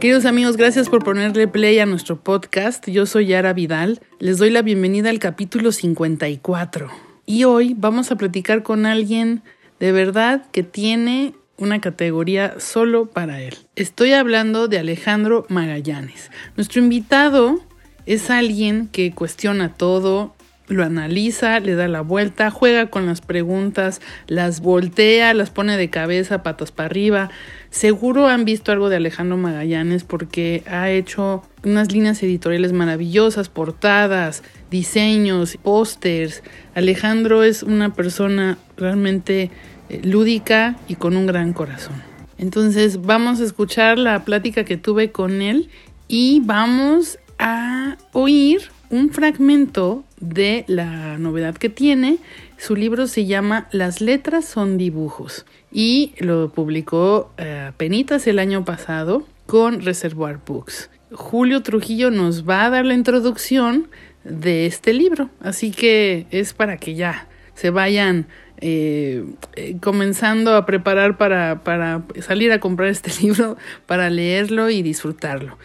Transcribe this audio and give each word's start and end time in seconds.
Queridos 0.00 0.26
amigos, 0.26 0.56
gracias 0.56 0.88
por 0.88 1.02
ponerle 1.02 1.48
play 1.48 1.80
a 1.80 1.86
nuestro 1.86 2.20
podcast. 2.20 2.88
Yo 2.88 3.04
soy 3.04 3.26
Yara 3.26 3.52
Vidal. 3.52 4.00
Les 4.20 4.38
doy 4.38 4.48
la 4.48 4.62
bienvenida 4.62 5.10
al 5.10 5.18
capítulo 5.18 5.72
54. 5.72 6.88
Y 7.26 7.42
hoy 7.42 7.74
vamos 7.76 8.12
a 8.12 8.16
platicar 8.16 8.62
con 8.62 8.86
alguien 8.86 9.42
de 9.80 9.90
verdad 9.90 10.44
que 10.52 10.62
tiene 10.62 11.34
una 11.56 11.80
categoría 11.80 12.60
solo 12.60 13.06
para 13.06 13.40
él. 13.40 13.56
Estoy 13.74 14.12
hablando 14.12 14.68
de 14.68 14.78
Alejandro 14.78 15.46
Magallanes. 15.48 16.30
Nuestro 16.56 16.80
invitado 16.80 17.58
es 18.06 18.30
alguien 18.30 18.86
que 18.92 19.10
cuestiona 19.10 19.74
todo, 19.74 20.36
lo 20.68 20.84
analiza, 20.84 21.58
le 21.58 21.74
da 21.74 21.88
la 21.88 22.02
vuelta, 22.02 22.50
juega 22.50 22.86
con 22.86 23.06
las 23.06 23.20
preguntas, 23.20 24.00
las 24.28 24.60
voltea, 24.60 25.34
las 25.34 25.50
pone 25.50 25.76
de 25.76 25.90
cabeza, 25.90 26.42
patas 26.44 26.70
para 26.70 26.86
arriba. 26.86 27.30
Seguro 27.70 28.28
han 28.28 28.44
visto 28.44 28.72
algo 28.72 28.88
de 28.88 28.96
Alejandro 28.96 29.36
Magallanes 29.36 30.02
porque 30.02 30.62
ha 30.66 30.90
hecho 30.90 31.42
unas 31.64 31.92
líneas 31.92 32.22
editoriales 32.22 32.72
maravillosas, 32.72 33.50
portadas, 33.50 34.42
diseños, 34.70 35.58
pósters. 35.62 36.42
Alejandro 36.74 37.42
es 37.42 37.62
una 37.62 37.92
persona 37.92 38.56
realmente 38.76 39.50
eh, 39.90 40.00
lúdica 40.02 40.76
y 40.88 40.94
con 40.94 41.16
un 41.16 41.26
gran 41.26 41.52
corazón. 41.52 42.02
Entonces 42.38 43.02
vamos 43.02 43.40
a 43.40 43.44
escuchar 43.44 43.98
la 43.98 44.24
plática 44.24 44.64
que 44.64 44.78
tuve 44.78 45.12
con 45.12 45.42
él 45.42 45.68
y 46.06 46.40
vamos 46.44 47.18
a 47.38 47.98
oír 48.12 48.62
un 48.88 49.10
fragmento 49.10 50.04
de 50.20 50.64
la 50.68 51.18
novedad 51.18 51.54
que 51.54 51.68
tiene. 51.68 52.16
Su 52.56 52.74
libro 52.76 53.06
se 53.06 53.26
llama 53.26 53.68
Las 53.72 54.00
letras 54.00 54.46
son 54.46 54.78
dibujos 54.78 55.44
y 55.72 56.14
lo 56.18 56.50
publicó 56.50 57.30
eh, 57.36 57.72
Penitas 57.76 58.26
el 58.26 58.38
año 58.38 58.64
pasado 58.64 59.26
con 59.46 59.82
Reservoir 59.82 60.38
Books. 60.46 60.90
Julio 61.12 61.62
Trujillo 61.62 62.10
nos 62.10 62.48
va 62.48 62.66
a 62.66 62.70
dar 62.70 62.84
la 62.84 62.94
introducción 62.94 63.88
de 64.24 64.66
este 64.66 64.92
libro, 64.92 65.30
así 65.40 65.70
que 65.70 66.26
es 66.30 66.52
para 66.52 66.76
que 66.76 66.94
ya 66.94 67.28
se 67.54 67.70
vayan 67.70 68.26
eh, 68.60 69.24
eh, 69.54 69.76
comenzando 69.80 70.56
a 70.56 70.66
preparar 70.66 71.16
para, 71.16 71.62
para 71.62 72.02
salir 72.20 72.52
a 72.52 72.60
comprar 72.60 72.88
este 72.88 73.10
libro, 73.22 73.56
para 73.86 74.10
leerlo 74.10 74.70
y 74.70 74.82
disfrutarlo. 74.82 75.58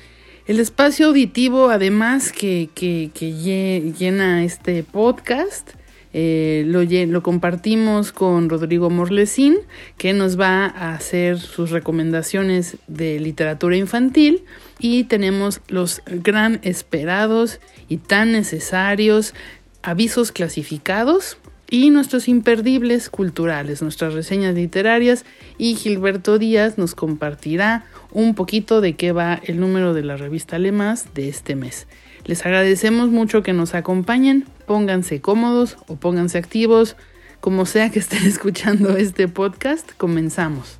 El 0.45 0.59
espacio 0.59 1.07
auditivo, 1.07 1.69
además, 1.69 2.31
que, 2.31 2.69
que, 2.75 3.93
llena 3.97 4.43
este 4.43 4.83
podcast, 4.83 5.71
eh, 6.13 6.63
lo, 6.67 7.23
compartimos 7.23 8.11
con 8.11 8.47
Rodrigo 8.47 8.91
Morlesín, 8.91 9.57
que 9.97 10.13
nos 10.13 10.39
va 10.39 10.65
a 10.65 10.93
hacer 10.93 11.39
sus 11.39 11.71
recomendaciones 11.71 12.77
de 12.87 13.19
literatura 13.19 13.75
infantil. 13.75 14.43
Y 14.79 15.05
tenemos 15.05 15.61
los 15.67 16.03
gran 16.05 16.59
esperados 16.61 17.59
y 17.89 17.97
tan 17.97 18.31
necesarios 18.31 19.33
avisos 19.81 20.31
clasificados 20.31 21.37
y 21.69 21.89
nuestros 21.89 22.27
imperdibles 22.27 23.09
culturales, 23.09 23.81
nuestras 23.81 24.13
reseñas 24.13 24.53
literarias 24.53 25.25
y 25.57 25.75
Gilberto 25.75 26.37
Díaz 26.37 26.77
nos 26.77 26.93
compartirá 26.93 27.85
un 28.11 28.35
poquito 28.35 28.79
de 28.79 28.95
qué 28.95 29.11
va 29.11 29.41
el 29.43 29.59
número 29.59 29.95
de 29.95 30.03
la 30.03 30.15
revista 30.15 30.59
Lemas 30.59 31.15
de 31.15 31.29
este 31.29 31.55
mes. 31.55 31.87
Les 32.25 32.45
agradecemos 32.45 33.09
mucho 33.09 33.43
que 33.43 33.51
nos 33.51 33.75
acompañen, 33.75 34.45
pónganse 34.65 35.19
cómodos 35.19 35.77
o 35.87 35.97
pónganse 35.97 36.37
activos, 36.37 36.95
como 37.41 37.65
sea 37.65 37.89
que 37.91 37.99
estén 37.99 38.23
escuchando 38.25 38.95
este 38.95 39.27
podcast, 39.27 39.91
comenzamos. 39.97 40.79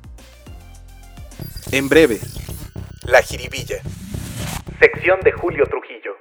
En 1.70 1.88
breve, 1.88 2.18
La 3.06 3.20
Jiribilla. 3.20 3.82
Sección 4.80 5.20
de 5.22 5.32
Julio 5.32 5.64
Trujillo. 5.66 6.12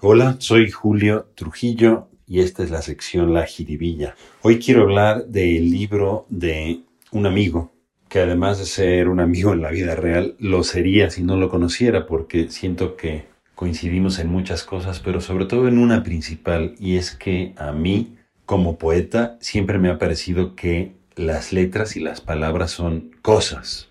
Hola, 0.00 0.36
soy 0.38 0.70
Julio 0.70 1.28
Trujillo 1.34 2.08
y 2.26 2.40
esta 2.40 2.62
es 2.62 2.70
la 2.70 2.82
sección 2.82 3.34
La 3.34 3.46
Jiribilla. 3.46 4.14
Hoy 4.42 4.60
quiero 4.60 4.82
hablar 4.82 5.26
del 5.26 5.70
libro 5.70 6.26
de 6.28 6.82
un 7.10 7.26
amigo, 7.26 7.72
que 8.08 8.20
además 8.20 8.58
de 8.58 8.66
ser 8.66 9.08
un 9.08 9.18
amigo 9.18 9.52
en 9.52 9.62
la 9.62 9.70
vida 9.70 9.96
real, 9.96 10.36
lo 10.38 10.62
sería 10.62 11.10
si 11.10 11.24
no 11.24 11.36
lo 11.36 11.48
conociera, 11.48 12.06
porque 12.06 12.48
siento 12.48 12.96
que 12.96 13.31
coincidimos 13.54 14.18
en 14.18 14.28
muchas 14.28 14.64
cosas, 14.64 15.00
pero 15.00 15.20
sobre 15.20 15.46
todo 15.46 15.68
en 15.68 15.78
una 15.78 16.02
principal, 16.02 16.74
y 16.78 16.96
es 16.96 17.14
que 17.14 17.54
a 17.56 17.72
mí, 17.72 18.16
como 18.46 18.78
poeta, 18.78 19.36
siempre 19.40 19.78
me 19.78 19.88
ha 19.88 19.98
parecido 19.98 20.54
que 20.56 20.92
las 21.14 21.52
letras 21.52 21.96
y 21.96 22.00
las 22.00 22.20
palabras 22.20 22.70
son 22.70 23.10
cosas. 23.22 23.88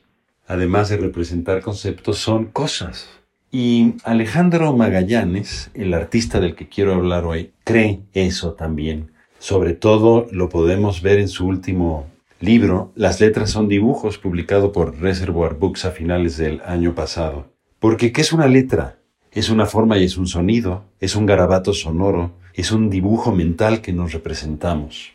Además 0.47 0.89
de 0.89 0.97
representar 0.97 1.61
conceptos, 1.61 2.17
son 2.17 2.45
cosas. 2.45 3.07
Y 3.51 3.95
Alejandro 4.03 4.75
Magallanes, 4.75 5.71
el 5.73 5.93
artista 5.93 6.39
del 6.39 6.55
que 6.55 6.69
quiero 6.69 6.93
hablar 6.93 7.25
hoy, 7.25 7.51
cree 7.63 8.01
eso 8.13 8.53
también. 8.53 9.11
Sobre 9.39 9.73
todo 9.73 10.27
lo 10.31 10.49
podemos 10.49 11.01
ver 11.01 11.19
en 11.19 11.27
su 11.27 11.47
último 11.47 12.07
libro, 12.41 12.91
Las 12.95 13.21
letras 13.21 13.51
son 13.51 13.67
dibujos, 13.67 14.17
publicado 14.17 14.71
por 14.71 14.99
Reservoir 14.99 15.53
Books 15.53 15.85
a 15.85 15.91
finales 15.91 16.37
del 16.37 16.61
año 16.65 16.95
pasado. 16.95 17.51
Porque 17.79 18.11
¿qué 18.11 18.21
es 18.21 18.33
una 18.33 18.47
letra? 18.47 18.97
Es 19.33 19.49
una 19.49 19.65
forma 19.65 19.97
y 19.97 20.03
es 20.03 20.17
un 20.17 20.27
sonido, 20.27 20.83
es 20.99 21.15
un 21.15 21.25
garabato 21.25 21.73
sonoro, 21.73 22.31
es 22.53 22.73
un 22.73 22.89
dibujo 22.89 23.31
mental 23.31 23.79
que 23.79 23.93
nos 23.93 24.11
representamos. 24.11 25.13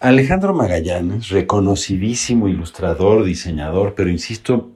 Alejandro 0.00 0.52
Magallanes, 0.52 1.30
reconocidísimo 1.30 2.48
ilustrador, 2.48 3.24
diseñador, 3.24 3.94
pero 3.96 4.10
insisto, 4.10 4.70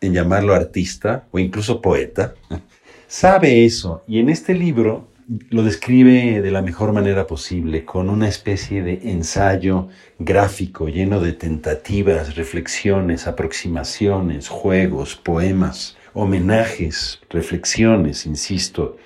en 0.00 0.14
llamarlo 0.14 0.54
artista 0.54 1.26
o 1.32 1.38
incluso 1.38 1.82
poeta, 1.82 2.32
sabe 3.08 3.66
eso 3.66 4.04
y 4.08 4.20
en 4.20 4.30
este 4.30 4.54
libro 4.54 5.10
lo 5.50 5.62
describe 5.62 6.40
de 6.40 6.50
la 6.50 6.62
mejor 6.62 6.94
manera 6.94 7.26
posible, 7.26 7.84
con 7.84 8.08
una 8.08 8.26
especie 8.26 8.82
de 8.82 9.10
ensayo 9.10 9.88
gráfico 10.18 10.88
lleno 10.88 11.20
de 11.20 11.34
tentativas, 11.34 12.36
reflexiones, 12.36 13.26
aproximaciones, 13.26 14.48
juegos, 14.48 15.14
poemas, 15.14 15.98
homenajes, 16.14 17.20
reflexiones, 17.30 18.26
insisto. 18.26 18.96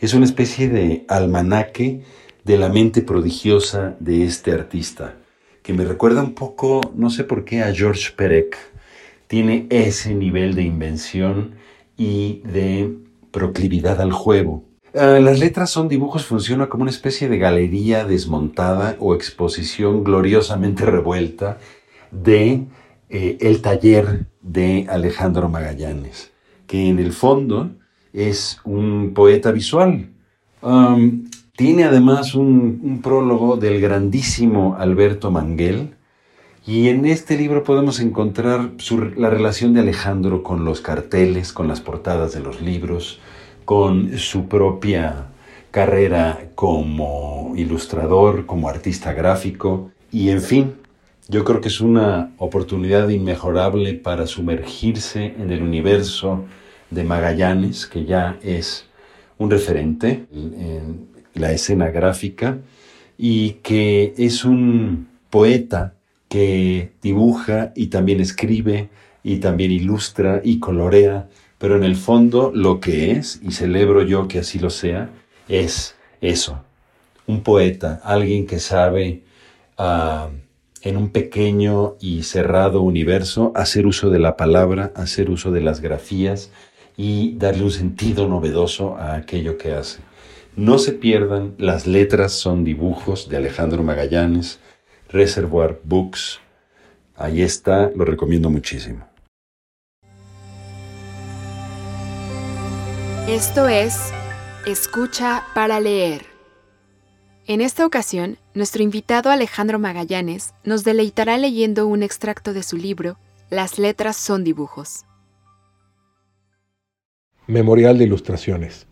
Es 0.00 0.14
una 0.14 0.24
especie 0.24 0.68
de 0.68 1.04
almanaque 1.08 2.02
de 2.44 2.58
la 2.58 2.68
mente 2.68 3.02
prodigiosa 3.02 3.96
de 4.00 4.24
este 4.24 4.52
artista, 4.52 5.16
que 5.62 5.72
me 5.72 5.84
recuerda 5.84 6.22
un 6.22 6.34
poco, 6.34 6.80
no 6.94 7.10
sé 7.10 7.24
por 7.24 7.44
qué, 7.44 7.62
a 7.62 7.74
George 7.74 8.12
Perec, 8.16 8.56
tiene 9.26 9.66
ese 9.70 10.14
nivel 10.14 10.54
de 10.54 10.62
invención 10.62 11.54
y 11.96 12.42
de 12.44 12.94
proclividad 13.30 14.00
al 14.00 14.12
juego. 14.12 14.64
Ah, 14.94 15.18
las 15.20 15.40
letras 15.40 15.70
son 15.70 15.88
dibujos, 15.88 16.24
funciona 16.24 16.68
como 16.68 16.82
una 16.82 16.90
especie 16.90 17.28
de 17.28 17.38
galería 17.38 18.04
desmontada 18.04 18.96
o 19.00 19.14
exposición 19.14 20.04
gloriosamente 20.04 20.84
revuelta 20.84 21.58
de 22.12 22.66
eh, 23.08 23.38
el 23.40 23.60
taller 23.60 24.26
de 24.40 24.86
Alejandro 24.88 25.48
Magallanes, 25.48 26.30
que 26.66 26.88
en 26.88 26.98
el 26.98 27.12
fondo 27.12 27.70
es 28.12 28.60
un 28.64 29.12
poeta 29.14 29.50
visual. 29.50 30.08
tiene 31.56 31.84
además 31.84 32.34
un, 32.34 33.00
prólogo 33.02 33.56
del 33.56 33.80
grandísimo 33.80 34.76
Alberto 34.78 35.30
Manguel, 35.30 35.94
y 36.66 36.88
en 36.88 37.04
este 37.04 37.36
libro 37.36 37.62
podemos 37.62 38.00
encontrar 38.00 38.70
la 39.16 39.28
relación 39.28 39.74
de 39.74 39.80
Alejandro 39.80 40.42
con 40.42 40.64
los 40.64 40.80
carteles, 40.80 41.52
con 41.52 41.68
las 41.68 41.82
portadas 41.82 42.32
de 42.32 42.40
los 42.40 42.62
libros, 42.62 43.20
con 43.66 44.16
su 44.16 44.48
propia 44.48 45.26
carrera 45.70 46.48
como 46.54 47.52
ilustrador, 47.56 48.46
como 48.46 48.68
artista 48.68 49.12
gráfico, 49.12 49.90
y 50.10 50.30
en 50.30 50.40
fin, 50.40 50.74
yo 51.28 51.44
creo 51.44 51.60
que 51.60 51.68
es 51.68 51.80
una 51.80 52.32
oportunidad 52.38 53.08
inmejorable 53.08 53.94
para 53.94 54.26
sumergirse 54.26 55.34
en 55.38 55.50
el 55.50 55.62
universo 55.62 56.44
de 56.90 57.04
Magallanes, 57.04 57.86
que 57.86 58.04
ya 58.04 58.38
es 58.42 58.86
un 59.38 59.50
referente 59.50 60.26
en 60.32 61.08
la 61.34 61.52
escena 61.52 61.88
gráfica 61.88 62.58
y 63.16 63.52
que 63.62 64.14
es 64.18 64.44
un 64.44 65.08
poeta 65.30 65.94
que 66.28 66.92
dibuja 67.02 67.72
y 67.74 67.86
también 67.86 68.20
escribe 68.20 68.88
y 69.22 69.38
también 69.38 69.70
ilustra 69.70 70.42
y 70.44 70.58
colorea, 70.58 71.28
pero 71.58 71.76
en 71.76 71.84
el 71.84 71.96
fondo 71.96 72.52
lo 72.54 72.80
que 72.80 73.12
es, 73.12 73.40
y 73.42 73.52
celebro 73.52 74.02
yo 74.02 74.28
que 74.28 74.40
así 74.40 74.58
lo 74.58 74.68
sea, 74.68 75.10
es 75.48 75.96
eso, 76.20 76.62
un 77.26 77.42
poeta, 77.42 78.00
alguien 78.04 78.46
que 78.46 78.58
sabe 78.58 79.22
ah, 79.78 80.28
en 80.84 80.98
un 80.98 81.08
pequeño 81.08 81.96
y 81.98 82.22
cerrado 82.22 82.82
universo 82.82 83.52
hacer 83.54 83.86
uso 83.86 84.10
de 84.10 84.18
la 84.18 84.36
palabra, 84.36 84.92
hacer 84.94 85.30
uso 85.30 85.50
de 85.50 85.62
las 85.62 85.80
grafías, 85.80 86.50
y 86.96 87.36
darle 87.38 87.64
un 87.64 87.70
sentido 87.70 88.28
novedoso 88.28 88.96
a 88.96 89.16
aquello 89.16 89.58
que 89.58 89.72
hace. 89.72 89.98
No 90.56 90.78
se 90.78 90.92
pierdan, 90.92 91.54
las 91.58 91.86
letras 91.86 92.32
son 92.32 92.62
dibujos 92.62 93.28
de 93.28 93.38
Alejandro 93.38 93.82
Magallanes, 93.82 94.60
Reservoir 95.08 95.80
Books. 95.82 96.38
Ahí 97.16 97.42
está, 97.42 97.90
lo 97.96 98.04
recomiendo 98.04 98.50
muchísimo. 98.50 99.04
Esto 103.26 103.68
es 103.68 104.12
Escucha 104.66 105.44
para 105.54 105.80
leer. 105.80 106.33
En 107.46 107.60
esta 107.60 107.84
ocasión, 107.84 108.38
nuestro 108.54 108.82
invitado 108.82 109.28
Alejandro 109.28 109.78
Magallanes 109.78 110.54
nos 110.64 110.82
deleitará 110.82 111.36
leyendo 111.36 111.86
un 111.86 112.02
extracto 112.02 112.54
de 112.54 112.62
su 112.62 112.78
libro 112.78 113.18
Las 113.50 113.78
letras 113.78 114.16
son 114.16 114.44
dibujos. 114.44 115.04
Memorial 117.46 117.98
de 117.98 118.04
ilustraciones. 118.04 118.86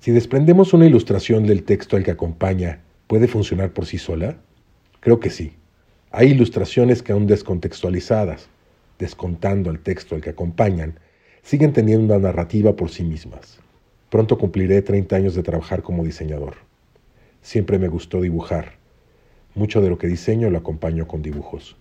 Si 0.00 0.10
desprendemos 0.10 0.72
una 0.72 0.86
ilustración 0.86 1.46
del 1.46 1.64
texto 1.64 1.96
al 1.96 2.02
que 2.02 2.10
acompaña, 2.10 2.80
¿puede 3.08 3.28
funcionar 3.28 3.74
por 3.74 3.84
sí 3.84 3.98
sola? 3.98 4.38
Creo 5.00 5.20
que 5.20 5.28
sí. 5.28 5.52
Hay 6.10 6.30
ilustraciones 6.30 7.02
que 7.02 7.12
aún 7.12 7.26
descontextualizadas, 7.26 8.48
descontando 8.98 9.70
el 9.70 9.80
texto 9.80 10.14
al 10.14 10.22
que 10.22 10.30
acompañan, 10.30 10.98
siguen 11.42 11.74
teniendo 11.74 12.14
una 12.14 12.28
narrativa 12.28 12.74
por 12.74 12.88
sí 12.88 13.04
mismas. 13.04 13.58
Pronto 14.08 14.38
cumpliré 14.38 14.80
30 14.80 15.14
años 15.14 15.34
de 15.34 15.42
trabajar 15.42 15.82
como 15.82 16.04
diseñador. 16.04 16.67
Siempre 17.48 17.78
me 17.78 17.88
gustó 17.88 18.20
dibujar. 18.20 18.72
Mucho 19.54 19.80
de 19.80 19.88
lo 19.88 19.96
que 19.96 20.06
diseño 20.06 20.50
lo 20.50 20.58
acompaño 20.58 21.08
con 21.08 21.22
dibujos. 21.22 21.78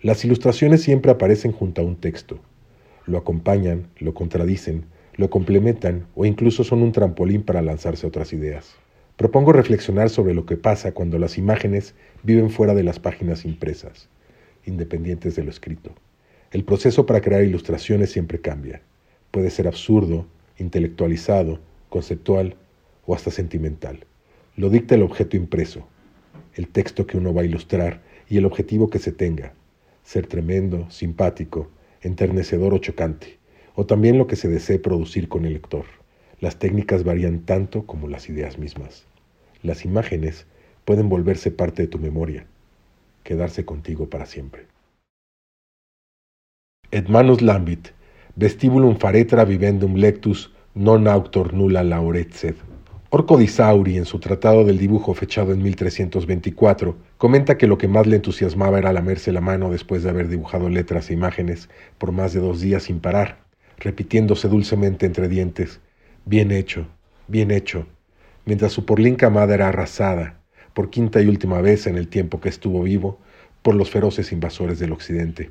Las 0.00 0.24
ilustraciones 0.24 0.80
siempre 0.80 1.10
aparecen 1.10 1.50
junto 1.50 1.82
a 1.82 1.84
un 1.84 1.96
texto. 1.96 2.38
Lo 3.04 3.18
acompañan, 3.18 3.88
lo 3.98 4.14
contradicen, 4.14 4.84
lo 5.16 5.28
complementan 5.28 6.06
o 6.14 6.24
incluso 6.24 6.62
son 6.62 6.82
un 6.82 6.92
trampolín 6.92 7.42
para 7.42 7.62
lanzarse 7.62 8.06
otras 8.06 8.32
ideas. 8.32 8.76
Propongo 9.16 9.52
reflexionar 9.52 10.08
sobre 10.08 10.34
lo 10.34 10.46
que 10.46 10.56
pasa 10.56 10.92
cuando 10.92 11.18
las 11.18 11.36
imágenes 11.36 11.96
viven 12.22 12.48
fuera 12.48 12.72
de 12.72 12.84
las 12.84 13.00
páginas 13.00 13.44
impresas, 13.44 14.08
independientes 14.66 15.34
de 15.34 15.42
lo 15.42 15.50
escrito. 15.50 15.90
El 16.52 16.62
proceso 16.62 17.06
para 17.06 17.20
crear 17.20 17.42
ilustraciones 17.42 18.12
siempre 18.12 18.40
cambia. 18.40 18.82
Puede 19.32 19.50
ser 19.50 19.66
absurdo, 19.66 20.26
intelectualizado, 20.58 21.58
conceptual 21.88 22.54
o 23.04 23.16
hasta 23.16 23.32
sentimental. 23.32 24.06
Lo 24.56 24.70
dicta 24.70 24.94
el 24.94 25.02
objeto 25.02 25.36
impreso, 25.36 25.86
el 26.54 26.68
texto 26.68 27.06
que 27.06 27.18
uno 27.18 27.34
va 27.34 27.42
a 27.42 27.44
ilustrar 27.44 28.00
y 28.28 28.38
el 28.38 28.46
objetivo 28.46 28.88
que 28.88 28.98
se 28.98 29.12
tenga, 29.12 29.52
ser 30.02 30.26
tremendo, 30.26 30.90
simpático, 30.90 31.68
enternecedor 32.00 32.72
o 32.72 32.78
chocante 32.78 33.38
o 33.76 33.84
también 33.84 34.16
lo 34.18 34.26
que 34.26 34.36
se 34.36 34.48
desee 34.48 34.78
producir 34.78 35.28
con 35.28 35.44
el 35.44 35.52
lector. 35.52 35.84
Las 36.40 36.58
técnicas 36.58 37.04
varían 37.04 37.40
tanto 37.40 37.86
como 37.86 38.08
las 38.08 38.28
ideas 38.28 38.58
mismas. 38.58 39.04
Las 39.62 39.84
imágenes 39.84 40.46
pueden 40.84 41.08
volverse 41.08 41.50
parte 41.50 41.82
de 41.82 41.88
tu 41.88 41.98
memoria, 41.98 42.46
quedarse 43.22 43.64
contigo 43.64 44.08
para 44.08 44.26
siempre. 44.26 44.66
Edmanus 46.90 47.42
lambit, 47.42 47.88
vestibulum 48.36 48.96
faretra 48.96 49.44
vivendum 49.44 49.96
lectus 49.96 50.52
non 50.74 51.08
autor 51.08 51.52
nulla 51.52 51.82
lauret 51.82 52.32
sed. 52.32 52.54
Orco 53.18 53.38
di 53.38 53.96
en 53.96 54.04
su 54.04 54.18
tratado 54.18 54.62
del 54.62 54.76
dibujo 54.76 55.14
fechado 55.14 55.54
en 55.54 55.62
1324, 55.62 56.98
comenta 57.16 57.56
que 57.56 57.66
lo 57.66 57.78
que 57.78 57.88
más 57.88 58.06
le 58.06 58.16
entusiasmaba 58.16 58.76
era 58.76 58.92
lamerse 58.92 59.32
la 59.32 59.40
mano 59.40 59.70
después 59.70 60.02
de 60.02 60.10
haber 60.10 60.28
dibujado 60.28 60.68
letras 60.68 61.08
e 61.08 61.14
imágenes 61.14 61.70
por 61.96 62.12
más 62.12 62.34
de 62.34 62.40
dos 62.40 62.60
días 62.60 62.82
sin 62.82 63.00
parar, 63.00 63.38
repitiéndose 63.78 64.48
dulcemente 64.48 65.06
entre 65.06 65.28
dientes, 65.28 65.80
bien 66.26 66.52
hecho, 66.52 66.88
bien 67.26 67.52
hecho, 67.52 67.86
mientras 68.44 68.72
su 68.72 68.84
porlinca 68.84 69.28
amada 69.28 69.54
era 69.54 69.68
arrasada, 69.68 70.42
por 70.74 70.90
quinta 70.90 71.22
y 71.22 71.26
última 71.26 71.62
vez 71.62 71.86
en 71.86 71.96
el 71.96 72.08
tiempo 72.08 72.42
que 72.42 72.50
estuvo 72.50 72.82
vivo, 72.82 73.18
por 73.62 73.74
los 73.74 73.90
feroces 73.90 74.30
invasores 74.30 74.78
del 74.78 74.92
occidente. 74.92 75.50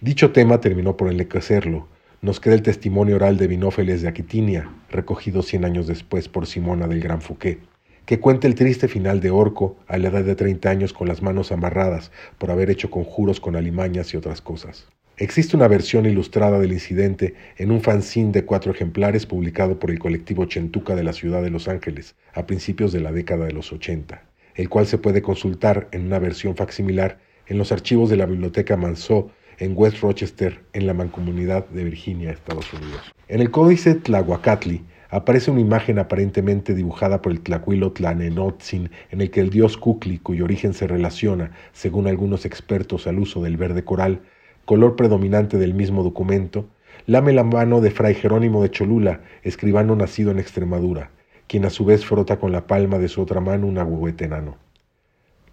Dicho 0.00 0.32
tema 0.32 0.60
terminó 0.60 0.96
por 0.96 1.12
enlequecerlo. 1.12 1.86
Nos 2.24 2.40
queda 2.40 2.54
el 2.54 2.62
testimonio 2.62 3.16
oral 3.16 3.36
de 3.36 3.46
Binófeles 3.46 4.00
de 4.00 4.08
Aquitinia, 4.08 4.70
recogido 4.88 5.42
cien 5.42 5.66
años 5.66 5.86
después 5.86 6.26
por 6.26 6.46
Simona 6.46 6.88
del 6.88 7.00
Gran 7.00 7.20
Fouquet, 7.20 7.58
que 8.06 8.18
cuenta 8.18 8.46
el 8.46 8.54
triste 8.54 8.88
final 8.88 9.20
de 9.20 9.28
Orco 9.28 9.76
a 9.88 9.98
la 9.98 10.08
edad 10.08 10.24
de 10.24 10.34
treinta 10.34 10.70
años 10.70 10.94
con 10.94 11.06
las 11.06 11.20
manos 11.20 11.52
amarradas 11.52 12.12
por 12.38 12.50
haber 12.50 12.70
hecho 12.70 12.90
conjuros 12.90 13.40
con 13.40 13.56
alimañas 13.56 14.14
y 14.14 14.16
otras 14.16 14.40
cosas. 14.40 14.86
Existe 15.18 15.54
una 15.54 15.68
versión 15.68 16.06
ilustrada 16.06 16.58
del 16.58 16.72
incidente 16.72 17.34
en 17.58 17.70
un 17.70 17.82
fanzine 17.82 18.32
de 18.32 18.46
cuatro 18.46 18.72
ejemplares 18.72 19.26
publicado 19.26 19.78
por 19.78 19.90
el 19.90 19.98
colectivo 19.98 20.46
Chentuca 20.46 20.96
de 20.96 21.04
la 21.04 21.12
ciudad 21.12 21.42
de 21.42 21.50
Los 21.50 21.68
Ángeles 21.68 22.14
a 22.32 22.46
principios 22.46 22.90
de 22.92 23.00
la 23.00 23.12
década 23.12 23.44
de 23.44 23.52
los 23.52 23.70
80, 23.70 24.22
el 24.54 24.70
cual 24.70 24.86
se 24.86 24.96
puede 24.96 25.20
consultar 25.20 25.88
en 25.92 26.06
una 26.06 26.20
versión 26.20 26.56
facsimilar 26.56 27.18
en 27.48 27.58
los 27.58 27.70
archivos 27.70 28.08
de 28.08 28.16
la 28.16 28.24
Biblioteca 28.24 28.78
Manso 28.78 29.30
en 29.58 29.72
West 29.76 30.00
Rochester, 30.00 30.62
en 30.72 30.86
la 30.86 30.94
Mancomunidad 30.94 31.66
de 31.68 31.84
Virginia, 31.84 32.30
Estados 32.30 32.72
Unidos. 32.72 33.00
En 33.28 33.40
el 33.40 33.50
códice 33.50 33.94
Tlahuacatli 33.94 34.82
aparece 35.10 35.50
una 35.50 35.60
imagen 35.60 35.98
aparentemente 35.98 36.74
dibujada 36.74 37.22
por 37.22 37.32
el 37.32 37.40
tlacuilo 37.40 37.92
Tlanenotzin, 37.92 38.90
en 39.10 39.20
el 39.20 39.30
que 39.30 39.40
el 39.40 39.50
dios 39.50 39.76
Kukli, 39.76 40.18
cuyo 40.18 40.44
origen 40.44 40.74
se 40.74 40.86
relaciona, 40.86 41.52
según 41.72 42.08
algunos 42.08 42.44
expertos, 42.44 43.06
al 43.06 43.18
uso 43.20 43.40
del 43.40 43.56
verde 43.56 43.84
coral, 43.84 44.22
color 44.64 44.96
predominante 44.96 45.58
del 45.58 45.74
mismo 45.74 46.02
documento, 46.02 46.66
lame 47.06 47.32
la 47.32 47.44
mano 47.44 47.80
de 47.80 47.90
Fray 47.90 48.14
Jerónimo 48.14 48.62
de 48.62 48.70
Cholula, 48.70 49.20
escribano 49.42 49.94
nacido 49.94 50.30
en 50.30 50.38
Extremadura, 50.38 51.10
quien 51.46 51.64
a 51.64 51.70
su 51.70 51.84
vez 51.84 52.04
frota 52.04 52.38
con 52.38 52.50
la 52.50 52.66
palma 52.66 52.98
de 52.98 53.08
su 53.08 53.20
otra 53.20 53.40
mano 53.40 53.66
un 53.66 53.78
agüete 53.78 54.24
enano. 54.24 54.56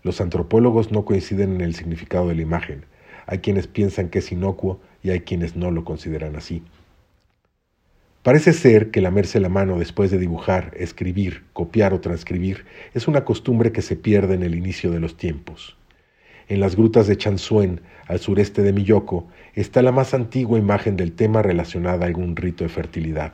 Los 0.03 0.21
antropólogos 0.21 0.91
no 0.91 1.05
coinciden 1.05 1.55
en 1.55 1.61
el 1.61 1.75
significado 1.75 2.27
de 2.29 2.35
la 2.35 2.41
imagen. 2.41 2.85
Hay 3.31 3.39
quienes 3.39 3.65
piensan 3.65 4.09
que 4.09 4.19
es 4.19 4.29
inocuo 4.33 4.81
y 5.01 5.11
hay 5.11 5.21
quienes 5.21 5.55
no 5.55 5.71
lo 5.71 5.85
consideran 5.85 6.35
así. 6.35 6.63
Parece 8.23 8.51
ser 8.51 8.91
que 8.91 8.99
lamerse 8.99 9.39
la 9.39 9.47
mano 9.47 9.79
después 9.79 10.11
de 10.11 10.17
dibujar, 10.17 10.73
escribir, 10.75 11.45
copiar 11.53 11.93
o 11.93 12.01
transcribir 12.01 12.65
es 12.93 13.07
una 13.07 13.23
costumbre 13.23 13.71
que 13.71 13.81
se 13.81 13.95
pierde 13.95 14.33
en 14.33 14.43
el 14.43 14.53
inicio 14.53 14.91
de 14.91 14.99
los 14.99 15.15
tiempos. 15.15 15.77
En 16.49 16.59
las 16.59 16.75
grutas 16.75 17.07
de 17.07 17.15
Chansuen, 17.15 17.79
al 18.05 18.19
sureste 18.19 18.63
de 18.63 18.73
Miyoko, 18.73 19.29
está 19.55 19.81
la 19.81 19.93
más 19.93 20.13
antigua 20.13 20.59
imagen 20.59 20.97
del 20.97 21.13
tema 21.13 21.41
relacionada 21.41 22.03
a 22.03 22.07
algún 22.07 22.35
rito 22.35 22.65
de 22.65 22.69
fertilidad. 22.69 23.31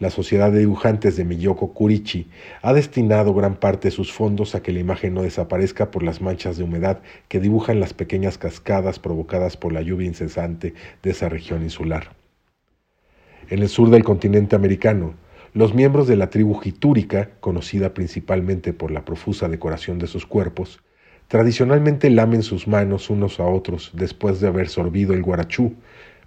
La 0.00 0.10
Sociedad 0.10 0.50
de 0.50 0.58
Dibujantes 0.58 1.16
de 1.16 1.24
Miyoko 1.24 1.72
Kurichi 1.72 2.28
ha 2.62 2.72
destinado 2.72 3.32
gran 3.32 3.54
parte 3.54 3.88
de 3.88 3.92
sus 3.92 4.12
fondos 4.12 4.56
a 4.56 4.62
que 4.62 4.72
la 4.72 4.80
imagen 4.80 5.14
no 5.14 5.22
desaparezca 5.22 5.92
por 5.92 6.02
las 6.02 6.20
manchas 6.20 6.56
de 6.56 6.64
humedad 6.64 7.00
que 7.28 7.38
dibujan 7.38 7.78
las 7.78 7.94
pequeñas 7.94 8.36
cascadas 8.36 8.98
provocadas 8.98 9.56
por 9.56 9.72
la 9.72 9.82
lluvia 9.82 10.08
incesante 10.08 10.74
de 11.02 11.10
esa 11.10 11.28
región 11.28 11.62
insular. 11.62 12.16
En 13.50 13.60
el 13.60 13.68
sur 13.68 13.88
del 13.90 14.02
continente 14.02 14.56
americano, 14.56 15.14
los 15.52 15.74
miembros 15.74 16.08
de 16.08 16.16
la 16.16 16.28
tribu 16.28 16.54
gitúrica, 16.54 17.30
conocida 17.38 17.94
principalmente 17.94 18.72
por 18.72 18.90
la 18.90 19.04
profusa 19.04 19.48
decoración 19.48 20.00
de 20.00 20.08
sus 20.08 20.26
cuerpos, 20.26 20.82
tradicionalmente 21.28 22.10
lamen 22.10 22.42
sus 22.42 22.66
manos 22.66 23.10
unos 23.10 23.38
a 23.38 23.46
otros 23.46 23.92
después 23.94 24.40
de 24.40 24.48
haber 24.48 24.68
sorbido 24.68 25.14
el 25.14 25.22
guarachú, 25.22 25.74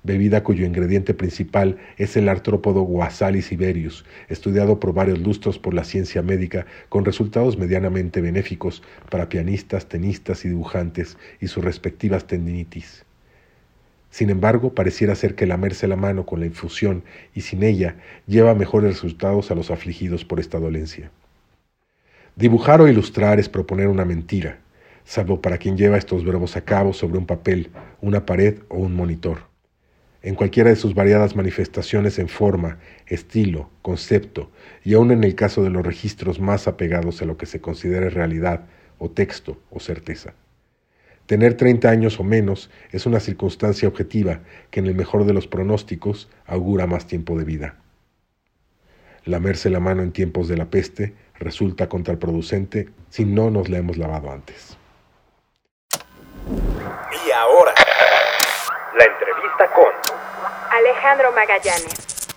bebida 0.04 0.44
cuyo 0.44 0.66
ingrediente 0.66 1.14
principal 1.14 1.78
es 1.98 2.16
el 2.18 2.30
artrópodo 2.30 2.82
Guasalis 2.82 3.48
siberius, 3.48 4.06
estudiado 4.30 4.80
por 4.80 4.94
varios 4.94 5.20
lustros 5.20 5.60
por 5.60 5.74
la 5.74 5.84
ciencia 5.84 6.22
médica 6.22 6.66
con 6.90 7.06
resultados 7.06 7.58
medianamente 7.58 8.22
benéficos 8.22 8.84
para 9.10 9.30
pianistas, 9.30 9.88
tenistas 9.88 10.46
y 10.46 10.50
dibujantes 10.50 11.18
y 11.42 11.48
sus 11.48 11.64
respectivas 11.64 12.26
tendinitis. 12.28 13.06
Sin 14.10 14.30
embargo, 14.30 14.74
pareciera 14.74 15.16
ser 15.16 15.36
que 15.36 15.46
lamerse 15.46 15.88
la 15.88 15.98
mano 15.98 16.26
con 16.26 16.40
la 16.40 16.46
infusión 16.46 17.04
y 17.36 17.42
sin 17.42 17.62
ella 17.62 17.98
lleva 18.26 18.56
mejores 18.56 18.94
resultados 18.94 19.52
a 19.52 19.56
los 19.56 19.70
afligidos 19.70 20.24
por 20.24 20.40
esta 20.40 20.60
dolencia. 20.60 21.12
Dibujar 22.36 22.82
o 22.82 22.88
ilustrar 22.88 23.40
es 23.40 23.50
proponer 23.50 23.88
una 23.88 24.06
mentira, 24.06 24.60
salvo 25.04 25.42
para 25.42 25.58
quien 25.58 25.76
lleva 25.76 25.98
estos 25.98 26.24
verbos 26.24 26.56
a 26.56 26.62
cabo 26.62 26.94
sobre 26.94 27.18
un 27.18 27.26
papel, 27.26 27.70
una 28.00 28.26
pared 28.26 28.60
o 28.70 28.78
un 28.78 28.96
monitor 28.96 29.47
en 30.28 30.36
cualquiera 30.36 30.70
de 30.70 30.76
sus 30.76 30.94
variadas 30.94 31.38
manifestaciones 31.38 32.20
en 32.20 32.28
forma, 32.28 32.80
estilo, 33.06 33.70
concepto, 33.82 34.52
y 34.84 34.94
aun 34.94 35.12
en 35.12 35.24
el 35.24 35.36
caso 35.36 35.64
de 35.64 35.70
los 35.70 35.86
registros 35.86 36.42
más 36.42 36.68
apegados 36.68 37.22
a 37.22 37.26
lo 37.26 37.38
que 37.38 37.46
se 37.46 37.62
considere 37.62 38.10
realidad, 38.10 38.66
o 38.98 39.10
texto, 39.10 39.58
o 39.70 39.80
certeza. 39.80 40.34
Tener 41.28 41.54
30 41.54 41.90
años 41.90 42.20
o 42.20 42.26
menos 42.26 42.70
es 42.92 43.06
una 43.06 43.22
circunstancia 43.22 43.88
objetiva 43.88 44.42
que 44.70 44.82
en 44.82 44.88
el 44.88 44.96
mejor 44.96 45.24
de 45.24 45.32
los 45.32 45.48
pronósticos 45.48 46.30
augura 46.46 46.88
más 46.88 47.08
tiempo 47.08 47.38
de 47.38 47.46
vida. 47.46 47.78
Lamerse 49.24 49.70
la 49.70 49.80
mano 49.80 50.04
en 50.04 50.12
tiempos 50.12 50.50
de 50.50 50.58
la 50.58 50.66
peste 50.66 51.14
resulta 51.36 51.88
contraproducente 51.88 52.90
si 53.10 53.24
no 53.24 53.50
nos 53.50 53.70
la 53.70 53.78
hemos 53.78 53.96
lavado 53.96 54.30
antes. 54.30 54.78
Y 56.50 57.32
ahora, 57.32 57.74
la 58.98 59.06
entrevista 59.06 59.70
con 59.74 60.17
Alejandro 60.78 61.32
Magallanes. 61.32 62.28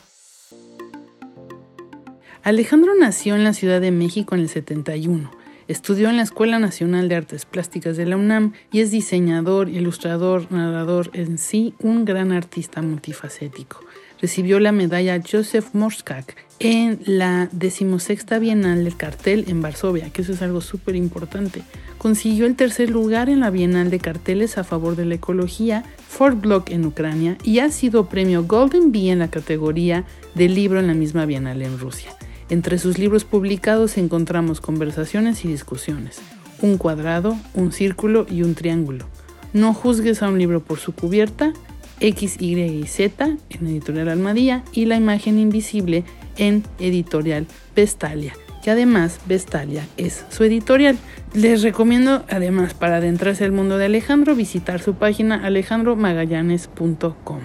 Alejandro 2.43 2.95
nació 2.99 3.35
en 3.35 3.45
la 3.45 3.53
Ciudad 3.53 3.83
de 3.83 3.91
México 3.91 4.35
en 4.35 4.41
el 4.41 4.49
71. 4.49 5.31
Estudió 5.69 6.09
en 6.09 6.17
la 6.17 6.23
Escuela 6.23 6.59
Nacional 6.59 7.11
de 7.11 7.17
Artes 7.17 7.45
Plásticas 7.45 7.99
de 7.99 8.07
la 8.07 8.17
UNAM 8.17 8.55
y 8.73 8.81
es 8.81 8.91
diseñador, 8.91 9.69
ilustrador, 9.69 10.51
narrador, 10.51 11.11
en 11.13 11.37
sí 11.37 11.75
un 11.81 12.07
gran 12.07 12.33
artista 12.33 12.81
multifacético. 12.81 13.85
Recibió 14.21 14.61
la 14.61 14.73
medalla 14.73 15.21
Joseph 15.21 15.69
Morskak 15.73 16.37
en 16.59 17.01
la 17.07 17.49
decimosexta 17.53 18.39
Bienal 18.39 18.85
del 18.85 18.97
Cartel 18.97 19.47
en 19.49 19.63
Varsovia, 19.63 20.11
que 20.11 20.21
eso 20.21 20.33
es 20.33 20.43
algo 20.43 20.61
súper 20.61 20.95
importante. 20.95 21.63
Consiguió 21.97 22.45
el 22.45 22.55
tercer 22.55 22.91
lugar 22.91 23.31
en 23.31 23.41
la 23.41 23.49
Bienal 23.49 23.89
de 23.91 23.99
Carteles 23.99 24.59
a 24.59 24.65
favor 24.65 24.95
de 24.95 25.07
la 25.07 25.15
ecología 25.15 25.85
Fort 26.07 26.39
Block 26.39 26.71
en 26.71 26.85
Ucrania 26.85 27.39
y 27.45 27.61
ha 27.61 27.71
sido 27.71 28.11
premio 28.11 28.45
Golden 28.45 28.93
Bee 28.93 29.11
en 29.11 29.21
la 29.21 29.31
categoría 29.31 30.05
de 30.35 30.51
libro 30.51 30.81
en 30.81 30.87
la 30.87 30.95
misma 30.95 31.25
Bienal 31.25 31.63
en 31.63 31.79
Rusia. 31.79 32.11
Entre 32.51 32.79
sus 32.79 32.99
libros 32.99 33.25
publicados 33.25 33.97
encontramos 33.97 34.61
conversaciones 34.61 35.47
y 35.47 35.49
discusiones, 35.49 36.21
un 36.61 36.77
cuadrado, 36.77 37.39
un 37.55 37.73
círculo 37.73 38.27
y 38.29 38.43
un 38.43 38.55
triángulo. 38.55 39.07
No 39.55 39.73
juzgues 39.73 40.23
a 40.23 40.29
un 40.29 40.39
libro 40.39 40.61
por 40.61 40.79
su 40.79 40.93
cubierta, 40.93 41.55
X, 42.01 42.41
Y 42.41 42.87
Z 42.87 43.37
en 43.51 43.67
Editorial 43.67 44.09
Almadía 44.09 44.65
y 44.73 44.87
La 44.87 44.97
imagen 44.97 45.39
invisible 45.39 46.05
en 46.37 46.65
Editorial 46.79 47.47
Vestalia, 47.77 48.35
que 48.65 48.71
además 48.71 49.21
Vestalia 49.27 49.87
es 49.97 50.25
su 50.31 50.45
editorial. 50.45 50.99
Les 51.35 51.63
recomiendo 51.63 52.25
además 52.29 52.75
para 52.75 52.97
adentrarse 52.97 53.45
al 53.45 53.53
mundo 53.53 53.79
de 53.79 53.85
Alejandro 53.87 54.35
visitar 54.35 54.81
su 54.81 54.95
página 54.95 55.45
alejandromagallanes.com. 55.45 57.41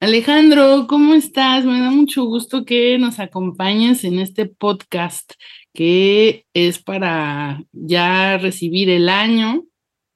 Alejandro, 0.00 0.86
¿cómo 0.86 1.14
estás? 1.14 1.64
Me 1.64 1.80
da 1.80 1.90
mucho 1.90 2.24
gusto 2.24 2.64
que 2.66 2.98
nos 2.98 3.18
acompañes 3.20 4.04
en 4.04 4.18
este 4.18 4.44
podcast 4.44 5.32
que 5.72 6.44
es 6.54 6.78
para 6.78 7.64
ya 7.72 8.36
recibir 8.38 8.90
el 8.90 9.08
año 9.08 9.64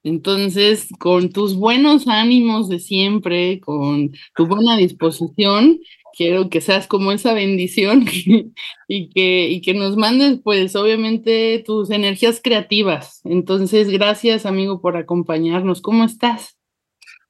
entonces, 0.03 0.87
con 0.99 1.31
tus 1.31 1.55
buenos 1.55 2.07
ánimos 2.07 2.69
de 2.69 2.79
siempre, 2.79 3.59
con 3.59 4.11
tu 4.35 4.47
buena 4.47 4.77
disposición, 4.77 5.79
quiero 6.15 6.49
que 6.49 6.61
seas 6.61 6.87
como 6.87 7.11
esa 7.11 7.33
bendición 7.33 8.05
y, 8.87 9.09
que, 9.09 9.49
y 9.49 9.61
que 9.61 9.73
nos 9.73 9.97
mandes, 9.97 10.39
pues, 10.43 10.75
obviamente, 10.75 11.63
tus 11.65 11.89
energías 11.91 12.39
creativas. 12.43 13.21
Entonces, 13.25 13.89
gracias, 13.89 14.45
amigo, 14.45 14.81
por 14.81 14.95
acompañarnos. 14.95 15.81
¿Cómo 15.81 16.05
estás? 16.05 16.57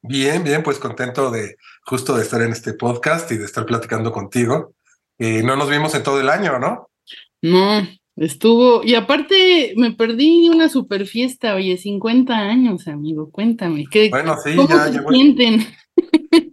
Bien, 0.01 0.43
bien, 0.43 0.63
pues 0.63 0.79
contento 0.79 1.29
de 1.29 1.57
justo 1.83 2.15
de 2.15 2.23
estar 2.23 2.41
en 2.41 2.51
este 2.51 2.73
podcast 2.73 3.31
y 3.31 3.37
de 3.37 3.45
estar 3.45 3.65
platicando 3.65 4.11
contigo. 4.11 4.73
Eh, 5.17 5.43
no 5.43 5.55
nos 5.55 5.69
vimos 5.69 5.93
en 5.95 6.03
todo 6.03 6.21
el 6.21 6.29
año, 6.29 6.57
¿no? 6.59 6.89
No, 7.41 7.85
Estuvo, 8.19 8.83
y 8.83 8.95
aparte 8.95 9.73
me 9.77 9.91
perdí 9.91 10.49
una 10.49 10.67
super 10.67 11.07
fiesta, 11.07 11.55
oye, 11.55 11.77
50 11.77 12.33
años, 12.33 12.85
amigo, 12.89 13.31
cuéntame. 13.31 13.85
¿qué, 13.89 14.09
bueno, 14.09 14.35
sí, 14.43 14.57
¿cómo 14.57 14.67
ya, 14.67 14.87
se 14.87 14.93
ya, 14.95 15.01
voy, 15.01 15.15
sienten? 15.15 15.59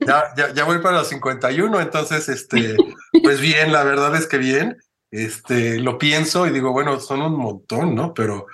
ya, 0.07 0.25
ya, 0.37 0.55
ya 0.55 0.63
voy 0.63 0.79
para 0.79 0.99
los 0.99 1.09
51, 1.09 1.81
entonces, 1.81 2.29
este, 2.29 2.77
pues 3.25 3.41
bien, 3.41 3.73
la 3.73 3.83
verdad 3.83 4.15
es 4.15 4.29
que 4.29 4.39
bien, 4.39 4.77
este, 5.11 5.81
lo 5.81 5.99
pienso 5.99 6.47
y 6.47 6.53
digo, 6.53 6.71
bueno, 6.71 7.01
son 7.01 7.21
un 7.23 7.37
montón, 7.37 7.97
¿no? 7.97 8.15
Pero, 8.15 8.47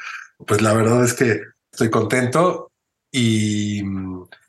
pues 0.47 0.63
la 0.63 0.73
verdad 0.73 1.05
es 1.05 1.13
que 1.13 1.39
estoy 1.71 1.91
contento 1.91 2.73
y, 3.11 3.83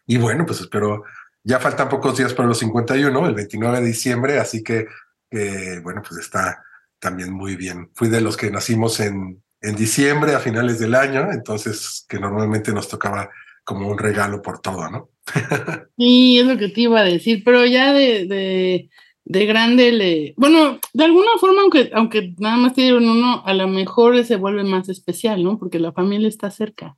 y 0.08 0.18
bueno, 0.18 0.46
pues 0.46 0.62
espero, 0.62 1.04
ya 1.44 1.60
faltan 1.60 1.90
pocos 1.90 2.18
días 2.18 2.34
para 2.34 2.48
los 2.48 2.60
51, 2.60 3.28
el 3.28 3.36
29 3.36 3.82
de 3.82 3.88
diciembre, 3.88 4.40
así 4.40 4.64
que, 4.64 4.88
eh, 5.32 5.82
bueno, 5.84 6.02
pues 6.02 6.22
está 6.22 6.64
también 7.04 7.34
muy 7.34 7.58
bien. 7.58 7.90
Fui 7.94 8.08
de 8.08 8.22
los 8.22 8.38
que 8.38 8.50
nacimos 8.50 9.02
en, 9.02 9.44
en 9.62 9.76
diciembre, 9.76 10.34
a 10.34 10.40
finales 10.40 10.80
del 10.80 10.96
año, 10.96 11.32
entonces 11.32 12.06
que 12.08 12.18
normalmente 12.18 12.72
nos 12.72 12.88
tocaba 12.88 13.30
como 13.66 13.90
un 13.90 13.98
regalo 13.98 14.42
por 14.42 14.60
todo, 14.60 14.90
¿no? 14.90 15.10
sí, 15.98 16.40
es 16.40 16.48
lo 16.48 16.58
que 16.58 16.70
te 16.70 16.82
iba 16.82 17.02
a 17.02 17.04
decir, 17.04 17.44
pero 17.44 17.66
ya 17.66 17.94
de, 17.94 18.26
de, 18.26 18.90
de, 19.26 19.46
grande 19.46 19.92
le... 19.92 20.34
Bueno, 20.38 20.80
de 20.94 21.04
alguna 21.04 21.32
forma, 21.40 21.62
aunque, 21.62 21.92
aunque 21.94 22.34
nada 22.40 22.56
más 22.56 22.74
tiene 22.74 22.98
uno, 22.98 23.44
a 23.46 23.54
lo 23.54 23.68
mejor 23.68 24.24
se 24.24 24.38
vuelve 24.38 24.64
más 24.64 24.88
especial, 24.88 25.44
¿no? 25.44 25.60
Porque 25.60 25.80
la 25.80 25.92
familia 25.92 26.30
está 26.30 26.50
cerca. 26.52 26.98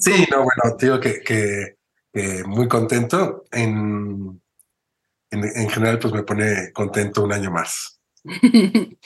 Sí, 0.00 0.26
no, 0.30 0.38
bueno, 0.38 0.76
digo 0.78 1.00
que, 1.00 1.20
que, 1.20 1.76
que 2.12 2.44
muy 2.44 2.68
contento. 2.68 3.44
En, 3.52 4.40
en, 5.30 5.44
en 5.44 5.68
general, 5.70 5.98
pues 5.98 6.12
me 6.12 6.22
pone 6.24 6.72
contento 6.72 7.22
un 7.22 7.32
año 7.32 7.50
más. 7.50 7.97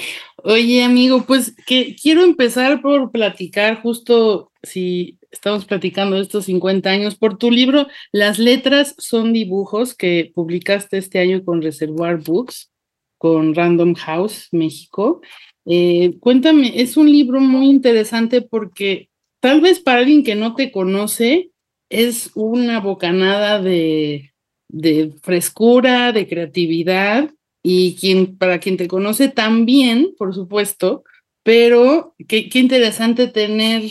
Oye, 0.44 0.82
amigo, 0.82 1.24
pues 1.26 1.54
que 1.66 1.94
quiero 2.00 2.22
empezar 2.22 2.82
por 2.82 3.10
platicar 3.10 3.80
justo 3.82 4.50
si 4.62 5.18
estamos 5.30 5.64
platicando 5.64 6.18
estos 6.18 6.46
50 6.46 6.90
años 6.90 7.16
por 7.16 7.38
tu 7.38 7.50
libro 7.50 7.86
Las 8.12 8.38
letras 8.38 8.94
son 8.98 9.32
dibujos 9.32 9.94
que 9.94 10.30
publicaste 10.34 10.98
este 10.98 11.18
año 11.20 11.44
con 11.44 11.62
Reservoir 11.62 12.18
Books, 12.18 12.70
con 13.18 13.54
Random 13.54 13.94
House 13.94 14.48
México. 14.52 15.20
Eh, 15.64 16.18
cuéntame, 16.20 16.80
es 16.80 16.96
un 16.96 17.10
libro 17.10 17.40
muy 17.40 17.66
interesante 17.66 18.42
porque 18.42 19.08
tal 19.40 19.60
vez 19.60 19.80
para 19.80 20.00
alguien 20.00 20.24
que 20.24 20.34
no 20.34 20.54
te 20.54 20.72
conoce 20.72 21.50
es 21.88 22.30
una 22.34 22.80
bocanada 22.80 23.60
de, 23.60 24.32
de 24.68 25.12
frescura, 25.22 26.12
de 26.12 26.26
creatividad 26.26 27.30
y 27.62 27.96
quien, 27.96 28.36
para 28.36 28.58
quien 28.58 28.76
te 28.76 28.88
conoce 28.88 29.28
también, 29.28 30.14
por 30.18 30.34
supuesto, 30.34 31.04
pero 31.42 32.14
qué, 32.28 32.48
qué 32.48 32.58
interesante 32.58 33.28
tener 33.28 33.82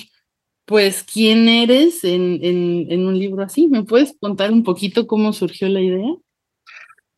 pues 0.66 1.04
quién 1.04 1.50
eres 1.50 2.04
en, 2.04 2.40
en, 2.44 2.88
en, 2.90 3.06
un 3.06 3.18
libro 3.18 3.44
así. 3.44 3.68
¿Me 3.68 3.84
puedes 3.84 4.16
contar 4.20 4.52
un 4.52 4.64
poquito 4.64 5.08
cómo 5.08 5.34
surgió 5.34 5.68
la 5.68 5.82
idea? 5.82 6.16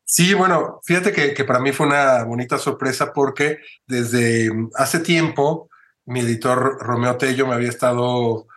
Sí, 0.05 0.33
bueno, 0.33 0.79
fíjate 0.83 1.11
que, 1.11 1.33
que 1.33 1.43
para 1.43 1.59
mí 1.59 1.71
fue 1.71 1.87
una 1.87 2.23
bonita 2.23 2.57
sorpresa 2.57 3.13
porque 3.13 3.59
desde 3.85 4.49
hace 4.75 4.99
tiempo 4.99 5.69
mi 6.05 6.21
editor 6.21 6.77
Romeo 6.79 7.17
Tello 7.17 7.47
me 7.47 7.55
había 7.55 7.69
estado 7.69 8.47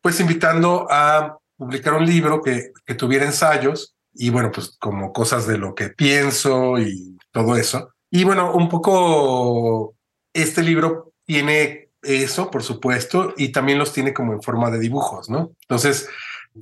pues 0.00 0.20
invitando 0.20 0.86
a 0.90 1.38
publicar 1.56 1.94
un 1.94 2.06
libro 2.06 2.42
que, 2.42 2.72
que 2.84 2.94
tuviera 2.94 3.24
ensayos 3.24 3.93
y 4.14 4.30
bueno, 4.30 4.50
pues 4.52 4.76
como 4.78 5.12
cosas 5.12 5.46
de 5.46 5.58
lo 5.58 5.74
que 5.74 5.90
pienso 5.90 6.78
y 6.78 7.18
todo 7.32 7.56
eso. 7.56 7.94
Y 8.10 8.24
bueno, 8.24 8.54
un 8.54 8.68
poco 8.68 9.96
este 10.32 10.62
libro 10.62 11.12
tiene 11.24 11.90
eso, 12.02 12.50
por 12.50 12.62
supuesto, 12.62 13.34
y 13.36 13.50
también 13.50 13.78
los 13.78 13.92
tiene 13.92 14.14
como 14.14 14.32
en 14.32 14.42
forma 14.42 14.70
de 14.70 14.78
dibujos, 14.78 15.28
¿no? 15.28 15.52
Entonces, 15.62 16.08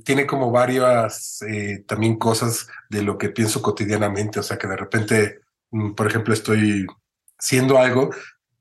tiene 0.03 0.25
como 0.25 0.51
varias 0.51 1.41
eh, 1.43 1.83
también 1.87 2.17
cosas 2.17 2.67
de 2.89 3.03
lo 3.03 3.17
que 3.17 3.29
pienso 3.29 3.61
cotidianamente, 3.61 4.39
o 4.39 4.43
sea, 4.43 4.57
que 4.57 4.67
de 4.67 4.77
repente, 4.77 5.41
mm, 5.71 5.91
por 5.91 6.07
ejemplo, 6.07 6.33
estoy 6.33 6.87
haciendo 7.37 7.77
algo 7.77 8.09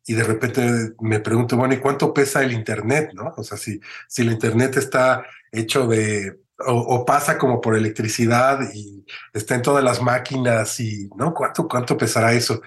y 0.04 0.14
de 0.14 0.24
repente 0.24 0.94
me 1.00 1.20
pregunto, 1.20 1.56
bueno, 1.56 1.74
¿y 1.74 1.78
cuánto 1.78 2.12
pesa 2.12 2.42
el 2.42 2.52
Internet, 2.52 3.12
no? 3.14 3.32
O 3.36 3.44
sea, 3.44 3.56
si, 3.56 3.80
si 4.08 4.22
el 4.22 4.32
Internet 4.32 4.76
está 4.76 5.24
hecho 5.52 5.86
de, 5.86 6.41
o, 6.66 7.04
pasa 7.04 7.38
como 7.38 7.60
por 7.60 7.76
electricidad 7.76 8.60
y 8.72 9.04
está 9.32 9.54
en 9.54 9.62
todas 9.62 9.82
las 9.82 10.00
máquinas 10.00 10.78
y, 10.80 11.08
¿no? 11.16 11.34
¿Cuánto, 11.34 11.68
cuánto 11.68 11.96
pesará 11.96 12.32
eso? 12.32 12.62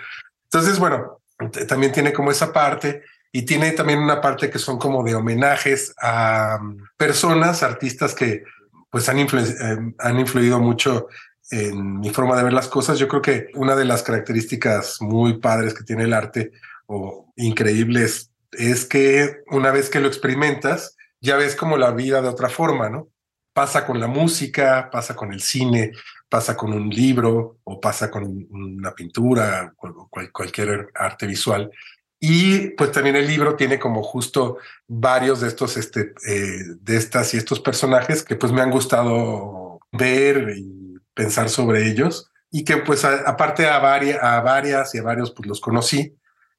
Entonces, 0.46 0.80
bueno, 0.80 1.22
también 1.68 1.92
tiene 1.92 2.14
como 2.14 2.32
esa 2.32 2.52
parte 2.54 3.04
y 3.32 3.44
tiene 3.44 3.72
también 3.72 4.00
una 4.00 4.22
parte 4.22 4.50
que 4.50 4.60
son 4.60 4.78
como 4.80 5.04
de 5.04 5.16
homenajes 5.16 5.94
a 6.02 6.58
mm, 6.62 6.78
personas, 6.98 7.64
artistas 7.64 8.14
que 8.16 8.44
pues 8.90 9.10
han, 9.10 9.20
eh, 9.20 9.94
han 10.00 10.20
influido 10.20 10.60
mucho 10.60 11.08
en 11.52 12.00
mi 12.00 12.10
forma 12.12 12.38
de 12.38 12.44
ver 12.44 12.54
las 12.54 12.68
cosas. 12.68 12.98
Yo 12.98 13.08
creo 13.08 13.22
que 13.22 13.48
una 13.56 13.76
de 13.76 13.86
las 13.86 14.04
características 14.04 15.02
muy 15.02 15.40
padres 15.40 15.74
que 15.74 15.84
tiene 15.84 16.04
el 16.04 16.14
arte 16.14 16.52
o 16.88 17.34
increíbles 17.36 18.32
es 18.52 18.86
que 18.86 19.44
una 19.48 19.72
vez 19.72 19.90
que 19.90 20.00
lo 20.00 20.08
experimentas, 20.08 20.96
ya 21.20 21.36
ves 21.36 21.56
como 21.56 21.78
la 21.78 21.92
vida 21.92 22.22
de 22.22 22.30
otra 22.30 22.50
forma, 22.50 22.90
¿no? 22.90 23.10
Pasa 23.56 23.86
con 23.86 24.02
la 24.02 24.08
música, 24.08 24.90
pasa 24.92 25.16
con 25.16 25.32
el 25.32 25.40
cine, 25.40 25.94
pasa 26.28 26.58
con 26.58 26.74
un 26.74 26.90
libro 26.90 27.60
o 27.64 27.80
pasa 27.80 28.12
con 28.12 28.46
una 28.50 28.94
pintura, 28.94 29.74
o 29.78 30.10
cualquier 30.10 30.90
arte 30.94 31.26
visual. 31.26 31.72
Y 32.20 32.72
pues 32.72 32.92
también 32.92 33.16
el 33.16 33.26
libro 33.26 33.56
tiene 33.56 33.80
como 33.80 34.04
justo 34.04 34.58
varios 34.88 35.40
de 35.40 35.48
estos, 35.48 35.78
este, 35.78 36.14
eh, 36.28 36.64
de 36.82 36.98
estas 36.98 37.34
y 37.34 37.38
estos 37.38 37.62
personajes 37.62 38.24
que 38.24 38.36
pues 38.36 38.52
me 38.52 38.62
han 38.62 38.72
gustado 38.72 39.80
ver 39.94 40.54
y 40.58 41.00
pensar 41.14 41.48
sobre 41.48 41.88
ellos 41.88 42.30
y 42.52 42.66
que 42.66 42.76
pues 42.78 43.06
aparte 43.06 43.68
a, 43.70 43.80
varias, 43.80 44.22
a 44.22 44.42
varias 44.42 44.94
y 44.96 44.98
a 44.98 45.04
varios 45.04 45.32
pues 45.32 45.48
los 45.48 45.62
conocí, 45.62 46.18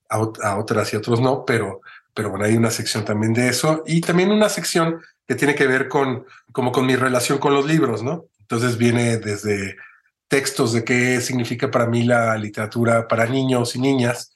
a, 0.09 0.17
a, 0.17 0.57
otras 0.59 0.95
y 0.95 0.97
otros 0.97 1.21
no, 1.21 1.45
pero, 1.45 1.83
pero 2.15 2.31
bueno, 2.31 2.47
hay 2.47 2.57
una 2.57 2.71
sección 2.71 3.05
también 3.05 3.35
de 3.35 3.49
eso 3.49 3.83
y 3.87 4.01
también 4.01 4.31
una 4.31 4.49
sección 4.49 5.03
que 5.27 5.35
tiene 5.35 5.55
que 5.55 5.67
ver 5.67 5.89
con 5.89 6.25
como 6.53 6.73
con 6.73 6.87
mi 6.87 6.97
relación 6.97 7.39
con 7.39 7.55
los 7.55 7.67
libros, 7.67 8.03
¿no? 8.03 8.27
Entonces 8.41 8.79
viene 8.79 9.19
desde 9.19 9.77
textos 10.29 10.73
de 10.73 10.85
qué 10.85 11.21
significa 11.21 11.71
para 11.71 11.87
mí 11.87 12.05
la 12.05 12.37
literatura 12.37 13.09
para 13.09 13.27
niños 13.27 13.77
y 13.77 13.81
niñas, 13.81 14.33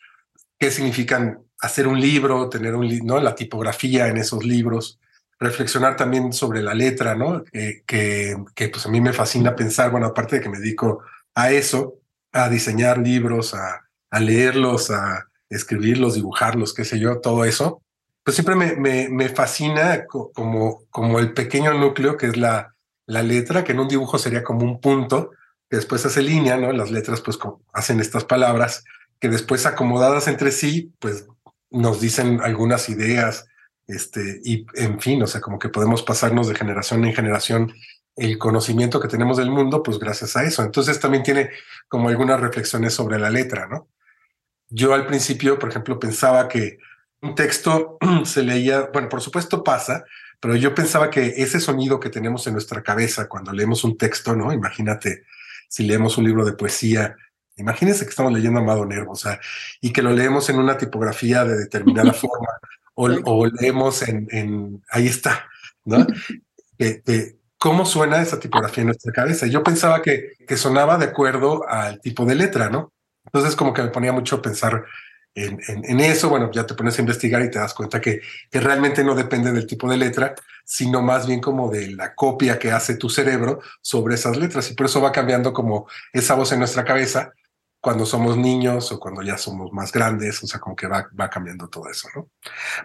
qué 0.58 0.70
significan 0.70 1.42
hacer 1.60 1.86
un 1.86 2.00
libro, 2.00 2.48
tener 2.48 2.74
un 2.74 2.88
¿no? 3.04 3.20
la 3.20 3.34
tipografía 3.34 4.08
en 4.08 4.16
esos 4.16 4.44
libros, 4.44 4.98
reflexionar 5.38 5.96
también 5.96 6.32
sobre 6.32 6.62
la 6.62 6.74
letra, 6.74 7.14
¿no? 7.14 7.44
que, 7.52 7.82
que 7.86 8.68
pues 8.68 8.86
a 8.86 8.88
mí 8.88 9.00
me 9.00 9.12
fascina 9.12 9.56
pensar, 9.56 9.90
bueno, 9.90 10.06
aparte 10.06 10.36
de 10.36 10.42
que 10.42 10.48
me 10.48 10.58
dedico 10.58 11.02
a 11.34 11.50
eso, 11.50 11.98
a 12.32 12.48
diseñar 12.48 12.98
libros, 12.98 13.54
a, 13.54 13.88
a 14.10 14.20
leerlos, 14.20 14.90
a 14.90 15.28
escribirlos, 15.48 16.14
dibujarlos, 16.14 16.74
qué 16.74 16.84
sé 16.84 16.98
yo, 16.98 17.20
todo 17.20 17.44
eso, 17.44 17.82
pues 18.30 18.36
siempre 18.36 18.76
me, 18.76 19.08
me, 19.08 19.28
fascina 19.28 20.06
como, 20.06 20.84
como 20.90 21.18
el 21.18 21.32
pequeño 21.32 21.74
núcleo 21.74 22.16
que 22.16 22.26
es 22.26 22.36
la, 22.36 22.76
la 23.04 23.24
letra, 23.24 23.64
que 23.64 23.72
en 23.72 23.80
un 23.80 23.88
dibujo 23.88 24.18
sería 24.18 24.44
como 24.44 24.64
un 24.64 24.80
punto, 24.80 25.32
que 25.68 25.78
después 25.78 26.06
hace 26.06 26.22
línea, 26.22 26.56
¿no? 26.56 26.70
Las 26.70 26.92
letras 26.92 27.22
pues 27.22 27.40
hacen 27.72 27.98
estas 27.98 28.24
palabras 28.24 28.84
que 29.18 29.28
después 29.28 29.66
acomodadas 29.66 30.28
entre 30.28 30.52
sí, 30.52 30.92
pues 31.00 31.26
nos 31.70 32.00
dicen 32.00 32.40
algunas 32.40 32.88
ideas, 32.88 33.46
este, 33.88 34.40
y 34.44 34.64
en 34.74 35.00
fin, 35.00 35.20
o 35.24 35.26
sea, 35.26 35.40
como 35.40 35.58
que 35.58 35.68
podemos 35.68 36.04
pasarnos 36.04 36.46
de 36.46 36.54
generación 36.54 37.04
en 37.04 37.14
generación 37.14 37.72
el 38.14 38.38
conocimiento 38.38 39.00
que 39.00 39.08
tenemos 39.08 39.38
del 39.38 39.50
mundo, 39.50 39.82
pues 39.82 39.98
gracias 39.98 40.36
a 40.36 40.44
eso. 40.44 40.62
Entonces 40.62 41.00
también 41.00 41.24
tiene 41.24 41.50
como 41.88 42.10
algunas 42.10 42.38
reflexiones 42.38 42.94
sobre 42.94 43.18
la 43.18 43.30
letra, 43.30 43.66
¿no? 43.66 43.88
Yo 44.68 44.94
al 44.94 45.04
principio, 45.04 45.58
por 45.58 45.70
ejemplo, 45.70 45.98
pensaba 45.98 46.46
que 46.46 46.78
un 47.22 47.34
texto 47.34 47.98
se 48.24 48.42
leía, 48.42 48.90
bueno, 48.92 49.08
por 49.08 49.20
supuesto 49.20 49.62
pasa, 49.62 50.04
pero 50.40 50.56
yo 50.56 50.74
pensaba 50.74 51.10
que 51.10 51.34
ese 51.36 51.60
sonido 51.60 52.00
que 52.00 52.08
tenemos 52.08 52.46
en 52.46 52.54
nuestra 52.54 52.82
cabeza 52.82 53.28
cuando 53.28 53.52
leemos 53.52 53.84
un 53.84 53.96
texto, 53.98 54.34
¿no? 54.34 54.52
Imagínate 54.52 55.24
si 55.68 55.84
leemos 55.86 56.18
un 56.18 56.24
libro 56.24 56.44
de 56.44 56.52
poesía 56.52 57.16
Imagínense 57.60 58.04
que 58.04 58.10
estamos 58.10 58.32
leyendo 58.32 58.60
Amado 58.60 58.86
Nervo, 58.86 59.12
o 59.12 59.16
sea, 59.16 59.38
y 59.80 59.92
que 59.92 60.02
lo 60.02 60.12
leemos 60.12 60.48
en 60.48 60.58
una 60.58 60.78
tipografía 60.78 61.44
de 61.44 61.56
determinada 61.56 62.12
forma, 62.14 62.48
o, 62.94 63.46
leemos 63.46 64.02
en, 64.06 64.82
ahí 64.90 65.06
está, 65.06 65.48
¿no? 65.84 66.06
¿Cómo 67.58 67.84
suena 67.84 68.22
esa 68.22 68.40
tipografía 68.40 68.82
en 68.82 68.86
nuestra 68.86 69.12
cabeza? 69.12 69.46
Yo 69.46 69.62
pensaba 69.62 70.00
que, 70.00 70.32
que 70.46 70.56
sonaba 70.56 70.96
de 70.96 71.06
acuerdo 71.06 71.68
al 71.68 72.00
tipo 72.00 72.24
de 72.24 72.34
letra, 72.34 72.70
¿no? 72.70 72.92
Entonces 73.26 73.54
como 73.54 73.74
que 73.74 73.82
me 73.82 73.90
ponía 73.90 74.12
mucho 74.12 74.36
a 74.36 74.42
pensar 74.42 74.84
en, 75.34 76.00
eso, 76.00 76.28
bueno, 76.28 76.50
ya 76.52 76.66
te 76.66 76.74
pones 76.74 76.98
a 76.98 77.02
investigar 77.02 77.42
y 77.42 77.50
te 77.50 77.58
das 77.58 77.74
cuenta 77.74 78.00
que, 78.00 78.20
que 78.50 78.60
realmente 78.60 79.04
no 79.04 79.14
depende 79.14 79.52
del 79.52 79.66
tipo 79.66 79.88
de 79.88 79.96
letra, 79.96 80.34
sino 80.64 81.02
más 81.02 81.26
bien 81.26 81.40
como 81.40 81.70
de 81.70 81.90
la 81.92 82.14
copia 82.14 82.58
que 82.58 82.72
hace 82.72 82.96
tu 82.96 83.08
cerebro 83.08 83.60
sobre 83.80 84.16
esas 84.16 84.36
letras. 84.36 84.70
Y 84.70 84.74
por 84.74 84.86
eso 84.86 85.00
va 85.00 85.12
cambiando 85.12 85.52
como 85.52 85.88
esa 86.12 86.34
voz 86.34 86.52
en 86.52 86.58
nuestra 86.58 86.84
cabeza 86.84 87.32
cuando 87.80 88.04
somos 88.04 88.36
niños 88.36 88.92
o 88.92 89.00
cuando 89.00 89.22
ya 89.22 89.38
somos 89.38 89.72
más 89.72 89.90
grandes, 89.90 90.42
o 90.42 90.46
sea, 90.46 90.60
como 90.60 90.76
que 90.76 90.86
va, 90.86 91.08
va 91.18 91.30
cambiando 91.30 91.68
todo 91.68 91.88
eso, 91.88 92.08
¿no? 92.14 92.28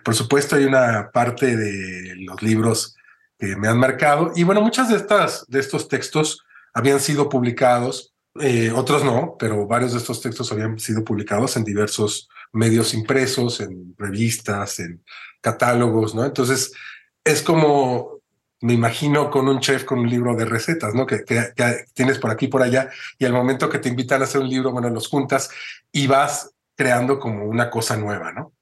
Por 0.03 0.15
supuesto, 0.15 0.55
hay 0.55 0.63
una 0.63 1.11
parte 1.11 1.57
de 1.57 2.15
los 2.15 2.41
libros 2.41 2.95
que 3.37 3.57
me 3.57 3.67
han 3.67 3.77
marcado 3.77 4.31
y 4.35 4.43
bueno, 4.43 4.61
muchas 4.61 4.89
de 4.89 4.95
estas, 4.95 5.45
de 5.47 5.59
estos 5.59 5.89
textos 5.89 6.45
habían 6.73 7.01
sido 7.01 7.27
publicados, 7.27 8.14
eh, 8.39 8.71
otros 8.71 9.03
no, 9.03 9.35
pero 9.39 9.67
varios 9.67 9.93
de 9.93 9.99
estos 9.99 10.21
textos 10.21 10.51
habían 10.51 10.79
sido 10.79 11.03
publicados 11.03 11.57
en 11.57 11.63
diversos 11.63 12.29
medios 12.53 12.93
impresos, 12.93 13.59
en 13.59 13.95
revistas, 13.97 14.79
en 14.79 15.03
catálogos, 15.41 16.15
¿no? 16.15 16.25
Entonces, 16.25 16.73
es 17.23 17.41
como 17.41 18.15
me 18.61 18.73
imagino 18.73 19.29
con 19.29 19.47
un 19.47 19.59
chef 19.59 19.83
con 19.83 19.99
un 19.99 20.09
libro 20.09 20.35
de 20.35 20.45
recetas, 20.45 20.95
¿no? 20.95 21.05
Que, 21.05 21.23
tienes 21.93 22.17
por 22.17 22.31
aquí 22.31 22.47
por 22.47 22.63
allá 22.63 22.89
y 23.19 23.25
al 23.25 23.33
momento 23.33 23.69
que 23.69 23.79
te 23.79 23.89
invitan 23.89 24.21
a 24.21 24.25
hacer 24.25 24.41
un 24.41 24.49
libro, 24.49 24.71
bueno, 24.71 24.89
los 24.89 25.07
juntas 25.07 25.49
y 25.91 26.07
vas 26.07 26.51
creando 26.75 27.19
como 27.19 27.45
una 27.45 27.69
cosa 27.69 27.95
nueva, 27.97 28.31
¿no? 28.31 28.53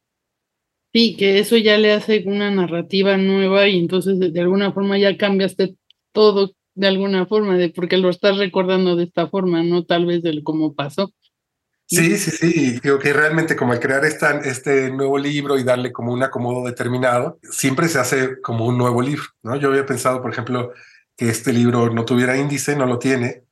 Sí, 0.91 1.15
que 1.15 1.39
eso 1.39 1.57
ya 1.57 1.77
le 1.77 1.93
hace 1.93 2.23
una 2.25 2.51
narrativa 2.51 3.17
nueva 3.17 3.67
y 3.67 3.79
entonces 3.79 4.19
de, 4.19 4.39
alguna 4.41 4.73
forma 4.73 4.97
ya 4.97 5.15
cambiaste 5.17 5.75
todo 6.11 6.51
de 6.75 6.87
alguna 6.87 7.25
forma, 7.25 7.57
de 7.57 7.69
porque 7.69 7.97
lo 7.97 8.09
estás 8.09 8.37
recordando 8.37 8.95
de 8.95 9.05
esta 9.05 9.27
forma, 9.27 9.63
no 9.63 9.85
tal 9.85 10.05
vez 10.05 10.23
de 10.23 10.41
cómo 10.43 10.73
pasó. 10.73 11.11
Sí, 11.85 12.17
sí, 12.17 12.31
sí. 12.31 12.79
Creo 12.79 12.97
que 12.97 13.13
realmente 13.13 13.55
como 13.55 13.73
al 13.73 13.79
crear 13.79 14.03
esta, 14.05 14.39
este 14.39 14.89
nuevo 14.89 15.17
libro 15.17 15.59
y 15.59 15.63
darle 15.63 15.91
como 15.91 16.11
un 16.11 16.23
acomodo 16.23 16.65
determinado, 16.65 17.39
siempre 17.43 17.87
se 17.87 17.99
hace 17.99 18.41
como 18.41 18.65
un 18.65 18.77
nuevo 18.77 19.01
libro, 19.01 19.25
¿no? 19.43 19.55
Yo 19.57 19.69
había 19.69 19.85
pensado, 19.85 20.21
por 20.21 20.31
ejemplo, 20.31 20.71
que 21.15 21.29
este 21.29 21.53
libro 21.53 21.89
no 21.91 22.05
tuviera 22.05 22.37
índice, 22.37 22.75
no 22.75 22.85
lo 22.85 22.97
tiene, 22.97 23.43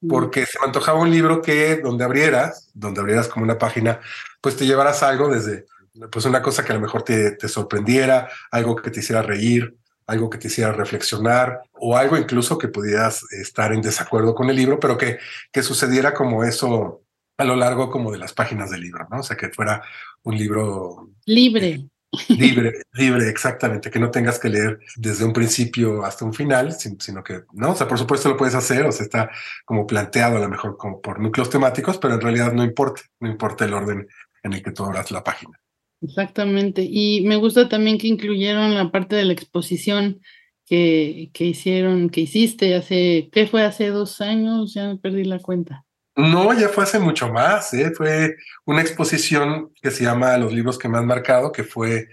mm. 0.00 0.08
porque 0.08 0.46
se 0.46 0.58
me 0.60 0.66
antojaba 0.66 1.00
un 1.00 1.10
libro 1.10 1.42
que 1.42 1.76
donde 1.76 2.04
abrieras, 2.04 2.70
donde 2.74 3.00
abrieras 3.00 3.28
como 3.28 3.44
una 3.44 3.58
página, 3.58 4.00
pues 4.40 4.56
te 4.56 4.66
llevaras 4.66 5.02
algo 5.02 5.28
desde, 5.28 5.66
pues 6.10 6.24
una 6.24 6.40
cosa 6.40 6.64
que 6.64 6.72
a 6.72 6.76
lo 6.76 6.80
mejor 6.80 7.02
te, 7.02 7.32
te 7.32 7.48
sorprendiera, 7.48 8.30
algo 8.50 8.76
que 8.76 8.90
te 8.90 9.00
hiciera 9.00 9.22
reír, 9.22 9.76
algo 10.10 10.28
que 10.28 10.38
te 10.38 10.48
hiciera 10.48 10.72
reflexionar 10.72 11.62
o 11.72 11.96
algo 11.96 12.16
incluso 12.16 12.58
que 12.58 12.68
pudieras 12.68 13.24
estar 13.32 13.72
en 13.72 13.80
desacuerdo 13.80 14.34
con 14.34 14.50
el 14.50 14.56
libro, 14.56 14.80
pero 14.80 14.98
que, 14.98 15.18
que 15.52 15.62
sucediera 15.62 16.12
como 16.12 16.42
eso 16.42 17.04
a 17.38 17.44
lo 17.44 17.54
largo 17.54 17.90
como 17.90 18.10
de 18.10 18.18
las 18.18 18.32
páginas 18.32 18.70
del 18.70 18.80
libro, 18.80 19.06
¿no? 19.10 19.20
O 19.20 19.22
sea, 19.22 19.36
que 19.36 19.48
fuera 19.50 19.82
un 20.24 20.36
libro... 20.36 21.10
Libre. 21.26 21.86
libre, 22.28 22.82
libre, 22.92 23.28
exactamente, 23.28 23.88
que 23.88 24.00
no 24.00 24.10
tengas 24.10 24.40
que 24.40 24.48
leer 24.48 24.80
desde 24.96 25.24
un 25.24 25.32
principio 25.32 26.04
hasta 26.04 26.24
un 26.24 26.34
final, 26.34 26.72
sino 26.72 27.22
que, 27.22 27.44
¿no? 27.52 27.70
O 27.70 27.76
sea, 27.76 27.86
por 27.86 27.98
supuesto 27.98 28.28
lo 28.28 28.36
puedes 28.36 28.56
hacer, 28.56 28.84
o 28.84 28.90
sea, 28.90 29.04
está 29.04 29.30
como 29.64 29.86
planteado 29.86 30.38
a 30.38 30.40
lo 30.40 30.48
mejor 30.48 30.76
como 30.76 31.00
por 31.00 31.20
núcleos 31.20 31.48
temáticos, 31.48 31.98
pero 31.98 32.14
en 32.14 32.20
realidad 32.20 32.52
no 32.52 32.64
importa, 32.64 33.02
no 33.20 33.30
importa 33.30 33.64
el 33.64 33.74
orden 33.74 34.08
en 34.42 34.52
el 34.52 34.60
que 34.60 34.72
tú 34.72 34.84
abras 34.84 35.12
la 35.12 35.22
página. 35.22 35.59
Exactamente, 36.02 36.86
y 36.88 37.22
me 37.26 37.36
gusta 37.36 37.68
también 37.68 37.98
que 37.98 38.08
incluyeron 38.08 38.74
la 38.74 38.90
parte 38.90 39.16
de 39.16 39.24
la 39.24 39.34
exposición 39.34 40.20
que, 40.64 41.30
que 41.34 41.44
hicieron, 41.44 42.08
que 42.08 42.22
hiciste 42.22 42.74
hace, 42.74 43.28
¿qué 43.32 43.46
fue? 43.46 43.62
Hace 43.62 43.88
dos 43.88 44.20
años, 44.20 44.72
ya 44.72 44.96
perdí 45.02 45.24
la 45.24 45.40
cuenta. 45.40 45.84
No, 46.16 46.52
ya 46.58 46.68
fue 46.68 46.84
hace 46.84 46.98
mucho 46.98 47.32
más, 47.32 47.72
¿eh? 47.74 47.92
fue 47.94 48.36
una 48.66 48.80
exposición 48.80 49.72
que 49.80 49.90
se 49.90 50.04
llama 50.04 50.36
Los 50.38 50.52
libros 50.52 50.78
que 50.78 50.88
me 50.88 50.98
han 50.98 51.06
marcado, 51.06 51.52
que 51.52 51.64
fue 51.64 52.08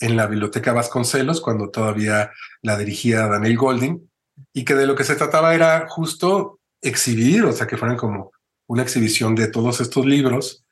en 0.00 0.16
la 0.16 0.26
Biblioteca 0.26 0.72
Vasconcelos, 0.72 1.40
cuando 1.40 1.70
todavía 1.70 2.30
la 2.62 2.76
dirigía 2.76 3.26
Daniel 3.26 3.56
Golding, 3.56 4.10
y 4.52 4.64
que 4.64 4.74
de 4.74 4.86
lo 4.86 4.94
que 4.94 5.04
se 5.04 5.16
trataba 5.16 5.54
era 5.54 5.86
justo 5.88 6.60
exhibir, 6.80 7.44
o 7.44 7.52
sea, 7.52 7.66
que 7.66 7.76
fueran 7.76 7.96
como 7.96 8.32
una 8.66 8.82
exhibición 8.82 9.34
de 9.34 9.48
todos 9.48 9.80
estos 9.80 10.04
libros 10.06 10.64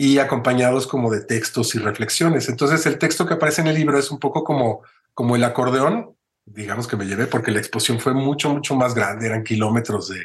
y 0.00 0.18
acompañados 0.18 0.86
como 0.86 1.10
de 1.10 1.20
textos 1.20 1.74
y 1.74 1.78
reflexiones. 1.80 2.48
Entonces 2.48 2.86
el 2.86 2.98
texto 2.98 3.26
que 3.26 3.34
aparece 3.34 3.60
en 3.60 3.66
el 3.66 3.74
libro 3.74 3.98
es 3.98 4.12
un 4.12 4.20
poco 4.20 4.44
como, 4.44 4.82
como 5.12 5.34
el 5.34 5.42
acordeón, 5.42 6.14
digamos 6.46 6.86
que 6.86 6.96
me 6.96 7.04
llevé, 7.04 7.26
porque 7.26 7.50
la 7.50 7.58
exposición 7.58 7.98
fue 7.98 8.14
mucho, 8.14 8.48
mucho 8.48 8.76
más 8.76 8.94
grande, 8.94 9.26
eran 9.26 9.42
kilómetros 9.42 10.08
de, 10.08 10.20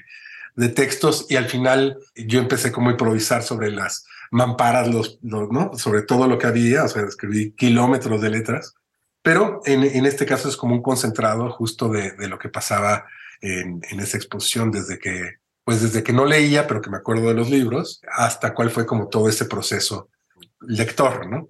de 0.55 0.69
textos 0.69 1.25
y 1.27 1.38
al 1.38 1.45
final 1.45 1.97
yo 2.15 2.39
empecé 2.39 2.71
como 2.71 2.89
a 2.89 2.91
improvisar 2.91 3.41
sobre 3.41 3.71
las 3.71 4.05
mamparas, 4.29 4.88
los, 4.88 5.17
¿no? 5.23 5.71
sobre 5.75 6.03
todo 6.03 6.27
lo 6.27 6.38
que 6.38 6.47
había, 6.47 6.83
o 6.83 6.88
sea, 6.88 7.01
escribí 7.01 7.51
kilómetros 7.53 8.21
de 8.21 8.29
letras, 8.29 8.75
pero 9.23 9.62
en, 9.65 9.83
en 9.83 10.05
este 10.05 10.27
caso 10.27 10.49
es 10.49 10.55
como 10.55 10.75
un 10.75 10.83
concentrado 10.83 11.49
justo 11.49 11.89
de, 11.89 12.12
de 12.12 12.27
lo 12.27 12.38
que 12.38 12.49
pasaba 12.49 13.05
en, 13.41 13.81
en, 13.89 13.99
esa 13.99 14.17
exposición 14.17 14.71
desde 14.71 14.99
que, 14.99 15.38
pues 15.63 15.82
desde 15.82 16.04
que 16.04 16.13
no 16.13 16.26
leía, 16.26 16.67
pero 16.67 16.82
que 16.82 16.89
me 16.89 16.97
acuerdo 16.97 17.28
de 17.28 17.36
los 17.36 17.49
libros, 17.49 18.02
hasta 18.12 18.54
cuál 18.54 18.69
fue 18.69 18.86
como 18.86 19.08
todo 19.08 19.30
ese 19.30 19.45
proceso 19.45 20.10
lector, 20.62 21.28
¿no? 21.30 21.49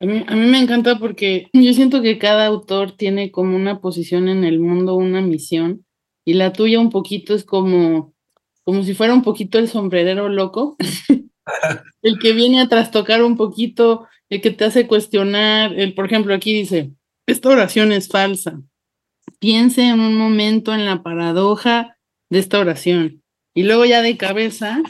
A 0.00 0.06
mí, 0.06 0.24
a 0.26 0.34
mí 0.34 0.46
me 0.46 0.58
encanta 0.58 0.98
porque 0.98 1.48
yo 1.52 1.72
siento 1.72 2.02
que 2.02 2.18
cada 2.18 2.46
autor 2.46 2.96
tiene 2.96 3.30
como 3.30 3.56
una 3.56 3.80
posición 3.80 4.28
en 4.28 4.44
el 4.44 4.58
mundo, 4.58 4.96
una 4.96 5.20
misión, 5.20 5.84
y 6.24 6.34
la 6.34 6.52
tuya 6.52 6.80
un 6.80 6.90
poquito 6.90 7.34
es 7.34 7.44
como, 7.44 8.14
como 8.64 8.82
si 8.82 8.94
fuera 8.94 9.14
un 9.14 9.22
poquito 9.22 9.58
el 9.58 9.68
sombrerero 9.68 10.28
loco, 10.28 10.76
el 12.02 12.18
que 12.18 12.32
viene 12.32 12.60
a 12.60 12.68
trastocar 12.68 13.22
un 13.22 13.36
poquito, 13.36 14.06
el 14.28 14.40
que 14.40 14.50
te 14.50 14.64
hace 14.64 14.86
cuestionar, 14.86 15.78
el, 15.78 15.94
por 15.94 16.06
ejemplo, 16.06 16.34
aquí 16.34 16.52
dice, 16.52 16.92
esta 17.26 17.48
oración 17.48 17.92
es 17.92 18.08
falsa. 18.08 18.60
Piense 19.38 19.88
en 19.88 20.00
un 20.00 20.16
momento 20.16 20.74
en 20.74 20.86
la 20.86 21.02
paradoja 21.02 21.96
de 22.32 22.38
esta 22.38 22.58
oración. 22.58 23.22
Y 23.54 23.64
luego 23.64 23.84
ya 23.84 24.00
de 24.00 24.16
cabeza 24.16 24.82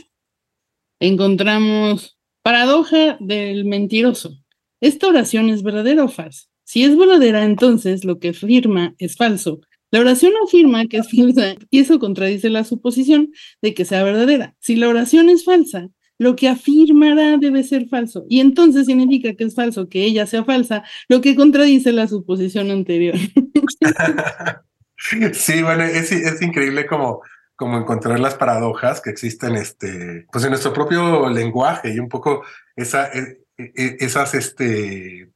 encontramos 1.00 2.16
paradoja 2.42 3.16
del 3.18 3.64
mentiroso. 3.64 4.38
¿Esta 4.80 5.08
oración 5.08 5.50
es 5.50 5.64
verdadera 5.64 6.04
o 6.04 6.08
falsa? 6.08 6.46
Si 6.62 6.84
es 6.84 6.96
verdadera, 6.96 7.44
entonces 7.44 8.04
lo 8.04 8.20
que 8.20 8.28
afirma 8.28 8.94
es 8.98 9.16
falso. 9.16 9.60
La 9.90 9.98
oración 9.98 10.32
afirma 10.46 10.86
que 10.86 10.98
es 10.98 11.10
falsa 11.10 11.56
y 11.68 11.80
eso 11.80 11.98
contradice 11.98 12.48
la 12.48 12.62
suposición 12.62 13.32
de 13.60 13.74
que 13.74 13.84
sea 13.84 14.04
verdadera. 14.04 14.54
Si 14.60 14.76
la 14.76 14.88
oración 14.88 15.28
es 15.28 15.44
falsa, 15.44 15.88
lo 16.18 16.36
que 16.36 16.48
afirmará 16.48 17.38
debe 17.38 17.64
ser 17.64 17.88
falso. 17.88 18.24
Y 18.28 18.38
entonces 18.38 18.86
significa 18.86 19.34
que 19.34 19.42
es 19.42 19.56
falso 19.56 19.88
que 19.88 20.04
ella 20.04 20.26
sea 20.26 20.44
falsa, 20.44 20.84
lo 21.08 21.20
que 21.20 21.34
contradice 21.34 21.90
la 21.90 22.06
suposición 22.06 22.70
anterior. 22.70 23.16
sí, 25.32 25.62
bueno, 25.62 25.84
es, 25.84 26.12
es 26.12 26.42
increíble 26.42 26.86
como, 26.86 27.22
como 27.56 27.78
encontrar 27.78 28.20
las 28.20 28.34
paradojas 28.34 29.00
que 29.00 29.10
existen 29.10 29.56
este, 29.56 30.26
pues 30.30 30.44
en 30.44 30.50
nuestro 30.50 30.72
propio 30.72 31.28
lenguaje 31.28 31.92
y 31.92 31.98
un 31.98 32.08
poco 32.08 32.44
esa, 32.76 33.06
e, 33.12 33.42
e, 33.56 33.96
esas 34.00 34.34
este, 34.34 35.30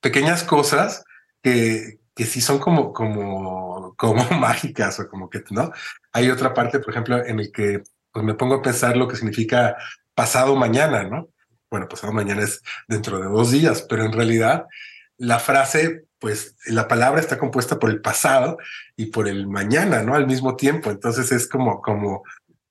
pequeñas 0.00 0.44
cosas 0.44 1.04
que, 1.42 2.00
que 2.14 2.26
sí 2.26 2.40
son 2.40 2.58
como, 2.58 2.92
como, 2.92 3.94
como 3.96 4.24
mágicas 4.38 5.00
o 5.00 5.08
como 5.08 5.30
que, 5.30 5.42
¿no? 5.50 5.72
Hay 6.12 6.30
otra 6.30 6.54
parte, 6.54 6.80
por 6.80 6.90
ejemplo, 6.90 7.24
en 7.24 7.40
el 7.40 7.52
que 7.52 7.82
pues, 8.12 8.24
me 8.24 8.34
pongo 8.34 8.56
a 8.56 8.62
pensar 8.62 8.96
lo 8.96 9.08
que 9.08 9.16
significa 9.16 9.76
pasado 10.14 10.56
mañana, 10.56 11.04
¿no? 11.04 11.28
Bueno, 11.70 11.88
pasado 11.88 12.12
mañana 12.12 12.42
es 12.42 12.62
dentro 12.88 13.20
de 13.20 13.28
dos 13.28 13.52
días, 13.52 13.86
pero 13.88 14.04
en 14.04 14.12
realidad 14.12 14.66
la 15.16 15.38
frase, 15.38 16.04
pues 16.20 16.54
la 16.66 16.86
palabra 16.86 17.20
está 17.20 17.38
compuesta 17.38 17.78
por 17.78 17.90
el 17.90 18.00
pasado 18.00 18.58
y 18.96 19.06
por 19.06 19.26
el 19.26 19.48
mañana, 19.48 20.02
¿no? 20.02 20.14
Al 20.14 20.26
mismo 20.26 20.54
tiempo. 20.54 20.90
Entonces 20.90 21.32
es 21.32 21.48
como, 21.48 21.80
como 21.80 22.22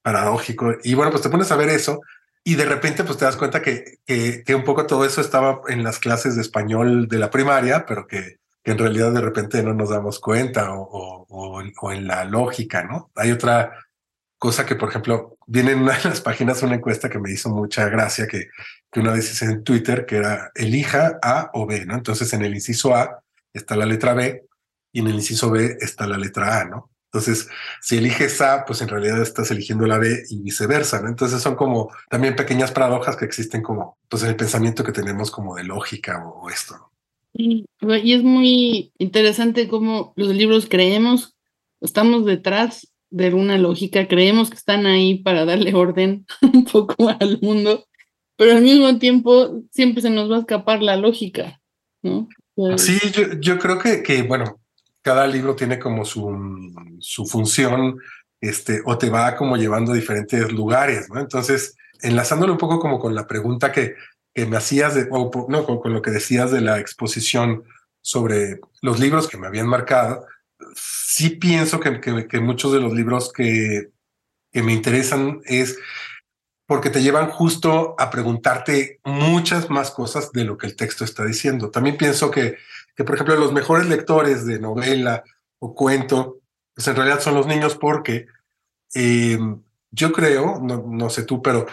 paradójico. 0.01 0.75
Y 0.83 0.93
bueno, 0.93 1.11
pues 1.11 1.23
te 1.23 1.29
pones 1.29 1.51
a 1.51 1.57
ver 1.57 1.69
eso 1.69 2.01
y 2.43 2.55
de 2.55 2.65
repente 2.65 3.03
pues 3.03 3.17
te 3.17 3.25
das 3.25 3.35
cuenta 3.35 3.61
que, 3.61 3.99
que, 4.05 4.55
un 4.55 4.63
poco 4.63 4.85
todo 4.87 5.03
eso 5.03 5.19
estaba 5.19 5.61
en 5.67 5.83
las 5.83 5.99
clases 5.99 6.35
de 6.35 6.41
español 6.41 7.07
de 7.07 7.19
la 7.19 7.29
primaria, 7.29 7.85
pero 7.85 8.07
que 8.07 8.37
en 8.63 8.77
realidad 8.77 9.11
de 9.11 9.21
repente 9.21 9.63
no 9.63 9.73
nos 9.73 9.89
damos 9.89 10.19
cuenta 10.19 10.73
o, 10.73 11.25
o, 11.29 11.63
o, 11.81 11.91
en 11.91 12.07
la 12.07 12.23
lógica, 12.25 12.83
¿no? 12.83 13.11
Hay 13.15 13.31
otra 13.31 13.73
cosa 14.37 14.65
que, 14.65 14.75
por 14.75 14.89
ejemplo, 14.89 15.37
viene 15.47 15.71
en 15.71 15.79
una 15.79 15.97
de 15.97 16.09
las 16.09 16.21
páginas 16.21 16.61
una 16.63 16.75
encuesta 16.75 17.09
que 17.09 17.19
me 17.19 17.31
hizo 17.31 17.49
mucha 17.49 17.89
gracia, 17.89 18.27
que, 18.27 18.49
que 18.91 18.99
una 18.99 19.11
vez 19.11 19.31
hice 19.31 19.45
en 19.45 19.63
Twitter, 19.63 20.05
que 20.05 20.17
era 20.17 20.51
elija 20.55 21.19
A 21.21 21.49
o 21.53 21.65
B, 21.65 21.85
¿no? 21.85 21.95
Entonces 21.95 22.31
en 22.33 22.43
el 22.43 22.53
inciso 22.53 22.95
A 22.95 23.21
está 23.53 23.75
la 23.75 23.85
letra 23.85 24.13
B 24.13 24.45
y 24.91 24.99
en 24.99 25.07
el 25.07 25.15
inciso 25.15 25.51
B 25.51 25.77
está 25.79 26.07
la 26.07 26.17
letra 26.17 26.61
A, 26.61 26.65
¿no? 26.65 26.89
Entonces, 27.11 27.49
si 27.81 27.97
eliges 27.97 28.39
A, 28.39 28.65
pues 28.65 28.81
en 28.81 28.87
realidad 28.87 29.21
estás 29.21 29.49
eligiendo 29.49 29.87
la 29.87 29.97
B 29.97 30.23
y 30.29 30.41
viceversa, 30.41 31.01
¿no? 31.01 31.09
Entonces 31.09 31.41
son 31.41 31.55
como 31.55 31.91
también 32.07 32.35
pequeñas 32.35 32.71
paradojas 32.71 33.15
que 33.15 33.25
existen 33.25 33.63
como, 33.63 33.97
pues 34.07 34.21
en 34.23 34.29
el 34.29 34.35
pensamiento 34.35 34.83
que 34.83 34.91
tenemos 34.91 35.31
como 35.31 35.55
de 35.55 35.63
lógica 35.63 36.23
o, 36.23 36.49
esto, 36.49 36.77
¿no? 36.77 36.91
Y, 37.33 37.65
y 38.03 38.13
es 38.13 38.23
muy 38.23 38.91
interesante 38.99 39.67
cómo 39.67 40.13
los 40.17 40.29
libros 40.35 40.67
creemos, 40.69 41.35
estamos 41.81 42.25
detrás 42.25 42.87
de 43.09 43.33
una 43.33 43.57
lógica, 43.57 44.07
creemos 44.07 44.49
que 44.49 44.57
están 44.57 44.85
ahí 44.85 45.19
para 45.19 45.45
darle 45.45 45.73
orden 45.73 46.27
un 46.53 46.65
poco 46.65 47.09
al 47.09 47.39
mundo, 47.41 47.87
pero 48.35 48.53
al 48.53 48.61
mismo 48.61 48.99
tiempo 48.99 49.63
siempre 49.71 50.01
se 50.01 50.11
nos 50.11 50.29
va 50.29 50.37
a 50.37 50.39
escapar 50.41 50.83
la 50.83 50.95
lógica, 50.95 51.59
¿no? 52.03 52.27
Sí, 52.77 52.99
yo, 53.11 53.33
yo 53.39 53.57
creo 53.57 53.79
que, 53.79 54.03
que, 54.03 54.23
bueno, 54.23 54.59
cada 55.01 55.25
libro 55.27 55.55
tiene 55.55 55.79
como 55.79 56.03
su, 56.03 56.29
su 56.99 57.25
función, 57.25 57.97
este, 58.41 58.81
o 58.85 58.97
te 58.97 59.09
va 59.09 59.35
como 59.35 59.57
llevando 59.57 59.91
a 59.91 59.95
diferentes 59.95 60.51
lugares, 60.51 61.09
¿no? 61.09 61.19
Entonces, 61.19 61.75
enlazándolo 62.01 62.53
un 62.53 62.59
poco 62.59 62.79
como 62.79 62.99
con 62.99 63.15
la 63.15 63.27
pregunta 63.27 63.71
que, 63.71 63.95
que 64.33 64.45
me 64.45 64.57
hacías, 64.57 64.95
de, 64.95 65.07
o 65.11 65.47
no, 65.49 65.65
con, 65.65 65.79
con, 65.79 65.93
lo 65.93 66.01
que 66.01 66.11
decías 66.11 66.51
de 66.51 66.61
la 66.61 66.79
exposición 66.79 67.63
sobre 68.01 68.59
los 68.81 68.99
libros 68.99 69.27
que 69.27 69.37
me 69.37 69.47
habían 69.47 69.67
marcado, 69.67 70.25
sí 70.75 71.31
pienso 71.31 71.79
que, 71.79 71.99
que, 72.01 72.27
que 72.27 72.39
muchos 72.39 72.73
de 72.73 72.79
los 72.79 72.93
libros 72.93 73.31
que, 73.31 73.89
que 74.51 74.63
me 74.63 74.73
interesan 74.73 75.41
es 75.45 75.77
porque 76.69 76.91
te 76.91 77.01
llevan 77.01 77.31
justo 77.31 77.95
a 77.97 78.11
preguntarte 78.11 78.99
muchas 79.03 79.71
más 79.71 79.89
cosas 79.89 80.31
de 80.31 80.43
lo 80.43 80.55
que 80.55 80.67
el 80.67 80.75
texto 80.75 81.03
está 81.03 81.25
diciendo. 81.25 81.71
También 81.71 81.97
pienso 81.97 82.29
que, 82.29 82.57
que 82.95 83.03
por 83.03 83.15
ejemplo, 83.15 83.35
los 83.37 83.51
mejores 83.51 83.87
lectores 83.87 84.45
de 84.45 84.59
novela 84.59 85.23
o 85.57 85.73
cuento, 85.73 86.41
pues 86.75 86.87
en 86.87 86.95
realidad 86.95 87.21
son 87.21 87.33
los 87.33 87.47
niños 87.47 87.75
porque 87.75 88.27
eh, 88.93 89.39
yo 89.89 90.11
creo, 90.11 90.59
no, 90.61 90.85
no 90.87 91.09
sé 91.09 91.23
tú, 91.23 91.41
pero 91.41 91.65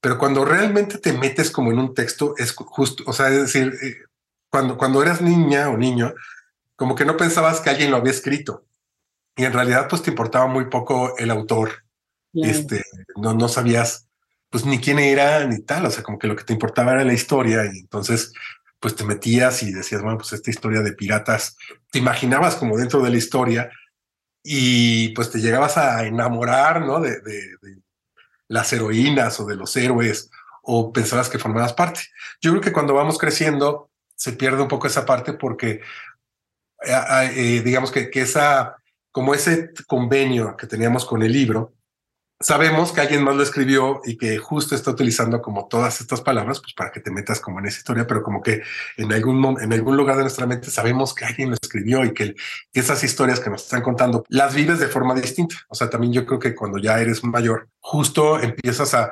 pero 0.00 0.18
cuando 0.18 0.44
realmente 0.44 0.98
te 0.98 1.12
metes 1.12 1.52
como 1.52 1.70
en 1.70 1.78
un 1.78 1.94
texto, 1.94 2.34
es 2.36 2.50
justo, 2.52 3.04
o 3.06 3.12
sea, 3.12 3.28
es 3.28 3.42
decir, 3.42 3.72
eh, 3.82 3.98
cuando, 4.48 4.76
cuando 4.76 5.00
eras 5.00 5.20
niña 5.20 5.68
o 5.68 5.76
niño, 5.76 6.12
como 6.74 6.96
que 6.96 7.04
no 7.04 7.16
pensabas 7.16 7.60
que 7.60 7.70
alguien 7.70 7.92
lo 7.92 7.98
había 7.98 8.10
escrito. 8.10 8.64
Y 9.36 9.44
en 9.44 9.52
realidad, 9.52 9.86
pues 9.88 10.02
te 10.02 10.10
importaba 10.10 10.48
muy 10.48 10.70
poco 10.70 11.16
el 11.18 11.30
autor. 11.30 11.84
Yeah. 12.32 12.50
Este, 12.50 12.82
no, 13.14 13.34
no 13.34 13.48
sabías, 13.48 14.08
pues 14.50 14.66
ni 14.66 14.80
quién 14.80 14.98
era 14.98 15.46
ni 15.46 15.60
tal. 15.62 15.86
O 15.86 15.90
sea, 15.90 16.02
como 16.02 16.18
que 16.18 16.26
lo 16.26 16.36
que 16.36 16.44
te 16.44 16.52
importaba 16.52 16.92
era 16.92 17.04
la 17.04 17.14
historia. 17.14 17.64
Y 17.66 17.80
entonces, 17.80 18.32
pues 18.80 18.96
te 18.96 19.04
metías 19.04 19.62
y 19.62 19.72
decías, 19.72 20.02
bueno, 20.02 20.18
pues 20.18 20.32
esta 20.32 20.50
historia 20.50 20.80
de 20.80 20.92
piratas, 20.92 21.56
te 21.90 21.98
imaginabas 21.98 22.56
como 22.56 22.76
dentro 22.76 23.02
de 23.02 23.10
la 23.10 23.16
historia 23.16 23.70
y 24.42 25.10
pues 25.10 25.30
te 25.30 25.40
llegabas 25.40 25.76
a 25.76 26.04
enamorar, 26.06 26.84
¿no? 26.84 27.00
De, 27.00 27.20
de, 27.20 27.56
las 28.48 28.72
heroínas 28.72 29.38
o 29.38 29.46
de 29.46 29.54
los 29.54 29.76
héroes 29.76 30.28
o 30.62 30.92
pensabas 30.92 31.28
que 31.28 31.38
formabas 31.38 31.72
parte. 31.72 32.00
Yo 32.40 32.50
creo 32.50 32.60
que 32.60 32.72
cuando 32.72 32.94
vamos 32.94 33.16
creciendo 33.16 33.90
se 34.16 34.32
pierde 34.32 34.60
un 34.60 34.68
poco 34.68 34.88
esa 34.88 35.06
parte 35.06 35.34
porque 35.34 35.80
eh, 36.84 37.30
eh, 37.36 37.62
digamos 37.64 37.92
que, 37.92 38.10
que, 38.10 38.22
esa, 38.22 38.76
como 39.12 39.34
ese 39.34 39.70
convenio 39.86 40.56
que 40.56 40.66
teníamos 40.66 41.04
con 41.04 41.22
el 41.22 41.32
libro, 41.32 41.74
sabemos 42.40 42.92
que 42.92 43.02
alguien 43.02 43.22
más 43.22 43.36
lo 43.36 43.42
escribió 43.42 44.00
y 44.04 44.16
que 44.16 44.38
justo 44.38 44.74
está 44.74 44.90
utilizando 44.90 45.42
como 45.42 45.68
todas 45.68 46.00
estas 46.00 46.22
palabras, 46.22 46.60
pues 46.60 46.72
para 46.72 46.90
que 46.90 47.00
te 47.00 47.10
metas 47.10 47.38
como 47.38 47.58
en 47.58 47.66
esa 47.66 47.78
historia, 47.78 48.06
pero 48.06 48.22
como 48.22 48.42
que 48.42 48.62
en 48.96 49.12
algún, 49.12 49.60
en 49.60 49.72
algún 49.72 49.96
lugar 49.96 50.16
de 50.16 50.22
nuestra 50.22 50.46
mente 50.46 50.70
sabemos 50.70 51.14
que 51.14 51.26
alguien 51.26 51.50
lo 51.50 51.56
escribió 51.60 52.04
y 52.04 52.14
que, 52.14 52.34
esas 52.72 53.04
historias 53.04 53.40
que 53.40 53.50
nos 53.50 53.64
están 53.64 53.82
contando 53.82 54.24
las 54.28 54.54
vives 54.54 54.78
de 54.78 54.88
forma 54.88 55.14
distinta. 55.14 55.56
O 55.68 55.74
sea, 55.74 55.90
también 55.90 56.12
yo 56.14 56.24
creo 56.24 56.38
que 56.38 56.54
cuando 56.54 56.78
ya 56.78 56.98
eres 56.98 57.22
mayor, 57.24 57.68
justo 57.78 58.40
empiezas 58.40 58.94
a, 58.94 59.10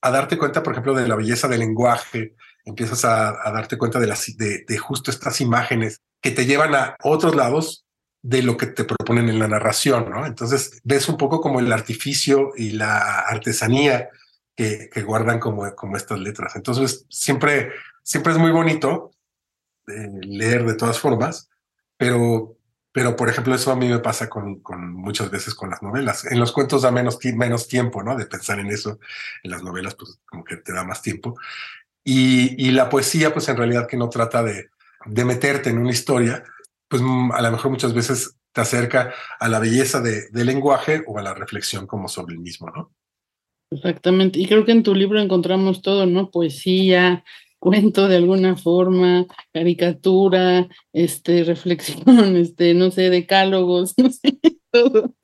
a 0.00 0.10
darte 0.10 0.38
cuenta, 0.38 0.62
por 0.62 0.72
ejemplo, 0.72 0.94
de 0.94 1.06
la 1.06 1.16
belleza 1.16 1.48
del 1.48 1.60
lenguaje, 1.60 2.34
empiezas 2.64 3.04
a, 3.04 3.46
a 3.46 3.52
darte 3.52 3.76
cuenta 3.76 3.98
de, 3.98 4.06
las, 4.06 4.26
de 4.36 4.78
justo 4.78 5.10
estas 5.10 5.40
imágenes 5.40 6.00
que 6.22 6.30
te 6.30 6.46
llevan 6.46 6.74
a 6.74 6.96
otros 7.02 7.34
lados 7.34 7.84
de 8.22 8.42
lo 8.42 8.56
que 8.56 8.66
te 8.66 8.84
proponen 8.84 9.28
en 9.28 9.40
la 9.40 9.48
narración, 9.48 10.08
¿no? 10.08 10.24
Entonces 10.24 10.80
ves 10.84 11.08
un 11.08 11.16
poco 11.16 11.40
como 11.40 11.58
el 11.58 11.72
artificio 11.72 12.52
y 12.56 12.70
la 12.70 13.20
artesanía 13.20 14.10
que, 14.54 14.88
que 14.92 15.02
guardan 15.02 15.40
como, 15.40 15.74
como 15.74 15.96
estas 15.96 16.20
letras. 16.20 16.54
Entonces 16.54 17.04
siempre, 17.10 17.72
siempre 18.04 18.32
es 18.32 18.38
muy 18.38 18.52
bonito 18.52 19.10
eh, 19.88 20.08
leer 20.22 20.64
de 20.64 20.74
todas 20.74 21.00
formas, 21.00 21.50
pero, 21.96 22.56
pero 22.92 23.16
por 23.16 23.28
ejemplo 23.28 23.56
eso 23.56 23.72
a 23.72 23.76
mí 23.76 23.88
me 23.88 23.98
pasa 23.98 24.28
con, 24.28 24.60
con 24.60 24.92
muchas 24.92 25.28
veces 25.28 25.54
con 25.54 25.70
las 25.70 25.82
novelas. 25.82 26.24
En 26.24 26.38
los 26.38 26.52
cuentos 26.52 26.82
da 26.82 26.92
menos, 26.92 27.18
menos 27.34 27.66
tiempo, 27.66 28.04
¿no? 28.04 28.16
De 28.16 28.26
pensar 28.26 28.60
en 28.60 28.68
eso. 28.68 29.00
En 29.42 29.50
las 29.50 29.64
novelas 29.64 29.96
pues 29.96 30.20
como 30.26 30.44
que 30.44 30.58
te 30.58 30.72
da 30.72 30.84
más 30.84 31.02
tiempo. 31.02 31.36
Y, 32.04 32.68
y 32.68 32.70
la 32.70 32.88
poesía, 32.88 33.32
pues 33.32 33.48
en 33.48 33.56
realidad 33.56 33.88
que 33.88 33.96
no 33.96 34.08
trata 34.08 34.44
de, 34.44 34.70
de 35.06 35.24
meterte 35.24 35.70
en 35.70 35.78
una 35.78 35.90
historia, 35.90 36.44
pues 36.92 37.00
mm, 37.00 37.32
a 37.32 37.40
lo 37.40 37.52
mejor 37.52 37.70
muchas 37.70 37.94
veces 37.94 38.36
te 38.52 38.60
acerca 38.60 39.14
a 39.40 39.48
la 39.48 39.58
belleza 39.58 40.02
de, 40.02 40.28
del 40.28 40.46
lenguaje 40.46 41.02
o 41.06 41.18
a 41.18 41.22
la 41.22 41.32
reflexión 41.32 41.86
como 41.86 42.06
sobre 42.06 42.34
el 42.34 42.40
mismo, 42.40 42.68
¿no? 42.68 42.92
Exactamente. 43.70 44.38
Y 44.38 44.46
creo 44.46 44.66
que 44.66 44.72
en 44.72 44.82
tu 44.82 44.94
libro 44.94 45.18
encontramos 45.18 45.80
todo, 45.80 46.04
¿no? 46.04 46.30
Poesía, 46.30 47.24
cuento 47.58 48.08
de 48.08 48.16
alguna 48.16 48.56
forma, 48.56 49.24
caricatura, 49.54 50.68
este, 50.92 51.44
reflexión, 51.44 52.36
este, 52.36 52.74
no 52.74 52.90
sé, 52.90 53.08
decálogos, 53.08 53.94
no 53.96 54.10
sé, 54.10 54.38
todo. 54.70 55.14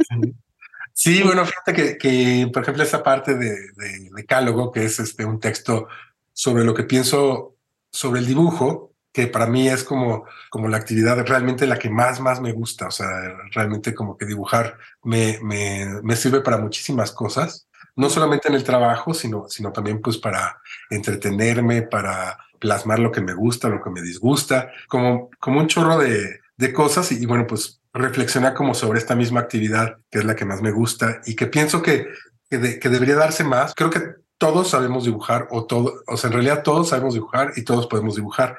Sí, 0.94 1.22
bueno, 1.22 1.44
fíjate 1.44 1.74
que, 1.74 1.98
que, 1.98 2.50
por 2.50 2.62
ejemplo, 2.62 2.82
esa 2.82 3.02
parte 3.02 3.34
de, 3.34 3.50
de 3.50 4.08
decálogo, 4.16 4.72
que 4.72 4.86
es 4.86 4.98
este, 5.00 5.26
un 5.26 5.38
texto 5.38 5.86
sobre 6.32 6.64
lo 6.64 6.72
que 6.72 6.84
pienso 6.84 7.56
sobre 7.92 8.20
el 8.20 8.26
dibujo, 8.26 8.87
que 9.12 9.26
para 9.26 9.46
mí 9.46 9.68
es 9.68 9.84
como, 9.84 10.24
como 10.50 10.68
la 10.68 10.76
actividad 10.76 11.26
realmente 11.26 11.66
la 11.66 11.78
que 11.78 11.90
más, 11.90 12.20
más 12.20 12.40
me 12.40 12.52
gusta. 12.52 12.88
O 12.88 12.90
sea, 12.90 13.08
realmente 13.52 13.94
como 13.94 14.16
que 14.16 14.26
dibujar 14.26 14.76
me, 15.02 15.38
me, 15.42 16.00
me 16.02 16.16
sirve 16.16 16.40
para 16.40 16.58
muchísimas 16.58 17.12
cosas 17.12 17.68
no 17.98 18.08
solamente 18.08 18.46
en 18.46 18.54
el 18.54 18.62
trabajo, 18.62 19.12
sino, 19.12 19.48
sino 19.48 19.72
también 19.72 20.00
pues 20.00 20.18
para 20.18 20.60
entretenerme, 20.88 21.82
para 21.82 22.38
plasmar 22.60 23.00
lo 23.00 23.10
que 23.10 23.20
me 23.20 23.34
gusta, 23.34 23.68
lo 23.68 23.82
que 23.82 23.90
me 23.90 24.00
disgusta, 24.00 24.70
como, 24.86 25.30
como 25.40 25.58
un 25.58 25.66
chorro 25.66 25.98
de, 25.98 26.38
de 26.56 26.72
cosas 26.72 27.10
y, 27.10 27.26
bueno, 27.26 27.44
pues 27.48 27.80
reflexionar 27.92 28.54
como 28.54 28.74
sobre 28.74 29.00
esta 29.00 29.16
misma 29.16 29.40
actividad 29.40 29.98
que 30.12 30.20
es 30.20 30.24
la 30.24 30.36
que 30.36 30.44
más 30.44 30.62
me 30.62 30.70
gusta 30.70 31.20
y 31.26 31.34
que 31.34 31.48
pienso 31.48 31.82
que, 31.82 32.06
que, 32.48 32.78
que 32.78 32.88
debería 32.88 33.16
darse 33.16 33.42
más. 33.42 33.74
Creo 33.74 33.90
que 33.90 34.00
todos 34.38 34.70
sabemos 34.70 35.04
dibujar 35.04 35.48
o 35.50 35.64
todo, 35.64 36.04
o 36.06 36.16
sea, 36.16 36.28
en 36.28 36.34
realidad 36.34 36.62
todos 36.62 36.90
sabemos 36.90 37.14
dibujar 37.14 37.52
y 37.56 37.64
todos 37.64 37.88
podemos 37.88 38.14
dibujar. 38.14 38.56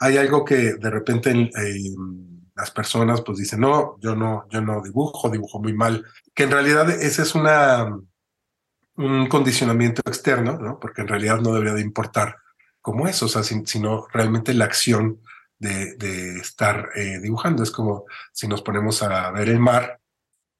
Hay 0.00 0.16
algo 0.16 0.44
que 0.44 0.74
de 0.74 0.90
repente 0.90 1.50
las 2.54 2.70
personas 2.70 3.20
pues 3.22 3.38
dicen, 3.38 3.60
no, 3.60 3.98
yo 4.00 4.14
no, 4.14 4.46
yo 4.50 4.60
no 4.60 4.82
dibujo, 4.82 5.30
dibujo 5.30 5.60
muy 5.60 5.72
mal, 5.72 6.04
que 6.34 6.44
en 6.44 6.50
realidad 6.50 6.90
esa 6.90 7.22
es 7.22 7.34
una, 7.34 7.98
un 8.96 9.26
condicionamiento 9.28 10.02
externo, 10.04 10.58
¿no? 10.58 10.78
Porque 10.78 11.02
en 11.02 11.08
realidad 11.08 11.40
no 11.40 11.52
debería 11.52 11.74
de 11.74 11.82
importar 11.82 12.36
como 12.80 13.06
eso, 13.06 13.26
o 13.26 13.28
sea, 13.28 13.42
sino 13.42 14.06
realmente 14.12 14.54
la 14.54 14.64
acción 14.64 15.20
de, 15.58 15.94
de 15.96 16.38
estar 16.38 16.90
eh, 16.94 17.18
dibujando. 17.20 17.62
Es 17.62 17.70
como 17.70 18.06
si 18.32 18.48
nos 18.48 18.62
ponemos 18.62 19.02
a 19.02 19.30
ver 19.30 19.48
el 19.48 19.60
mar, 19.60 20.00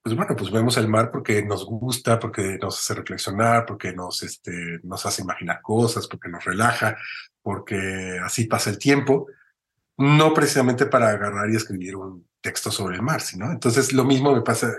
pues 0.02 0.16
bueno, 0.16 0.36
pues 0.36 0.50
vemos 0.50 0.76
el 0.76 0.88
mar 0.88 1.10
porque 1.10 1.42
nos 1.42 1.64
gusta, 1.64 2.18
porque 2.18 2.58
nos 2.60 2.78
hace 2.78 2.94
reflexionar, 2.94 3.66
porque 3.66 3.92
nos, 3.92 4.22
este, 4.22 4.80
nos 4.82 5.04
hace 5.04 5.22
imaginar 5.22 5.60
cosas, 5.60 6.06
porque 6.06 6.28
nos 6.28 6.44
relaja, 6.44 6.96
porque 7.48 8.18
así 8.22 8.44
pasa 8.44 8.68
el 8.68 8.76
tiempo, 8.76 9.26
no 9.96 10.34
precisamente 10.34 10.84
para 10.84 11.08
agarrar 11.08 11.48
y 11.50 11.56
escribir 11.56 11.96
un 11.96 12.26
texto 12.42 12.70
sobre 12.70 12.96
el 12.96 13.02
mar, 13.02 13.22
sino 13.22 13.50
entonces 13.50 13.94
lo 13.94 14.04
mismo 14.04 14.34
me 14.34 14.42
pasa, 14.42 14.70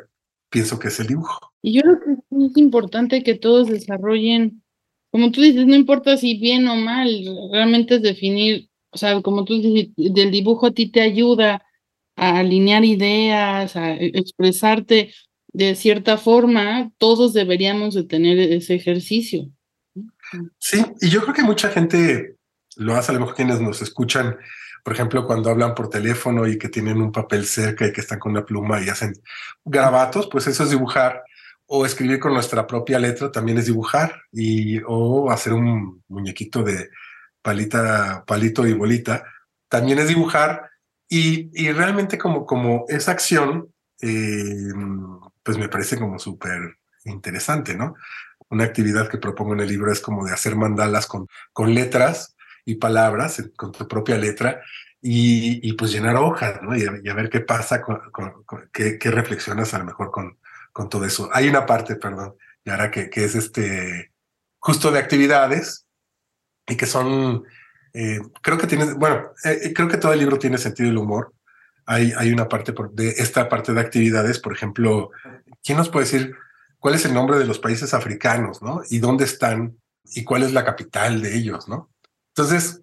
pienso 0.52 0.78
que 0.78 0.90
es 0.90 1.00
el 1.00 1.08
dibujo. 1.08 1.52
Y 1.64 1.74
yo 1.74 1.82
creo 1.82 2.00
que 2.00 2.46
es 2.46 2.58
importante 2.58 3.24
que 3.24 3.34
todos 3.34 3.70
desarrollen, 3.70 4.62
como 5.10 5.32
tú 5.32 5.42
dices, 5.42 5.66
no 5.66 5.74
importa 5.74 6.16
si 6.16 6.38
bien 6.38 6.68
o 6.68 6.76
mal, 6.76 7.10
realmente 7.52 7.96
es 7.96 8.04
definir, 8.04 8.70
o 8.92 9.00
sea, 9.00 9.20
como 9.24 9.46
tú 9.46 9.60
dices, 9.60 9.90
del 9.96 10.30
dibujo 10.30 10.68
a 10.68 10.72
ti 10.72 10.92
te 10.92 11.02
ayuda 11.02 11.66
a 12.18 12.38
alinear 12.38 12.86
ideas, 12.86 13.76
a 13.76 13.96
e, 13.96 14.12
expresarte 14.14 15.12
de 15.54 15.74
cierta 15.74 16.20
forma, 16.20 16.92
todos 17.00 17.34
deberíamos 17.34 17.96
de 17.96 18.04
tener 18.04 18.38
ese 18.38 18.76
ejercicio. 18.76 19.50
Sí, 20.60 20.86
y 21.02 21.10
yo 21.10 21.24
creo 21.24 21.34
que 21.34 21.42
mucha 21.42 21.70
gente 21.70 22.38
lo 22.80 22.96
hace, 22.96 23.12
a 23.12 23.14
lo 23.14 23.22
mejor 23.22 23.36
quienes 23.36 23.60
nos 23.60 23.82
escuchan, 23.82 24.38
por 24.84 24.94
ejemplo, 24.94 25.26
cuando 25.26 25.50
hablan 25.50 25.76
por 25.76 25.90
teléfono 25.90 26.48
y 26.48 26.58
que 26.58 26.70
tienen 26.70 27.02
un 27.02 27.12
papel 27.12 27.46
cerca 27.46 27.86
y 27.86 27.92
que 27.92 28.02
están 28.02 28.20
con 28.20 28.32
una 28.32 28.46
pluma 28.46 28.82
y 28.82 28.90
hacen 28.90 29.14
grabatos, 29.66 30.28
pues 30.32 30.48
eso 30.48 30.64
es 30.64 30.70
dibujar 30.70 31.24
o 31.66 31.86
escribir 31.86 32.20
con 32.20 32.34
nuestra 32.34 32.66
propia 32.66 32.98
letra 32.98 33.32
también 33.32 33.58
es 33.60 33.68
dibujar 33.68 34.24
y 34.32 34.82
o 34.88 35.30
hacer 35.30 35.54
un 35.54 36.04
muñequito 36.08 36.64
de 36.64 36.90
palita, 37.42 38.24
palito 38.26 38.66
y 38.66 38.74
bolita 38.74 39.24
también 39.68 40.00
es 40.00 40.08
dibujar 40.08 40.72
y, 41.08 41.50
y 41.54 41.72
realmente 41.72 42.18
como, 42.18 42.46
como 42.46 42.86
esa 42.88 43.12
acción 43.12 43.72
eh, 44.02 44.72
pues 45.44 45.58
me 45.58 45.70
parece 45.70 46.00
como 46.00 46.18
súper 46.18 46.78
interesante, 47.06 47.76
¿no? 47.76 47.96
Una 48.50 48.64
actividad 48.64 49.10
que 49.10 49.18
propongo 49.18 49.54
en 49.54 49.60
el 49.60 49.68
libro 49.68 49.92
es 49.92 50.00
como 50.00 50.26
de 50.26 50.34
hacer 50.34 50.56
mandalas 50.56 51.06
con, 51.06 51.28
con 51.54 51.74
letras 51.76 52.36
y 52.72 52.76
palabras, 52.76 53.44
con 53.56 53.72
tu 53.72 53.88
propia 53.88 54.18
letra, 54.18 54.62
y, 55.02 55.68
y 55.68 55.74
pues 55.74 55.92
llenar 55.92 56.16
hojas, 56.18 56.62
¿no? 56.62 56.76
Y 56.76 56.86
a, 56.86 57.14
ver 57.14 57.30
qué 57.30 57.40
pasa, 57.40 57.82
con, 57.82 58.00
qué, 58.72 58.98
qué, 59.00 59.12
reflexionas 59.12 59.74
a 59.74 59.80
lo 59.80 59.86
mejor 59.86 60.12
con, 60.12 60.38
con 60.74 60.90
todo 60.90 61.06
eso. 61.06 61.30
Hay 61.34 61.48
una 61.48 61.66
parte, 61.66 61.96
perdón, 61.96 62.36
Yara, 62.66 62.92
que, 62.92 63.10
que 63.10 63.24
es 63.24 63.36
este 63.36 64.12
justo 64.60 64.92
de 64.92 65.00
actividades 65.00 65.86
y 66.68 66.76
que 66.76 66.86
son, 66.86 67.44
eh, 67.94 68.20
creo 68.42 68.58
que 68.58 68.68
tiene, 68.68 68.94
bueno, 68.94 69.32
eh, 69.46 69.60
eh, 69.64 69.74
creo 69.74 69.88
que 69.88 69.98
todo 69.98 70.14
el 70.14 70.20
libro 70.20 70.38
tiene 70.38 70.58
sentido 70.58 70.90
del 70.90 70.98
humor. 70.98 71.34
Hay, 71.86 72.14
hay 72.16 72.32
una 72.32 72.48
parte 72.48 72.74
por, 72.74 72.94
de 72.94 73.10
esta 73.10 73.50
parte 73.50 73.74
de 73.74 73.82
actividades, 73.82 74.38
por 74.40 74.54
ejemplo, 74.54 75.10
¿quién 75.64 75.78
nos 75.78 75.90
puede 75.90 76.06
decir 76.06 76.36
cuál 76.78 76.94
es 76.94 77.06
el 77.06 77.14
nombre 77.14 77.40
de 77.40 77.46
los 77.46 77.58
países 77.58 77.94
africanos, 77.94 78.62
no? 78.62 78.82
Y 78.90 79.00
dónde 79.00 79.26
están 79.26 79.78
y 80.14 80.24
cuál 80.24 80.44
es 80.44 80.54
la 80.54 80.66
capital 80.66 81.22
de 81.22 81.36
ellos, 81.36 81.68
¿no? 81.68 81.90
Entonces, 82.40 82.82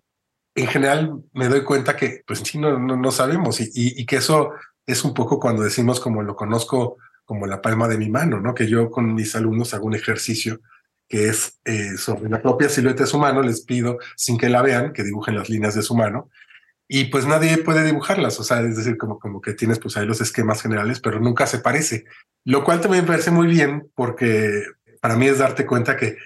en 0.54 0.66
general 0.66 1.22
me 1.32 1.48
doy 1.48 1.64
cuenta 1.64 1.96
que, 1.96 2.22
pues 2.26 2.40
sí, 2.40 2.58
no, 2.58 2.78
no, 2.78 3.10
sabemos 3.10 3.58
y, 3.58 4.04
que 4.04 4.16
eso 4.16 4.52
es 4.84 5.02
un 5.02 5.14
poco 5.14 5.40
cuando 5.40 5.62
decimos 5.62 5.98
como 5.98 6.22
lo 6.22 6.36
conozco 6.36 6.98
como 7.24 7.46
la 7.46 7.62
palma 7.62 7.88
de 7.88 7.96
mi 7.96 8.10
mano, 8.10 8.38
¿no? 8.38 8.54
Que 8.54 8.68
yo 8.68 8.90
con 8.90 9.14
mis 9.14 9.34
alumnos 9.34 9.72
hago 9.72 9.86
un 9.86 9.94
ejercicio 9.94 10.60
que 11.08 11.28
es 11.30 11.58
eh, 11.64 11.96
sobre 11.96 12.28
la 12.28 12.42
propia 12.42 12.68
silueta 12.68 13.04
de 13.04 13.06
su 13.06 13.18
mano, 13.18 13.40
les 13.40 13.62
pido, 13.62 13.98
sin 14.14 14.36
que 14.36 14.50
la 14.50 14.60
vean, 14.60 14.92
que 14.92 15.04
dibujen 15.04 15.36
las 15.36 15.48
líneas 15.48 15.74
de 15.74 15.80
su 15.80 15.94
mano, 15.94 16.28
y 16.86 17.06
pues 17.06 17.24
nadie 17.24 17.56
puede 17.56 17.82
dibujarlas, 17.82 18.38
o 18.38 18.44
sea, 18.44 18.60
es 18.60 18.76
decir, 18.76 18.98
como, 18.98 19.18
como 19.18 19.40
que 19.40 19.54
tienes 19.54 19.78
pues 19.78 19.96
ahí 19.96 20.04
los 20.04 20.20
esquemas 20.20 20.60
generales, 20.60 21.00
pero 21.00 21.18
nunca 21.18 21.46
se 21.46 21.60
parece, 21.60 22.04
lo 22.44 22.62
cual 22.62 22.82
también 22.82 23.04
me 23.04 23.08
parece 23.08 23.30
muy 23.30 23.46
bien 23.46 23.90
porque 23.94 24.64
para 25.00 25.16
mí 25.16 25.26
es 25.26 25.38
darte 25.38 25.64
cuenta 25.64 25.96
que 25.96 26.18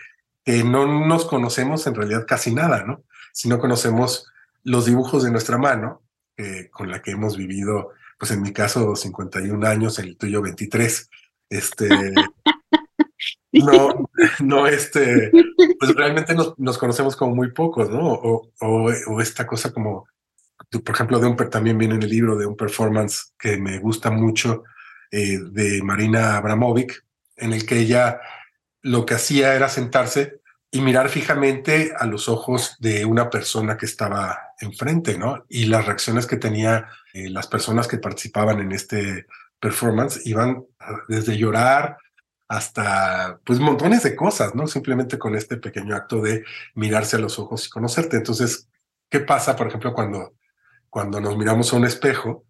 no 0.64 1.06
nos 1.06 1.26
conocemos 1.26 1.86
en 1.86 1.94
realidad 1.94 2.24
casi 2.26 2.52
nada, 2.52 2.84
¿no? 2.84 3.04
Si 3.32 3.48
no 3.48 3.58
conocemos 3.58 4.26
los 4.62 4.86
dibujos 4.86 5.22
de 5.22 5.30
nuestra 5.30 5.58
mano, 5.58 6.02
eh, 6.36 6.68
con 6.70 6.90
la 6.90 7.02
que 7.02 7.12
hemos 7.12 7.36
vivido 7.36 7.92
pues 8.20 8.32
en 8.32 8.42
mi 8.42 8.52
caso 8.52 8.94
51 8.94 9.66
años, 9.66 9.98
en 9.98 10.04
el 10.04 10.16
tuyo 10.18 10.42
23, 10.42 11.08
este, 11.48 11.88
no, 13.52 14.10
no, 14.40 14.66
este, 14.66 15.32
pues 15.78 15.94
realmente 15.94 16.34
nos, 16.34 16.56
nos 16.58 16.76
conocemos 16.76 17.16
como 17.16 17.34
muy 17.34 17.50
pocos, 17.52 17.88
¿no? 17.88 18.12
O, 18.12 18.52
o, 18.60 18.92
o, 19.08 19.20
esta 19.22 19.46
cosa 19.46 19.72
como, 19.72 20.06
por 20.84 20.94
ejemplo, 20.94 21.18
de 21.18 21.28
un, 21.28 21.36
también 21.48 21.78
viene 21.78 21.94
en 21.94 22.02
el 22.02 22.10
libro 22.10 22.36
de 22.36 22.44
un 22.44 22.56
performance 22.56 23.32
que 23.38 23.56
me 23.56 23.78
gusta 23.78 24.10
mucho 24.10 24.64
eh, 25.10 25.38
de 25.50 25.82
Marina 25.82 26.36
Abramovic, 26.36 27.02
en 27.36 27.54
el 27.54 27.64
que 27.64 27.78
ella 27.78 28.20
lo 28.82 29.06
que 29.06 29.14
hacía 29.14 29.54
era 29.54 29.70
sentarse 29.70 30.39
y 30.70 30.80
mirar 30.80 31.08
fijamente 31.08 31.92
a 31.98 32.06
los 32.06 32.28
ojos 32.28 32.76
de 32.78 33.04
una 33.04 33.28
persona 33.28 33.76
que 33.76 33.86
estaba 33.86 34.38
enfrente, 34.60 35.18
¿no? 35.18 35.44
Y 35.48 35.66
las 35.66 35.86
reacciones 35.86 36.26
que 36.26 36.36
tenía 36.36 36.88
eh, 37.12 37.28
las 37.28 37.48
personas 37.48 37.88
que 37.88 37.98
participaban 37.98 38.60
en 38.60 38.72
este 38.72 39.26
performance 39.58 40.24
iban 40.26 40.64
desde 41.08 41.36
llorar 41.36 41.98
hasta 42.48 43.40
pues 43.44 43.58
montones 43.58 44.02
de 44.02 44.14
cosas, 44.14 44.54
¿no? 44.54 44.66
Simplemente 44.66 45.18
con 45.18 45.34
este 45.34 45.56
pequeño 45.56 45.94
acto 45.94 46.20
de 46.20 46.44
mirarse 46.74 47.16
a 47.16 47.20
los 47.20 47.38
ojos 47.38 47.66
y 47.66 47.70
conocerte. 47.70 48.16
Entonces, 48.16 48.68
¿qué 49.08 49.20
pasa, 49.20 49.56
por 49.56 49.68
ejemplo, 49.68 49.92
cuando, 49.92 50.34
cuando 50.88 51.20
nos 51.20 51.36
miramos 51.36 51.72
a 51.72 51.76
un 51.76 51.84
espejo? 51.84 52.44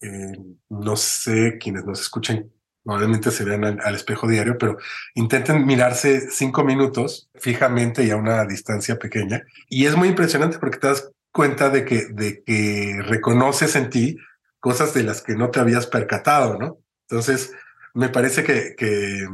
Eh, 0.00 0.36
no 0.68 0.96
sé, 0.96 1.58
quienes 1.58 1.84
nos 1.84 2.00
escuchen 2.00 2.52
probablemente 2.82 3.30
se 3.30 3.44
vean 3.44 3.64
al, 3.64 3.80
al, 3.82 3.94
espejo 3.94 4.26
diario, 4.26 4.56
pero 4.58 4.78
intenten 5.14 5.66
mirarse 5.66 6.30
cinco 6.30 6.64
minutos 6.64 7.28
fijamente 7.34 8.04
y 8.04 8.10
a 8.10 8.16
una 8.16 8.44
distancia 8.46 8.98
pequeña. 8.98 9.42
Y 9.68 9.86
es 9.86 9.96
muy 9.96 10.08
impresionante 10.08 10.58
porque 10.58 10.78
te 10.78 10.86
das 10.86 11.10
cuenta 11.32 11.70
de 11.70 11.84
que, 11.84 12.06
de 12.10 12.42
que 12.42 12.98
reconoces 13.02 13.76
en 13.76 13.90
ti 13.90 14.16
cosas 14.58 14.94
de 14.94 15.02
las 15.02 15.22
que 15.22 15.34
no 15.34 15.50
te 15.50 15.60
habías 15.60 15.86
percatado, 15.86 16.58
¿no? 16.58 16.78
Entonces, 17.08 17.52
me 17.94 18.08
parece 18.08 18.44
que, 18.44 18.74
que, 18.76 19.26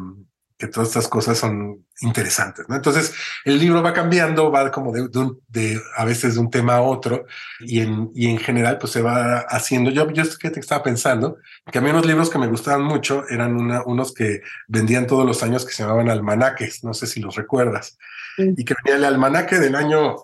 que 0.59 0.69
todas 0.69 0.89
estas 0.89 1.09
cosas 1.09 1.39
son 1.39 1.85
interesantes, 2.01 2.67
¿no? 2.69 2.77
Entonces, 2.77 3.15
el 3.45 3.59
libro 3.59 3.83
va 3.83 3.93
cambiando, 3.93 4.51
va 4.51 4.71
como 4.71 4.91
de, 4.93 5.09
de, 5.09 5.31
de, 5.49 5.81
a 5.97 6.05
veces 6.05 6.35
de 6.35 6.41
un 6.41 6.51
tema 6.51 6.77
a 6.77 6.83
otro 6.83 7.27
y 7.61 7.81
en, 7.81 8.11
y 8.15 8.29
en 8.29 8.39
general 8.39 8.79
pues 8.79 8.93
se 8.93 9.03
va 9.03 9.41
haciendo. 9.41 9.91
Yo, 9.91 10.11
yo 10.11 10.23
es 10.23 10.39
que 10.39 10.51
te 10.51 10.61
estaba 10.61 10.83
pensando 10.83 11.37
que 11.71 11.79
a 11.79 11.83
mí 11.83 11.91
unos 11.91 12.07
libros 12.07 12.31
que 12.31 12.39
me 12.39 12.47
gustaban 12.47 12.83
mucho 12.83 13.25
eran 13.29 13.55
una, 13.55 13.83
unos 13.85 14.15
que 14.15 14.41
vendían 14.67 15.07
todos 15.07 15.27
los 15.27 15.43
años 15.43 15.67
que 15.67 15.73
se 15.73 15.83
llamaban 15.83 16.09
almanaques, 16.09 16.85
no 16.85 16.95
sé 16.95 17.07
si 17.07 17.21
los 17.21 17.37
recuerdas, 17.37 17.99
sí. 18.37 18.55
y 18.57 18.65
que 18.65 18.75
venía 18.83 18.97
el 18.97 19.05
almanaque 19.05 19.59
del 19.59 19.75
año 19.75 20.17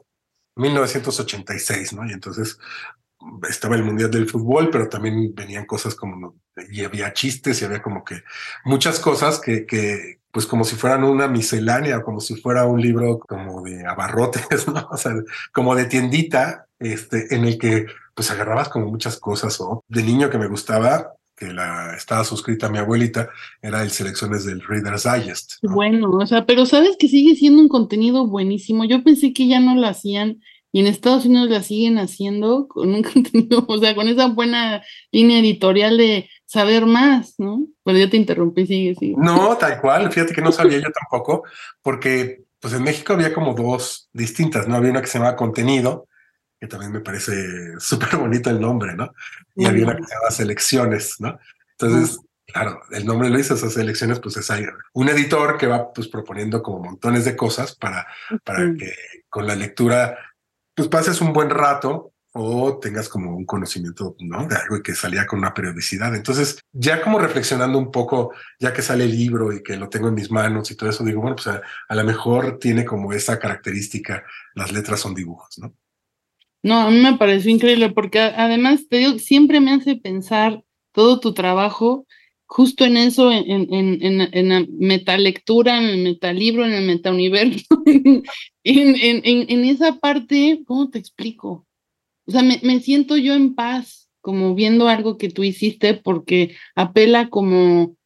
1986, 0.56 1.92
¿no? 1.92 2.06
Y 2.06 2.12
entonces 2.12 2.58
estaba 3.48 3.76
el 3.76 3.84
Mundial 3.84 4.10
del 4.10 4.28
Fútbol, 4.28 4.70
pero 4.70 4.88
también 4.88 5.34
venían 5.34 5.66
cosas 5.66 5.94
como, 5.94 6.36
y 6.70 6.84
había 6.84 7.12
chistes 7.12 7.60
y 7.60 7.64
había 7.64 7.82
como 7.82 8.04
que 8.04 8.22
muchas 8.64 8.98
cosas 8.98 9.40
que, 9.40 9.66
que 9.66 10.21
pues 10.32 10.46
como 10.46 10.64
si 10.64 10.76
fueran 10.76 11.04
una 11.04 11.28
miscelánea, 11.28 12.02
como 12.02 12.20
si 12.20 12.36
fuera 12.36 12.64
un 12.66 12.80
libro 12.80 13.18
como 13.18 13.62
de 13.62 13.86
abarrotes, 13.86 14.66
¿no? 14.66 14.88
O 14.90 14.96
sea, 14.96 15.12
como 15.52 15.74
de 15.74 15.84
tiendita, 15.84 16.66
este, 16.78 17.34
en 17.34 17.44
el 17.44 17.58
que 17.58 17.86
pues 18.14 18.30
agarrabas 18.30 18.68
como 18.68 18.86
muchas 18.86 19.18
cosas, 19.18 19.60
o 19.60 19.84
de 19.88 20.02
niño 20.02 20.30
que 20.30 20.38
me 20.38 20.48
gustaba, 20.48 21.12
que 21.36 21.52
la 21.52 21.94
estaba 21.96 22.24
suscrita 22.24 22.68
mi 22.68 22.78
abuelita, 22.78 23.28
era 23.60 23.82
el 23.82 23.90
selecciones 23.90 24.44
del 24.44 24.62
Reader's 24.62 25.04
Digest. 25.04 25.54
Bueno, 25.62 26.10
o 26.10 26.26
sea, 26.26 26.46
pero 26.46 26.66
sabes 26.66 26.96
que 26.98 27.08
sigue 27.08 27.36
siendo 27.36 27.62
un 27.62 27.68
contenido 27.68 28.26
buenísimo. 28.26 28.84
Yo 28.84 29.02
pensé 29.02 29.32
que 29.32 29.48
ya 29.48 29.60
no 29.60 29.74
lo 29.74 29.86
hacían 29.86 30.40
y 30.72 30.80
en 30.80 30.86
Estados 30.86 31.26
Unidos 31.26 31.50
la 31.50 31.62
siguen 31.62 31.98
haciendo 31.98 32.66
con 32.66 32.94
un 32.94 33.02
contenido, 33.02 33.64
o 33.68 33.78
sea, 33.78 33.94
con 33.94 34.08
esa 34.08 34.28
buena 34.28 34.82
línea 35.10 35.38
editorial 35.38 35.98
de 35.98 36.30
saber 36.52 36.84
más, 36.84 37.36
¿no? 37.38 37.66
Pero 37.82 37.96
yo 37.96 38.10
te 38.10 38.18
interrumpí, 38.18 38.66
sigue, 38.66 38.94
sigue. 38.94 39.14
No, 39.16 39.56
tal 39.56 39.80
cual, 39.80 40.12
fíjate 40.12 40.34
que 40.34 40.42
no 40.42 40.52
sabía 40.52 40.80
yo 40.80 40.90
tampoco, 40.90 41.44
porque 41.80 42.44
pues 42.60 42.74
en 42.74 42.82
México 42.82 43.14
había 43.14 43.32
como 43.32 43.54
dos 43.54 44.10
distintas, 44.12 44.68
¿no? 44.68 44.76
Había 44.76 44.90
una 44.90 45.00
que 45.00 45.06
se 45.06 45.16
llamaba 45.16 45.34
contenido, 45.34 46.08
que 46.60 46.66
también 46.66 46.92
me 46.92 47.00
parece 47.00 47.32
súper 47.78 48.16
bonito 48.18 48.50
el 48.50 48.60
nombre, 48.60 48.94
¿no? 48.94 49.14
Y 49.56 49.64
había 49.64 49.84
una 49.84 49.96
que 49.96 50.04
se 50.04 50.14
llama 50.14 50.30
selecciones, 50.30 51.16
¿no? 51.20 51.38
Entonces, 51.78 52.20
claro, 52.44 52.82
el 52.90 53.06
nombre 53.06 53.30
lo 53.30 53.38
dice, 53.38 53.54
esas 53.54 53.72
selecciones, 53.72 54.20
pues 54.20 54.36
es 54.36 54.50
ahí 54.50 54.66
un 54.92 55.08
editor 55.08 55.56
que 55.56 55.66
va 55.66 55.90
pues 55.90 56.08
proponiendo 56.08 56.62
como 56.62 56.80
montones 56.80 57.24
de 57.24 57.34
cosas 57.34 57.74
para, 57.74 58.06
para 58.44 58.74
que 58.74 58.92
con 59.30 59.46
la 59.46 59.56
lectura 59.56 60.18
pues 60.74 60.88
pases 60.88 61.22
un 61.22 61.32
buen 61.32 61.48
rato 61.48 62.12
o 62.34 62.78
tengas 62.78 63.08
como 63.08 63.36
un 63.36 63.44
conocimiento 63.44 64.16
¿no? 64.20 64.46
de 64.46 64.56
algo 64.56 64.76
y 64.76 64.82
que 64.82 64.94
salía 64.94 65.26
con 65.26 65.38
una 65.40 65.52
periodicidad. 65.52 66.14
Entonces, 66.14 66.60
ya 66.72 67.02
como 67.02 67.18
reflexionando 67.18 67.78
un 67.78 67.90
poco, 67.90 68.32
ya 68.58 68.72
que 68.72 68.82
sale 68.82 69.04
el 69.04 69.12
libro 69.12 69.52
y 69.52 69.62
que 69.62 69.76
lo 69.76 69.88
tengo 69.88 70.08
en 70.08 70.14
mis 70.14 70.30
manos 70.30 70.70
y 70.70 70.76
todo 70.76 70.88
eso, 70.88 71.04
digo, 71.04 71.20
bueno, 71.20 71.36
pues 71.36 71.48
a, 71.48 71.94
lo 71.94 72.04
mejor 72.04 72.58
tiene 72.58 72.84
como 72.84 73.12
esa 73.12 73.38
característica, 73.38 74.24
las 74.54 74.72
letras 74.72 75.00
son 75.00 75.14
dibujos, 75.14 75.58
¿no? 75.58 75.74
No, 76.64 76.80
a 76.80 76.90
mí 76.90 77.00
me 77.00 77.18
pareció 77.18 77.50
increíble 77.50 77.90
porque 77.90 78.20
además 78.20 78.86
te 78.88 78.98
digo, 78.98 79.18
siempre 79.18 79.60
me 79.60 79.72
hace 79.72 79.96
pensar 79.96 80.62
todo 80.92 81.18
tu 81.18 81.34
trabajo 81.34 82.06
justo 82.46 82.84
en 82.84 82.98
eso, 82.98 83.32
en, 83.32 83.72
en, 83.72 84.04
en, 84.04 84.28
en 84.30 84.48
la 84.50 84.66
metalectura, 84.70 85.78
en 85.78 85.84
el 85.84 86.02
metalibro, 86.02 86.66
en 86.66 86.72
el 86.72 86.86
metauniverso, 86.86 87.82
en, 87.86 88.24
en, 88.64 89.22
en, 89.24 89.64
esa 89.64 89.98
parte, 89.98 90.62
¿cómo 90.66 90.90
te 90.90 90.98
explico? 90.98 91.66
O 92.26 92.32
sea, 92.32 92.42
me, 92.42 92.60
me, 92.62 92.80
siento 92.80 93.16
yo 93.16 93.34
en 93.34 93.54
paz, 93.54 94.10
como 94.20 94.54
viendo 94.54 94.88
algo 94.88 95.18
que 95.18 95.28
tú 95.28 95.42
hiciste, 95.42 95.94
porque 95.94 96.54
apela 96.74 97.28
como, 97.28 97.96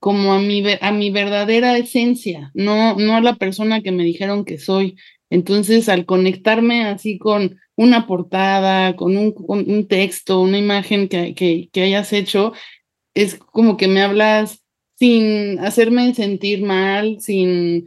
como 0.00 0.32
a, 0.34 0.40
mi, 0.40 0.64
a 0.80 0.92
mi 0.92 1.10
verdadera 1.10 1.78
esencia, 1.78 2.50
no, 2.54 2.96
no 2.96 3.16
a 3.16 3.20
la 3.20 3.36
persona 3.36 3.82
que 3.82 3.92
me 3.92 4.04
dijeron 4.04 4.44
que 4.44 4.58
soy. 4.58 4.96
Entonces, 5.30 5.88
al 5.88 6.06
conectarme 6.06 6.84
así 6.84 7.18
con 7.18 7.58
una 7.76 8.06
portada, 8.06 8.96
con 8.96 9.16
un, 9.16 9.34
un 9.36 9.88
texto, 9.88 10.40
una 10.40 10.58
imagen 10.58 11.08
que, 11.08 11.34
que 11.34 11.82
hayas 11.82 12.12
hecho, 12.12 12.52
es 13.14 13.36
como 13.36 13.76
que 13.76 13.88
me 13.88 14.02
hablas 14.02 14.62
sin 14.98 15.58
hacerme 15.60 16.14
sentir 16.14 16.62
mal, 16.62 17.20
sin, 17.20 17.86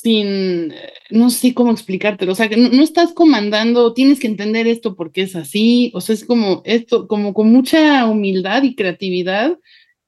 sin, 0.00 0.72
no 1.10 1.28
sé 1.28 1.52
cómo 1.52 1.72
explicártelo, 1.72 2.32
o 2.32 2.34
sea, 2.34 2.48
que 2.48 2.56
no, 2.56 2.70
no, 2.70 2.82
estás 2.82 3.12
comandando, 3.12 3.92
tienes 3.92 4.18
que 4.18 4.28
entender 4.28 4.66
esto 4.66 4.96
porque 4.96 5.22
es 5.22 5.36
así, 5.36 5.90
o 5.94 6.00
sea, 6.00 6.14
es 6.14 6.24
como 6.24 6.62
esto, 6.64 7.06
como 7.06 7.34
con 7.34 7.52
mucha 7.52 8.06
humildad 8.06 8.62
y 8.62 8.74
creatividad, 8.74 9.58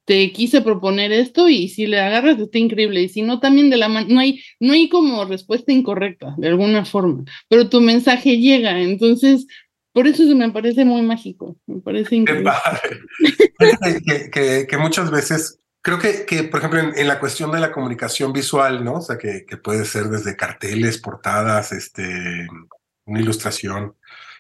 te 0.07 0.33
quise 0.33 0.63
proponer 0.63 1.13
esto 1.13 1.49
y 1.49 1.69
si 1.69 1.87
le 1.87 2.01
agarras 2.01 2.39
está 2.41 2.59
increíble. 2.59 3.03
Y 3.03 3.09
si 3.09 3.23
no 3.23 3.39
también 3.39 3.71
de 3.71 3.77
la 3.77 3.89
mano, 3.89 4.09
no 4.11 4.21
hay, 4.21 4.41
no 4.59 4.73
hay 4.73 4.89
como 4.89 5.25
respuesta 5.25 5.73
incorrecta 5.73 6.35
de 6.39 6.49
alguna 6.49 6.85
forma, 6.85 7.25
pero 7.49 7.69
tu 7.69 7.81
mensaje 7.81 8.39
llega, 8.39 8.81
entonces 8.81 9.47
por 9.93 10.07
eso 10.07 10.27
se 10.27 10.35
me 10.35 10.51
parece 10.51 10.87
muy 10.87 11.03
mágico, 11.03 11.57
me 11.67 11.81
parece 11.81 12.17
increíble. 12.17 12.51
que, 14.07 14.31
que, 14.31 14.67
que, 14.67 14.79
muchas 14.79 15.11
veces, 15.11 15.61
creo 15.83 15.99
que, 15.99 16.25
que 16.25 16.45
por 16.45 16.61
ejemplo, 16.61 16.81
en, 16.81 16.97
en, 16.97 17.09
la 17.09 17.21
cuestión 17.21 17.51
de 17.51 17.61
la 17.61 17.73
comunicación 17.73 18.33
visual, 18.33 18.85
¿no? 18.85 18.95
O 18.95 19.01
sea, 19.03 19.19
que, 19.19 19.45
que 19.47 19.57
puede 19.57 19.85
ser 19.85 20.05
desde 20.05 20.37
carteles, 20.37 20.99
portadas, 20.99 21.73
este, 21.73 22.47
una 23.05 23.21
ilustración. 23.21 23.97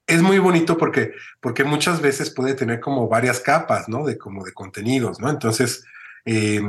Es 0.07 0.22
muy 0.22 0.38
bonito 0.38 0.78
porque, 0.78 1.12
porque 1.40 1.64
muchas 1.64 2.00
veces 2.00 2.31
puede 2.31 2.55
tener 2.55 2.81
como 2.81 3.09
varias 3.09 3.40
capas, 3.40 3.88
¿no? 3.88 4.05
De 4.05 4.16
como 4.16 4.44
de 4.44 4.52
contenidos, 4.52 5.20
¿no? 5.20 5.28
Entonces, 5.28 5.85
eh, 6.24 6.61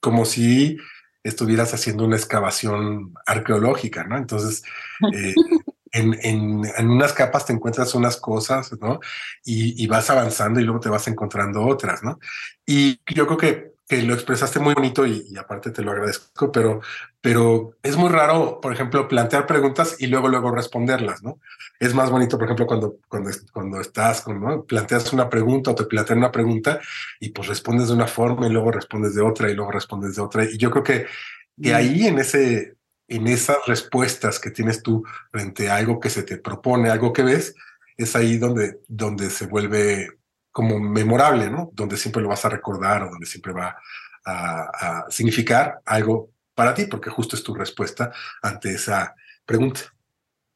como 0.00 0.24
si 0.24 0.76
estuvieras 1.22 1.74
haciendo 1.74 2.04
una 2.04 2.16
excavación 2.16 3.14
arqueológica, 3.26 4.04
¿no? 4.04 4.16
Entonces, 4.16 4.62
eh, 5.14 5.34
en, 5.92 6.14
en, 6.22 6.62
en, 6.76 6.90
unas 6.90 7.12
capas 7.12 7.46
te 7.46 7.52
encuentras 7.52 7.94
unas 7.94 8.16
cosas, 8.16 8.72
¿no? 8.80 9.00
Y, 9.44 9.82
y, 9.82 9.86
vas 9.86 10.08
avanzando 10.08 10.60
y 10.60 10.64
luego 10.64 10.80
te 10.80 10.88
vas 10.88 11.08
encontrando 11.08 11.66
otras, 11.66 12.02
¿no? 12.02 12.18
Y 12.64 13.00
yo 13.12 13.26
creo 13.26 13.38
que, 13.38 13.69
que 13.90 14.02
lo 14.02 14.14
expresaste 14.14 14.60
muy 14.60 14.72
bonito 14.72 15.04
y, 15.04 15.26
y, 15.28 15.36
aparte 15.36 15.72
te 15.72 15.82
lo 15.82 15.90
agradezco, 15.90 16.52
pero, 16.52 16.80
pero 17.20 17.72
es 17.82 17.96
muy 17.96 18.08
raro, 18.08 18.60
por 18.60 18.72
ejemplo, 18.72 19.08
plantear 19.08 19.48
preguntas 19.48 19.96
y 19.98 20.06
luego, 20.06 20.28
luego 20.28 20.52
responderlas, 20.52 21.24
¿no? 21.24 21.40
Es 21.80 21.92
más 21.92 22.08
bonito, 22.08 22.38
por 22.38 22.46
ejemplo, 22.46 22.68
cuando, 22.68 22.98
cuando, 23.08 23.30
cuando 23.52 23.80
estás, 23.80 24.28
¿no? 24.28 24.64
planteas 24.64 25.12
una 25.12 25.28
pregunta 25.28 25.72
o 25.72 25.74
te 25.74 25.86
plantean 25.86 26.20
una 26.20 26.30
pregunta 26.30 26.78
y 27.18 27.30
pues 27.30 27.48
respondes 27.48 27.88
de 27.88 27.94
una 27.94 28.06
forma 28.06 28.46
y 28.46 28.50
luego 28.50 28.70
respondes 28.70 29.16
de 29.16 29.22
otra 29.22 29.50
y 29.50 29.54
luego 29.54 29.72
respondes 29.72 30.14
de 30.14 30.22
otra. 30.22 30.44
Y 30.44 30.56
yo 30.56 30.70
creo 30.70 30.84
que, 30.84 31.06
que 31.60 31.74
ahí 31.74 32.06
en 32.06 32.20
ese, 32.20 32.76
en 33.08 33.26
esas 33.26 33.56
respuestas 33.66 34.38
que 34.38 34.52
tienes 34.52 34.84
tú 34.84 35.02
frente 35.32 35.68
a 35.68 35.74
algo 35.74 35.98
que 35.98 36.10
se 36.10 36.22
te 36.22 36.38
propone, 36.38 36.90
algo 36.90 37.12
que 37.12 37.24
ves, 37.24 37.56
es 37.96 38.14
ahí 38.14 38.38
donde, 38.38 38.78
donde 38.86 39.30
se 39.30 39.46
vuelve 39.46 40.19
como 40.52 40.78
memorable, 40.78 41.50
¿no? 41.50 41.70
Donde 41.72 41.96
siempre 41.96 42.22
lo 42.22 42.28
vas 42.28 42.44
a 42.44 42.48
recordar 42.48 43.02
o 43.02 43.10
donde 43.10 43.26
siempre 43.26 43.52
va 43.52 43.76
a, 44.24 45.06
significar 45.08 45.80
algo 45.86 46.30
para 46.54 46.74
ti, 46.74 46.86
porque 46.86 47.10
justo 47.10 47.36
es 47.36 47.42
tu 47.42 47.54
respuesta 47.54 48.12
ante 48.42 48.70
esa 48.74 49.14
pregunta. 49.46 49.80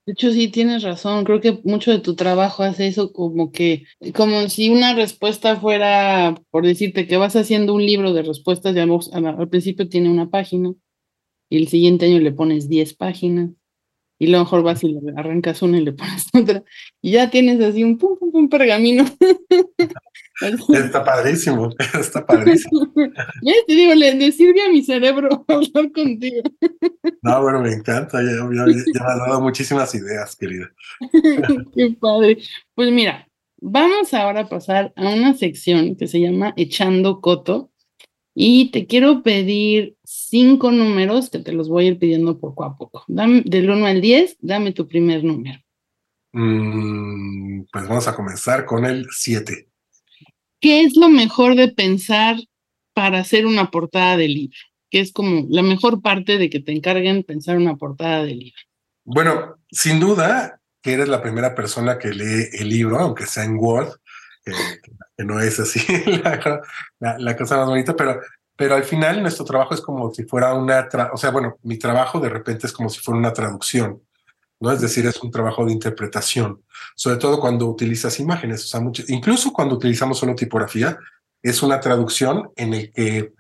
De 0.07 0.13
hecho, 0.13 0.31
sí 0.33 0.49
tienes 0.49 0.83
razón. 0.83 1.25
Creo 1.25 1.41
que 1.41 1.61
mucho 1.65 1.91
de 1.91 1.99
tu 1.99 2.15
trabajo 2.15 2.63
hace 2.63 2.89
eso 2.89 3.13
como 3.13 3.53
que, 3.53 3.85
como 4.15 4.49
si 4.51 4.69
una 4.69 4.95
respuesta 4.95 5.57
fuera, 5.57 6.35
por 6.51 6.67
decirte 6.67 7.07
que 7.07 7.17
vas 7.17 7.37
haciendo 7.37 7.73
un 7.73 7.87
libro 7.87 8.13
de 8.13 8.23
respuestas, 8.23 8.75
digamos, 8.75 9.11
al 9.15 9.49
principio 9.49 9.89
tiene 9.89 10.11
una 10.11 10.29
página, 10.29 10.75
y 11.49 11.57
el 11.57 11.69
siguiente 11.69 12.07
año 12.07 12.19
le 12.21 12.33
pones 12.33 12.69
10 12.69 12.95
páginas 12.95 13.51
y 14.25 14.29
luego 14.29 14.45
mejor 14.45 14.63
vas 14.63 14.83
y 14.83 14.89
le 14.89 15.01
arrancas 15.17 15.61
una 15.63 15.79
y 15.79 15.85
le 15.85 15.93
pones 15.93 16.27
otra 16.35 16.63
y 17.03 17.13
ya 17.13 17.31
tienes 17.31 17.61
así 17.61 17.85
un 17.85 17.99
pum, 17.99 18.19
pum, 18.19 18.33
pum 18.33 18.49
pergamino. 18.49 19.05
Está 20.41 21.05
padrísimo, 21.05 21.71
está 21.95 22.27
padrísimo. 22.27 22.93
Ya 23.43 23.53
te 23.69 23.73
digo, 23.73 23.95
le, 23.95 24.15
le, 24.15 24.33
sirve 24.33 24.63
a 24.63 24.69
mi 24.69 24.83
cerebro 24.83 25.45
hablar 25.47 25.93
contigo. 25.93 26.43
No, 27.23 27.41
bueno, 27.41 27.61
me 27.61 27.73
encanta, 27.73 28.21
ya, 28.21 28.33
ya, 28.33 28.67
ya 28.67 29.05
me 29.05 29.13
ha 29.13 29.29
dado 29.29 29.41
muchísimas 29.41 29.95
ideas, 29.95 30.35
querida. 30.35 30.69
Qué 31.73 31.97
padre. 32.01 32.39
Pues 32.75 32.91
mira, 32.91 33.29
vamos 33.61 34.13
ahora 34.13 34.41
a 34.41 34.49
pasar 34.49 34.93
a 34.97 35.09
una 35.09 35.35
sección 35.35 35.95
que 35.95 36.09
se 36.09 36.21
llama 36.21 36.53
Echando 36.57 37.21
Coto, 37.21 37.71
y 38.35 38.71
te 38.73 38.87
quiero 38.87 39.23
pedir 39.23 39.97
cinco 40.05 40.73
números 40.73 41.31
que 41.31 41.39
te 41.39 41.53
los 41.53 41.69
voy 41.69 41.85
a 41.85 41.89
ir 41.89 41.99
pidiendo 41.99 42.41
poco 42.41 42.65
a 42.65 42.77
poco. 42.77 43.05
Dame, 43.07 43.43
del 43.45 43.71
1 43.71 43.87
al 43.87 44.01
10, 44.01 44.39
dame 44.41 44.73
tu 44.73 44.89
primer 44.89 45.23
número. 45.23 45.61
Mm, 46.33 47.63
pues 47.73 47.89
vamos 47.89 48.09
a 48.09 48.17
comenzar 48.17 48.67
con 48.67 48.85
el 48.85 49.07
7. 49.11 49.69
¿Qué 50.61 50.81
es 50.81 50.97
lo 50.97 51.09
mejor 51.09 51.55
de 51.55 51.69
pensar 51.69 52.37
para 52.93 53.21
hacer 53.21 53.47
una 53.47 53.71
portada 53.71 54.17
de 54.17 54.29
libro? 54.29 54.59
¿Qué 54.91 55.01
es 55.01 55.13
como 55.13 55.47
la 55.49 55.63
mejor 55.63 56.03
parte 56.03 56.37
de 56.39 56.51
que 56.51 56.61
te 56.61 56.73
encarguen 56.73 57.23
pensar 57.23 57.57
una 57.57 57.77
portada 57.77 58.25
de 58.25 58.35
libro? 58.35 58.59
Bueno, 59.05 59.57
sin 59.71 60.01
duda 60.01 60.61
que 60.83 60.93
eres 60.93 61.09
la 61.09 61.23
primera 61.23 61.55
persona 61.55 61.99
que 61.99 62.13
lee 62.13 62.49
el 62.53 62.69
libro, 62.69 62.99
aunque 62.99 63.27
sea 63.27 63.45
en 63.45 63.57
Word, 63.57 63.93
que, 64.45 65.25
no 65.25 65.41
es 65.41 65.59
así 65.61 65.81
la, 67.01 67.37
cosa 67.37 67.57
más 67.57 67.69
bonita, 67.69 67.97
pero, 67.97 68.21
pero 68.57 68.75
al 68.75 68.85
final 68.85 69.23
nuestro 69.23 69.45
trabajo 69.45 69.75
es 69.75 69.81
como 69.81 70.13
si 70.13 70.25
fuera 70.25 70.55
una, 70.55 70.89
o 71.13 71.17
sea, 71.17 71.31
bueno, 71.31 71.59
mi 71.63 71.79
trabajo 71.79 72.21
de 72.21 72.29
repente 72.29 72.67
es 72.67 72.73
como 72.73 72.89
si 72.89 73.01
fuera 73.01 73.19
una 73.19 73.33
traducción, 73.33 74.03
¿no? 74.61 74.73
Es 74.73 74.81
decir, 74.81 75.07
es 75.07 75.23
un 75.23 75.31
trabajo 75.31 75.65
de 75.65 75.73
interpretación, 75.73 76.63
sobre 76.95 77.17
todo 77.17 77.41
cuando 77.41 77.67
utilizas 77.67 78.21
imágenes, 78.21 78.71
incluso 79.09 79.53
cuando 79.53 79.77
utilizamos 79.77 80.19
solo 80.19 80.35
tipografía, 80.35 80.99
es 81.43 81.63
una 81.63 81.81
traducción 81.81 82.51
en 82.57 82.75
el 82.75 82.93
que 82.93 83.33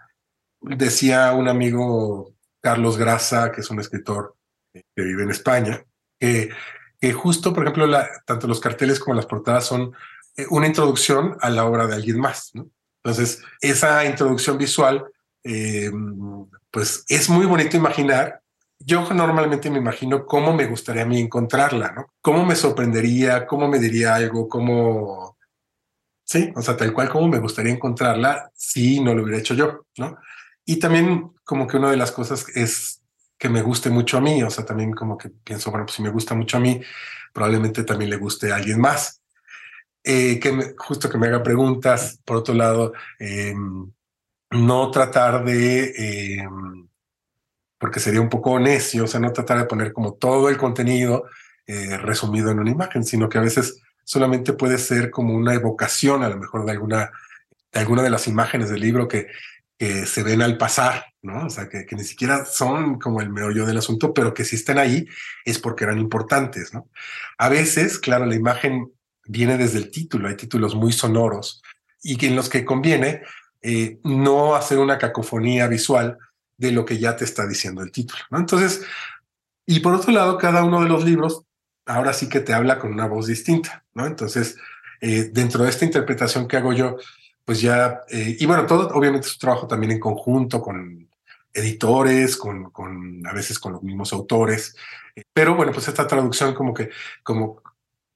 decía 0.61 1.33
un 1.33 1.49
amigo 1.49 2.35
Carlos 2.61 2.97
Grasa, 2.97 3.53
que 3.53 3.61
es 3.61 3.71
un 3.71 3.81
escritor 3.81 4.37
que 4.73 5.03
vive 5.03 5.23
en 5.23 5.31
España, 5.31 5.85
que 6.19 6.51
justo, 7.13 7.53
por 7.53 7.65
ejemplo, 7.65 7.87
tanto 8.25 8.47
los 8.47 8.61
carteles 8.61 8.99
como 8.99 9.15
las 9.15 9.27
portadas 9.27 9.67
son 9.67 9.95
una 10.51 10.67
introducción 10.67 11.37
a 11.41 11.51
la 11.51 11.65
obra 11.65 11.87
de 11.87 11.95
alguien 11.95 12.19
más. 12.19 12.51
¿no? 12.55 12.69
Entonces, 13.03 13.43
esa 13.61 14.05
introducción 14.05 14.57
visual, 14.59 15.05
eh, 15.43 15.91
pues 16.71 17.05
es 17.09 17.29
muy 17.29 17.47
bonito 17.47 17.77
imaginar. 17.77 18.41
Yo 18.79 19.13
normalmente 19.13 19.71
me 19.71 19.79
imagino 19.79 20.25
cómo 20.27 20.55
me 20.55 20.67
gustaría 20.67 21.03
a 21.03 21.07
mí 21.07 21.21
encontrarla, 21.21 21.93
¿no? 21.93 22.07
Cómo 22.21 22.45
me 22.45 22.57
sorprendería, 22.57 23.47
cómo 23.47 23.69
me 23.69 23.79
diría 23.79 24.15
algo, 24.15 24.49
cómo... 24.49 25.37
Sí, 26.25 26.51
o 26.57 26.63
sea, 26.63 26.77
tal 26.77 26.93
cual 26.93 27.11
como 27.11 27.29
me 27.29 27.39
gustaría 27.39 27.73
encontrarla 27.73 28.51
si 28.55 29.01
no 29.01 29.15
lo 29.15 29.23
hubiera 29.23 29.39
hecho 29.39 29.55
yo, 29.55 29.87
¿no? 29.99 30.17
Y 30.65 30.79
también 30.79 31.33
como 31.45 31.67
que 31.67 31.77
una 31.77 31.91
de 31.91 31.99
las 31.99 32.11
cosas 32.11 32.47
es 32.55 33.03
que 33.37 33.51
me 33.51 33.61
guste 33.61 33.91
mucho 33.91 34.17
a 34.17 34.23
mí, 34.23 34.43
o 34.43 34.49
sea, 34.49 34.65
también 34.65 34.93
como 34.93 35.19
que 35.19 35.29
pienso, 35.29 35.71
bueno, 35.71 35.85
pues 35.85 35.97
si 35.97 36.03
me 36.03 36.09
gusta 36.09 36.35
mucho 36.35 36.57
a 36.57 36.61
mí, 36.61 36.81
probablemente 37.33 37.85
también 37.85 38.11
le 38.11 38.17
guste 38.17 38.51
a 38.51 38.57
alguien 38.57 38.81
más. 38.81 39.21
Eh, 40.07 40.39
que 40.39 40.75
justo 40.77 41.09
que 41.09 41.17
me 41.17 41.29
haga 41.29 41.43
preguntas, 41.43 42.21
por 42.27 42.37
otro 42.37 42.53
lado, 42.55 42.93
em, 43.19 43.91
no 44.51 44.91
tratar 44.91 45.45
de, 45.45 45.95
em, 46.43 46.89
porque 47.79 48.01
sería 48.01 48.21
un 48.21 48.29
poco 48.29 48.59
necio, 48.61 49.05
o 49.05 49.07
sea, 49.07 49.19
no 49.21 49.33
tratar 49.33 49.59
de 49.59 49.65
poner 49.65 49.93
como 49.95 50.15
todo 50.15 50.51
el 50.51 50.59
contenido 50.59 51.25
eh, 51.67 51.97
resumido 51.97 52.51
en 52.51 52.59
una 52.59 52.71
imagen, 52.71 53.05
sino 53.05 53.29
que 53.31 53.39
a 53.39 53.41
veces 53.41 53.81
solamente 54.05 54.53
puede 54.53 54.77
ser 54.77 55.11
como 55.11 55.35
una 55.35 55.55
evocación 55.55 56.23
a 56.23 56.29
lo 56.29 56.37
mejor 56.37 56.67
de 56.67 56.73
alguna, 56.73 57.11
de 57.73 58.03
de 58.03 58.11
las 58.11 58.29
imágenes 58.29 58.69
del 58.69 58.81
libro 58.81 59.09
que, 59.09 59.29
que 59.79 60.05
se 60.05 60.23
ven 60.23 60.43
al 60.43 60.59
pasar, 60.59 61.07
¿no? 61.23 61.47
O 61.47 61.51
sea, 61.51 61.69
que, 61.71 61.87
que, 61.87 61.97
ni 61.97 62.05
siquiera 62.05 62.45
son 62.45 62.99
como 62.99 63.23
el 63.23 63.31
meollo 63.31 63.65
del 63.65 63.79
asunto, 63.79 64.13
pero 64.13 64.35
que 64.35 64.45
si 64.45 64.57
están 64.57 64.79
ahí 64.79 65.07
es 65.47 65.59
porque 65.59 65.85
eran 65.85 65.99
importantes, 65.99 66.75
¿no? 66.75 66.91
A 67.39 67.49
veces, 67.49 67.99
claro, 67.99 68.27
la 68.27 68.35
imagen 68.35 68.93
viene 69.27 69.57
desde 69.57 69.79
el 69.79 69.91
título, 69.91 70.29
hay 70.29 70.37
títulos 70.37 70.75
muy 70.75 70.93
sonoros 70.93 71.63
y 72.03 72.25
en 72.27 72.37
los 72.37 72.49
que 72.49 72.65
conviene 72.65 73.23
eh, 73.63 73.99
no 74.05 74.55
hacer 74.55 74.79
una 74.79 74.99
cacofonía 74.99 75.67
visual 75.67 76.19
de 76.57 76.71
lo 76.71 76.85
que 76.85 76.99
ya 76.99 77.17
te 77.17 77.25
está 77.25 77.47
diciendo 77.47 77.83
el 77.83 77.91
título. 77.91 78.21
Entonces, 78.33 78.83
y 79.67 79.81
por 79.81 79.95
otro 79.95 80.13
lado, 80.13 80.37
cada 80.39 80.65
uno 80.65 80.83
de 80.83 80.89
los 80.89 81.05
libros 81.05 81.45
ahora 81.87 82.13
sí 82.13 82.29
que 82.29 82.41
te 82.41 82.53
habla 82.53 82.79
con 82.79 82.93
una 82.93 83.07
voz 83.07 83.27
distinta, 83.27 83.85
¿no? 83.95 84.07
Entonces, 84.07 84.57
eh, 85.01 85.31
dentro 85.33 85.65
de 85.65 85.71
esta 85.71 85.85
interpretación 85.85 86.47
que 86.47 86.57
hago 86.57 86.73
yo, 86.73 86.97
pues 87.45 87.61
ya, 87.61 88.03
eh, 88.09 88.37
y 88.39 88.47
bueno, 88.47 88.67
todo 88.67 88.89
obviamente 88.89 89.27
es 89.27 89.35
un 89.35 89.41
trabajo 89.41 89.67
también 89.67 89.93
en 89.93 90.01
conjunto 90.01 90.61
con 90.61 91.09
editores, 91.53 92.37
con, 92.37 92.71
con 92.71 93.27
a 93.27 93.33
veces 93.33 93.59
con 93.59 93.73
los 93.73 93.83
mismos 93.83 94.13
autores, 94.13 94.77
pero 95.33 95.55
bueno, 95.55 95.73
pues 95.73 95.87
esta 95.89 96.07
traducción 96.07 96.55
como 96.55 96.75
que, 96.75 96.91
como 97.23 97.63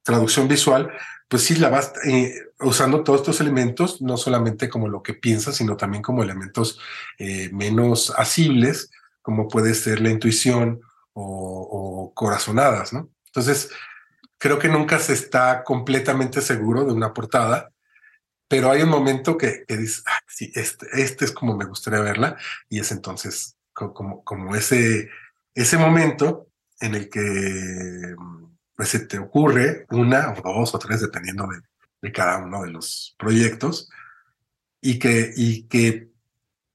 traducción 0.09 0.47
visual, 0.47 0.91
pues 1.27 1.43
sí 1.43 1.55
la 1.55 1.69
vas 1.69 1.93
eh, 2.03 2.33
usando 2.59 3.03
todos 3.03 3.19
estos 3.21 3.41
elementos, 3.41 4.01
no 4.01 4.17
solamente 4.17 4.67
como 4.67 4.87
lo 4.87 5.03
que 5.03 5.13
piensas, 5.13 5.55
sino 5.55 5.77
también 5.77 6.01
como 6.01 6.23
elementos 6.23 6.79
eh, 7.19 7.51
menos 7.53 8.11
asibles, 8.17 8.89
como 9.21 9.47
puede 9.47 9.75
ser 9.75 10.01
la 10.01 10.09
intuición 10.09 10.81
o, 11.13 11.23
o 11.23 12.13
corazonadas, 12.15 12.91
¿no? 12.91 13.11
Entonces, 13.27 13.69
creo 14.39 14.57
que 14.57 14.67
nunca 14.67 14.97
se 14.97 15.13
está 15.13 15.63
completamente 15.63 16.41
seguro 16.41 16.85
de 16.85 16.93
una 16.93 17.13
portada, 17.13 17.69
pero 18.47 18.71
hay 18.71 18.81
un 18.81 18.89
momento 18.89 19.37
que, 19.37 19.63
que 19.67 19.77
dices, 19.77 20.01
ah, 20.07 20.19
sí, 20.27 20.51
este, 20.55 20.87
este 20.93 21.25
es 21.25 21.31
como 21.31 21.55
me 21.55 21.65
gustaría 21.65 21.99
verla, 21.99 22.35
y 22.67 22.79
es 22.79 22.91
entonces 22.91 23.55
como, 23.73 24.23
como 24.23 24.55
ese, 24.55 25.09
ese 25.53 25.77
momento 25.77 26.47
en 26.79 26.95
el 26.95 27.09
que 27.09 28.15
pues 28.79 28.91
se 28.91 28.99
te 28.99 29.19
ocurre 29.19 29.85
una 29.89 30.31
o 30.31 30.41
dos 30.41 30.73
o 30.73 30.79
tres, 30.79 31.01
dependiendo 31.01 31.45
de, 31.47 31.59
de 32.01 32.13
cada 32.13 32.37
uno 32.37 32.63
de 32.63 32.71
los 32.71 33.13
proyectos, 33.19 33.89
y 34.79 34.99
que, 34.99 35.33
y 35.35 35.63
que 35.63 36.07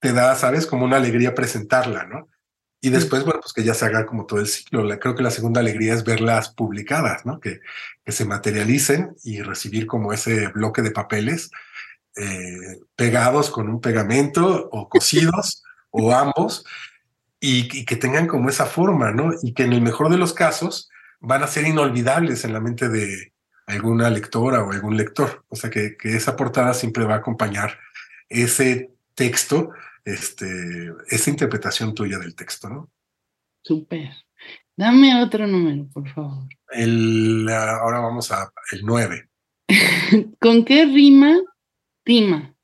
te 0.01 0.13
da, 0.13 0.35
sabes, 0.35 0.67
como 0.67 0.85
una 0.85 0.99
alegría 0.99 1.35
presentarla, 1.35 2.05
¿no? 2.05 2.29
Y 2.83 2.91
después, 2.91 3.25
bueno, 3.25 3.41
pues 3.41 3.55
que 3.55 3.65
ya 3.65 3.73
se 3.73 3.87
haga 3.87 4.05
como 4.05 4.27
todo 4.27 4.41
el 4.41 4.49
ciclo. 4.49 4.85
La, 4.85 4.99
creo 4.99 5.15
que 5.15 5.23
la 5.23 5.31
segunda 5.31 5.61
alegría 5.61 5.95
es 5.95 6.05
verlas 6.05 6.51
publicadas, 6.51 7.25
¿no? 7.25 7.41
Que, 7.41 7.63
que 8.05 8.13
se 8.13 8.27
materialicen 8.27 9.17
y 9.25 9.41
recibir 9.41 9.87
como 9.87 10.13
ese 10.13 10.49
bloque 10.49 10.83
de 10.83 10.91
papeles 10.91 11.51
eh, 12.17 12.81
pegados 12.97 13.49
con 13.49 13.67
un 13.67 13.81
pegamento 13.81 14.69
o 14.71 14.91
cosidos 14.91 15.63
o 15.91 16.13
ambos 16.13 16.67
y, 17.41 17.81
y, 17.81 17.87
que 17.87 17.97
tengan 17.97 18.27
como 18.27 18.51
esa 18.51 18.67
forma, 18.67 19.11
¿no? 19.11 19.31
Y 19.43 19.55
que 19.55 19.63
en 19.63 19.73
el 19.73 19.81
mejor 19.81 20.11
de 20.11 20.19
los 20.19 20.35
casos 20.35 20.91
van 21.25 21.43
a 21.43 21.47
ser 21.47 21.67
inolvidables 21.67 22.45
en 22.45 22.53
la 22.53 22.61
mente 22.61 22.89
de 22.89 23.33
alguna 23.67 24.11
lectora 24.11 24.63
o 24.63 24.73
algún 24.73 24.97
lector. 24.97 25.45
O 25.49 25.57
sea, 25.57 25.71
que, 25.71 25.97
que 25.97 26.17
esa 26.17 26.37
portada 26.37 26.75
siempre 26.75 27.05
va 27.05 27.15
a 27.15 27.19
acompañar 27.19 27.79
ese 28.29 28.91
texto 29.15 29.71
este, 30.05 30.93
esa 31.09 31.31
interpretación 31.31 31.95
tuya 31.95 32.19
del 32.19 32.35
texto, 32.35 32.69
¿no? 32.69 32.91
Súper. 33.63 34.11
Dame 34.77 35.23
otro 35.23 35.47
número, 35.47 35.87
por 35.93 36.09
favor. 36.13 36.49
El, 36.71 37.49
ahora 37.49 38.01
vamos 38.01 38.31
a 38.33 38.53
el 38.73 38.85
9. 38.85 39.29
¿Con 40.41 40.65
qué 40.65 40.85
rima 40.85 41.41
rima? 42.05 42.55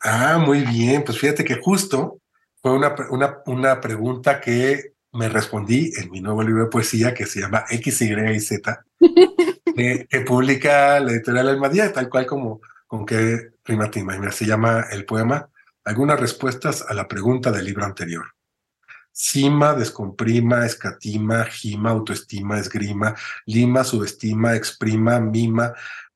Ah, 0.00 0.38
muy 0.38 0.60
bien. 0.60 1.02
Pues 1.04 1.18
fíjate 1.18 1.44
que 1.44 1.56
justo 1.56 2.20
fue 2.60 2.72
una, 2.72 2.94
una, 3.10 3.38
una 3.46 3.80
pregunta 3.80 4.40
que 4.40 4.91
me 5.12 5.28
respondí 5.28 5.92
en 5.96 6.10
mi 6.10 6.20
nuevo 6.20 6.42
libro 6.42 6.64
de 6.64 6.70
poesía 6.70 7.14
que 7.14 7.26
se 7.26 7.40
llama 7.40 7.64
X, 7.68 8.02
Y 8.02 8.12
y 8.12 8.40
Z, 8.40 8.84
que, 9.76 10.06
que, 10.08 10.20
publica 10.20 11.00
la 11.00 11.12
editorial 11.12 11.48
Almadía, 11.48 11.92
tal 11.92 12.08
cual 12.08 12.26
como 12.26 12.60
con 12.86 13.04
qué 13.04 13.52
rima 13.64 13.90
tima. 13.90 14.16
Y 14.16 14.32
se 14.32 14.46
llama 14.46 14.86
el 14.90 15.04
poema 15.04 15.48
algunas 15.84 16.18
respuestas 16.18 16.84
a 16.88 16.94
la 16.94 17.08
pregunta 17.08 17.50
del 17.50 17.64
libro 17.64 17.84
anterior. 17.84 18.24
Cima, 19.10 19.74
descomprima, 19.74 20.64
escatima, 20.64 21.44
gima, 21.44 21.90
autoestima, 21.90 22.58
esgrima, 22.58 23.14
lima, 23.44 23.84
subestima, 23.84 24.54
exprima, 24.56 25.20
mima, 25.20 25.74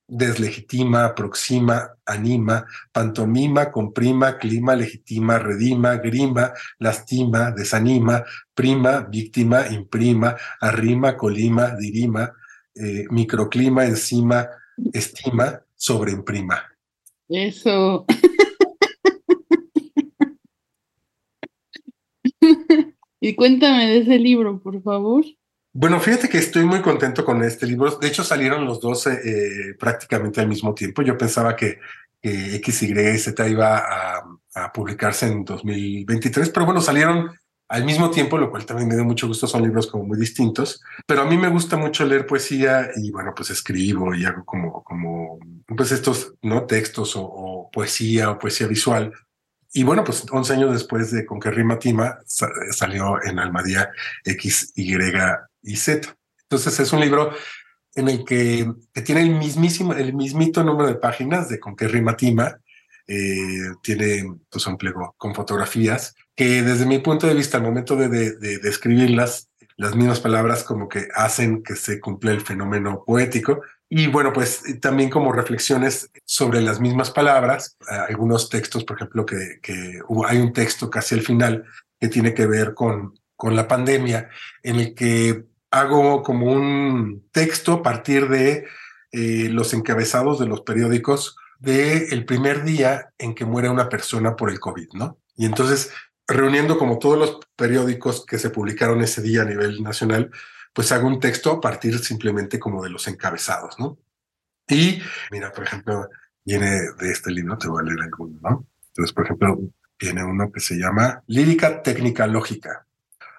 deslegitima, 0.09 1.05
aproxima, 1.05 1.99
anima, 2.05 2.65
pantomima, 2.93 3.71
comprima, 3.71 4.39
clima, 4.39 4.75
legitima, 4.75 5.39
redima, 5.39 5.97
grima, 5.97 6.53
lastima, 6.79 7.51
desanima, 7.51 8.23
prima, 8.55 9.01
víctima, 9.01 9.67
imprima, 9.69 10.37
arrima, 10.61 11.17
colima, 11.17 11.75
dirima, 11.77 12.33
eh, 12.75 13.05
microclima, 13.11 13.85
encima, 13.85 14.49
estima, 14.93 15.61
sobreimprima. 15.75 16.63
Eso. 17.29 18.07
y 23.21 23.35
cuéntame 23.35 23.87
de 23.87 23.99
ese 23.99 24.19
libro, 24.19 24.61
por 24.63 24.81
favor. 24.83 25.25
Bueno, 25.79 26.01
fíjate 26.01 26.31
que 26.31 26.39
estoy 26.39 26.65
muy 26.65 26.81
contento 26.81 27.23
con 27.23 27.43
este 27.43 27.67
libro. 27.67 27.99
De 27.99 28.09
hecho, 28.09 28.25
salieron 28.25 28.65
los 28.65 28.81
dos 28.81 29.07
eh, 29.09 29.77
prácticamente 29.79 30.41
al 30.41 30.49
mismo 30.49 30.73
tiempo. 30.73 31.03
Yo 31.03 31.19
pensaba 31.19 31.55
que, 31.55 31.81
que 32.23 32.57
X, 32.57 32.83
Y 32.85 32.99
y 32.99 33.19
Z 33.19 33.47
iba 33.47 33.77
a, 33.77 34.25
a, 34.55 34.73
publicarse 34.73 35.27
en 35.27 35.45
2023, 35.45 36.49
pero 36.49 36.65
bueno, 36.65 36.81
salieron 36.81 37.31
al 37.69 37.85
mismo 37.85 38.11
tiempo, 38.11 38.39
lo 38.39 38.51
cual 38.51 38.65
también 38.65 38.89
me 38.89 38.95
dio 38.95 39.05
mucho 39.05 39.29
gusto. 39.29 39.47
Son 39.47 39.63
libros 39.63 39.87
como 39.87 40.05
muy 40.05 40.19
distintos, 40.19 40.83
pero 41.07 41.21
a 41.21 41.27
mí 41.27 41.37
me 41.37 41.51
gusta 41.51 41.77
mucho 41.77 42.07
leer 42.07 42.27
poesía 42.27 42.89
y 42.97 43.11
bueno, 43.11 43.35
pues 43.37 43.51
escribo 43.51 44.15
y 44.15 44.25
hago 44.25 44.47
como, 44.47 44.83
como 44.83 45.39
pues 45.77 45.93
estos 45.93 46.33
no 46.41 46.65
textos 46.65 47.17
o, 47.17 47.23
o 47.23 47.71
poesía 47.71 48.31
o 48.31 48.39
poesía 48.39 48.67
visual 48.67 49.13
y 49.77 49.85
bueno, 49.85 50.05
pues 50.05 50.25
11 50.31 50.55
años 50.55 50.73
después 50.73 51.11
de 51.11 51.27
Con 51.27 51.39
que 51.39 51.51
rima 51.51 51.79
Tima 51.79 52.19
salió 52.25 53.23
en 53.23 53.39
Almadía 53.39 53.91
X, 54.25 54.73
Y 55.67 55.77
Z. 55.77 56.17
Entonces 56.43 56.79
es 56.81 56.93
un 56.93 57.01
libro 57.01 57.33
en 57.95 58.09
el 58.09 58.25
que, 58.25 58.71
que 58.93 59.03
tiene 59.03 59.23
el 59.23 59.35
mismísimo, 59.35 59.93
el 59.93 60.15
mismito 60.15 60.63
número 60.63 60.89
de 60.89 60.97
páginas 60.97 61.49
de 61.49 61.61
Con 61.61 61.77
que 61.77 61.89
rima 61.89 62.17
Tima. 62.17 62.59
Eh, 63.09 63.71
tiene 63.83 64.25
pues 64.51 64.67
un 64.67 64.77
pliego 64.77 65.15
con 65.17 65.33
fotografías 65.33 66.17
que 66.35 66.63
desde 66.63 66.87
mi 66.87 66.99
punto 66.99 67.29
de 67.29 67.35
vista 67.35 67.57
al 67.57 67.63
momento 67.63 67.95
de, 67.95 68.09
de, 68.09 68.33
de, 68.33 68.59
de 68.59 68.69
escribirlas 68.69 69.49
las 69.77 69.95
mismas 69.95 70.19
palabras 70.19 70.65
como 70.65 70.89
que 70.89 71.07
hacen 71.15 71.63
que 71.63 71.77
se 71.77 72.01
cumpla 72.01 72.33
el 72.33 72.41
fenómeno 72.41 73.05
poético 73.07 73.63
y 73.89 74.09
bueno, 74.09 74.33
pues 74.33 74.63
también 74.81 75.11
como 75.11 75.33
reflexiones 75.33 76.11
sobre 76.25 76.61
las 76.61 76.81
mismas 76.81 77.11
palabras, 77.11 77.77
algunos 78.09 78.49
textos, 78.49 78.85
por 78.85 78.97
ejemplo, 78.97 79.25
que, 79.25 79.61
que 79.63 80.01
hay 80.27 80.39
un 80.39 80.53
texto 80.53 80.91
casi 80.91 81.15
al 81.15 81.23
final 81.23 81.65
que 82.01 82.09
tiene 82.09 82.35
que 82.35 82.47
ver 82.47 82.75
con, 82.75 83.15
con 83.37 83.55
la 83.55 83.69
pandemia, 83.69 84.29
en 84.63 84.77
el 84.77 84.95
que 84.95 85.45
hago 85.81 86.23
como 86.23 86.53
un 86.53 87.29
texto 87.33 87.75
a 87.75 87.83
partir 87.83 88.29
de 88.29 88.67
eh, 89.13 89.49
los 89.51 89.75
encabezados 89.75 90.39
de 90.39 90.47
los 90.47 90.63
periódicos 90.63 91.37
de 91.59 92.09
el 92.09 92.25
primer 92.25 92.65
día 92.65 93.13
en 93.19 93.35
que 93.35 93.45
muere 93.45 93.69
una 93.69 93.89
persona 93.89 94.37
por 94.37 94.51
el 94.51 94.61
COVID, 94.61 94.89
¿no? 94.95 95.19
Y 95.37 95.47
entonces, 95.47 95.93
reuniendo 96.27 96.79
como 96.79 96.99
todos 96.99 97.19
los 97.19 97.39
periódicos 97.57 98.25
que 98.27 98.39
se 98.39 98.51
publicaron 98.51 99.03
ese 99.03 99.23
día 99.23 99.43
a 99.43 99.47
nivel 99.47 99.83
nacional, 99.83 100.31
pues 100.73 100.93
hago 100.93 101.07
un 101.07 101.21
texto 101.21 101.53
a 101.53 101.61
partir 101.61 101.99
simplemente 101.99 102.59
como 102.59 102.83
de 102.83 102.91
los 102.91 103.07
encabezados, 103.09 103.79
¿no? 103.79 103.99
Y 104.69 105.01
mira, 105.31 105.53
por 105.53 105.65
ejemplo, 105.65 106.09
viene 106.45 106.71
de 106.99 107.11
este 107.11 107.31
libro, 107.31 107.57
te 107.57 107.69
voy 107.69 107.83
a 107.83 107.87
leer 107.87 108.03
alguno, 108.03 108.39
¿no? 108.43 108.67
Entonces, 108.89 109.13
por 109.15 109.25
ejemplo, 109.25 109.59
viene 109.99 110.25
uno 110.25 110.51
que 110.51 110.61
se 110.61 110.77
llama 110.77 111.23
Lírica 111.27 111.83
Técnica 111.83 112.27
Lógica. 112.27 112.87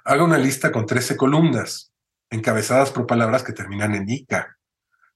Haga 0.05 0.23
una 0.23 0.37
lista 0.37 0.71
con 0.71 0.85
13 0.85 1.17
columnas, 1.17 1.91
encabezadas 2.29 2.91
por 2.91 3.07
palabras 3.07 3.43
que 3.43 3.53
terminan 3.53 3.95
en 3.95 4.09
ica. 4.09 4.57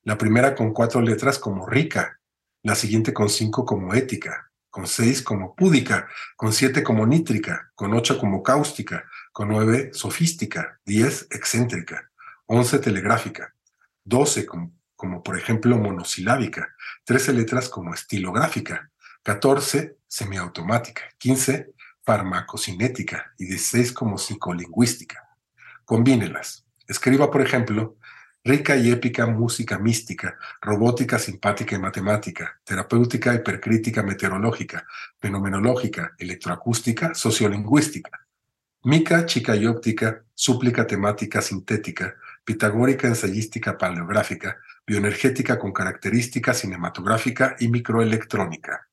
La 0.03 0.17
primera 0.17 0.55
con 0.55 0.73
cuatro 0.73 1.01
letras 1.01 1.37
como 1.37 1.67
rica, 1.67 2.19
la 2.63 2.75
siguiente 2.75 3.13
con 3.13 3.29
cinco 3.29 3.65
como 3.65 3.93
ética, 3.93 4.51
con 4.69 4.87
seis 4.87 5.21
como 5.21 5.53
púdica, 5.53 6.07
con 6.35 6.53
siete 6.53 6.81
como 6.81 7.05
nítrica, 7.05 7.71
con 7.75 7.93
ocho 7.93 8.17
como 8.17 8.41
cáustica, 8.41 9.05
con 9.31 9.49
nueve 9.49 9.91
sofística, 9.93 10.79
diez 10.85 11.27
excéntrica, 11.29 12.09
once 12.45 12.79
telegráfica, 12.79 13.53
doce 14.03 14.45
como, 14.45 15.23
por 15.23 15.37
ejemplo 15.37 15.77
monosilábica, 15.77 16.73
trece 17.03 17.33
letras 17.33 17.69
como 17.69 17.93
estilográfica, 17.93 18.89
catorce 19.23 19.97
semiautomática, 20.07 21.03
quince 21.17 21.73
farmacocinética 22.03 23.33
y 23.37 23.45
dieciséis 23.45 23.91
como 23.91 24.17
psicolingüística. 24.17 25.27
Combínelas. 25.85 26.60
Escriba, 26.91 27.31
por 27.31 27.41
ejemplo, 27.41 27.95
rica 28.43 28.75
y 28.75 28.91
épica 28.91 29.25
música 29.25 29.79
mística, 29.79 30.37
robótica 30.61 31.17
simpática 31.17 31.73
y 31.73 31.79
matemática, 31.79 32.59
terapéutica 32.65 33.33
hipercrítica 33.33 34.03
meteorológica, 34.03 34.85
fenomenológica, 35.17 36.13
electroacústica, 36.17 37.13
sociolingüística, 37.13 38.27
mica, 38.83 39.25
chica 39.25 39.55
y 39.55 39.67
óptica, 39.67 40.25
súplica 40.35 40.85
temática 40.85 41.41
sintética, 41.41 42.15
pitagórica 42.43 43.07
ensayística 43.07 43.77
paleográfica, 43.77 44.57
bioenergética 44.85 45.57
con 45.57 45.71
característica 45.71 46.53
cinematográfica 46.53 47.55
y 47.57 47.69
microelectrónica. 47.69 48.89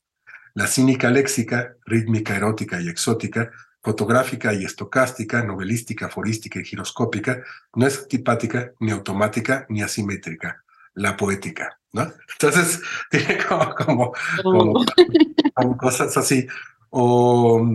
La 0.54 0.68
cínica 0.68 1.10
léxica, 1.10 1.74
rítmica 1.84 2.36
erótica 2.36 2.80
y 2.80 2.88
exótica, 2.88 3.50
fotográfica 3.88 4.52
y 4.52 4.66
estocástica, 4.66 5.42
novelística, 5.42 6.06
aforística 6.06 6.60
y 6.60 6.64
giroscópica, 6.64 7.42
no 7.74 7.86
es 7.86 8.06
tipática, 8.06 8.72
ni 8.80 8.90
automática, 8.90 9.64
ni 9.70 9.80
asimétrica, 9.80 10.62
la 10.92 11.16
poética, 11.16 11.80
¿no? 11.94 12.12
Entonces, 12.32 12.82
tiene 13.10 13.38
como, 13.38 13.74
como, 13.74 14.12
como, 15.54 15.76
cosas 15.78 16.14
así. 16.18 16.46
O, 16.90 17.66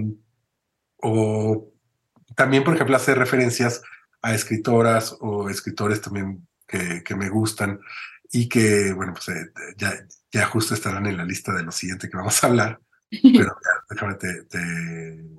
o 1.02 1.72
también, 2.36 2.64
por 2.64 2.76
ejemplo, 2.76 2.96
hace 2.96 3.16
referencias 3.16 3.82
a 4.22 4.36
escritoras 4.36 5.18
o 5.20 5.50
escritores 5.50 6.00
también 6.00 6.48
que, 6.68 7.02
que 7.04 7.16
me 7.16 7.30
gustan 7.30 7.80
y 8.32 8.48
que, 8.48 8.94
bueno, 8.94 9.14
pues 9.14 9.30
eh, 9.30 9.52
ya, 9.78 9.94
ya 10.32 10.46
justo 10.46 10.76
estarán 10.76 11.08
en 11.08 11.18
la 11.18 11.26
lista 11.26 11.52
de 11.54 11.64
lo 11.64 11.72
siguiente 11.72 12.08
que 12.08 12.18
vamos 12.18 12.44
a 12.44 12.48
hablar. 12.48 12.80
Pero 13.10 13.58
déjame 13.90 14.14
te, 14.14 14.44
te 14.44 15.34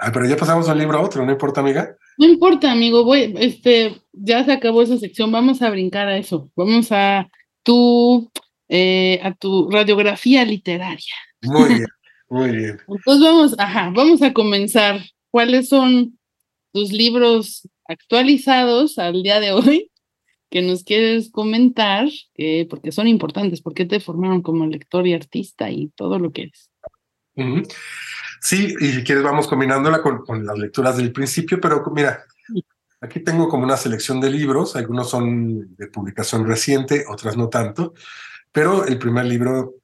Ah, 0.00 0.12
pero 0.12 0.28
ya 0.28 0.36
pasamos 0.36 0.68
un 0.68 0.78
libro 0.78 0.96
a 0.96 1.02
otro, 1.02 1.26
¿no 1.26 1.32
importa, 1.32 1.60
amiga? 1.60 1.96
No 2.18 2.26
importa, 2.26 2.70
amigo, 2.70 3.02
voy, 3.02 3.34
este, 3.36 4.00
ya 4.12 4.44
se 4.44 4.52
acabó 4.52 4.80
esa 4.80 4.96
sección, 4.96 5.32
vamos 5.32 5.60
a 5.60 5.70
brincar 5.70 6.06
a 6.06 6.16
eso, 6.16 6.52
vamos 6.54 6.92
a 6.92 7.28
tu, 7.64 8.30
eh, 8.68 9.18
a 9.24 9.34
tu 9.34 9.68
radiografía 9.68 10.44
literaria. 10.44 11.14
Muy 11.42 11.68
bien, 11.68 11.86
muy 12.28 12.50
bien. 12.52 12.78
Entonces 12.88 13.24
vamos, 13.24 13.54
ajá, 13.58 13.90
vamos 13.92 14.22
a 14.22 14.32
comenzar. 14.32 15.00
¿Cuáles 15.32 15.68
son 15.68 16.16
tus 16.72 16.92
libros 16.92 17.68
actualizados 17.88 18.98
al 18.98 19.24
día 19.24 19.40
de 19.40 19.50
hoy 19.50 19.90
que 20.48 20.62
nos 20.62 20.84
quieres 20.84 21.28
comentar? 21.30 22.08
porque 22.70 22.92
son 22.92 23.08
importantes, 23.08 23.62
porque 23.62 23.84
te 23.84 23.98
formaron 23.98 24.42
como 24.42 24.64
lector 24.64 25.08
y 25.08 25.14
artista 25.14 25.72
y 25.72 25.88
todo 25.88 26.20
lo 26.20 26.30
que 26.30 26.42
eres. 26.42 26.67
Sí, 28.40 28.74
y 28.80 28.92
si 28.92 29.04
quieres 29.04 29.24
vamos 29.24 29.48
combinándola 29.48 30.00
con, 30.00 30.46
las 30.46 30.58
lecturas 30.58 30.96
del 30.96 31.12
principio, 31.12 31.60
pero 31.60 31.82
mira, 31.92 32.24
aquí 33.00 33.20
tengo 33.20 33.48
como 33.48 33.64
una 33.64 33.76
selección 33.76 34.20
de 34.20 34.30
libros, 34.30 34.76
algunos 34.76 35.10
son 35.10 35.74
de 35.76 35.88
publicación 35.88 36.46
reciente, 36.46 37.04
otras 37.08 37.36
no 37.36 37.48
tanto, 37.48 37.94
pero 38.52 38.84
el 38.84 38.98
primer 38.98 39.26
libro 39.26 39.74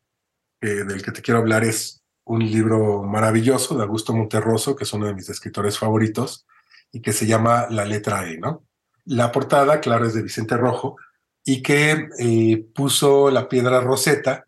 eh, 0.60 0.84
del 0.84 1.02
que 1.02 1.12
te 1.12 1.20
quiero 1.20 1.40
hablar 1.40 1.64
es 1.64 2.02
un 2.24 2.40
libro 2.40 3.02
maravilloso 3.02 3.76
de 3.76 3.82
Augusto 3.82 4.14
Monterroso, 4.14 4.74
que 4.74 4.84
es 4.84 4.92
uno 4.92 5.06
de 5.06 5.14
mis 5.14 5.28
escritores 5.28 5.78
favoritos, 5.78 6.46
y 6.90 7.00
que 7.00 7.12
se 7.12 7.26
llama 7.26 7.66
La 7.70 7.84
letra 7.84 8.28
E, 8.28 8.38
¿no? 8.38 8.64
La 9.04 9.30
portada, 9.32 9.80
claro, 9.80 10.06
es 10.06 10.14
de 10.14 10.22
Vicente 10.22 10.56
Rojo, 10.56 10.96
y 11.44 11.60
que 11.60 12.08
eh, 12.18 12.66
puso 12.74 13.30
la 13.30 13.48
piedra 13.48 13.80
roseta 13.80 14.46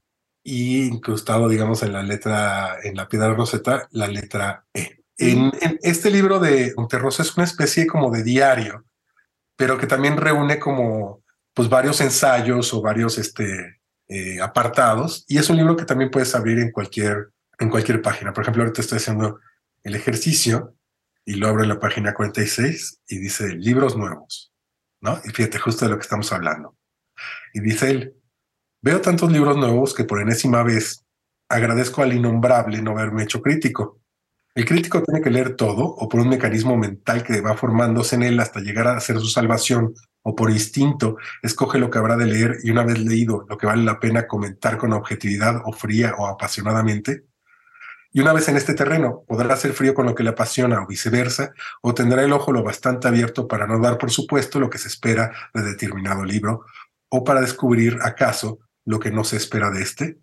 y 0.49 0.87
incrustado, 0.87 1.49
digamos, 1.49 1.83
en 1.83 1.93
la 1.93 2.05
letra, 2.05 2.77
en 2.85 2.95
la 2.95 3.09
piedra 3.09 3.35
roseta, 3.35 3.89
la 3.91 4.07
letra 4.07 4.65
E. 4.73 5.03
En, 5.19 5.51
este 5.83 6.09
libro 6.09 6.39
de 6.39 6.73
Monterrosa 6.77 7.25
es 7.25 7.37
una 7.37 7.45
especie 7.45 7.89
como 7.89 8.13
de 8.13 8.23
diario, 8.23 8.85
pero 9.57 9.77
que 9.77 9.89
también 9.89 10.17
reúne 10.17 10.61
como 10.61 11.25
pues 11.53 11.69
varios 11.69 12.01
ensayos 12.01 12.73
o 12.73 12.81
varios 12.81 13.19
este, 13.19 13.81
eh, 14.07 14.41
apartados, 14.41 15.25
y 15.27 15.39
es 15.39 15.51
un 15.51 15.57
libro 15.57 15.77
que 15.77 15.85
también 15.85 16.13
puedes 16.13 16.33
abrir 16.37 16.61
en 16.61 16.71
cualquier, 16.71 17.31
en 17.59 17.69
cualquier 17.69 18.01
página. 18.01 18.33
Por 18.33 18.43
ejemplo, 18.45 18.63
ahorita 18.63 18.83
estoy 18.83 18.99
haciendo 18.99 19.41
el 19.83 19.97
ejercicio 19.97 20.77
y 21.25 21.35
lo 21.35 21.49
abro 21.49 21.65
en 21.65 21.71
la 21.71 21.81
página 21.81 22.15
46 22.15 23.01
y 23.09 23.19
dice 23.19 23.49
libros 23.49 23.97
nuevos, 23.97 24.53
¿no? 25.01 25.21
Y 25.25 25.31
fíjate, 25.31 25.59
justo 25.59 25.87
de 25.87 25.91
lo 25.91 25.99
que 25.99 26.05
estamos 26.05 26.33
hablando. 26.33 26.77
Y 27.53 27.59
dice 27.59 27.91
él, 27.91 28.15
Veo 28.87 29.01
tantos 29.01 29.33
libros 29.33 29.57
nuevos 29.57 29.93
que 29.93 30.05
por 30.05 30.21
enésima 30.21 30.63
vez 30.63 31.05
agradezco 31.49 32.03
al 32.03 32.13
innombrable 32.13 32.81
no 32.81 32.93
haberme 32.93 33.25
hecho 33.25 33.43
crítico. 33.43 33.99
El 34.55 34.65
crítico 34.65 35.03
tiene 35.03 35.21
que 35.21 35.31
leer 35.31 35.57
todo 35.57 35.83
o 35.83 36.09
por 36.09 36.21
un 36.21 36.29
mecanismo 36.29 36.77
mental 36.77 37.25
que 37.25 37.41
va 37.41 37.57
formándose 37.57 38.15
en 38.15 38.23
él 38.23 38.39
hasta 38.39 38.61
llegar 38.61 38.87
a 38.87 39.01
ser 39.01 39.19
su 39.19 39.27
salvación 39.27 39.93
o 40.23 40.37
por 40.37 40.53
instinto 40.53 41.17
escoge 41.43 41.81
lo 41.81 41.91
que 41.91 41.99
habrá 41.99 42.17
de 42.17 42.27
leer 42.27 42.59
y 42.63 42.71
una 42.71 42.85
vez 42.85 43.01
leído 43.01 43.45
lo 43.49 43.59
que 43.59 43.67
vale 43.67 43.83
la 43.83 43.99
pena 43.99 44.29
comentar 44.29 44.79
con 44.79 44.93
objetividad 44.93 45.63
o 45.65 45.73
fría 45.73 46.15
o 46.17 46.29
apasionadamente. 46.29 47.25
Y 48.13 48.21
una 48.21 48.33
vez 48.33 48.47
en 48.47 48.57
este 48.57 48.75
terreno 48.75 49.25
podrá 49.27 49.55
hacer 49.55 49.73
frío 49.73 49.95
con 49.95 50.07
lo 50.07 50.15
que 50.15 50.23
le 50.23 50.31
apasiona 50.31 50.81
o 50.81 50.87
viceversa, 50.87 51.53
o 51.83 51.93
tendrá 51.93 52.23
el 52.23 52.33
ojo 52.33 52.53
lo 52.53 52.63
bastante 52.63 53.09
abierto 53.09 53.49
para 53.49 53.67
no 53.67 53.81
dar 53.81 53.99
por 53.99 54.13
supuesto 54.13 54.61
lo 54.61 54.71
que 54.71 54.79
se 54.79 54.87
espera 54.87 55.33
de 55.53 55.63
determinado 55.63 56.25
libro, 56.25 56.67
o 57.09 57.25
para 57.25 57.41
descubrir 57.41 57.99
acaso 58.01 58.61
lo 58.87 58.99
que 58.99 59.11
no 59.11 59.25
se 59.25 59.37
espera 59.37 59.71
de 59.71 59.83
este, 59.83 60.19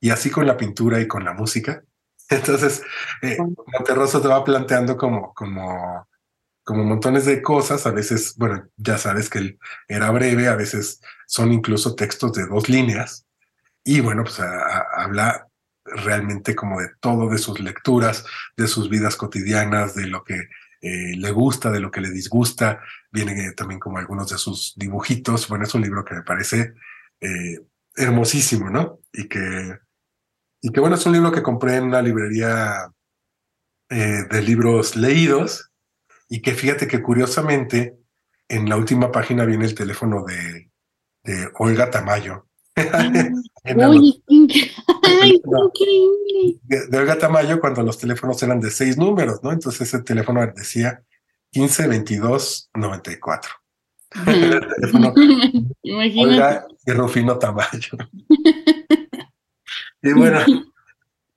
y 0.00 0.10
así 0.10 0.30
con 0.30 0.46
la 0.46 0.58
pintura 0.58 1.00
y 1.00 1.08
con 1.08 1.24
la 1.24 1.32
música. 1.32 1.82
Entonces, 2.28 2.82
eh, 3.22 3.38
Monterroso 3.38 4.20
te 4.20 4.28
va 4.28 4.44
planteando 4.44 4.96
como, 4.96 5.32
como, 5.32 6.06
como 6.62 6.84
montones 6.84 7.24
de 7.24 7.40
cosas, 7.40 7.86
a 7.86 7.90
veces, 7.90 8.34
bueno, 8.36 8.68
ya 8.76 8.98
sabes 8.98 9.30
que 9.30 9.38
él 9.38 9.58
era 9.88 10.10
breve, 10.10 10.48
a 10.48 10.56
veces 10.56 11.00
son 11.26 11.52
incluso 11.52 11.94
textos 11.94 12.34
de 12.34 12.46
dos 12.46 12.68
líneas, 12.68 13.24
y 13.82 14.00
bueno, 14.00 14.24
pues 14.24 14.38
habla 14.40 15.46
realmente 15.84 16.54
como 16.54 16.80
de 16.80 16.90
todo, 17.00 17.30
de 17.30 17.38
sus 17.38 17.60
lecturas, 17.60 18.26
de 18.56 18.66
sus 18.66 18.90
vidas 18.90 19.16
cotidianas, 19.16 19.94
de 19.94 20.06
lo 20.06 20.24
que 20.24 20.48
eh, 20.80 21.16
le 21.16 21.30
gusta, 21.30 21.70
de 21.70 21.80
lo 21.80 21.90
que 21.90 22.00
le 22.00 22.10
disgusta, 22.10 22.80
vienen 23.10 23.54
también 23.54 23.80
como 23.80 23.98
algunos 23.98 24.28
de 24.28 24.38
sus 24.38 24.74
dibujitos, 24.76 25.48
bueno, 25.48 25.64
es 25.64 25.74
un 25.74 25.82
libro 25.82 26.04
que 26.04 26.14
me 26.14 26.22
parece 26.22 26.74
eh, 27.20 27.60
hermosísimo, 27.98 28.70
¿no? 28.70 29.00
Y 29.12 29.28
que, 29.28 29.78
y 30.62 30.70
que 30.70 30.80
bueno, 30.80 30.96
es 30.96 31.06
un 31.06 31.12
libro 31.12 31.32
que 31.32 31.42
compré 31.42 31.76
en 31.76 31.84
una 31.84 32.02
librería 32.02 32.90
eh, 33.90 34.24
de 34.30 34.42
libros 34.42 34.96
leídos 34.96 35.70
y 36.28 36.42
que 36.42 36.52
fíjate 36.52 36.86
que 36.86 37.02
curiosamente 37.02 37.98
en 38.48 38.68
la 38.68 38.76
última 38.76 39.10
página 39.10 39.44
viene 39.44 39.64
el 39.64 39.74
teléfono 39.74 40.24
de, 40.24 40.70
de 41.24 41.48
Olga 41.58 41.90
Tamayo. 41.90 42.46
Uy, 42.76 44.22
increíble. 44.28 46.60
De, 46.62 46.98
Olga 46.98 47.18
Tamayo 47.18 47.60
cuando 47.60 47.82
los 47.82 47.98
teléfonos 47.98 48.42
eran 48.42 48.60
de 48.60 48.70
seis 48.70 48.96
números, 48.96 49.40
¿no? 49.42 49.52
Entonces 49.52 49.82
ese 49.82 50.02
teléfono 50.02 50.46
decía 50.54 51.02
15 51.50 51.88
22 51.88 52.70
94. 52.74 53.50
Olga 56.16 56.66
y 56.86 56.92
Rufino 56.92 57.38
Tamayo. 57.38 57.98
y 60.02 60.12
bueno. 60.12 60.40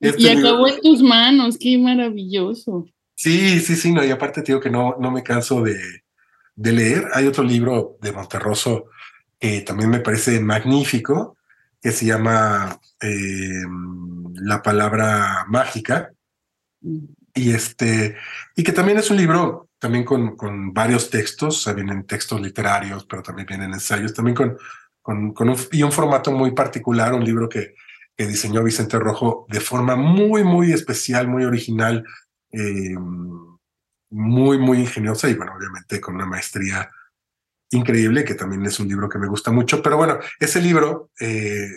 Este 0.00 0.20
y 0.20 0.28
acabó 0.30 0.66
en 0.66 0.80
tus 0.80 1.00
manos, 1.00 1.56
qué 1.56 1.78
maravilloso. 1.78 2.88
Sí, 3.14 3.60
sí, 3.60 3.76
sí, 3.76 3.92
no, 3.92 4.04
y 4.04 4.10
aparte 4.10 4.42
te 4.42 4.50
digo 4.50 4.60
que 4.60 4.68
no, 4.68 4.96
no 4.98 5.12
me 5.12 5.22
canso 5.22 5.62
de, 5.62 5.78
de 6.56 6.72
leer. 6.72 7.04
Hay 7.14 7.28
otro 7.28 7.44
libro 7.44 7.98
de 8.00 8.10
Monterroso 8.10 8.86
que 9.38 9.60
también 9.60 9.90
me 9.90 10.00
parece 10.00 10.40
magnífico, 10.40 11.36
que 11.80 11.92
se 11.92 12.06
llama 12.06 12.80
eh, 13.00 13.62
La 14.34 14.62
palabra 14.62 15.46
mágica. 15.48 16.12
Mm. 16.80 17.04
Y 17.34 17.50
este, 17.52 18.16
y 18.54 18.62
que 18.62 18.72
también 18.72 18.98
es 18.98 19.10
un 19.10 19.16
libro 19.16 19.68
también 19.82 20.04
con, 20.04 20.36
con 20.36 20.72
varios 20.72 21.10
textos, 21.10 21.66
o 21.66 21.74
vienen 21.74 22.06
textos 22.06 22.40
literarios, 22.40 23.04
pero 23.04 23.20
también 23.20 23.48
vienen 23.48 23.72
ensayos, 23.72 24.14
también 24.14 24.36
con, 24.36 24.56
con, 25.00 25.34
con 25.34 25.48
un, 25.48 25.56
y 25.72 25.82
un 25.82 25.90
formato 25.90 26.30
muy 26.30 26.52
particular, 26.52 27.12
un 27.12 27.24
libro 27.24 27.48
que, 27.48 27.74
que 28.16 28.28
diseñó 28.28 28.62
Vicente 28.62 28.96
Rojo 29.00 29.44
de 29.48 29.58
forma 29.58 29.96
muy, 29.96 30.44
muy 30.44 30.72
especial, 30.72 31.26
muy 31.26 31.42
original, 31.42 32.06
eh, 32.52 32.94
muy, 34.10 34.58
muy 34.58 34.78
ingeniosa 34.78 35.28
y 35.28 35.34
bueno, 35.34 35.52
obviamente 35.56 36.00
con 36.00 36.14
una 36.14 36.26
maestría 36.26 36.88
increíble, 37.70 38.22
que 38.22 38.36
también 38.36 38.64
es 38.64 38.78
un 38.78 38.86
libro 38.86 39.08
que 39.08 39.18
me 39.18 39.26
gusta 39.26 39.50
mucho. 39.50 39.82
Pero 39.82 39.96
bueno, 39.96 40.20
ese 40.38 40.62
libro, 40.62 41.10
eh, 41.18 41.70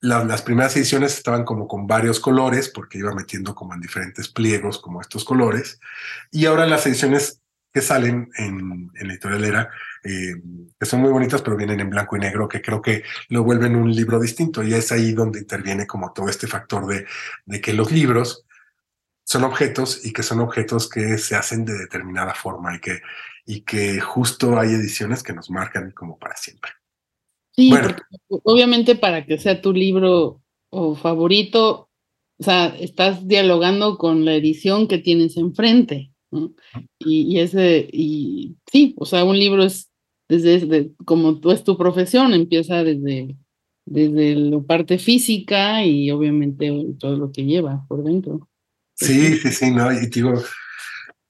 las 0.00 0.42
primeras 0.42 0.76
ediciones 0.76 1.16
estaban 1.16 1.44
como 1.44 1.68
con 1.68 1.86
varios 1.86 2.20
colores, 2.20 2.70
porque 2.70 2.98
iba 2.98 3.14
metiendo 3.14 3.54
como 3.54 3.74
en 3.74 3.80
diferentes 3.80 4.28
pliegos, 4.28 4.78
como 4.78 5.00
estos 5.00 5.24
colores. 5.24 5.78
Y 6.30 6.46
ahora 6.46 6.66
las 6.66 6.86
ediciones 6.86 7.40
que 7.72 7.82
salen 7.82 8.30
en, 8.36 8.90
en 8.94 9.10
editorial 9.10 9.44
Era, 9.44 9.70
eh, 10.02 10.34
que 10.78 10.86
son 10.86 11.00
muy 11.00 11.10
bonitas, 11.10 11.42
pero 11.42 11.56
vienen 11.56 11.80
en 11.80 11.90
blanco 11.90 12.16
y 12.16 12.20
negro, 12.20 12.48
que 12.48 12.62
creo 12.62 12.82
que 12.82 13.04
lo 13.28 13.44
vuelven 13.44 13.76
un 13.76 13.94
libro 13.94 14.18
distinto. 14.18 14.62
Y 14.62 14.74
es 14.74 14.90
ahí 14.90 15.12
donde 15.12 15.40
interviene 15.40 15.86
como 15.86 16.12
todo 16.12 16.28
este 16.28 16.46
factor 16.46 16.86
de, 16.86 17.06
de 17.44 17.60
que 17.60 17.72
los 17.72 17.92
libros 17.92 18.46
son 19.24 19.44
objetos 19.44 20.04
y 20.04 20.12
que 20.12 20.22
son 20.22 20.40
objetos 20.40 20.88
que 20.88 21.18
se 21.18 21.36
hacen 21.36 21.64
de 21.64 21.74
determinada 21.74 22.34
forma 22.34 22.74
y 22.74 22.80
que, 22.80 23.02
y 23.46 23.60
que 23.60 24.00
justo 24.00 24.58
hay 24.58 24.74
ediciones 24.74 25.22
que 25.22 25.32
nos 25.32 25.50
marcan 25.50 25.92
como 25.92 26.18
para 26.18 26.36
siempre. 26.36 26.72
Sí, 27.60 27.70
porque 27.70 28.02
obviamente 28.44 28.94
para 28.94 29.26
que 29.26 29.38
sea 29.38 29.60
tu 29.60 29.72
libro 29.74 30.40
o 30.70 30.94
favorito, 30.94 31.90
o 32.38 32.42
sea, 32.42 32.74
estás 32.80 33.28
dialogando 33.28 33.98
con 33.98 34.24
la 34.24 34.34
edición 34.34 34.88
que 34.88 34.96
tienes 34.96 35.36
enfrente. 35.36 36.10
Y, 36.98 37.38
ese, 37.38 37.86
y 37.92 38.56
sí, 38.70 38.94
o 38.96 39.04
sea, 39.04 39.24
un 39.24 39.38
libro 39.38 39.64
es 39.64 39.90
desde, 40.28 40.92
como 41.04 41.38
tú 41.38 41.50
es 41.50 41.64
tu 41.64 41.76
profesión, 41.76 42.32
empieza 42.32 42.82
desde, 42.82 43.36
desde 43.84 44.36
la 44.36 44.60
parte 44.60 44.98
física 44.98 45.84
y 45.84 46.10
obviamente 46.10 46.72
todo 46.98 47.16
lo 47.16 47.32
que 47.32 47.44
lleva 47.44 47.84
por 47.88 48.04
dentro. 48.04 48.48
Sí, 48.94 49.36
sí, 49.36 49.50
sí, 49.50 49.70
no, 49.70 49.92
y 49.92 50.06
digo, 50.06 50.34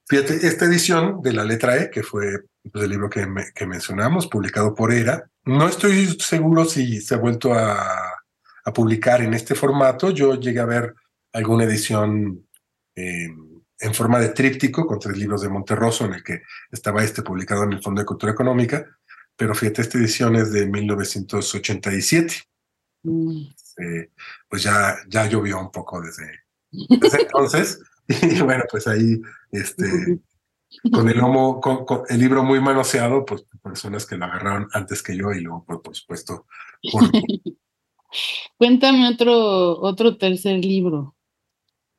fíjate, 0.06 0.46
esta 0.46 0.66
edición 0.66 1.22
de 1.22 1.32
la 1.32 1.44
letra 1.44 1.76
E, 1.82 1.90
que 1.90 2.02
fue 2.02 2.26
pues, 2.70 2.84
el 2.84 2.90
libro 2.90 3.08
que, 3.08 3.26
que 3.54 3.66
mencionamos, 3.66 4.26
publicado 4.26 4.74
por 4.74 4.92
ERA, 4.92 5.29
no 5.44 5.68
estoy 5.68 6.06
seguro 6.18 6.64
si 6.64 7.00
se 7.00 7.14
ha 7.14 7.18
vuelto 7.18 7.54
a, 7.54 8.20
a 8.64 8.72
publicar 8.72 9.22
en 9.22 9.34
este 9.34 9.54
formato. 9.54 10.10
Yo 10.10 10.34
llegué 10.34 10.60
a 10.60 10.66
ver 10.66 10.94
alguna 11.32 11.64
edición 11.64 12.46
eh, 12.94 13.28
en 13.80 13.94
forma 13.94 14.18
de 14.18 14.30
tríptico 14.30 14.86
con 14.86 14.98
tres 14.98 15.16
libros 15.16 15.42
de 15.42 15.48
Monterroso, 15.48 16.04
en 16.04 16.14
el 16.14 16.22
que 16.22 16.42
estaba 16.70 17.02
este 17.02 17.22
publicado 17.22 17.64
en 17.64 17.72
el 17.72 17.82
Fondo 17.82 18.00
de 18.00 18.06
Cultura 18.06 18.32
Económica, 18.32 18.86
pero 19.36 19.54
fíjate, 19.54 19.82
esta 19.82 19.98
edición 19.98 20.36
es 20.36 20.52
de 20.52 20.66
1987. 20.66 22.34
Mm. 23.04 23.46
Eh, 23.78 24.10
pues 24.46 24.62
ya, 24.62 24.98
ya 25.08 25.26
llovió 25.26 25.58
un 25.58 25.70
poco 25.70 26.02
desde, 26.02 26.30
desde 26.70 27.22
entonces, 27.22 27.80
y 28.08 28.40
bueno, 28.42 28.64
pues 28.70 28.86
ahí, 28.86 29.18
este, 29.50 30.18
con 30.92 31.08
el 31.08 31.16
lomo, 31.16 31.58
con, 31.60 32.02
el 32.08 32.18
libro 32.18 32.42
muy 32.42 32.60
manoseado, 32.60 33.24
pues 33.24 33.46
personas 33.60 34.06
que 34.06 34.16
lo 34.16 34.24
agarraron 34.24 34.68
antes 34.72 35.02
que 35.02 35.16
yo 35.16 35.32
y 35.32 35.40
luego, 35.40 35.64
pues, 35.66 35.80
por 35.80 35.96
supuesto, 35.96 36.46
Cuéntame 38.56 39.08
otro, 39.08 39.80
otro 39.80 40.16
tercer 40.16 40.64
libro. 40.64 41.16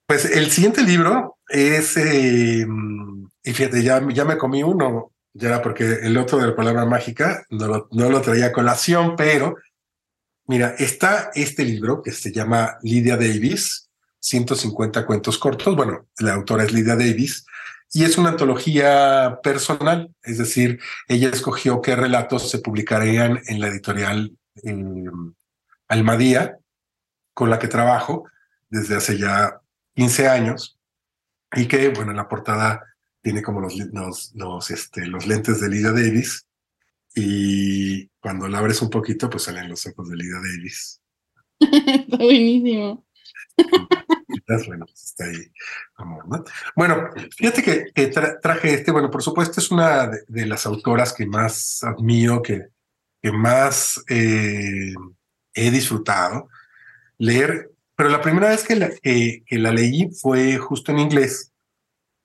Pues 0.06 0.26
el 0.26 0.52
siguiente 0.52 0.84
libro 0.84 1.38
es, 1.48 1.96
eh, 1.98 2.66
y 3.44 3.54
fíjate, 3.54 3.82
ya, 3.82 4.06
ya 4.10 4.26
me 4.26 4.38
comí 4.38 4.62
uno, 4.62 5.14
ya 5.34 5.48
era 5.50 5.62
porque 5.62 5.86
el 6.02 6.18
otro 6.18 6.38
de 6.38 6.48
la 6.48 6.56
palabra 6.56 6.86
mágica 6.86 7.46
no 7.50 7.68
lo, 7.68 7.88
no 7.92 8.10
lo 8.10 8.22
traía 8.22 8.48
a 8.48 8.52
colación, 8.52 9.16
pero 9.16 9.56
mira, 10.48 10.76
está 10.78 11.32
este 11.34 11.64
libro 11.64 12.02
que 12.02 12.12
se 12.12 12.32
llama 12.34 12.78
Lydia 12.82 13.16
Davis, 13.16 13.90
150 14.20 15.06
cuentos 15.06 15.38
cortos. 15.38 15.76
Bueno, 15.76 16.08
la 16.20 16.34
autora 16.34 16.66
es 16.66 16.74
Lydia 16.74 16.98
Davis 16.98 17.46
y 17.94 18.06
es 18.06 18.18
una 18.18 18.30
antología 18.30 19.40
personal, 19.44 20.14
es 20.24 20.38
decir, 20.38 20.80
ella 21.08 21.30
escogió 21.30 21.82
qué 21.82 21.96
relatos 21.96 22.50
se 22.50 22.60
publicarían 22.60 23.42
en 23.48 23.60
la 23.60 23.68
editorial 23.68 24.38
eh, 24.64 25.06
Almadía, 25.88 26.58
con 27.34 27.50
la 27.50 27.60
que 27.60 27.68
trabajo 27.68 28.26
desde 28.70 28.96
hace 28.96 29.18
ya 29.18 29.60
15 29.96 30.30
años 30.30 30.80
y 31.54 31.68
que, 31.68 31.90
bueno, 31.90 32.12
en 32.12 32.18
la 32.18 32.30
portada 32.30 32.82
tiene 33.22 33.42
como 33.42 33.60
los, 33.60 33.76
los, 33.76 34.32
los, 34.36 34.72
este, 34.72 35.06
los 35.06 35.28
lentes 35.28 35.60
de 35.60 35.70
Lydia 35.70 35.92
Davis 35.92 36.48
y 37.14 38.08
cuando 38.22 38.48
la 38.48 38.60
abres 38.60 38.82
un 38.82 38.90
poquito, 38.90 39.30
pues 39.30 39.44
salen 39.44 39.70
los 39.70 39.86
ojos 39.86 40.10
de 40.10 40.16
Lydia 40.16 40.38
Davis. 40.38 41.02
Está 41.60 42.18
buenísimo. 42.18 43.06
Bueno, 44.68 44.86
pues 44.86 45.16
ahí. 45.20 45.52
Bueno, 46.76 47.10
fíjate 47.36 47.92
que, 47.94 48.08
traje 48.42 48.74
este, 48.74 48.92
bueno, 48.92 49.10
por 49.10 49.24
supuesto 49.24 49.60
es 49.60 49.72
una 49.72 50.08
de, 50.28 50.46
las 50.46 50.66
autoras 50.66 51.14
que 51.14 51.26
más 51.26 51.84
admiro, 51.84 52.42
que, 52.42 52.70
más 53.32 54.04
eh, 54.10 54.94
he 55.54 55.72
disfrutado 55.72 56.48
leer, 57.18 57.72
pero 57.96 58.10
la 58.10 58.22
primera 58.22 58.50
vez 58.50 58.64
que 58.64 58.76
la, 58.76 58.90
que, 58.90 59.44
la 59.52 59.72
leí 59.72 60.10
fue 60.10 60.58
justo 60.58 60.92
en 60.92 61.00
inglés, 61.00 61.52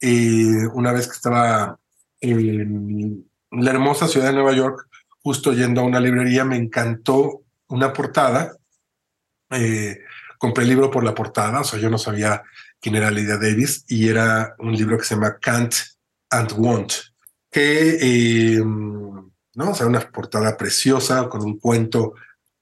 eh, 0.00 0.66
una 0.72 0.92
vez 0.92 1.06
que 1.06 1.14
estaba 1.14 1.78
en 2.20 3.28
la 3.50 3.70
hermosa 3.70 4.08
ciudad 4.08 4.28
de 4.28 4.32
Nueva 4.32 4.52
York, 4.52 4.88
justo 5.22 5.52
yendo 5.52 5.82
a 5.82 5.84
una 5.84 6.00
librería, 6.00 6.44
me 6.44 6.56
encantó 6.56 7.42
una 7.68 7.92
portada. 7.92 8.56
Eh, 9.50 9.98
compré 10.38 10.64
el 10.64 10.70
libro 10.70 10.90
por 10.90 11.04
la 11.04 11.14
portada, 11.14 11.60
o 11.60 11.64
sea, 11.64 11.78
yo 11.78 11.90
no 11.90 11.98
sabía 11.98 12.42
quién 12.80 12.94
era 12.96 13.10
Lydia 13.10 13.36
Davis 13.36 13.84
y 13.88 14.08
era 14.08 14.54
un 14.58 14.72
libro 14.72 14.98
que 14.98 15.04
se 15.04 15.14
llama 15.14 15.38
Can't 15.38 15.74
and 16.30 16.52
Won't, 16.52 16.92
que, 17.50 17.98
eh, 18.00 18.62
¿no? 18.64 19.70
O 19.70 19.74
sea, 19.74 19.86
una 19.86 20.00
portada 20.00 20.56
preciosa 20.56 21.28
con 21.28 21.42
un 21.42 21.58
cuento 21.58 22.14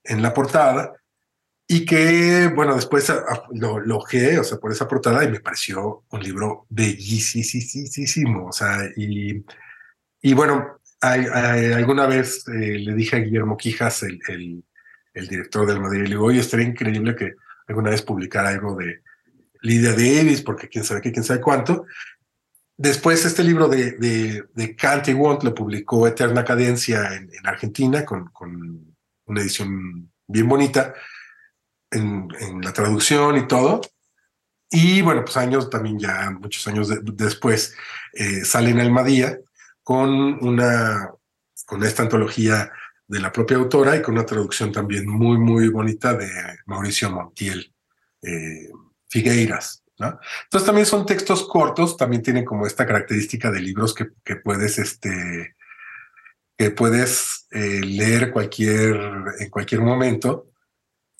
en 0.02 0.22
la 0.22 0.32
portada 0.32 0.92
y 1.66 1.84
que, 1.84 2.52
bueno, 2.54 2.74
después 2.74 3.08
ah, 3.10 3.24
ah, 3.28 3.42
lo, 3.52 3.80
lo 3.80 3.98
o 3.98 4.06
sea, 4.08 4.58
por 4.58 4.70
esa 4.70 4.86
portada 4.86 5.24
y 5.24 5.30
me 5.30 5.40
pareció 5.40 6.04
un 6.10 6.22
libro 6.22 6.66
bellísimo, 6.68 8.48
o 8.48 8.52
sea, 8.52 8.78
y, 8.96 9.44
y 10.20 10.34
bueno, 10.34 10.80
alguna 11.00 12.06
vez 12.06 12.46
eh, 12.48 12.78
le 12.78 12.94
dije 12.94 13.16
a 13.16 13.20
Guillermo 13.20 13.56
Quijas, 13.56 14.02
el, 14.02 14.20
el, 14.28 14.64
el 15.14 15.28
director 15.28 15.66
del 15.66 15.80
Madrid, 15.80 16.02
le 16.02 16.08
digo, 16.10 16.26
oye, 16.26 16.40
estaría 16.40 16.66
increíble 16.66 17.14
que 17.16 17.34
alguna 17.66 17.90
vez 17.90 18.02
publicar 18.02 18.46
algo 18.46 18.76
de 18.76 19.02
Lydia 19.62 19.92
Davis, 19.92 20.42
porque 20.42 20.68
quién 20.68 20.84
sabe 20.84 21.00
qué, 21.00 21.12
quién 21.12 21.24
sabe 21.24 21.40
cuánto. 21.40 21.86
Después 22.76 23.24
este 23.24 23.44
libro 23.44 23.68
de, 23.68 23.92
de, 23.92 24.44
de 24.52 24.76
Kant 24.76 25.08
y 25.08 25.14
Want 25.14 25.44
lo 25.44 25.54
publicó 25.54 26.06
Eterna 26.06 26.44
Cadencia 26.44 27.14
en, 27.14 27.30
Argentina 27.44 28.04
con, 28.04 28.26
con, 28.30 28.94
una 29.26 29.40
edición 29.40 30.12
bien 30.26 30.48
bonita 30.48 30.92
en, 31.90 32.28
en, 32.40 32.60
la 32.60 32.72
traducción 32.72 33.38
y 33.38 33.46
todo. 33.46 33.80
Y 34.70 35.00
bueno, 35.02 35.24
pues 35.24 35.36
años 35.36 35.70
también 35.70 35.98
ya, 35.98 36.30
muchos 36.30 36.66
años 36.66 36.90
después, 37.02 37.74
eh, 38.12 38.44
sale 38.44 38.70
en 38.70 38.80
Almadía 38.80 39.38
con 39.82 40.10
una, 40.44 41.10
con 41.64 41.84
esta 41.84 42.02
antología 42.02 42.72
de 43.06 43.20
la 43.20 43.32
propia 43.32 43.56
autora 43.56 43.96
y 43.96 44.02
con 44.02 44.14
una 44.14 44.26
traducción 44.26 44.72
también 44.72 45.06
muy, 45.06 45.38
muy 45.38 45.68
bonita 45.68 46.14
de 46.14 46.28
Mauricio 46.66 47.10
Montiel 47.10 47.74
eh, 48.22 48.70
Figueiras. 49.08 49.84
Entonces 49.96 50.66
también 50.66 50.86
son 50.86 51.06
textos 51.06 51.46
cortos, 51.46 51.96
también 51.96 52.22
tienen 52.22 52.44
como 52.44 52.66
esta 52.66 52.86
característica 52.86 53.50
de 53.50 53.60
libros 53.60 53.94
que, 53.94 54.08
que 54.24 54.36
puedes, 54.36 54.78
este, 54.78 55.54
que 56.56 56.70
puedes 56.70 57.46
eh, 57.50 57.80
leer 57.80 58.32
cualquier, 58.32 58.96
en 59.38 59.50
cualquier 59.50 59.82
momento. 59.82 60.50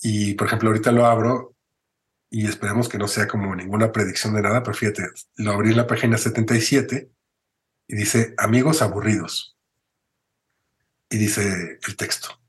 Y 0.01 0.33
por 0.33 0.47
ejemplo, 0.47 0.69
ahorita 0.69 0.91
lo 0.91 1.05
abro 1.05 1.55
y 2.29 2.47
esperemos 2.47 2.89
que 2.89 2.97
no 2.97 3.07
sea 3.07 3.27
como 3.27 3.55
ninguna 3.55 3.91
predicción 3.91 4.33
de 4.33 4.41
nada, 4.41 4.61
pero 4.61 4.75
fíjate, 4.75 5.03
lo 5.37 5.51
abrí 5.51 5.71
en 5.71 5.77
la 5.77 5.87
página 5.87 6.17
77 6.17 7.09
y 7.87 7.95
dice 7.95 8.33
amigos 8.37 8.81
aburridos. 8.81 9.54
Y 11.09 11.17
dice 11.17 11.79
el 11.87 11.95
texto, 11.95 12.39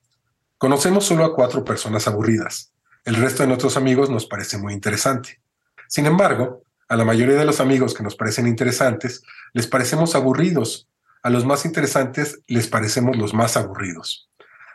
conocemos 0.59 1.05
solo 1.05 1.25
a 1.25 1.35
cuatro 1.35 1.65
personas 1.65 2.09
aburridas. 2.09 2.73
El 3.05 3.17
resto 3.17 3.43
de 3.43 3.49
nuestros 3.49 3.77
amigos 3.77 4.11
nos 4.11 4.27
parece 4.27 4.59
muy 4.59 4.73
interesante. 4.73 5.41
Sin 5.89 6.07
embargo, 6.07 6.63
a 6.89 6.97
la 6.97 7.05
mayoría 7.05 7.37
de 7.37 7.45
los 7.45 7.61
amigos 7.61 7.95
que 7.95 8.03
nos 8.03 8.17
parecen 8.17 8.47
interesantes, 8.47 9.23
les 9.53 9.67
parecemos 9.67 10.15
aburridos. 10.15 10.89
A 11.23 11.31
los 11.31 11.45
más 11.45 11.65
interesantes 11.65 12.41
les 12.47 12.69
parecemos 12.69 13.17
los 13.17 13.35
más 13.35 13.57
aburridos. 13.57 14.29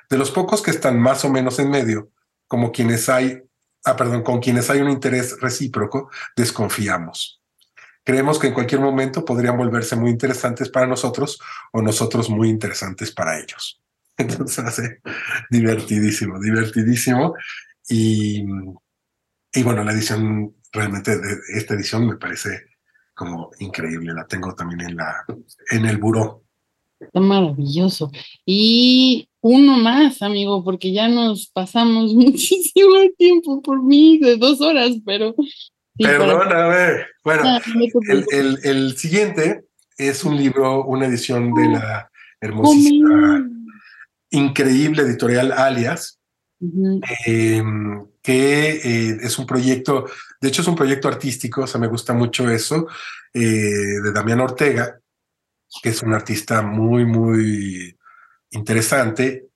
De 0.09 0.17
los 0.17 0.32
pocos 0.32 0.61
que 0.61 0.71
están 0.71 0.99
más 0.99 1.23
o 1.25 1.29
menos 1.29 1.59
en 1.59 1.69
medio, 1.69 2.09
como 2.47 2.71
quienes 2.71 3.07
hay, 3.07 3.41
ah, 3.86 3.95
perdón, 3.95 4.23
con 4.23 4.41
quienes 4.41 4.69
hay 4.69 4.82
un 4.82 4.89
interés 4.89 5.39
recíproco, 5.39 6.09
desconfiamos. 6.36 7.40
Creemos 8.03 8.39
que 8.39 8.47
en 8.47 8.53
cualquier 8.53 8.81
momento 8.81 9.23
podrían 9.23 9.57
volverse 9.57 9.95
muy 9.95 10.11
interesantes 10.11 10.69
para 10.69 10.87
nosotros 10.87 11.39
o 11.71 11.81
nosotros 11.81 12.29
muy 12.29 12.49
interesantes 12.49 13.11
para 13.11 13.39
ellos. 13.39 13.81
Entonces 14.17 14.59
hace 14.59 15.01
divertidísimo, 15.49 16.39
divertidísimo. 16.39 17.35
Y, 17.89 18.45
y 19.53 19.63
bueno, 19.63 19.83
la 19.83 19.91
edición, 19.91 20.55
realmente 20.71 21.17
de 21.17 21.37
esta 21.55 21.73
edición 21.73 22.07
me 22.07 22.17
parece 22.17 22.71
como 23.13 23.51
increíble. 23.59 24.13
La 24.13 24.25
tengo 24.25 24.53
también 24.55 24.81
en, 24.81 24.95
la, 24.95 25.25
en 25.69 25.85
el 25.85 25.97
buró. 25.97 26.43
Está 26.99 27.19
maravilloso. 27.19 28.11
Y 28.45 29.27
uno 29.41 29.77
más, 29.77 30.21
amigo, 30.21 30.63
porque 30.63 30.93
ya 30.93 31.07
nos 31.07 31.47
pasamos 31.47 32.13
muchísimo 32.15 32.95
tiempo 33.17 33.61
por 33.61 33.83
mí, 33.83 34.19
de 34.19 34.37
dos 34.37 34.61
horas, 34.61 34.91
pero... 35.05 35.35
Perdóname. 35.97 37.05
Bueno, 37.23 37.43
ah, 37.45 37.61
el, 38.09 38.25
el, 38.31 38.59
el, 38.63 38.97
siguiente 38.97 39.65
es 39.97 40.23
un 40.23 40.37
libro, 40.37 40.85
una 40.85 41.05
edición 41.05 41.53
de 41.53 41.67
la 41.67 42.11
hermosísima, 42.39 43.47
increíble 44.31 45.03
editorial 45.03 45.51
Alias, 45.51 46.19
em, 47.25 48.05
que 48.21 48.69
eh, 48.71 49.17
es 49.21 49.37
un 49.37 49.45
proyecto, 49.45 50.05
de 50.39 50.47
hecho 50.47 50.61
es 50.61 50.67
un 50.67 50.75
proyecto 50.75 51.07
artístico, 51.07 51.61
o 51.61 51.67
sea, 51.67 51.79
me 51.79 51.87
gusta 51.87 52.13
mucho 52.13 52.49
eso, 52.49 52.87
eh, 53.33 53.41
de 53.41 54.11
Damián 54.11 54.39
Ortega, 54.39 54.99
que 55.81 55.89
es 55.89 56.01
un 56.01 56.13
artista 56.13 56.61
muy, 56.61 57.05
muy 57.05 57.97
interesante, 58.51 59.47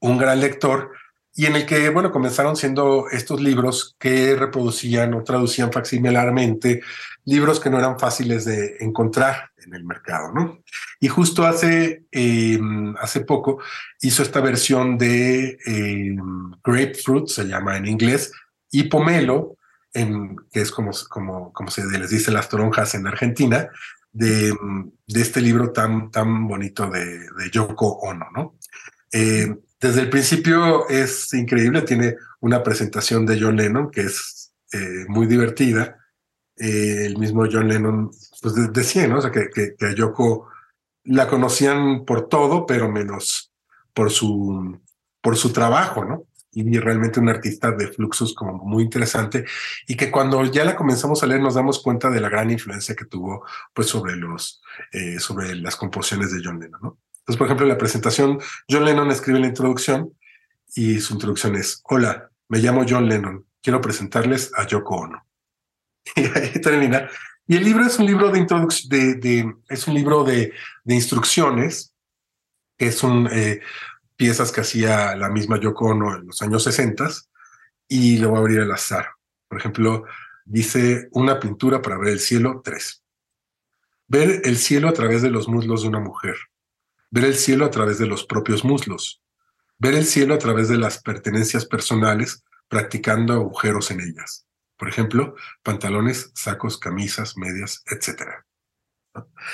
un 0.00 0.18
gran 0.18 0.40
lector, 0.40 0.92
y 1.34 1.46
en 1.46 1.56
el 1.56 1.66
que, 1.66 1.88
bueno, 1.90 2.10
comenzaron 2.10 2.56
siendo 2.56 3.08
estos 3.10 3.40
libros 3.40 3.96
que 3.98 4.34
reproducían 4.34 5.14
o 5.14 5.22
traducían 5.22 5.72
facsimilarmente 5.72 6.82
libros 7.24 7.60
que 7.60 7.70
no 7.70 7.78
eran 7.78 7.98
fáciles 7.98 8.44
de 8.44 8.76
encontrar 8.80 9.50
en 9.64 9.74
el 9.74 9.84
mercado, 9.84 10.32
¿no? 10.32 10.58
Y 10.98 11.08
justo 11.08 11.44
hace, 11.44 12.04
em, 12.10 12.94
hace 12.96 13.20
poco 13.20 13.60
hizo 14.00 14.22
esta 14.22 14.40
versión 14.40 14.98
de 14.98 15.58
em, 15.66 16.50
Grapefruit, 16.64 17.28
se 17.28 17.44
llama 17.44 17.76
en 17.76 17.86
inglés, 17.86 18.32
y 18.70 18.84
Pomelo, 18.84 19.56
en, 19.92 20.36
que 20.52 20.60
es 20.60 20.70
como, 20.70 20.90
como, 21.08 21.52
como 21.52 21.70
se 21.70 21.86
les 21.86 22.10
dice 22.10 22.30
las 22.30 22.48
toronjas 22.48 22.94
en 22.94 23.06
Argentina, 23.06 23.68
de, 24.12 24.52
de 25.06 25.20
este 25.20 25.40
libro 25.40 25.72
tan, 25.72 26.10
tan 26.10 26.48
bonito 26.48 26.90
de, 26.90 27.04
de 27.04 27.50
Yoko 27.50 27.98
Ono, 28.00 28.26
¿no? 28.34 28.56
Eh, 29.12 29.54
desde 29.80 30.02
el 30.02 30.10
principio 30.10 30.88
es 30.88 31.32
increíble, 31.32 31.82
tiene 31.82 32.16
una 32.40 32.62
presentación 32.62 33.24
de 33.24 33.40
John 33.40 33.56
Lennon 33.56 33.90
que 33.90 34.02
es 34.02 34.52
eh, 34.72 35.06
muy 35.08 35.26
divertida. 35.26 35.96
Eh, 36.56 37.06
el 37.06 37.18
mismo 37.18 37.46
John 37.50 37.68
Lennon 37.68 38.10
pues 38.42 38.54
decía, 38.72 39.08
¿no? 39.08 39.18
O 39.18 39.22
sea, 39.22 39.30
que, 39.30 39.48
que, 39.50 39.86
a 39.86 39.94
Yoko 39.94 40.48
la 41.04 41.28
conocían 41.28 42.04
por 42.04 42.28
todo, 42.28 42.66
pero 42.66 42.90
menos 42.90 43.52
por 43.94 44.10
su, 44.10 44.80
por 45.22 45.36
su 45.36 45.52
trabajo, 45.52 46.04
¿no? 46.04 46.26
y 46.52 46.78
realmente 46.78 47.20
un 47.20 47.28
artista 47.28 47.70
de 47.70 47.86
fluxos 47.88 48.34
como 48.34 48.64
muy 48.64 48.82
interesante 48.82 49.44
y 49.86 49.96
que 49.96 50.10
cuando 50.10 50.44
ya 50.44 50.64
la 50.64 50.74
comenzamos 50.74 51.22
a 51.22 51.26
leer 51.26 51.40
nos 51.40 51.54
damos 51.54 51.80
cuenta 51.80 52.10
de 52.10 52.20
la 52.20 52.28
gran 52.28 52.50
influencia 52.50 52.96
que 52.96 53.04
tuvo 53.04 53.44
pues 53.72 53.86
sobre 53.86 54.16
los 54.16 54.60
eh, 54.92 55.20
sobre 55.20 55.54
las 55.54 55.76
composiciones 55.76 56.32
de 56.32 56.40
John 56.44 56.58
Lennon 56.58 56.80
¿no? 56.82 56.98
Entonces 57.20 57.38
por 57.38 57.46
ejemplo 57.46 57.66
en 57.66 57.72
la 57.72 57.78
presentación 57.78 58.38
John 58.68 58.84
Lennon 58.84 59.10
escribe 59.10 59.40
la 59.40 59.46
introducción 59.46 60.12
y 60.74 61.00
su 61.00 61.14
introducción 61.14 61.56
es 61.56 61.82
hola 61.84 62.30
me 62.48 62.58
llamo 62.58 62.84
John 62.88 63.08
Lennon 63.08 63.46
quiero 63.62 63.80
presentarles 63.80 64.52
a 64.56 64.66
Yoko 64.66 64.96
Ono 64.96 65.26
y 67.46 67.56
el 67.56 67.64
libro 67.64 67.84
es 67.84 67.98
un 67.98 68.06
libro 68.06 68.30
de 68.30 68.38
introducción 68.38 68.88
de, 68.88 69.14
de, 69.16 69.54
es 69.68 69.86
un 69.86 69.94
libro 69.94 70.24
de, 70.24 70.52
de 70.84 70.94
instrucciones 70.94 71.94
es 72.78 73.02
un 73.02 73.28
eh, 73.30 73.60
piezas 74.16 74.52
que 74.52 74.62
hacía 74.62 75.16
la 75.16 75.28
misma 75.30 75.60
Yoko 75.60 75.86
Ono 75.86 76.16
en 76.16 76.26
los 76.26 76.42
años 76.42 76.64
60 76.64 77.08
y 77.88 78.18
lo 78.18 78.30
voy 78.30 78.36
a 78.36 78.40
abrir 78.40 78.60
al 78.60 78.72
azar. 78.72 79.10
Por 79.48 79.58
ejemplo, 79.58 80.04
dice 80.44 81.08
una 81.12 81.40
pintura 81.40 81.82
para 81.82 81.98
ver 81.98 82.08
el 82.08 82.20
cielo, 82.20 82.62
tres. 82.64 83.02
Ver 84.06 84.42
el 84.44 84.58
cielo 84.58 84.88
a 84.88 84.92
través 84.92 85.22
de 85.22 85.30
los 85.30 85.48
muslos 85.48 85.82
de 85.82 85.88
una 85.88 86.00
mujer. 86.00 86.36
Ver 87.10 87.24
el 87.24 87.34
cielo 87.34 87.64
a 87.64 87.70
través 87.70 87.98
de 87.98 88.06
los 88.06 88.24
propios 88.24 88.64
muslos. 88.64 89.22
Ver 89.78 89.94
el 89.94 90.04
cielo 90.04 90.34
a 90.34 90.38
través 90.38 90.68
de 90.68 90.78
las 90.78 91.02
pertenencias 91.02 91.66
personales, 91.66 92.44
practicando 92.68 93.32
agujeros 93.34 93.90
en 93.90 94.00
ellas. 94.00 94.46
Por 94.76 94.88
ejemplo, 94.88 95.34
pantalones, 95.62 96.30
sacos, 96.34 96.78
camisas, 96.78 97.36
medias, 97.36 97.82
etc. 97.86 98.22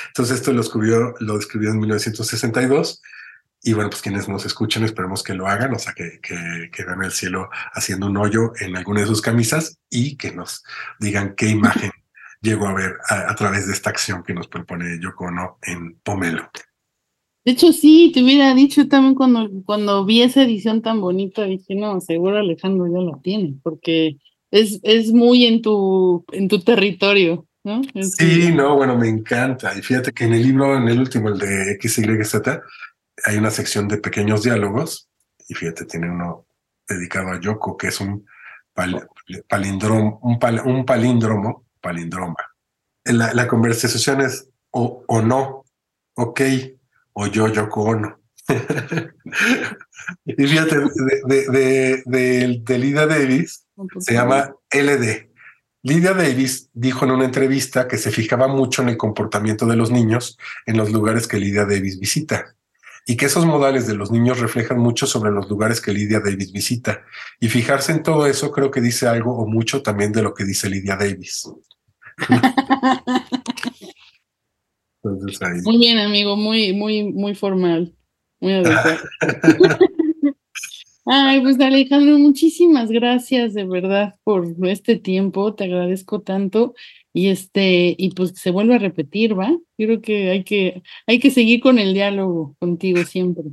Entonces 0.09 0.37
esto 0.37 0.53
lo, 0.53 0.61
escribió, 0.61 1.15
lo 1.21 1.39
escribió 1.39 1.71
en 1.71 1.81
1962 1.81 3.03
y 3.63 3.73
bueno, 3.73 3.91
pues 3.91 4.03
quienes 4.03 4.29
nos 4.29 4.47
escuchen, 4.47 4.85
esperemos 4.85 5.23
que 5.23 5.35
lo 5.35 5.49
hagan, 5.49 5.75
o 5.75 5.79
sea, 5.79 5.93
que, 5.93 6.21
que, 6.21 6.71
que 6.71 6.85
vean 6.85 7.03
el 7.03 7.11
cielo 7.11 7.49
haciendo 7.73 8.07
un 8.07 8.17
hoyo 8.17 8.53
en 8.61 8.77
alguna 8.77 9.01
de 9.01 9.07
sus 9.07 9.23
camisas 9.23 9.79
y 9.91 10.17
que 10.17 10.33
nos 10.33 10.63
digan 11.01 11.35
qué 11.35 11.49
imagen 11.49 11.91
llegó 12.41 12.69
a 12.69 12.75
ver 12.75 12.99
a, 13.09 13.35
través 13.35 13.67
de 13.67 13.73
esta 13.73 13.91
acción 13.91 14.23
que 14.23 14.35
nos 14.35 14.47
propone 14.47 15.01
Yoko 15.01 15.25
Ono 15.25 15.59
en 15.63 15.99
Pomelo. 15.99 16.49
De 17.47 17.53
hecho, 17.53 17.73
sí, 17.73 18.11
te 18.13 18.25
hubiera 18.25 18.53
dicho 18.55 18.89
también 18.89 19.15
cuando, 19.15 19.49
cuando 19.65 20.05
vi 20.05 20.21
esa 20.21 20.43
edición 20.43 20.83
tan 20.83 21.01
bonita, 21.01 21.45
dije, 21.45 21.77
no, 21.77 22.01
seguro 22.01 22.39
Alejandro 22.39 22.89
ya 22.89 22.99
lo 23.01 23.21
tiene, 23.23 23.55
porque 23.63 24.17
es, 24.51 24.81
es 24.83 25.13
muy 25.13 25.45
en 25.45 25.63
tu, 25.63 26.25
en 26.33 26.49
tu 26.49 26.59
territorio, 26.59 27.47
¿no? 27.63 27.83
sí, 28.03 28.51
no, 28.53 28.75
bueno, 28.75 28.99
me 28.99 29.09
encanta. 29.09 29.79
Y 29.79 29.83
fíjate 29.83 30.11
que 30.11 30.25
en 30.25 30.35
el 30.35 30.43
libro, 30.43 30.77
en 30.77 30.89
el 30.89 30.99
último, 30.99 31.29
el 31.29 31.39
de 31.39 31.79
XYZ, 31.81 32.35
hay 33.25 33.37
una 33.37 33.53
sección 33.53 33.87
de 33.87 33.99
pequeños 33.99 34.43
diálogos 34.43 35.09
y 35.49 35.55
fíjate, 35.55 35.85
tiene 35.85 36.11
uno 36.11 36.47
dedicado 36.89 37.29
a 37.29 37.41
Yoko, 37.41 37.77
que 37.77 37.89
es 37.89 38.01
un, 38.01 38.27
palíndromo, 39.49 40.19
un, 40.21 40.39
un, 40.65 40.85
palíndromo, 40.85 41.65
palindroma. 41.81 42.35
La, 43.05 43.33
la 43.33 43.47
conversación 43.47 44.21
es 44.21 44.51
o, 44.73 45.05
o, 45.07 45.23
no, 45.23 45.65
ok, 46.15 46.41
o 47.19 47.27
yo, 47.27 47.49
Yoko 47.49 47.83
Ono. 47.83 48.21
y 50.27 50.47
fíjate, 50.47 50.77
de, 50.79 51.47
de, 51.49 52.03
de, 52.05 52.63
de, 52.65 52.79
Lydia 52.79 53.07
Davis 53.07 53.67
se 53.99 54.13
llama 54.13 54.55
LD. 54.71 55.31
Lydia 55.83 56.13
Davis 56.15 56.69
dijo 56.75 57.05
en 57.05 57.13
una 57.13 57.25
entrevista 57.25 57.89
que 57.89 57.97
se 57.97 58.11
fijaba 58.11 58.49
mucho 58.49 58.83
en 58.83 58.91
el 58.91 58.97
comportamiento 58.97 59.67
de 59.67 59.77
los 59.77 59.91
niños 59.91 60.39
en 60.67 60.77
los 60.77 60.93
lugares 60.93 61.27
que 61.27 61.39
Lydia 61.39 61.65
Davis 61.65 61.99
visita 61.99 62.55
y 63.07 63.17
que 63.17 63.27
esos 63.27 63.47
modales 63.47 63.87
de 63.87 63.95
los 63.95 64.11
niños 64.11 64.41
reflejan 64.41 64.79
mucho 64.79 65.07
sobre 65.07 65.31
los 65.31 65.49
lugares 65.49 65.81
que 65.81 65.93
Lydia 65.93 66.21
Davis 66.21 66.53
visita. 66.53 67.03
Y 67.41 67.49
fijarse 67.49 67.93
en 67.93 68.03
todo 68.03 68.27
eso 68.27 68.53
creo 68.53 68.71
que 68.71 68.81
dice 68.81 69.09
algo 69.09 69.39
o 69.39 69.47
mucho 69.47 69.83
también 69.83 70.13
de 70.13 70.23
lo 70.23 70.35
que 70.35 70.45
dice 70.45 70.69
Lydia 70.69 70.97
Davis. 70.97 71.49
Muy 75.65 75.79
bien, 75.79 75.99
amigo, 75.99 76.37
muy, 76.37 76.73
muy, 76.73 77.05
muy 77.05 77.35
formal. 77.35 77.95
Muy 78.41 78.53
adecuado. 78.53 78.99
Ay, 81.09 81.41
pues 81.41 81.61
Alejandro, 81.61 82.19
muchísimas 82.19 82.91
gracias 82.91 83.55
de 83.55 83.65
verdad 83.65 84.17
por 84.25 84.45
este 84.67 84.97
tiempo, 84.97 85.55
te 85.55 85.65
agradezco 85.65 86.21
tanto 86.21 86.75
y 87.13 87.29
este 87.29 87.95
y 87.97 88.11
pues 88.11 88.33
se 88.35 88.51
vuelve 88.51 88.75
a 88.75 88.79
repetir, 88.79 89.39
¿va? 89.39 89.57
creo 89.79 90.01
que 90.01 90.31
hay 90.31 90.43
que 90.43 90.83
hay 91.07 91.21
que 91.21 91.31
seguir 91.31 91.61
con 91.61 91.79
el 91.79 91.95
diálogo 91.95 92.57
contigo 92.59 93.05
siempre. 93.05 93.45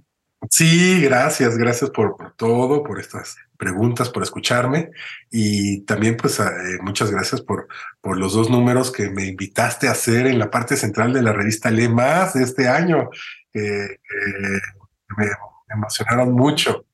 Sí, 0.50 1.00
gracias, 1.02 1.56
gracias 1.56 1.92
por, 1.92 2.18
por 2.18 2.36
todo, 2.36 2.84
por 2.84 3.00
estas 3.00 3.38
preguntas, 3.64 4.10
por 4.10 4.24
escucharme 4.24 4.92
y 5.32 5.82
también 5.86 6.18
pues 6.18 6.38
eh, 6.40 6.44
muchas 6.82 7.10
gracias 7.10 7.42
por, 7.42 7.68
por 8.02 8.18
los 8.18 8.34
dos 8.34 8.50
números 8.50 8.92
que 8.92 9.10
me 9.10 9.26
invitaste 9.26 9.88
a 9.88 9.92
hacer 9.92 10.28
en 10.28 10.38
la 10.38 10.52
parte 10.52 10.76
central 10.76 11.14
de 11.14 11.22
la 11.22 11.32
revista 11.32 11.72
Le 11.72 11.88
Más 11.88 12.34
de 12.34 12.44
este 12.44 12.68
año, 12.68 13.10
que 13.54 14.00
me 15.18 15.28
emocionaron 15.74 16.34
mucho. 16.34 16.86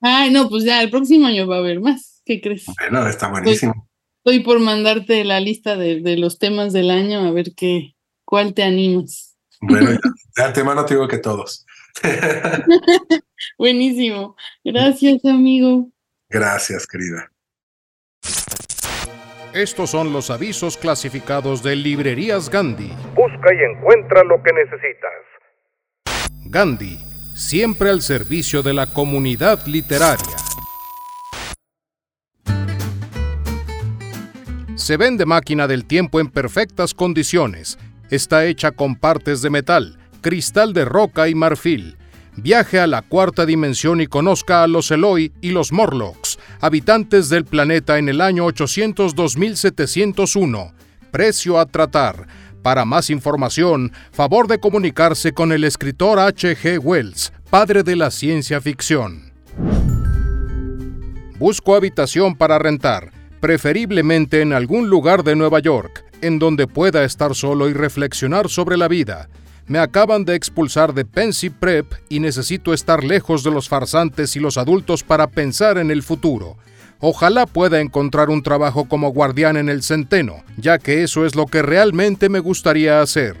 Ay, 0.00 0.32
no, 0.32 0.48
pues 0.48 0.64
ya 0.64 0.82
el 0.82 0.90
próximo 0.90 1.26
año 1.26 1.46
va 1.46 1.56
a 1.56 1.60
haber 1.60 1.80
más. 1.80 2.22
¿Qué 2.24 2.40
crees? 2.40 2.64
Bueno, 2.80 3.06
está 3.06 3.28
buenísimo. 3.28 3.88
Estoy, 4.24 4.40
por 4.40 4.58
mandarte 4.58 5.24
la 5.24 5.38
lista 5.38 5.76
de, 5.76 6.00
de, 6.00 6.16
los 6.16 6.40
temas 6.40 6.72
del 6.72 6.90
año 6.90 7.20
a 7.20 7.30
ver 7.30 7.54
qué, 7.54 7.94
cuál 8.24 8.52
te 8.52 8.64
animas. 8.64 9.36
Bueno, 9.60 9.92
ya, 9.92 10.00
de 10.36 10.42
antemano 10.42 10.84
te 10.84 10.94
digo 10.94 11.06
que 11.06 11.18
todos. 11.18 11.64
Buenísimo. 13.58 14.36
Gracias, 14.64 15.24
amigo. 15.24 15.88
Gracias, 16.28 16.86
querida. 16.86 17.30
Estos 19.52 19.90
son 19.90 20.12
los 20.12 20.30
avisos 20.30 20.76
clasificados 20.76 21.62
de 21.62 21.76
Librerías 21.76 22.50
Gandhi. 22.50 22.92
Busca 23.14 23.54
y 23.54 23.72
encuentra 23.72 24.22
lo 24.24 24.42
que 24.42 24.52
necesitas. 24.52 25.12
Gandhi 26.44 27.06
siempre 27.36 27.90
al 27.90 28.00
servicio 28.00 28.62
de 28.62 28.72
la 28.72 28.86
comunidad 28.86 29.66
literaria. 29.66 30.36
Se 34.74 34.96
vende 34.96 35.26
máquina 35.26 35.66
del 35.66 35.84
tiempo 35.84 36.18
en 36.18 36.28
perfectas 36.28 36.94
condiciones. 36.94 37.78
Está 38.10 38.46
hecha 38.46 38.72
con 38.72 38.96
partes 38.96 39.42
de 39.42 39.50
metal, 39.50 39.98
cristal 40.22 40.72
de 40.72 40.84
roca 40.84 41.28
y 41.28 41.34
marfil. 41.34 41.98
Viaje 42.36 42.78
a 42.78 42.86
la 42.86 43.00
cuarta 43.00 43.46
dimensión 43.46 44.02
y 44.02 44.06
conozca 44.06 44.62
a 44.62 44.66
los 44.66 44.90
Eloi 44.90 45.32
y 45.40 45.52
los 45.52 45.72
Morlocks, 45.72 46.38
habitantes 46.60 47.30
del 47.30 47.46
planeta 47.46 47.96
en 47.98 48.10
el 48.10 48.20
año 48.20 48.46
802.701. 48.46 50.74
Precio 51.10 51.58
a 51.58 51.64
tratar. 51.64 52.26
Para 52.62 52.84
más 52.84 53.08
información, 53.08 53.90
favor 54.12 54.48
de 54.48 54.60
comunicarse 54.60 55.32
con 55.32 55.50
el 55.50 55.64
escritor 55.64 56.18
H.G. 56.18 56.78
Wells, 56.78 57.32
padre 57.48 57.82
de 57.82 57.96
la 57.96 58.10
ciencia 58.10 58.60
ficción. 58.60 59.32
Busco 61.38 61.74
habitación 61.74 62.36
para 62.36 62.58
rentar, 62.58 63.12
preferiblemente 63.40 64.42
en 64.42 64.52
algún 64.52 64.90
lugar 64.90 65.24
de 65.24 65.36
Nueva 65.36 65.60
York, 65.60 66.04
en 66.20 66.38
donde 66.38 66.66
pueda 66.66 67.02
estar 67.04 67.34
solo 67.34 67.70
y 67.70 67.72
reflexionar 67.72 68.50
sobre 68.50 68.76
la 68.76 68.88
vida. 68.88 69.30
Me 69.68 69.80
acaban 69.80 70.24
de 70.24 70.36
expulsar 70.36 70.94
de 70.94 71.04
Pensy 71.04 71.50
Prep 71.50 71.92
y 72.08 72.20
necesito 72.20 72.72
estar 72.72 73.02
lejos 73.02 73.42
de 73.42 73.50
los 73.50 73.68
farsantes 73.68 74.36
y 74.36 74.40
los 74.40 74.58
adultos 74.58 75.02
para 75.02 75.26
pensar 75.26 75.76
en 75.78 75.90
el 75.90 76.04
futuro. 76.04 76.56
Ojalá 77.00 77.46
pueda 77.46 77.80
encontrar 77.80 78.30
un 78.30 78.42
trabajo 78.42 78.86
como 78.86 79.10
guardián 79.10 79.56
en 79.56 79.68
el 79.68 79.82
Centeno, 79.82 80.44
ya 80.56 80.78
que 80.78 81.02
eso 81.02 81.26
es 81.26 81.34
lo 81.34 81.46
que 81.46 81.62
realmente 81.62 82.28
me 82.28 82.38
gustaría 82.38 83.00
hacer. 83.00 83.36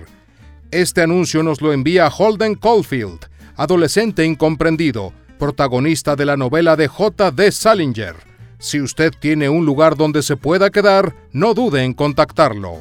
Este 0.72 1.00
anuncio 1.00 1.44
nos 1.44 1.62
lo 1.62 1.72
envía 1.72 2.08
Holden 2.08 2.56
Caulfield, 2.56 3.20
adolescente 3.54 4.24
incomprendido, 4.24 5.12
protagonista 5.38 6.16
de 6.16 6.26
la 6.26 6.36
novela 6.36 6.74
de 6.74 6.88
J. 6.88 7.32
Salinger. 7.52 8.16
Si 8.58 8.80
usted 8.80 9.12
tiene 9.18 9.48
un 9.48 9.64
lugar 9.64 9.96
donde 9.96 10.22
se 10.22 10.36
pueda 10.36 10.70
quedar, 10.70 11.14
no 11.32 11.54
dude 11.54 11.84
en 11.84 11.94
contactarlo. 11.94 12.78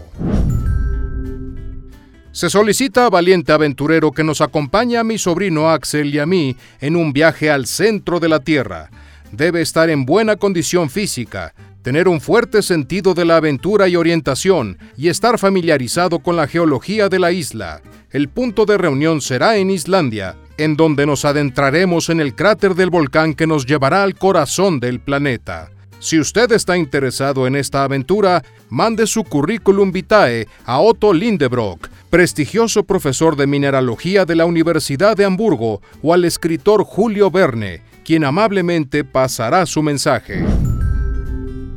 Se 2.36 2.50
solicita 2.50 3.10
valiente 3.10 3.54
aventurero 3.54 4.12
que 4.12 4.22
nos 4.22 4.42
acompañe 4.42 4.98
a 4.98 5.06
mi 5.06 5.18
sobrino 5.18 5.70
Axel 5.70 6.14
y 6.14 6.20
a 6.20 6.26
mí 6.26 6.58
en 6.82 6.98
un 6.98 7.14
viaje 7.14 7.50
al 7.50 7.66
centro 7.66 8.20
de 8.20 8.28
la 8.28 8.42
Tierra. 8.42 8.90
Debe 9.32 9.62
estar 9.62 9.90
en 9.90 10.06
buena 10.06 10.36
condición 10.36 10.90
física, 10.90 11.54
tener 11.82 12.10
un 12.10 12.20
fuerte 12.20 12.62
sentido 12.62 13.14
de 13.14 13.24
la 13.24 13.38
aventura 13.38 13.88
y 13.88 13.96
orientación 13.96 14.78
y 14.98 15.08
estar 15.08 15.40
familiarizado 15.40 16.20
con 16.20 16.36
la 16.36 16.46
geología 16.46 17.08
de 17.08 17.20
la 17.20 17.32
isla. 17.32 17.82
El 18.12 18.28
punto 18.28 18.66
de 18.66 18.78
reunión 18.78 19.22
será 19.22 19.56
en 19.56 19.72
Islandia, 19.72 20.36
en 20.58 20.76
donde 20.76 21.06
nos 21.06 21.24
adentraremos 21.24 22.10
en 22.10 22.20
el 22.20 22.36
cráter 22.36 22.76
del 22.76 22.90
volcán 22.90 23.34
que 23.34 23.48
nos 23.48 23.66
llevará 23.66 24.04
al 24.04 24.16
corazón 24.16 24.82
del 24.82 25.00
planeta. 25.00 25.70
Si 26.06 26.20
usted 26.20 26.52
está 26.52 26.78
interesado 26.78 27.48
en 27.48 27.56
esta 27.56 27.84
aventura, 27.84 28.44
mande 28.70 29.08
su 29.08 29.24
currículum 29.24 29.92
vitae 29.92 30.48
a 30.64 30.80
Otto 30.80 31.12
Lindebrock, 31.12 31.90
prestigioso 32.12 32.84
profesor 32.84 33.36
de 33.36 33.48
mineralogía 33.48 34.24
de 34.24 34.36
la 34.36 34.46
Universidad 34.46 35.18
de 35.18 35.26
Hamburgo, 35.26 35.82
o 36.04 36.14
al 36.14 36.24
escritor 36.24 36.84
Julio 36.84 37.32
Verne, 37.32 37.82
quien 38.04 38.24
amablemente 38.24 39.04
pasará 39.04 39.66
su 39.66 39.82
mensaje. 39.82 40.46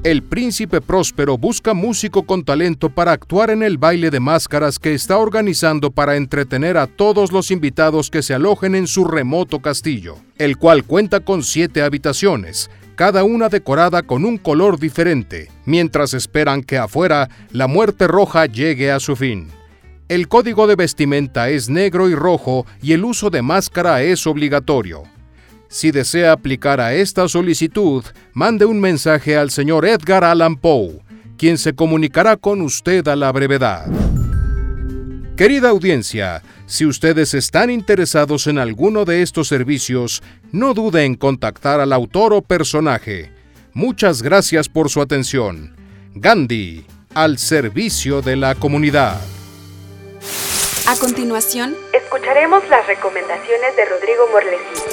El 0.04 0.22
príncipe 0.22 0.82
próspero 0.82 1.38
busca 1.38 1.72
músico 1.72 2.24
con 2.24 2.44
talento 2.44 2.90
para 2.90 3.12
actuar 3.12 3.48
en 3.48 3.62
el 3.62 3.78
baile 3.78 4.10
de 4.10 4.20
máscaras 4.20 4.78
que 4.78 4.92
está 4.92 5.16
organizando 5.16 5.90
para 5.90 6.16
entretener 6.16 6.76
a 6.76 6.86
todos 6.86 7.32
los 7.32 7.50
invitados 7.50 8.10
que 8.10 8.22
se 8.22 8.34
alojen 8.34 8.74
en 8.74 8.86
su 8.88 9.06
remoto 9.06 9.60
castillo, 9.60 10.16
el 10.36 10.58
cual 10.58 10.84
cuenta 10.84 11.20
con 11.20 11.42
siete 11.42 11.82
habitaciones, 11.82 12.70
cada 12.98 13.22
una 13.22 13.48
decorada 13.48 14.02
con 14.02 14.24
un 14.24 14.38
color 14.38 14.76
diferente, 14.76 15.52
mientras 15.64 16.14
esperan 16.14 16.64
que 16.64 16.78
afuera 16.78 17.28
la 17.52 17.68
muerte 17.68 18.08
roja 18.08 18.46
llegue 18.46 18.90
a 18.90 18.98
su 18.98 19.14
fin. 19.14 19.46
El 20.08 20.26
código 20.26 20.66
de 20.66 20.74
vestimenta 20.74 21.48
es 21.48 21.68
negro 21.68 22.08
y 22.08 22.16
rojo 22.16 22.66
y 22.82 22.94
el 22.94 23.04
uso 23.04 23.30
de 23.30 23.40
máscara 23.40 24.02
es 24.02 24.26
obligatorio. 24.26 25.04
Si 25.68 25.92
desea 25.92 26.32
aplicar 26.32 26.80
a 26.80 26.92
esta 26.92 27.28
solicitud, 27.28 28.02
mande 28.32 28.64
un 28.64 28.80
mensaje 28.80 29.36
al 29.36 29.52
señor 29.52 29.86
Edgar 29.86 30.24
Allan 30.24 30.56
Poe, 30.56 30.98
quien 31.36 31.56
se 31.56 31.74
comunicará 31.74 32.36
con 32.36 32.60
usted 32.62 33.06
a 33.06 33.14
la 33.14 33.30
brevedad. 33.30 33.86
Querida 35.38 35.68
audiencia, 35.68 36.42
si 36.66 36.84
ustedes 36.84 37.32
están 37.32 37.70
interesados 37.70 38.48
en 38.48 38.58
alguno 38.58 39.04
de 39.04 39.22
estos 39.22 39.46
servicios, 39.46 40.20
no 40.50 40.74
dude 40.74 41.04
en 41.04 41.14
contactar 41.14 41.78
al 41.78 41.92
autor 41.92 42.32
o 42.32 42.42
personaje. 42.42 43.30
Muchas 43.72 44.20
gracias 44.20 44.68
por 44.68 44.90
su 44.90 45.00
atención. 45.00 45.76
Gandhi, 46.16 46.84
al 47.14 47.38
servicio 47.38 48.20
de 48.20 48.34
la 48.34 48.56
comunidad. 48.56 49.20
A 50.88 50.96
continuación, 50.96 51.76
escucharemos 51.94 52.68
las 52.68 52.84
recomendaciones 52.88 53.76
de 53.76 53.84
Rodrigo 53.84 54.24
Morlesi. 54.32 54.90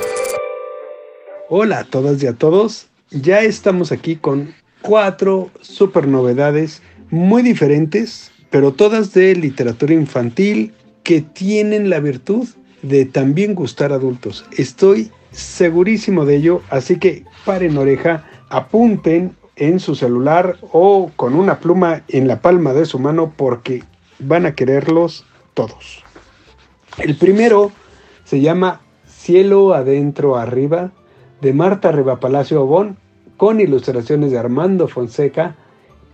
Hola 1.49 1.79
a 1.79 1.83
todas 1.85 2.21
y 2.21 2.27
a 2.27 2.33
todos. 2.33 2.85
Ya 3.09 3.39
estamos 3.39 3.91
aquí 3.91 4.15
con 4.15 4.53
cuatro 4.83 5.49
super 5.61 6.07
novedades 6.07 6.83
muy 7.09 7.41
diferentes, 7.41 8.31
pero 8.55 8.71
todas 8.71 9.13
de 9.13 9.35
literatura 9.35 9.93
infantil 9.93 10.73
que 11.03 11.19
tienen 11.19 11.89
la 11.89 11.99
virtud 11.99 12.47
de 12.83 13.03
también 13.03 13.53
gustar 13.53 13.91
a 13.91 13.95
adultos. 13.95 14.45
Estoy 14.55 15.11
segurísimo 15.31 16.23
de 16.23 16.37
ello, 16.37 16.61
así 16.69 16.97
que 16.97 17.25
paren 17.43 17.77
oreja, 17.77 18.23
apunten 18.47 19.35
en 19.57 19.81
su 19.81 19.93
celular 19.93 20.57
o 20.71 21.11
con 21.17 21.35
una 21.35 21.59
pluma 21.59 22.03
en 22.07 22.29
la 22.29 22.39
palma 22.39 22.71
de 22.71 22.85
su 22.85 22.97
mano 22.97 23.33
porque 23.35 23.83
van 24.19 24.45
a 24.45 24.55
quererlos 24.55 25.25
todos. 25.53 26.01
El 26.97 27.17
primero 27.17 27.73
se 28.23 28.39
llama 28.39 28.79
Cielo 29.05 29.73
adentro 29.73 30.37
arriba 30.37 30.93
de 31.41 31.51
Marta 31.51 31.91
Palacio 32.21 32.61
Obón, 32.61 32.95
con 33.35 33.59
ilustraciones 33.59 34.31
de 34.31 34.37
Armando 34.37 34.87
Fonseca, 34.87 35.57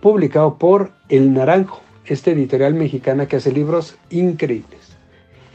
publicado 0.00 0.58
por 0.58 0.90
El 1.08 1.34
Naranjo, 1.34 1.82
esta 2.06 2.30
editorial 2.30 2.74
mexicana 2.74 3.26
que 3.26 3.36
hace 3.36 3.52
libros 3.52 3.96
increíbles. 4.10 4.96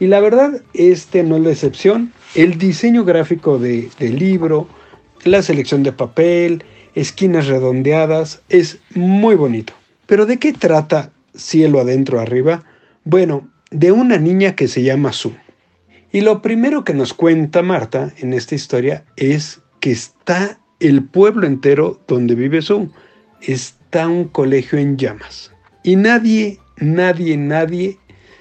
Y 0.00 0.06
la 0.06 0.20
verdad, 0.20 0.62
este 0.74 1.22
no 1.22 1.36
es 1.36 1.42
la 1.42 1.50
excepción. 1.50 2.12
El 2.34 2.58
diseño 2.58 3.04
gráfico 3.04 3.58
del 3.58 4.16
libro, 4.16 4.68
la 5.24 5.42
selección 5.42 5.82
de 5.82 5.92
papel, 5.92 6.64
esquinas 6.94 7.48
redondeadas, 7.48 8.42
es 8.48 8.78
muy 8.94 9.34
bonito. 9.34 9.72
Pero 10.06 10.24
¿de 10.26 10.38
qué 10.38 10.52
trata 10.52 11.10
Cielo 11.34 11.80
adentro 11.80 12.20
arriba? 12.20 12.64
Bueno, 13.04 13.48
de 13.70 13.92
una 13.92 14.18
niña 14.18 14.54
que 14.54 14.68
se 14.68 14.82
llama 14.82 15.12
Sue. 15.12 15.36
Y 16.12 16.22
lo 16.22 16.40
primero 16.40 16.84
que 16.84 16.94
nos 16.94 17.12
cuenta 17.12 17.62
Marta 17.62 18.12
en 18.18 18.32
esta 18.32 18.54
historia 18.54 19.04
es 19.16 19.60
que 19.80 19.90
está 19.90 20.58
el 20.80 21.04
pueblo 21.04 21.46
entero 21.46 22.00
donde 22.06 22.34
vive 22.34 22.62
Sue. 22.62 22.88
Está 23.42 24.08
un 24.08 24.28
colegio 24.28 24.78
en 24.78 24.96
llamas. 24.96 25.52
Y 25.82 25.96
nadie, 25.96 26.58
nadie, 26.78 27.36
nadie 27.36 27.98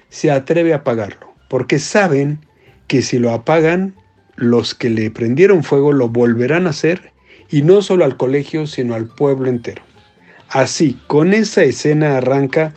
se 0.10 0.32
atreve 0.32 0.74
a 0.74 0.78
apagarlo, 0.78 1.34
porque 1.50 1.80
saben 1.80 2.40
que 2.88 3.02
si 3.02 3.20
lo 3.20 3.32
apagan, 3.32 3.96
los 4.36 4.74
que 4.74 4.90
le 4.90 5.12
prendieron 5.12 5.64
fuego 5.64 5.92
lo 5.92 6.10
volverán 6.10 6.68
a 6.68 6.72
hacer, 6.72 7.12
y 7.50 7.62
no 7.62 7.82
solo 7.82 8.06
al 8.06 8.18
colegio, 8.18 8.68
sino 8.68 8.96
al 8.96 9.08
pueblo 9.08 9.50
entero. 9.50 9.82
Así, 10.50 10.98
con 11.08 11.34
esa 11.34 11.64
escena 11.64 12.18
arranca, 12.18 12.74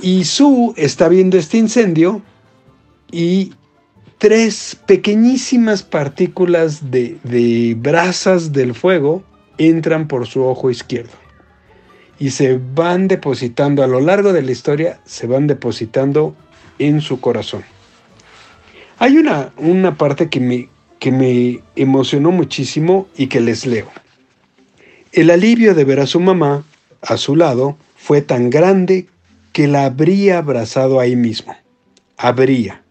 y 0.00 0.24
Sue 0.24 0.72
está 0.76 1.08
viendo 1.08 1.38
este 1.38 1.58
incendio 1.58 2.22
y 3.10 3.54
tres 4.18 4.76
pequeñísimas 4.86 5.82
partículas 5.82 6.90
de, 6.90 7.16
de 7.24 7.74
brasas 7.78 8.52
del 8.52 8.74
fuego 8.74 9.24
entran 9.58 10.06
por 10.06 10.26
su 10.26 10.44
ojo 10.44 10.70
izquierdo 10.70 11.25
y 12.18 12.30
se 12.30 12.58
van 12.74 13.08
depositando 13.08 13.82
a 13.82 13.86
lo 13.86 14.00
largo 14.00 14.32
de 14.32 14.42
la 14.42 14.52
historia, 14.52 15.00
se 15.04 15.26
van 15.26 15.46
depositando 15.46 16.34
en 16.78 17.00
su 17.00 17.20
corazón. 17.20 17.64
Hay 18.98 19.18
una, 19.18 19.52
una 19.56 19.96
parte 19.96 20.30
que 20.30 20.40
me, 20.40 20.68
que 20.98 21.12
me 21.12 21.60
emocionó 21.76 22.30
muchísimo 22.30 23.08
y 23.16 23.26
que 23.26 23.40
les 23.40 23.66
leo. 23.66 23.88
El 25.12 25.30
alivio 25.30 25.74
de 25.74 25.84
ver 25.84 26.00
a 26.00 26.06
su 26.06 26.20
mamá 26.20 26.64
a 27.02 27.16
su 27.16 27.36
lado 27.36 27.76
fue 27.96 28.22
tan 28.22 28.50
grande 28.50 29.08
que 29.52 29.68
la 29.68 29.84
habría 29.84 30.38
abrazado 30.38 31.00
ahí 31.00 31.16
mismo. 31.16 31.54
Habría 32.16 32.82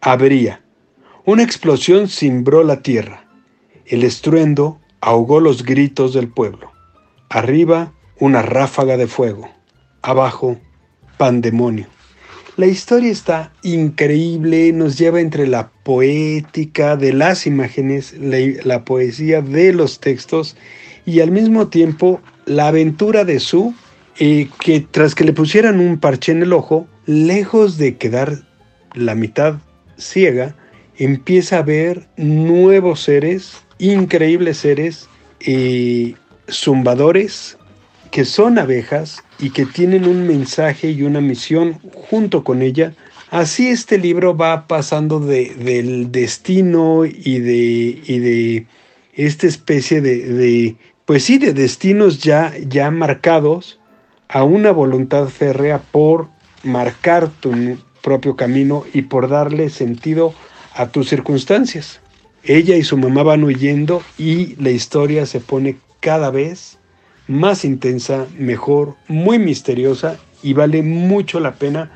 habría. 0.00 0.62
Una 1.24 1.42
explosión 1.42 2.08
cimbró 2.08 2.64
la 2.64 2.82
tierra. 2.82 3.24
El 3.86 4.04
estruendo 4.04 4.80
ahogó 5.00 5.40
los 5.40 5.64
gritos 5.64 6.14
del 6.14 6.28
pueblo. 6.28 6.72
Arriba, 7.28 7.92
una 8.20 8.42
ráfaga 8.42 8.96
de 8.96 9.06
fuego. 9.06 9.48
Abajo, 10.02 10.58
pandemonio. 11.16 11.86
La 12.56 12.66
historia 12.66 13.12
está 13.12 13.52
increíble, 13.62 14.72
nos 14.72 14.98
lleva 14.98 15.20
entre 15.20 15.46
la 15.46 15.70
poética 15.84 16.96
de 16.96 17.12
las 17.12 17.46
imágenes, 17.46 18.16
la, 18.18 18.84
poesía 18.84 19.42
de 19.42 19.72
los 19.72 20.00
textos 20.00 20.56
y 21.06 21.20
al 21.20 21.30
mismo 21.30 21.68
tiempo 21.68 22.20
la 22.46 22.66
aventura 22.66 23.24
de 23.24 23.38
Sue 23.38 23.72
eh, 24.18 24.48
que 24.58 24.80
tras 24.80 25.14
que 25.14 25.22
le 25.22 25.32
pusieran 25.32 25.78
un 25.78 25.98
parche 25.98 26.32
en 26.32 26.42
el 26.42 26.52
ojo, 26.52 26.88
lejos 27.06 27.78
de 27.78 27.96
quedar 27.96 28.42
la 28.94 29.14
mitad 29.14 29.58
ciega, 29.96 30.56
empieza 30.96 31.58
a 31.58 31.62
ver 31.62 32.08
nuevos 32.16 33.02
seres, 33.02 33.64
increíbles 33.78 34.58
seres, 34.58 35.08
eh, 35.38 36.14
zumbadores, 36.50 37.57
que 38.10 38.24
son 38.24 38.58
abejas 38.58 39.22
y 39.38 39.50
que 39.50 39.66
tienen 39.66 40.06
un 40.06 40.26
mensaje 40.26 40.90
y 40.90 41.02
una 41.02 41.20
misión 41.20 41.80
junto 41.94 42.44
con 42.44 42.62
ella. 42.62 42.94
Así 43.30 43.68
este 43.68 43.98
libro 43.98 44.36
va 44.36 44.66
pasando 44.66 45.20
de, 45.20 45.54
del 45.54 46.10
destino 46.10 47.04
y 47.04 47.38
de, 47.38 48.02
y 48.06 48.18
de 48.18 48.66
esta 49.12 49.46
especie 49.46 50.00
de, 50.00 50.24
de, 50.24 50.76
pues 51.04 51.24
sí, 51.24 51.38
de 51.38 51.52
destinos 51.52 52.20
ya, 52.20 52.52
ya 52.66 52.90
marcados 52.90 53.78
a 54.28 54.44
una 54.44 54.72
voluntad 54.72 55.28
férrea 55.28 55.78
por 55.78 56.28
marcar 56.62 57.28
tu 57.28 57.78
propio 58.02 58.36
camino 58.36 58.84
y 58.92 59.02
por 59.02 59.28
darle 59.28 59.68
sentido 59.70 60.34
a 60.74 60.88
tus 60.88 61.08
circunstancias. 61.08 62.00
Ella 62.44 62.76
y 62.76 62.82
su 62.82 62.96
mamá 62.96 63.22
van 63.22 63.44
huyendo 63.44 64.02
y 64.16 64.54
la 64.56 64.70
historia 64.70 65.26
se 65.26 65.40
pone 65.40 65.76
cada 66.00 66.30
vez 66.30 66.77
más 67.28 67.64
intensa, 67.64 68.26
mejor, 68.36 68.96
muy 69.06 69.38
misteriosa 69.38 70.18
y 70.42 70.54
vale 70.54 70.82
mucho 70.82 71.38
la 71.38 71.54
pena 71.54 71.90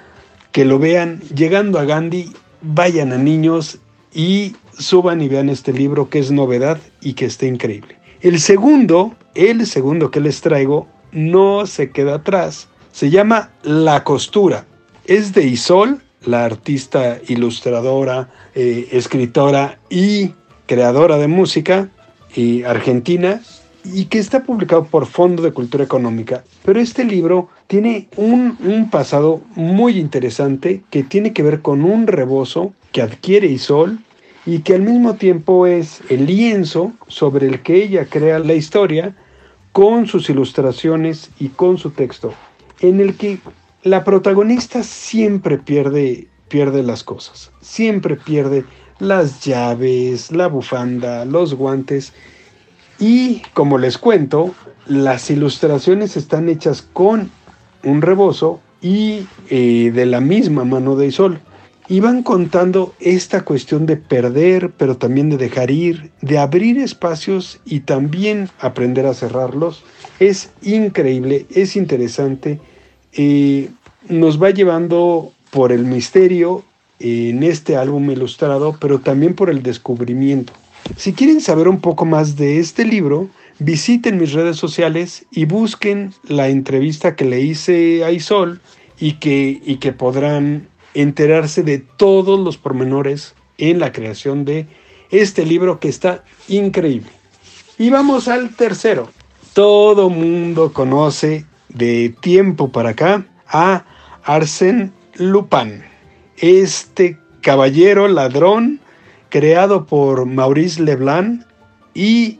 que 0.52 0.64
lo 0.64 0.78
vean. 0.78 1.20
Llegando 1.34 1.78
a 1.78 1.84
Gandhi, 1.84 2.32
vayan 2.60 3.12
a 3.12 3.18
niños 3.18 3.78
y 4.14 4.54
suban 4.78 5.22
y 5.22 5.28
vean 5.28 5.48
este 5.48 5.72
libro 5.72 6.08
que 6.08 6.18
es 6.18 6.30
novedad 6.30 6.78
y 7.00 7.14
que 7.14 7.24
está 7.24 7.46
increíble. 7.46 7.96
El 8.20 8.38
segundo, 8.38 9.14
el 9.34 9.66
segundo 9.66 10.10
que 10.10 10.20
les 10.20 10.40
traigo, 10.42 10.86
no 11.10 11.66
se 11.66 11.90
queda 11.90 12.16
atrás. 12.16 12.68
Se 12.92 13.10
llama 13.10 13.50
La 13.62 14.04
Costura. 14.04 14.66
Es 15.06 15.32
de 15.32 15.44
Isol, 15.44 16.00
la 16.24 16.44
artista 16.44 17.18
ilustradora, 17.26 18.30
eh, 18.54 18.88
escritora 18.92 19.78
y 19.90 20.32
creadora 20.66 21.18
de 21.18 21.26
música 21.26 21.88
y 22.34 22.62
argentina 22.62 23.40
y 23.84 24.06
que 24.06 24.18
está 24.18 24.44
publicado 24.44 24.84
por 24.84 25.06
Fondo 25.06 25.42
de 25.42 25.52
Cultura 25.52 25.84
Económica. 25.84 26.44
Pero 26.64 26.80
este 26.80 27.04
libro 27.04 27.48
tiene 27.66 28.08
un, 28.16 28.56
un, 28.64 28.90
pasado 28.90 29.40
muy 29.54 29.98
interesante 29.98 30.82
que 30.90 31.02
tiene 31.02 31.32
que 31.32 31.42
ver 31.42 31.62
con 31.62 31.82
un 31.82 32.06
rebozo 32.06 32.72
que 32.92 33.02
adquiere 33.02 33.48
Isol 33.48 33.98
y 34.46 34.60
que 34.60 34.74
al 34.74 34.82
mismo 34.82 35.14
tiempo 35.14 35.66
es 35.66 36.00
el 36.08 36.26
lienzo 36.26 36.92
sobre 37.08 37.46
el 37.46 37.60
que 37.62 37.82
ella 37.82 38.06
crea 38.06 38.38
la 38.38 38.54
historia 38.54 39.14
con 39.72 40.06
sus 40.06 40.28
ilustraciones 40.28 41.30
y 41.38 41.48
con 41.48 41.78
su 41.78 41.90
texto, 41.90 42.34
en 42.80 43.00
el 43.00 43.16
que 43.16 43.38
la 43.82 44.04
protagonista 44.04 44.82
siempre 44.82 45.58
pierde, 45.58 46.28
pierde 46.48 46.82
las 46.82 47.02
cosas, 47.02 47.50
siempre 47.60 48.16
pierde 48.16 48.64
las 48.98 49.44
llaves, 49.44 50.30
la 50.30 50.46
bufanda, 50.46 51.24
los 51.24 51.54
guantes 51.54 52.12
y 53.02 53.42
como 53.52 53.78
les 53.78 53.98
cuento, 53.98 54.54
las 54.86 55.28
ilustraciones 55.28 56.16
están 56.16 56.48
hechas 56.48 56.82
con 56.82 57.32
un 57.82 58.00
rebozo 58.00 58.60
y 58.80 59.26
eh, 59.50 59.90
de 59.92 60.06
la 60.06 60.20
misma 60.20 60.64
mano 60.64 60.94
de 60.94 61.08
Isol. 61.08 61.40
Y 61.88 61.98
van 61.98 62.22
contando 62.22 62.94
esta 63.00 63.40
cuestión 63.40 63.86
de 63.86 63.96
perder, 63.96 64.70
pero 64.78 64.98
también 64.98 65.30
de 65.30 65.36
dejar 65.36 65.72
ir, 65.72 66.12
de 66.20 66.38
abrir 66.38 66.78
espacios 66.78 67.58
y 67.64 67.80
también 67.80 68.50
aprender 68.60 69.06
a 69.06 69.14
cerrarlos. 69.14 69.82
Es 70.20 70.50
increíble, 70.62 71.46
es 71.50 71.74
interesante. 71.74 72.60
Eh, 73.14 73.68
nos 74.08 74.40
va 74.40 74.50
llevando 74.50 75.32
por 75.50 75.72
el 75.72 75.86
misterio 75.86 76.62
en 77.00 77.42
este 77.42 77.74
álbum 77.76 78.08
ilustrado, 78.12 78.76
pero 78.80 79.00
también 79.00 79.34
por 79.34 79.50
el 79.50 79.64
descubrimiento. 79.64 80.52
Si 80.96 81.12
quieren 81.12 81.40
saber 81.40 81.68
un 81.68 81.80
poco 81.80 82.04
más 82.04 82.36
de 82.36 82.58
este 82.58 82.84
libro, 82.84 83.28
visiten 83.58 84.18
mis 84.18 84.32
redes 84.32 84.56
sociales 84.56 85.26
y 85.30 85.44
busquen 85.44 86.12
la 86.24 86.48
entrevista 86.48 87.16
que 87.16 87.24
le 87.24 87.40
hice 87.40 88.04
a 88.04 88.10
Isol 88.10 88.60
y 88.98 89.14
que, 89.14 89.60
y 89.64 89.76
que 89.76 89.92
podrán 89.92 90.68
enterarse 90.94 91.62
de 91.62 91.78
todos 91.78 92.38
los 92.38 92.56
pormenores 92.58 93.34
en 93.58 93.78
la 93.78 93.92
creación 93.92 94.44
de 94.44 94.66
este 95.10 95.46
libro 95.46 95.80
que 95.80 95.88
está 95.88 96.24
increíble. 96.48 97.10
Y 97.78 97.90
vamos 97.90 98.28
al 98.28 98.54
tercero. 98.54 99.10
Todo 99.54 100.10
mundo 100.10 100.72
conoce 100.72 101.46
de 101.68 102.14
tiempo 102.20 102.70
para 102.70 102.90
acá 102.90 103.26
a 103.46 103.84
Arsène 104.24 104.90
Lupin. 105.14 105.82
Este 106.36 107.18
caballero 107.40 108.08
ladrón 108.08 108.81
creado 109.32 109.86
por 109.86 110.26
Maurice 110.26 110.82
Leblanc 110.82 111.42
y 111.94 112.38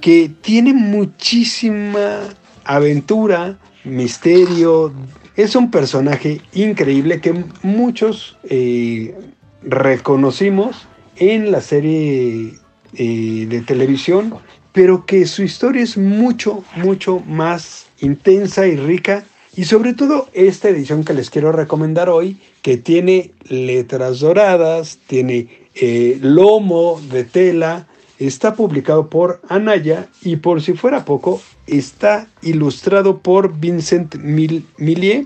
que 0.00 0.28
tiene 0.40 0.74
muchísima 0.74 2.18
aventura, 2.64 3.56
misterio. 3.84 4.92
Es 5.36 5.54
un 5.54 5.70
personaje 5.70 6.40
increíble 6.52 7.20
que 7.20 7.44
muchos 7.62 8.36
eh, 8.50 9.14
reconocimos 9.62 10.88
en 11.14 11.52
la 11.52 11.60
serie 11.60 12.54
eh, 12.94 13.46
de 13.48 13.60
televisión, 13.60 14.34
pero 14.72 15.06
que 15.06 15.26
su 15.26 15.44
historia 15.44 15.82
es 15.82 15.96
mucho, 15.96 16.64
mucho 16.74 17.20
más 17.20 17.86
intensa 18.00 18.66
y 18.66 18.76
rica. 18.76 19.22
Y 19.54 19.64
sobre 19.64 19.94
todo 19.94 20.28
esta 20.32 20.70
edición 20.70 21.04
que 21.04 21.14
les 21.14 21.30
quiero 21.30 21.52
recomendar 21.52 22.08
hoy, 22.08 22.38
que 22.62 22.78
tiene 22.78 23.32
letras 23.48 24.18
doradas, 24.18 24.98
tiene 25.06 25.61
eh, 25.74 26.18
lomo 26.20 27.00
de 27.10 27.24
tela, 27.24 27.86
está 28.18 28.54
publicado 28.54 29.08
por 29.08 29.40
Anaya 29.48 30.08
y 30.22 30.36
por 30.36 30.62
si 30.62 30.74
fuera 30.74 31.04
poco, 31.04 31.40
está 31.66 32.26
ilustrado 32.42 33.18
por 33.18 33.58
Vincent 33.58 34.16
Millier 34.16 35.24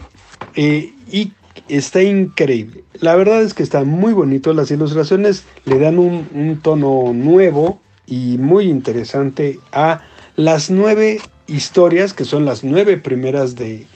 eh, 0.55 0.92
y 1.11 1.32
está 1.68 2.03
increíble. 2.03 2.84
La 3.01 3.16
verdad 3.16 3.42
es 3.42 3.55
que 3.55 3.62
está 3.62 3.84
muy 3.84 4.12
bonito, 4.12 4.53
las 4.55 4.70
ilustraciones 4.70 5.44
le 5.64 5.78
dan 5.78 5.99
un, 5.99 6.61
tono 6.62 7.12
nuevo 7.12 7.80
y 8.07 8.38
muy 8.38 8.66
interesante 8.66 9.59
a 9.72 10.03
las 10.36 10.70
nueve 10.70 11.20
historias, 11.47 12.12
que 12.14 12.24
son 12.24 12.44
las 12.44 12.62
nueve 12.64 12.97
primeras 12.97 13.57
de, 13.57 13.86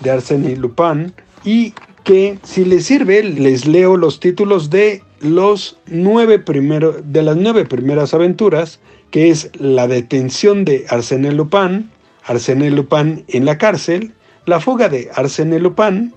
de 0.00 0.10
Arsène 0.10 0.56
Lupin, 0.56 1.12
y 1.44 1.74
que 2.04 2.38
si 2.42 2.64
les 2.64 2.84
sirve, 2.84 3.22
les 3.22 3.66
leo 3.66 3.96
los 3.96 4.20
títulos 4.20 4.70
de 4.70 5.02
los 5.20 5.78
nueve 5.86 6.38
de 6.38 7.22
las 7.22 7.36
nueve 7.36 7.64
primeras 7.64 8.12
aventuras, 8.12 8.78
que 9.10 9.30
es 9.30 9.50
la 9.58 9.88
detención 9.88 10.64
de 10.66 10.86
Arsène 10.88 11.32
Lupin, 11.32 11.90
Arsène 12.26 12.70
Lupin 12.70 13.24
en 13.28 13.44
la 13.46 13.56
cárcel, 13.56 14.12
la 14.44 14.60
fuga 14.60 14.90
de 14.90 15.10
Arsène 15.14 15.58
Lupin, 15.58 16.12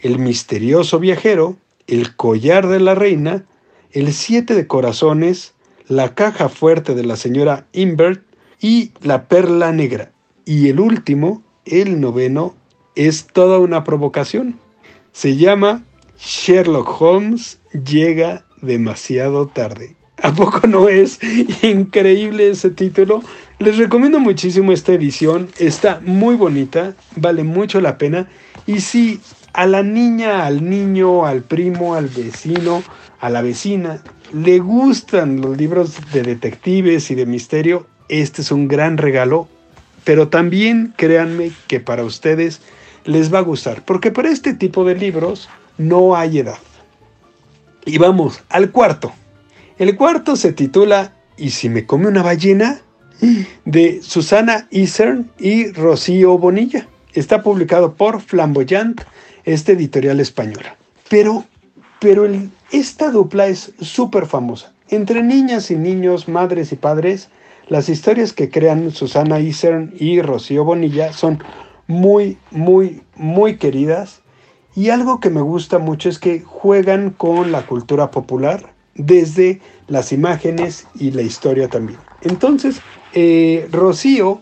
el 0.00 0.18
misterioso 0.18 1.00
viajero, 1.00 1.56
el 1.88 2.14
collar 2.14 2.68
de 2.68 2.78
la 2.78 2.94
reina, 2.94 3.44
el 3.90 4.12
siete 4.12 4.54
de 4.54 4.68
corazones, 4.68 5.54
la 5.88 6.14
caja 6.14 6.48
fuerte 6.48 6.94
de 6.94 7.04
la 7.04 7.16
señora 7.16 7.66
Imbert 7.72 8.22
y 8.60 8.92
la 9.02 9.24
perla 9.24 9.72
negra. 9.72 10.12
Y 10.44 10.68
el 10.68 10.78
último, 10.78 11.42
el 11.64 12.00
noveno, 12.00 12.54
es 12.94 13.26
toda 13.26 13.58
una 13.58 13.82
provocación. 13.82 14.60
Se 15.14 15.36
llama 15.36 15.84
Sherlock 16.18 17.00
Holmes 17.00 17.60
llega 17.86 18.44
demasiado 18.60 19.46
tarde. 19.46 19.94
¿A 20.20 20.34
poco 20.34 20.66
no 20.66 20.88
es 20.88 21.20
increíble 21.62 22.50
ese 22.50 22.70
título? 22.70 23.22
Les 23.60 23.78
recomiendo 23.78 24.18
muchísimo 24.18 24.72
esta 24.72 24.92
edición, 24.92 25.48
está 25.60 26.00
muy 26.04 26.34
bonita, 26.34 26.96
vale 27.14 27.44
mucho 27.44 27.80
la 27.80 27.96
pena. 27.96 28.28
Y 28.66 28.80
si 28.80 29.20
a 29.52 29.66
la 29.66 29.84
niña, 29.84 30.46
al 30.46 30.68
niño, 30.68 31.24
al 31.24 31.42
primo, 31.42 31.94
al 31.94 32.08
vecino, 32.08 32.82
a 33.20 33.30
la 33.30 33.40
vecina, 33.40 34.02
le 34.32 34.58
gustan 34.58 35.40
los 35.40 35.56
libros 35.56 35.94
de 36.12 36.22
detectives 36.24 37.12
y 37.12 37.14
de 37.14 37.24
misterio, 37.24 37.86
este 38.08 38.42
es 38.42 38.50
un 38.50 38.66
gran 38.66 38.98
regalo. 38.98 39.48
Pero 40.02 40.26
también 40.26 40.92
créanme 40.96 41.52
que 41.68 41.78
para 41.78 42.02
ustedes 42.02 42.60
les 43.04 43.32
va 43.32 43.38
a 43.38 43.42
gustar, 43.42 43.84
porque 43.84 44.10
para 44.10 44.30
este 44.30 44.54
tipo 44.54 44.84
de 44.84 44.94
libros 44.94 45.48
no 45.78 46.16
hay 46.16 46.38
edad. 46.38 46.58
Y 47.84 47.98
vamos 47.98 48.42
al 48.48 48.70
cuarto. 48.70 49.12
El 49.78 49.96
cuarto 49.96 50.36
se 50.36 50.52
titula 50.52 51.12
¿Y 51.36 51.50
si 51.50 51.68
me 51.68 51.84
come 51.84 52.06
una 52.06 52.22
ballena? 52.22 52.80
de 53.64 54.02
Susana 54.02 54.66
Isern 54.70 55.30
y 55.38 55.72
Rocío 55.72 56.38
Bonilla. 56.38 56.88
Está 57.12 57.42
publicado 57.42 57.94
por 57.94 58.20
Flamboyant, 58.20 59.00
esta 59.44 59.72
editorial 59.72 60.20
española. 60.20 60.76
Pero, 61.08 61.44
pero 62.00 62.26
esta 62.72 63.10
dupla 63.10 63.46
es 63.46 63.72
súper 63.80 64.26
famosa. 64.26 64.72
Entre 64.88 65.22
niñas 65.22 65.70
y 65.70 65.76
niños, 65.76 66.28
madres 66.28 66.72
y 66.72 66.76
padres, 66.76 67.28
las 67.68 67.88
historias 67.88 68.32
que 68.32 68.50
crean 68.50 68.90
Susana 68.90 69.40
Isern 69.40 69.94
y 69.98 70.20
Rocío 70.20 70.64
Bonilla 70.64 71.12
son 71.12 71.42
muy, 71.86 72.38
muy, 72.50 73.02
muy 73.16 73.56
queridas. 73.56 74.22
Y 74.74 74.90
algo 74.90 75.20
que 75.20 75.30
me 75.30 75.40
gusta 75.40 75.78
mucho 75.78 76.08
es 76.08 76.18
que 76.18 76.40
juegan 76.40 77.10
con 77.10 77.52
la 77.52 77.66
cultura 77.66 78.10
popular 78.10 78.74
desde 78.94 79.60
las 79.86 80.12
imágenes 80.12 80.86
y 80.98 81.10
la 81.12 81.22
historia 81.22 81.68
también. 81.68 81.98
Entonces, 82.22 82.80
eh, 83.12 83.68
Rocío 83.70 84.40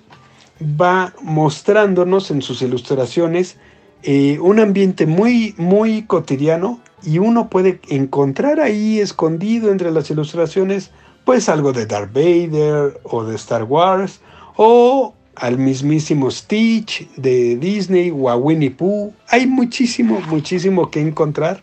va 0.63 1.13
mostrándonos 1.23 2.31
en 2.31 2.43
sus 2.43 2.63
ilustraciones 2.63 3.57
eh, 4.03 4.39
un 4.41 4.59
ambiente 4.59 5.07
muy, 5.07 5.55
muy 5.59 6.03
cotidiano 6.03 6.81
y 7.05 7.19
uno 7.19 7.49
puede 7.49 7.81
encontrar 7.89 8.61
ahí 8.61 8.99
escondido 9.01 9.71
entre 9.71 9.91
las 9.91 10.11
ilustraciones 10.11 10.91
pues 11.25 11.49
algo 11.49 11.73
de 11.73 11.87
Darth 11.87 12.13
Vader 12.13 13.01
o 13.05 13.25
de 13.25 13.37
Star 13.37 13.65
Wars 13.65 14.21
o 14.57 15.15
al 15.37 15.59
mismísimo 15.59 16.31
Stitch 16.31 17.09
de 17.17 17.57
Disney 17.57 18.11
o 18.11 18.31
a 18.31 18.37
Winnie 18.37 18.71
Pooh. 18.71 19.13
Hay 19.29 19.47
muchísimo, 19.47 20.21
muchísimo 20.29 20.91
que 20.91 21.01
encontrar. 21.01 21.63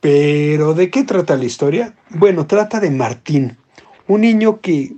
Pero 0.00 0.74
¿de 0.74 0.90
qué 0.90 1.04
trata 1.04 1.36
la 1.36 1.44
historia? 1.44 1.94
Bueno, 2.10 2.46
trata 2.46 2.78
de 2.78 2.90
Martín, 2.90 3.56
un 4.06 4.20
niño 4.20 4.60
que, 4.60 4.92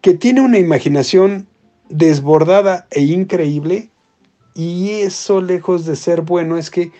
que 0.00 0.14
tiene 0.14 0.40
una 0.40 0.58
imaginación 0.58 1.48
desbordada 1.88 2.86
e 2.90 3.02
increíble 3.02 3.90
y 4.54 4.90
eso 5.00 5.40
lejos 5.40 5.84
de 5.84 5.96
ser 5.96 6.22
bueno 6.22 6.56
es 6.56 6.70
que 6.70 6.92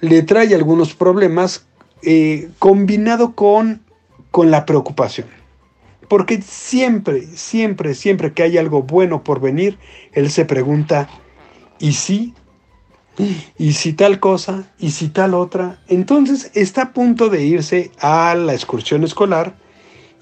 le 0.00 0.22
trae 0.22 0.54
algunos 0.54 0.94
problemas 0.94 1.66
eh, 2.02 2.48
combinado 2.58 3.34
con, 3.34 3.82
con 4.30 4.50
la 4.50 4.64
preocupación. 4.66 5.37
Porque 6.08 6.40
siempre, 6.42 7.22
siempre, 7.26 7.94
siempre 7.94 8.32
que 8.32 8.42
hay 8.42 8.58
algo 8.58 8.82
bueno 8.82 9.22
por 9.22 9.40
venir, 9.40 9.78
él 10.12 10.30
se 10.30 10.44
pregunta, 10.44 11.08
¿y 11.78 11.92
si? 11.92 12.34
¿Y 13.58 13.72
si 13.72 13.92
tal 13.92 14.20
cosa? 14.20 14.70
¿Y 14.78 14.90
si 14.90 15.08
tal 15.08 15.34
otra? 15.34 15.80
Entonces 15.88 16.50
está 16.54 16.82
a 16.82 16.92
punto 16.92 17.28
de 17.28 17.44
irse 17.44 17.90
a 18.00 18.34
la 18.34 18.54
excursión 18.54 19.04
escolar 19.04 19.54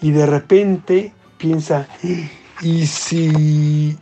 y 0.01 0.11
de 0.11 0.26
repente 0.26 1.12
piensa, 1.39 1.89
¿y 2.62 2.87
si 2.87 3.97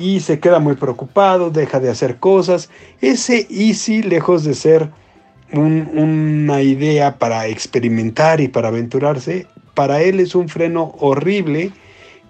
y 0.00 0.20
se 0.20 0.40
queda 0.40 0.60
muy 0.60 0.76
preocupado, 0.76 1.50
deja 1.50 1.78
de 1.78 1.90
hacer 1.90 2.16
cosas. 2.16 2.70
Ese 3.02 3.46
easy, 3.50 4.02
lejos 4.02 4.44
de 4.44 4.54
ser 4.54 4.90
una 5.52 6.62
idea 6.62 7.18
para 7.18 7.46
experimentar 7.48 8.40
y 8.40 8.48
para 8.48 8.68
aventurarse, 8.68 9.46
para 9.80 10.02
él 10.02 10.20
es 10.20 10.34
un 10.34 10.50
freno 10.50 10.94
horrible 10.98 11.72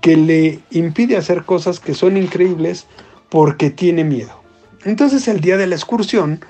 que 0.01 0.17
le 0.17 0.61
impide 0.71 1.17
hacer 1.17 1.43
cosas 1.43 1.81
que 1.81 1.95
son 1.95 2.17
increíbles 2.17 2.87
porque 3.29 3.71
tiene 3.71 4.05
miedo. 4.05 4.41
Entonces 4.85 5.27
el 5.27 5.41
día 5.41 5.57
de 5.57 5.67
la 5.67 5.75
excursión 5.75 6.45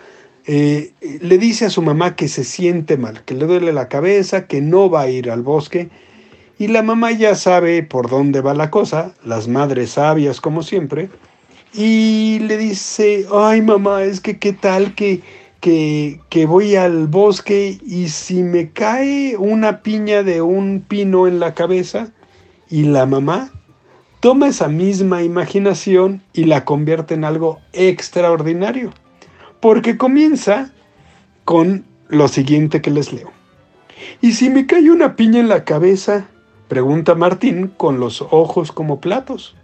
eh, 0.45 0.93
le 1.23 1.39
dice 1.39 1.65
a 1.65 1.71
su 1.71 1.81
mamá 1.81 2.17
que 2.17 2.29
se 2.29 2.45
siente 2.45 2.99
mal, 2.99 3.25
que 3.25 3.33
le 3.33 3.47
duele 3.47 3.73
la 3.73 3.89
cabeza, 3.89 4.47
que 4.47 4.61
no 4.61 4.91
va 4.91 5.01
a 5.01 5.09
ir 5.09 5.31
al 5.31 5.41
bosque 5.41 5.89
y 6.59 6.67
la 6.67 6.83
mamá 6.83 7.13
ya 7.13 7.35
sabe 7.35 7.83
por 7.83 8.11
dónde 8.11 8.43
va 8.43 8.53
la 8.53 8.71
cosa, 8.71 9.15
las 9.25 9.49
madres 9.49 9.93
sabias 9.93 10.39
como 10.39 10.63
siempre, 10.63 11.09
y 11.73 12.41
le 12.41 12.59
dice, 12.59 13.25
ay 13.33 13.63
mamá, 13.63 14.03
es 14.03 14.21
que 14.21 14.39
qué 14.39 14.53
tal 14.53 14.95
que, 14.95 15.23
que, 15.61 16.21
que 16.29 16.47
voy 16.47 16.77
al 16.77 17.07
bosque 17.07 17.79
y 17.85 18.09
si 18.09 18.43
me 18.43 18.71
cae 18.71 19.37
una 19.37 19.83
piña 19.83 20.23
de 20.23 20.43
un 20.43 20.85
pino 20.87 21.27
en 21.27 21.41
la 21.41 21.55
cabeza, 21.55 22.13
y 22.69 22.85
la 22.85 23.05
mamá 23.05 23.51
toma 24.21 24.49
esa 24.49 24.69
misma 24.69 25.23
imaginación 25.23 26.23
y 26.33 26.45
la 26.45 26.65
convierte 26.65 27.15
en 27.15 27.25
algo 27.25 27.59
extraordinario, 27.73 28.93
porque 29.61 29.97
comienza 29.97 30.73
con 31.45 31.85
lo 32.09 32.29
siguiente 32.29 32.81
que 32.81 32.91
les 32.91 33.13
leo. 33.13 33.33
Y 34.21 34.33
si 34.33 34.51
me 34.51 34.67
cae 34.67 34.91
una 34.91 35.17
piña 35.17 35.41
en 35.41 35.49
la 35.49 35.65
cabeza, 35.65 36.27
Pregunta 36.71 37.17
Martín 37.17 37.67
con 37.77 37.99
los 37.99 38.23
ojos 38.31 38.71
como 38.71 39.01
platos. 39.01 39.57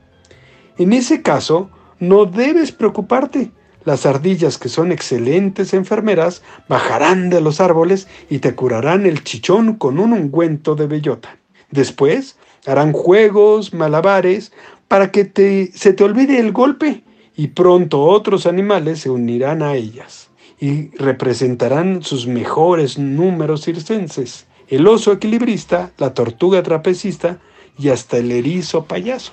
En 0.76 0.92
ese 0.92 1.22
caso, 1.22 1.70
no 2.00 2.24
debes 2.24 2.72
preocuparte. 2.72 3.52
Las 3.86 4.04
ardillas, 4.04 4.58
que 4.58 4.68
son 4.68 4.92
excelentes 4.92 5.72
enfermeras, 5.72 6.42
bajarán 6.68 7.30
de 7.30 7.40
los 7.40 7.60
árboles 7.60 8.08
y 8.28 8.40
te 8.40 8.54
curarán 8.54 9.06
el 9.06 9.24
chichón 9.24 9.76
con 9.76 9.98
un 9.98 10.12
ungüento 10.12 10.74
de 10.74 10.86
bellota. 10.86 11.38
Después 11.70 12.36
harán 12.66 12.92
juegos, 12.92 13.72
malabares, 13.72 14.52
para 14.88 15.10
que 15.10 15.24
te, 15.24 15.70
se 15.72 15.94
te 15.94 16.04
olvide 16.04 16.38
el 16.38 16.52
golpe 16.52 17.04
y 17.34 17.48
pronto 17.48 18.02
otros 18.02 18.46
animales 18.46 19.00
se 19.00 19.08
unirán 19.08 19.62
a 19.62 19.74
ellas 19.74 20.28
y 20.60 20.90
representarán 20.96 22.02
sus 22.02 22.26
mejores 22.26 22.98
números 22.98 23.64
circenses 23.64 24.46
el 24.68 24.86
oso 24.88 25.12
equilibrista, 25.12 25.92
la 25.98 26.12
tortuga 26.14 26.62
trapecista 26.62 27.38
y 27.78 27.90
hasta 27.90 28.16
el 28.16 28.32
erizo 28.32 28.84
payaso. 28.84 29.32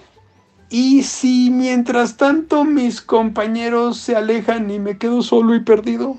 ¿Y 0.69 1.03
si 1.03 1.49
mientras 1.51 2.17
tanto 2.17 2.63
mis 2.63 3.01
compañeros 3.01 3.97
se 3.97 4.15
alejan 4.15 4.69
y 4.71 4.79
me 4.79 4.97
quedo 4.97 5.21
solo 5.21 5.55
y 5.55 5.59
perdido? 5.59 6.17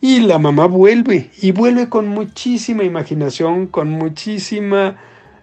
Y 0.00 0.20
la 0.20 0.38
mamá 0.38 0.66
vuelve, 0.66 1.30
y 1.40 1.52
vuelve 1.52 1.88
con 1.88 2.08
muchísima 2.08 2.84
imaginación, 2.84 3.66
con 3.66 3.90
muchísima, 3.90 4.96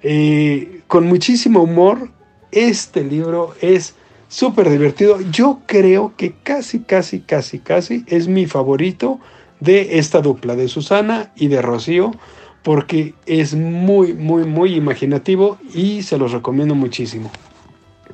eh, 0.04 0.82
con 0.88 1.08
muchísimo 1.08 1.64
humor. 1.64 2.12
Este 2.52 3.04
libro 3.04 3.56
es 3.62 3.96
súper 4.28 4.70
divertido. 4.70 5.20
Yo 5.32 5.62
creo 5.66 6.14
que 6.16 6.34
casi, 6.44 6.82
casi, 6.82 7.22
casi, 7.22 7.60
casi 7.60 8.04
es 8.08 8.28
mi 8.28 8.46
favorito 8.46 9.20
de 9.60 10.00
esta 10.00 10.22
dupla, 10.22 10.56
de 10.56 10.68
Susana 10.68 11.32
y 11.36 11.48
de 11.48 11.62
Rocío 11.62 12.12
porque 12.64 13.16
es 13.26 13.56
muy, 13.56 14.14
muy, 14.14 14.46
muy 14.46 14.76
imaginativo 14.76 15.58
y 15.74 16.04
se 16.04 16.18
los 16.18 16.32
recomiendo 16.32 16.76
muchísimo. 16.76 17.32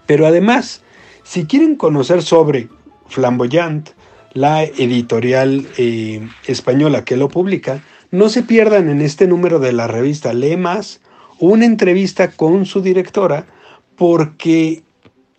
Pero 0.08 0.26
además, 0.26 0.82
si 1.24 1.46
quieren 1.46 1.76
conocer 1.76 2.24
sobre 2.24 2.70
Flamboyant, 3.08 3.90
la 4.34 4.64
editorial 4.64 5.68
eh, 5.78 6.28
española 6.48 7.06
que 7.06 7.18
lo 7.18 7.28
publica, 7.28 7.84
no 8.12 8.30
se 8.30 8.44
pierdan 8.44 8.90
en 8.90 9.02
este 9.02 9.28
número 9.28 9.60
de 9.60 9.74
la 9.74 9.88
revista 9.88 10.34
Lemas 10.34 11.02
una 11.40 11.66
entrevista 11.66 12.32
con 12.32 12.66
su 12.66 12.82
directora 12.82 13.46
porque 13.96 14.84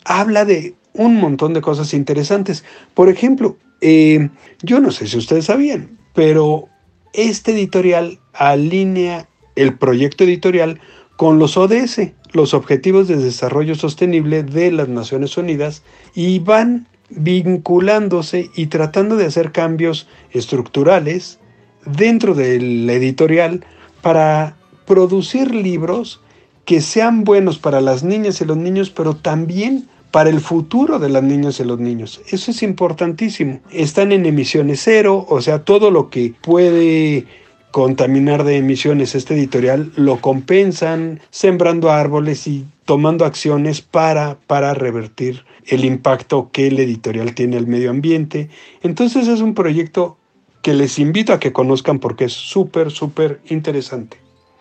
habla 0.04 0.44
de 0.44 0.74
un 0.92 1.16
montón 1.16 1.54
de 1.54 1.60
cosas 1.60 1.94
interesantes. 1.94 2.64
Por 2.94 3.08
ejemplo, 3.08 3.56
eh, 3.80 4.28
yo 4.62 4.80
no 4.80 4.90
sé 4.90 5.06
si 5.06 5.16
ustedes 5.16 5.46
sabían, 5.46 5.98
pero 6.14 6.68
este 7.12 7.52
editorial 7.52 8.18
alinea 8.32 9.28
el 9.54 9.76
proyecto 9.76 10.24
editorial 10.24 10.80
con 11.18 11.40
los 11.40 11.56
ODS, 11.56 12.12
los 12.30 12.54
Objetivos 12.54 13.08
de 13.08 13.16
Desarrollo 13.16 13.74
Sostenible 13.74 14.44
de 14.44 14.70
las 14.70 14.88
Naciones 14.88 15.36
Unidas, 15.36 15.82
y 16.14 16.38
van 16.38 16.86
vinculándose 17.10 18.50
y 18.54 18.66
tratando 18.66 19.16
de 19.16 19.26
hacer 19.26 19.50
cambios 19.50 20.06
estructurales 20.30 21.40
dentro 21.84 22.34
del 22.34 22.88
editorial 22.88 23.64
para 24.00 24.56
producir 24.86 25.52
libros 25.52 26.20
que 26.64 26.80
sean 26.80 27.24
buenos 27.24 27.58
para 27.58 27.80
las 27.80 28.04
niñas 28.04 28.40
y 28.40 28.44
los 28.44 28.56
niños, 28.56 28.90
pero 28.90 29.16
también 29.16 29.88
para 30.12 30.30
el 30.30 30.38
futuro 30.38 31.00
de 31.00 31.08
las 31.08 31.24
niñas 31.24 31.58
y 31.58 31.64
los 31.64 31.80
niños. 31.80 32.20
Eso 32.28 32.52
es 32.52 32.62
importantísimo. 32.62 33.58
Están 33.72 34.12
en 34.12 34.24
emisiones 34.24 34.82
cero, 34.84 35.26
o 35.28 35.40
sea, 35.40 35.64
todo 35.64 35.90
lo 35.90 36.10
que 36.10 36.32
puede 36.40 37.26
contaminar 37.70 38.44
de 38.44 38.56
emisiones 38.56 39.14
este 39.14 39.34
editorial 39.34 39.92
lo 39.96 40.20
compensan 40.20 41.20
sembrando 41.30 41.90
árboles 41.90 42.46
y 42.46 42.64
tomando 42.84 43.24
acciones 43.24 43.82
para, 43.82 44.38
para 44.46 44.74
revertir 44.74 45.44
el 45.66 45.84
impacto 45.84 46.50
que 46.52 46.68
el 46.68 46.78
editorial 46.78 47.34
tiene 47.34 47.56
al 47.56 47.66
medio 47.66 47.90
ambiente. 47.90 48.48
Entonces 48.82 49.28
es 49.28 49.40
un 49.40 49.54
proyecto 49.54 50.16
que 50.62 50.72
les 50.74 50.98
invito 50.98 51.32
a 51.32 51.38
que 51.38 51.52
conozcan 51.52 51.98
porque 51.98 52.24
es 52.24 52.32
súper, 52.32 52.90
súper 52.90 53.40
interesante. 53.48 54.18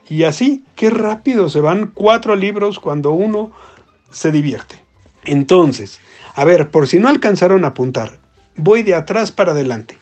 Y 0.09 0.23
así, 0.23 0.63
qué 0.75 0.89
rápido 0.89 1.49
se 1.49 1.59
van 1.59 1.91
cuatro 1.93 2.35
libros 2.35 2.79
cuando 2.79 3.11
uno 3.11 3.51
se 4.11 4.31
divierte. 4.31 4.75
Entonces, 5.23 5.99
a 6.35 6.45
ver, 6.45 6.69
por 6.69 6.87
si 6.87 6.99
no 6.99 7.09
alcanzaron 7.09 7.65
a 7.65 7.69
apuntar, 7.69 8.19
voy 8.55 8.83
de 8.83 8.95
atrás 8.95 9.31
para 9.31 9.51
adelante. 9.51 9.97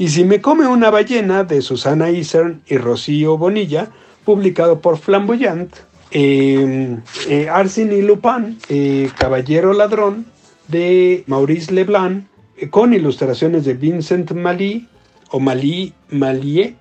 Y 0.00 0.08
si 0.08 0.24
me 0.24 0.40
come 0.40 0.66
una 0.66 0.88
ballena 0.88 1.44
de 1.44 1.60
Susana 1.60 2.08
Isern 2.08 2.62
y 2.66 2.78
Rocío 2.78 3.36
Bonilla, 3.36 3.90
publicado 4.24 4.80
por 4.80 4.96
Flamboyant, 4.96 5.76
eh, 6.10 6.96
eh, 7.28 7.48
Arsène 7.50 8.00
Lupin, 8.00 8.58
eh, 8.70 9.10
Caballero 9.18 9.74
Ladrón, 9.74 10.24
de 10.68 11.22
Maurice 11.26 11.74
Leblanc, 11.74 12.24
eh, 12.56 12.70
con 12.70 12.94
ilustraciones 12.94 13.66
de 13.66 13.74
Vincent 13.74 14.32
Mali 14.32 14.88
o 15.32 15.38
Mali 15.38 15.92
Malie, 16.08 16.76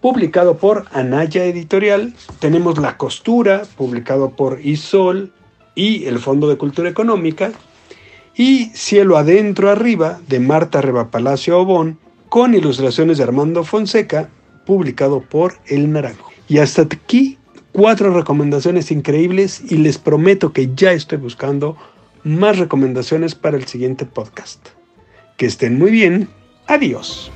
publicado 0.00 0.56
por 0.56 0.86
Anaya 0.90 1.44
Editorial. 1.44 2.12
Tenemos 2.40 2.78
La 2.78 2.96
Costura, 2.96 3.62
publicado 3.76 4.30
por 4.30 4.58
Isol 4.60 5.32
y 5.76 6.06
el 6.06 6.18
Fondo 6.18 6.48
de 6.48 6.58
Cultura 6.58 6.90
Económica. 6.90 7.52
y 8.36 8.72
Cielo 8.74 9.16
Adentro 9.16 9.70
Arriba 9.70 10.18
de 10.26 10.40
Marta 10.40 10.82
Palacio 11.12 11.60
Obón 11.60 12.00
con 12.34 12.52
ilustraciones 12.52 13.18
de 13.18 13.22
Armando 13.22 13.62
Fonseca, 13.62 14.28
publicado 14.66 15.20
por 15.20 15.54
El 15.66 15.92
Naranjo. 15.92 16.32
Y 16.48 16.58
hasta 16.58 16.82
aquí 16.82 17.38
cuatro 17.70 18.12
recomendaciones 18.12 18.90
increíbles 18.90 19.62
y 19.70 19.76
les 19.76 19.98
prometo 19.98 20.52
que 20.52 20.74
ya 20.74 20.90
estoy 20.90 21.18
buscando 21.18 21.76
más 22.24 22.58
recomendaciones 22.58 23.36
para 23.36 23.56
el 23.56 23.68
siguiente 23.68 24.04
podcast. 24.04 24.66
Que 25.36 25.46
estén 25.46 25.78
muy 25.78 25.92
bien. 25.92 26.28
Adiós. 26.66 27.30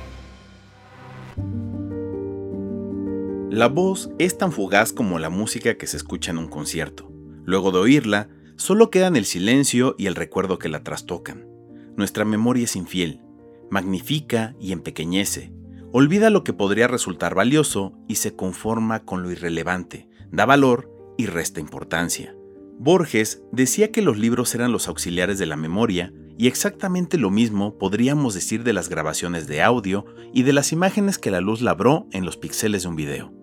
La 3.49 3.69
voz 3.69 4.09
es 4.19 4.37
tan 4.37 4.51
fugaz 4.51 4.91
como 4.91 5.17
la 5.17 5.29
música 5.29 5.77
que 5.77 5.87
se 5.87 5.95
escucha 5.95 6.31
en 6.31 6.39
un 6.39 6.49
concierto. 6.49 7.09
Luego 7.45 7.71
de 7.71 7.79
oírla, 7.79 8.27
solo 8.57 8.91
quedan 8.91 9.15
el 9.15 9.23
silencio 9.23 9.95
y 9.97 10.07
el 10.07 10.15
recuerdo 10.15 10.59
que 10.59 10.67
la 10.67 10.83
trastocan. 10.83 11.47
Nuestra 11.95 12.25
memoria 12.25 12.65
es 12.65 12.75
infiel, 12.75 13.21
magnifica 13.69 14.55
y 14.59 14.71
empequeñece, 14.71 15.51
olvida 15.91 16.29
lo 16.29 16.43
que 16.43 16.53
podría 16.53 16.87
resultar 16.87 17.35
valioso 17.35 17.93
y 18.07 18.15
se 18.15 18.35
conforma 18.35 19.05
con 19.05 19.23
lo 19.23 19.31
irrelevante, 19.31 20.07
da 20.31 20.45
valor 20.45 20.91
y 21.17 21.25
resta 21.25 21.59
importancia. 21.59 22.35
Borges 22.77 23.43
decía 23.51 23.91
que 23.91 24.01
los 24.01 24.17
libros 24.17 24.55
eran 24.55 24.71
los 24.71 24.87
auxiliares 24.87 25.37
de 25.37 25.45
la 25.45 25.57
memoria 25.57 26.13
y 26.37 26.47
exactamente 26.47 27.17
lo 27.17 27.29
mismo 27.29 27.77
podríamos 27.77 28.33
decir 28.33 28.63
de 28.63 28.71
las 28.71 28.87
grabaciones 28.87 29.47
de 29.47 29.61
audio 29.61 30.05
y 30.33 30.43
de 30.43 30.53
las 30.53 30.71
imágenes 30.71 31.17
que 31.17 31.31
la 31.31 31.41
luz 31.41 31.61
labró 31.61 32.07
en 32.13 32.23
los 32.23 32.37
píxeles 32.37 32.83
de 32.83 32.87
un 32.87 32.95
video. 32.95 33.33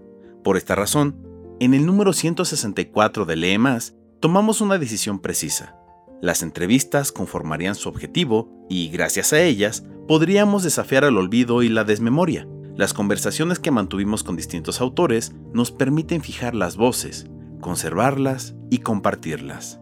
Por 0.43 0.57
esta 0.57 0.75
razón, 0.75 1.17
en 1.61 1.75
el 1.75 1.85
número 1.85 2.15
164 2.15 3.27
de 3.27 3.37
Lee 3.37 3.59
Más, 3.59 3.95
tomamos 4.21 4.63
una 4.63 4.79
decisión 4.79 5.19
precisa. 5.21 5.77
Las 6.23 6.43
entrevistas 6.43 7.13
conformarían 7.13 7.75
su 7.75 7.91
objetivo 7.91 8.51
y, 8.71 8.89
gracias 8.89 9.35
a 9.35 9.43
ellas, 9.43 9.85
podríamos 10.07 10.63
desafiar 10.63 11.05
al 11.05 11.17
olvido 11.17 11.63
y 11.63 11.69
la 11.69 11.85
desmemoria. 11.85 12.47
Las 12.77 12.93
conversaciones 12.93 13.59
que 13.59 13.71
mantuvimos 13.71 14.23
con 14.23 14.37
distintos 14.37 14.81
autores 14.81 15.33
nos 15.53 15.73
permiten 15.73 16.23
fijar 16.23 16.55
las 16.55 16.77
voces, 16.77 17.27
conservarlas 17.61 18.55
y 18.71 18.79
compartirlas. 18.79 19.81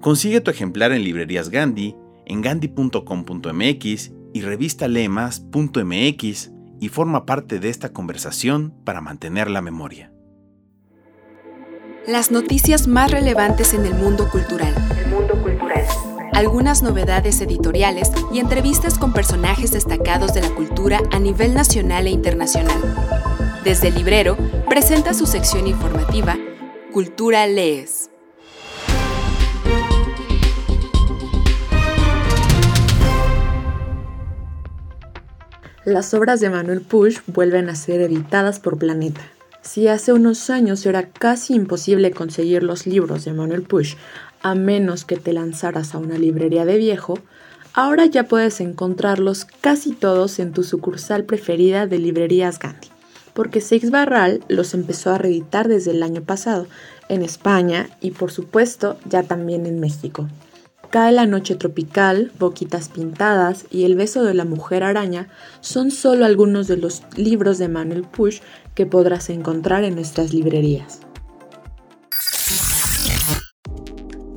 Consigue 0.00 0.40
tu 0.40 0.50
ejemplar 0.50 0.92
en 0.92 1.04
librerías 1.04 1.50
Gandhi, 1.50 1.94
en 2.26 2.40
gandhi.com.mx 2.40 4.12
y 4.32 4.40
revista 4.40 4.88
leemas.mx 4.88 6.50
y 6.80 6.88
forma 6.88 7.26
parte 7.26 7.60
de 7.60 7.68
esta 7.68 7.92
conversación 7.92 8.74
para 8.84 9.00
mantener 9.00 9.50
la 9.50 9.60
memoria. 9.60 10.12
Las 12.06 12.30
noticias 12.30 12.88
más 12.88 13.10
relevantes 13.10 13.74
en 13.74 13.84
el 13.84 13.94
mundo 13.94 14.28
cultural. 14.30 14.74
Algunas 16.32 16.82
novedades 16.82 17.40
editoriales 17.40 18.10
y 18.32 18.38
entrevistas 18.38 18.98
con 18.98 19.12
personajes 19.12 19.72
destacados 19.72 20.32
de 20.32 20.40
la 20.40 20.54
cultura 20.54 21.00
a 21.10 21.18
nivel 21.18 21.54
nacional 21.54 22.06
e 22.06 22.10
internacional. 22.10 22.80
Desde 23.64 23.88
el 23.88 23.94
librero, 23.96 24.36
presenta 24.68 25.12
su 25.12 25.26
sección 25.26 25.66
informativa 25.66 26.38
Cultura 26.92 27.46
Lees. 27.46 28.10
Las 35.84 36.14
obras 36.14 36.40
de 36.40 36.50
Manuel 36.50 36.82
Push 36.82 37.18
vuelven 37.26 37.68
a 37.68 37.74
ser 37.74 38.00
editadas 38.00 38.60
por 38.60 38.78
Planeta. 38.78 39.20
Si 39.62 39.88
hace 39.88 40.12
unos 40.12 40.48
años 40.48 40.86
era 40.86 41.08
casi 41.08 41.54
imposible 41.54 42.12
conseguir 42.12 42.62
los 42.62 42.86
libros 42.86 43.24
de 43.24 43.32
Manuel 43.32 43.62
Push 43.62 43.96
a 44.42 44.54
menos 44.54 45.04
que 45.04 45.16
te 45.16 45.32
lanzaras 45.32 45.94
a 45.94 45.98
una 45.98 46.18
librería 46.18 46.64
de 46.64 46.76
viejo, 46.78 47.18
ahora 47.72 48.06
ya 48.06 48.24
puedes 48.24 48.60
encontrarlos 48.60 49.46
casi 49.60 49.92
todos 49.92 50.38
en 50.38 50.52
tu 50.52 50.62
sucursal 50.62 51.24
preferida 51.24 51.86
de 51.86 51.98
librerías 51.98 52.58
Gandhi, 52.58 52.88
porque 53.34 53.60
Seix 53.60 53.90
Barral 53.90 54.42
los 54.48 54.74
empezó 54.74 55.10
a 55.10 55.18
reeditar 55.18 55.68
desde 55.68 55.92
el 55.92 56.02
año 56.02 56.22
pasado 56.22 56.66
en 57.08 57.22
España 57.22 57.90
y 58.00 58.12
por 58.12 58.30
supuesto 58.30 58.98
ya 59.08 59.22
también 59.22 59.66
en 59.66 59.80
México. 59.80 60.28
Cae 60.90 61.12
la 61.12 61.26
noche 61.26 61.54
tropical, 61.54 62.32
Boquitas 62.40 62.88
pintadas 62.88 63.64
y 63.70 63.84
El 63.84 63.94
beso 63.94 64.24
de 64.24 64.34
la 64.34 64.44
mujer 64.44 64.82
araña 64.82 65.28
son 65.60 65.92
solo 65.92 66.24
algunos 66.24 66.66
de 66.66 66.78
los 66.78 67.02
libros 67.16 67.58
de 67.58 67.68
Manuel 67.68 68.02
Push 68.02 68.40
que 68.74 68.86
podrás 68.86 69.30
encontrar 69.30 69.84
en 69.84 69.94
nuestras 69.94 70.34
librerías. 70.34 71.09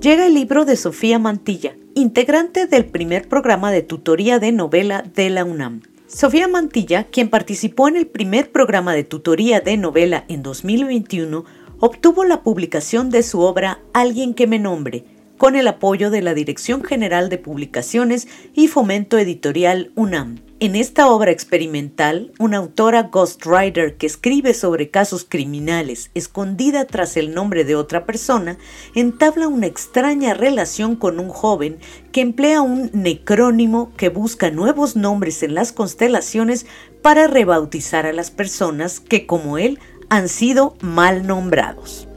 Llega 0.04 0.28
el 0.28 0.34
libro 0.34 0.66
de 0.66 0.76
Sofía 0.76 1.18
Mantilla, 1.18 1.78
integrante 1.96 2.68
del 2.68 2.84
primer 2.84 3.30
programa 3.30 3.72
de 3.72 3.84
tutoría 3.84 4.38
de 4.38 4.52
novela 4.52 5.02
de 5.02 5.30
la 5.30 5.46
UNAM. 5.46 5.82
Sofía 6.08 6.50
Mantilla, 6.50 7.06
quien 7.06 7.30
participó 7.30 7.88
en 7.88 7.96
el 7.96 8.08
primer 8.08 8.52
programa 8.52 8.94
de 8.94 9.06
tutoría 9.06 9.62
de 9.62 9.78
novela 9.78 10.26
en 10.28 10.44
2021, 10.44 11.46
obtuvo 11.80 12.26
la 12.26 12.44
publicación 12.44 13.12
de 13.12 13.24
su 13.24 13.40
obra 13.40 13.80
Alguien 13.94 14.34
que 14.34 14.46
me 14.46 14.60
nombre, 14.60 15.06
con 15.38 15.56
el 15.56 15.70
apoyo 15.70 16.12
de 16.12 16.22
la 16.22 16.34
Dirección 16.34 16.84
General 16.84 17.30
de 17.30 17.38
Publicaciones 17.38 18.28
y 18.54 18.68
Fomento 18.68 19.18
Editorial 19.18 19.94
UNAM. 19.96 20.40
En 20.64 20.78
esta 20.78 21.10
obra 21.12 21.30
experimental, 21.30 22.32
una 22.40 22.56
autora 22.56 23.10
ghostwriter 23.12 23.98
que 23.98 24.06
escribe 24.06 24.54
sobre 24.54 24.90
casos 24.90 25.26
criminales 25.28 26.10
escondida 26.14 26.86
tras 26.86 27.18
el 27.18 27.34
nombre 27.34 27.66
de 27.66 27.76
otra 27.76 28.06
persona, 28.06 28.58
entabla 28.96 29.50
una 29.50 29.68
extraña 29.68 30.34
relación 30.34 30.96
con 30.96 31.20
un 31.20 31.28
joven 31.28 31.80
que 32.14 32.22
emplea 32.22 32.62
un 32.62 32.90
necrónimo 32.94 33.92
que 33.98 34.08
busca 34.08 34.52
nuevos 34.52 34.96
nombres 34.96 35.44
en 35.44 35.54
las 35.54 35.74
constelaciones 35.74 36.66
para 37.02 37.28
rebautizar 37.28 38.06
a 38.06 38.14
las 38.14 38.32
personas 38.32 39.02
que, 39.02 39.26
como 39.26 39.58
él, 39.58 39.80
han 40.08 40.30
sido 40.30 40.78
mal 40.80 41.28
nombrados. 41.28 42.08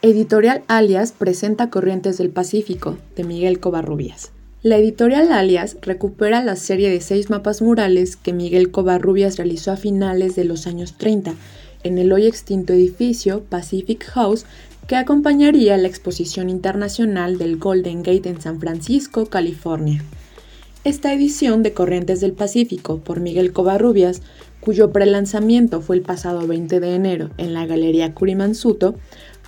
Editorial 0.00 0.62
Alias 0.68 1.10
presenta 1.10 1.70
Corrientes 1.70 2.18
del 2.18 2.30
Pacífico, 2.30 2.96
de 3.16 3.24
Miguel 3.24 3.58
Covarrubias. 3.58 4.30
La 4.62 4.76
editorial 4.76 5.32
Alias 5.32 5.76
recupera 5.82 6.40
la 6.44 6.54
serie 6.54 6.88
de 6.88 7.00
seis 7.00 7.30
mapas 7.30 7.62
murales 7.62 8.14
que 8.14 8.32
Miguel 8.32 8.70
Covarrubias 8.70 9.38
realizó 9.38 9.72
a 9.72 9.76
finales 9.76 10.36
de 10.36 10.44
los 10.44 10.68
años 10.68 10.96
30 10.98 11.34
en 11.82 11.98
el 11.98 12.12
hoy 12.12 12.28
extinto 12.28 12.74
edificio 12.74 13.42
Pacific 13.42 14.04
House 14.04 14.46
que 14.86 14.94
acompañaría 14.94 15.76
la 15.76 15.88
exposición 15.88 16.48
internacional 16.48 17.36
del 17.36 17.56
Golden 17.56 18.04
Gate 18.04 18.28
en 18.28 18.40
San 18.40 18.60
Francisco, 18.60 19.26
California. 19.26 20.04
Esta 20.84 21.12
edición 21.12 21.64
de 21.64 21.72
Corrientes 21.72 22.20
del 22.20 22.34
Pacífico 22.34 23.00
por 23.00 23.18
Miguel 23.18 23.52
Covarrubias, 23.52 24.22
cuyo 24.60 24.92
prelanzamiento 24.92 25.80
fue 25.80 25.96
el 25.96 26.02
pasado 26.02 26.46
20 26.46 26.78
de 26.78 26.94
enero 26.94 27.30
en 27.36 27.52
la 27.52 27.66
Galería 27.66 28.14
Curimansuto, 28.14 28.94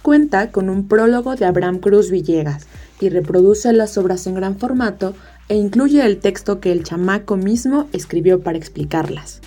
Cuenta 0.02 0.50
con 0.50 0.70
un 0.70 0.88
prólogo 0.88 1.36
de 1.36 1.44
Abraham 1.44 1.78
Cruz 1.78 2.10
Villegas 2.10 2.66
y 3.00 3.08
reproduce 3.08 3.72
las 3.72 3.98
obras 3.98 4.26
en 4.26 4.34
gran 4.34 4.58
formato 4.58 5.14
e 5.48 5.56
incluye 5.56 6.04
el 6.04 6.18
texto 6.18 6.60
que 6.60 6.72
el 6.72 6.84
chamaco 6.84 7.36
mismo 7.36 7.88
escribió 7.92 8.40
para 8.40 8.58
explicarlas. 8.58 9.40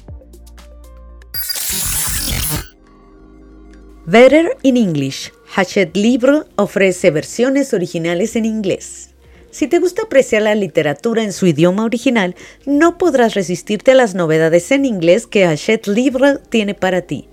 Better 4.06 4.58
in 4.64 4.76
English. 4.76 5.32
Hachette 5.56 5.96
Libro 5.96 6.46
ofrece 6.56 7.10
versiones 7.10 7.74
originales 7.74 8.36
en 8.36 8.46
inglés. 8.46 9.12
Si 9.50 9.68
te 9.68 9.80
gusta 9.80 10.02
apreciar 10.02 10.42
la 10.42 10.56
literatura 10.56 11.24
en 11.24 11.32
su 11.32 11.46
idioma 11.46 11.86
original, 11.86 12.36
no 12.66 12.98
podrás 12.98 13.36
resistirte 13.36 13.92
a 13.92 13.96
las 13.96 14.16
novedades 14.16 14.72
en 14.72 14.84
inglés 14.86 15.26
que 15.28 15.46
Hachette 15.46 15.88
Libro 15.88 16.40
tiene 16.40 16.74
para 16.74 17.04
ti. 17.04 17.30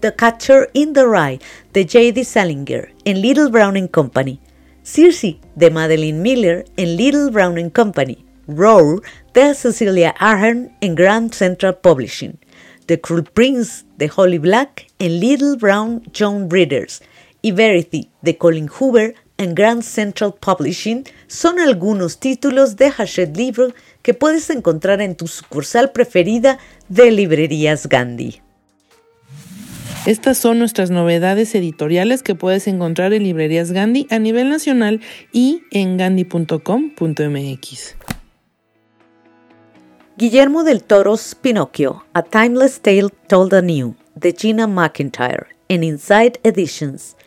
The 0.00 0.12
Catcher 0.12 0.70
in 0.72 0.94
the 0.94 1.06
Rye 1.06 1.38
de 1.74 1.84
J.D. 1.84 2.24
Salinger 2.24 2.90
en 3.04 3.20
Little 3.20 3.50
Brown 3.50 3.86
Company, 3.88 4.40
Circe 4.82 5.38
de 5.56 5.70
Madeline 5.70 6.22
Miller 6.22 6.64
en 6.78 6.96
Little 6.96 7.30
Brown 7.30 7.70
Company, 7.70 8.24
Roar 8.48 9.02
de 9.34 9.54
Cecilia 9.54 10.14
Ahern 10.18 10.70
en 10.80 10.94
Grand 10.94 11.34
Central 11.34 11.74
Publishing, 11.82 12.38
The 12.86 12.98
Cruel 12.98 13.24
Prince 13.24 13.84
de 13.98 14.10
Holly 14.14 14.38
Black 14.38 14.86
en 14.98 15.20
Little 15.20 15.56
Brown 15.56 16.02
John 16.12 16.48
Readers. 16.48 17.02
Y 17.42 17.52
Verity 17.52 18.10
de 18.20 18.36
Colin 18.36 18.68
Hoover 18.68 19.14
en 19.38 19.54
Grand 19.54 19.82
Central 19.82 20.34
Publishing. 20.38 21.04
Son 21.26 21.58
algunos 21.58 22.18
títulos 22.18 22.76
de 22.76 22.92
Hachette 22.96 23.34
Libro 23.34 23.72
que 24.02 24.12
puedes 24.12 24.50
encontrar 24.50 25.00
en 25.00 25.14
tu 25.14 25.26
sucursal 25.26 25.90
preferida 25.92 26.58
de 26.90 27.10
librerías 27.10 27.88
Gandhi. 27.88 28.42
Estas 30.06 30.38
son 30.38 30.58
nuestras 30.58 30.90
novedades 30.90 31.54
editoriales 31.54 32.22
que 32.22 32.34
puedes 32.34 32.66
encontrar 32.66 33.12
en 33.12 33.22
librerías 33.22 33.70
Gandhi 33.70 34.06
a 34.08 34.18
nivel 34.18 34.48
nacional 34.48 35.02
y 35.30 35.62
en 35.70 35.98
gandhi.com.mx. 35.98 37.96
Guillermo 40.16 40.64
del 40.64 40.82
Toro's 40.82 41.34
Pinocchio, 41.34 42.06
A 42.14 42.22
Timeless 42.22 42.80
Tale 42.80 43.10
Told 43.26 43.52
Anew, 43.52 43.94
de 44.14 44.32
Gina 44.32 44.66
McIntyre, 44.66 45.48
en 45.68 45.84
Inside 45.84 46.40
Editions. 46.44 47.18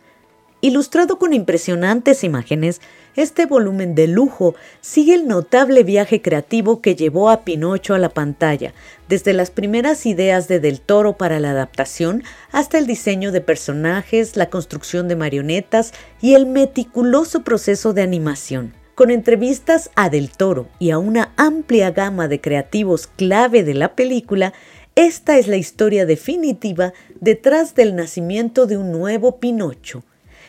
Ilustrado 0.61 1.19
con 1.19 1.33
impresionantes 1.33 2.23
imágenes, 2.23 2.81
este 3.15 3.45
volumen 3.45 3.95
de 3.95 4.07
lujo 4.07 4.55
sigue 4.81 5.13
el 5.13 5.27
notable 5.27 5.83
viaje 5.83 6.21
creativo 6.21 6.81
que 6.81 6.95
llevó 6.95 7.29
a 7.29 7.41
Pinocho 7.41 7.93
a 7.93 7.99
la 7.99 8.09
pantalla, 8.09 8.73
desde 9.07 9.33
las 9.33 9.51
primeras 9.51 10.05
ideas 10.05 10.47
de 10.47 10.59
Del 10.59 10.81
Toro 10.81 11.17
para 11.17 11.39
la 11.39 11.51
adaptación 11.51 12.23
hasta 12.51 12.77
el 12.77 12.87
diseño 12.87 13.31
de 13.31 13.41
personajes, 13.41 14.35
la 14.35 14.49
construcción 14.49 15.07
de 15.07 15.15
marionetas 15.15 15.93
y 16.21 16.33
el 16.33 16.45
meticuloso 16.45 17.43
proceso 17.43 17.93
de 17.93 18.01
animación. 18.01 18.73
Con 18.95 19.11
entrevistas 19.11 19.89
a 19.95 20.09
Del 20.09 20.29
Toro 20.29 20.67
y 20.79 20.91
a 20.91 20.97
una 20.97 21.33
amplia 21.35 21.91
gama 21.91 22.27
de 22.27 22.41
creativos 22.41 23.07
clave 23.07 23.63
de 23.63 23.73
la 23.73 23.95
película, 23.95 24.53
esta 24.95 25.39
es 25.39 25.47
la 25.47 25.57
historia 25.57 26.05
definitiva 26.05 26.93
detrás 27.19 27.73
del 27.73 27.95
nacimiento 27.95 28.67
de 28.67 28.77
un 28.77 28.91
nuevo 28.91 29.39
Pinocho 29.39 30.03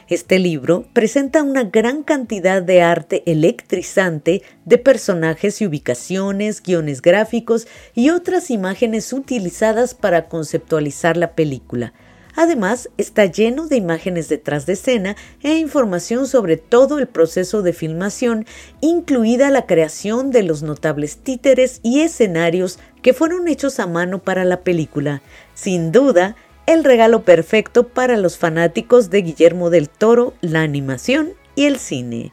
este 0.09 0.39
libro 0.39 0.87
presenta 0.93 1.43
una 1.43 1.65
gran 1.65 2.03
cantidad 2.03 2.63
de 2.63 2.83
arte 2.83 3.23
electrizante 3.27 4.43
de 4.65 4.79
personajes 4.79 5.61
y 5.61 5.67
ubicaciones, 5.67 6.63
guiones 6.63 7.03
gráficos 7.03 7.67
y 7.95 8.11
otras 8.11 8.51
imágenes 8.51 9.13
utilizadas 9.13 9.95
para 9.95 10.29
conceptualizar 10.29 11.17
la 11.17 11.35
película. 11.35 11.93
Además, 12.37 12.91
está 12.99 13.27
lleno 13.27 13.69
de 13.69 13.77
imágenes 13.77 14.29
detrás 14.29 14.67
de 14.67 14.73
escena 14.73 15.17
e 15.43 15.57
información 15.57 16.27
sobre 16.27 16.57
todo 16.57 16.99
el 16.99 17.07
proceso 17.07 17.63
de 17.63 17.73
filmación, 17.73 18.45
incluida 18.81 19.51
la 19.51 19.67
creación 19.67 20.31
de 20.33 20.43
los 20.43 20.63
notables 20.63 21.19
títeres 21.19 21.79
y 21.83 22.01
escenarios 22.01 22.81
que 23.03 23.13
fueron 23.13 23.47
hechos 23.47 23.79
a 23.79 23.87
mano 23.87 24.19
para 24.21 24.45
la 24.45 24.63
película. 24.63 25.23
Sin 25.55 25.93
duda, 25.93 26.35
el 26.67 26.83
regalo 26.83 27.23
perfecto 27.23 27.89
para 27.89 28.17
los 28.17 28.39
fanáticos 28.39 29.11
de 29.11 29.23
Guillermo 29.23 29.71
del 29.71 29.89
Toro, 29.89 30.35
la 30.41 30.63
animación 30.63 31.33
y 31.55 31.65
el 31.65 31.79
cine. 31.79 32.33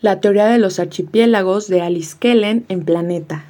La 0.00 0.20
teoría 0.20 0.46
de 0.46 0.58
los 0.58 0.80
archipiélagos 0.80 1.68
de 1.68 1.82
Alice 1.82 2.16
Kellen 2.18 2.64
en 2.68 2.84
Planeta. 2.84 3.44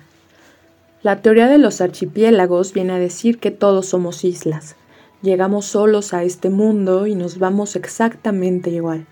La 1.03 1.23
teoría 1.23 1.49
de 1.49 1.59
los 1.59 1.81
archipiélagos 1.81 2.75
viene 2.75 2.93
a 2.93 2.99
decir 2.99 3.39
que 3.39 3.51
todos 3.51 3.87
somos 3.87 4.25
islas. 4.25 4.77
Llegamos 5.23 5.65
solos 5.67 6.13
a 6.13 6.23
este 6.23 6.51
mundo 6.51 7.07
y 7.07 7.15
nos 7.15 7.39
vamos 7.39 7.75
exactamente 7.75 8.71
igual. 8.71 9.07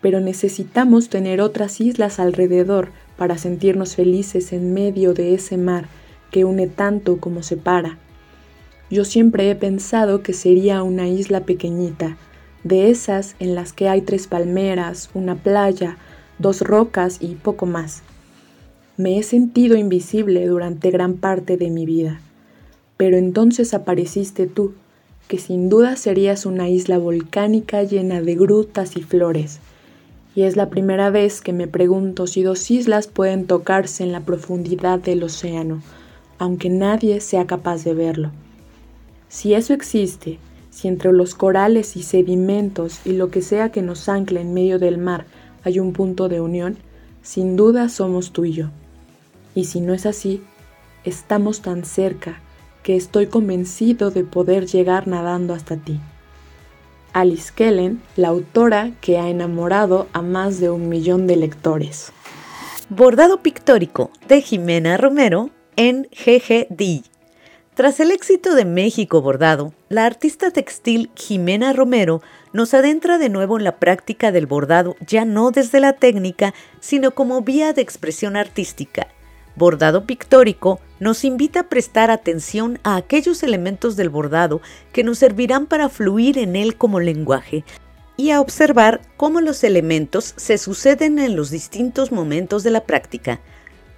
Pero 0.00 0.20
necesitamos 0.20 1.10
tener 1.10 1.40
otras 1.40 1.80
islas 1.80 2.18
alrededor 2.18 2.88
para 3.16 3.36
sentirnos 3.36 3.94
felices 3.94 4.52
en 4.52 4.72
medio 4.72 5.12
de 5.12 5.34
ese 5.34 5.58
mar 5.58 5.84
que 6.30 6.44
une 6.44 6.66
tanto 6.66 7.18
como 7.18 7.42
separa. 7.42 7.98
Yo 8.92 9.06
siempre 9.06 9.50
he 9.50 9.54
pensado 9.54 10.22
que 10.22 10.34
sería 10.34 10.82
una 10.82 11.08
isla 11.08 11.46
pequeñita, 11.46 12.18
de 12.62 12.90
esas 12.90 13.36
en 13.38 13.54
las 13.54 13.72
que 13.72 13.88
hay 13.88 14.02
tres 14.02 14.26
palmeras, 14.26 15.08
una 15.14 15.34
playa, 15.34 15.96
dos 16.38 16.60
rocas 16.60 17.16
y 17.22 17.36
poco 17.36 17.64
más. 17.64 18.02
Me 18.98 19.18
he 19.18 19.22
sentido 19.22 19.78
invisible 19.78 20.46
durante 20.46 20.90
gran 20.90 21.14
parte 21.14 21.56
de 21.56 21.70
mi 21.70 21.86
vida, 21.86 22.20
pero 22.98 23.16
entonces 23.16 23.72
apareciste 23.72 24.46
tú, 24.46 24.74
que 25.26 25.38
sin 25.38 25.70
duda 25.70 25.96
serías 25.96 26.44
una 26.44 26.68
isla 26.68 26.98
volcánica 26.98 27.84
llena 27.84 28.20
de 28.20 28.34
grutas 28.34 28.98
y 28.98 29.02
flores. 29.02 29.58
Y 30.34 30.42
es 30.42 30.54
la 30.54 30.68
primera 30.68 31.08
vez 31.08 31.40
que 31.40 31.54
me 31.54 31.66
pregunto 31.66 32.26
si 32.26 32.42
dos 32.42 32.70
islas 32.70 33.06
pueden 33.06 33.46
tocarse 33.46 34.02
en 34.02 34.12
la 34.12 34.20
profundidad 34.20 34.98
del 34.98 35.22
océano, 35.22 35.80
aunque 36.36 36.68
nadie 36.68 37.22
sea 37.22 37.46
capaz 37.46 37.84
de 37.84 37.94
verlo. 37.94 38.32
Si 39.32 39.54
eso 39.54 39.72
existe, 39.72 40.38
si 40.68 40.88
entre 40.88 41.10
los 41.10 41.34
corales 41.34 41.96
y 41.96 42.02
sedimentos 42.02 43.00
y 43.06 43.14
lo 43.14 43.30
que 43.30 43.40
sea 43.40 43.72
que 43.72 43.80
nos 43.80 44.10
ancle 44.10 44.42
en 44.42 44.52
medio 44.52 44.78
del 44.78 44.98
mar 44.98 45.24
hay 45.64 45.78
un 45.78 45.94
punto 45.94 46.28
de 46.28 46.42
unión, 46.42 46.76
sin 47.22 47.56
duda 47.56 47.88
somos 47.88 48.32
tú 48.32 48.44
y 48.44 48.52
yo. 48.52 48.66
Y 49.54 49.64
si 49.64 49.80
no 49.80 49.94
es 49.94 50.04
así, 50.04 50.42
estamos 51.04 51.62
tan 51.62 51.86
cerca 51.86 52.40
que 52.82 52.94
estoy 52.94 53.26
convencido 53.26 54.10
de 54.10 54.22
poder 54.22 54.66
llegar 54.66 55.08
nadando 55.08 55.54
hasta 55.54 55.78
ti. 55.78 55.98
Alice 57.14 57.52
Kellen, 57.56 58.02
la 58.16 58.28
autora 58.28 58.92
que 59.00 59.16
ha 59.16 59.30
enamorado 59.30 60.08
a 60.12 60.20
más 60.20 60.60
de 60.60 60.68
un 60.68 60.90
millón 60.90 61.26
de 61.26 61.36
lectores. 61.36 62.12
Bordado 62.90 63.40
pictórico 63.40 64.10
de 64.28 64.42
Jimena 64.42 64.98
Romero 64.98 65.48
en 65.76 66.06
GGD. 66.12 67.11
Tras 67.74 68.00
el 68.00 68.10
éxito 68.10 68.54
de 68.54 68.66
México 68.66 69.22
bordado, 69.22 69.72
la 69.88 70.04
artista 70.04 70.50
textil 70.50 71.10
Jimena 71.14 71.72
Romero 71.72 72.20
nos 72.52 72.74
adentra 72.74 73.16
de 73.16 73.30
nuevo 73.30 73.56
en 73.56 73.64
la 73.64 73.78
práctica 73.78 74.30
del 74.30 74.44
bordado 74.44 74.94
ya 75.06 75.24
no 75.24 75.50
desde 75.52 75.80
la 75.80 75.94
técnica, 75.94 76.52
sino 76.80 77.12
como 77.12 77.40
vía 77.40 77.72
de 77.72 77.80
expresión 77.80 78.36
artística. 78.36 79.06
Bordado 79.56 80.04
pictórico 80.04 80.80
nos 81.00 81.24
invita 81.24 81.60
a 81.60 81.68
prestar 81.70 82.10
atención 82.10 82.78
a 82.82 82.96
aquellos 82.96 83.42
elementos 83.42 83.96
del 83.96 84.10
bordado 84.10 84.60
que 84.92 85.02
nos 85.02 85.20
servirán 85.20 85.66
para 85.66 85.88
fluir 85.88 86.36
en 86.36 86.56
él 86.56 86.76
como 86.76 87.00
lenguaje 87.00 87.64
y 88.18 88.32
a 88.32 88.42
observar 88.42 89.00
cómo 89.16 89.40
los 89.40 89.64
elementos 89.64 90.34
se 90.36 90.58
suceden 90.58 91.18
en 91.18 91.36
los 91.36 91.50
distintos 91.50 92.12
momentos 92.12 92.64
de 92.64 92.70
la 92.70 92.84
práctica. 92.84 93.40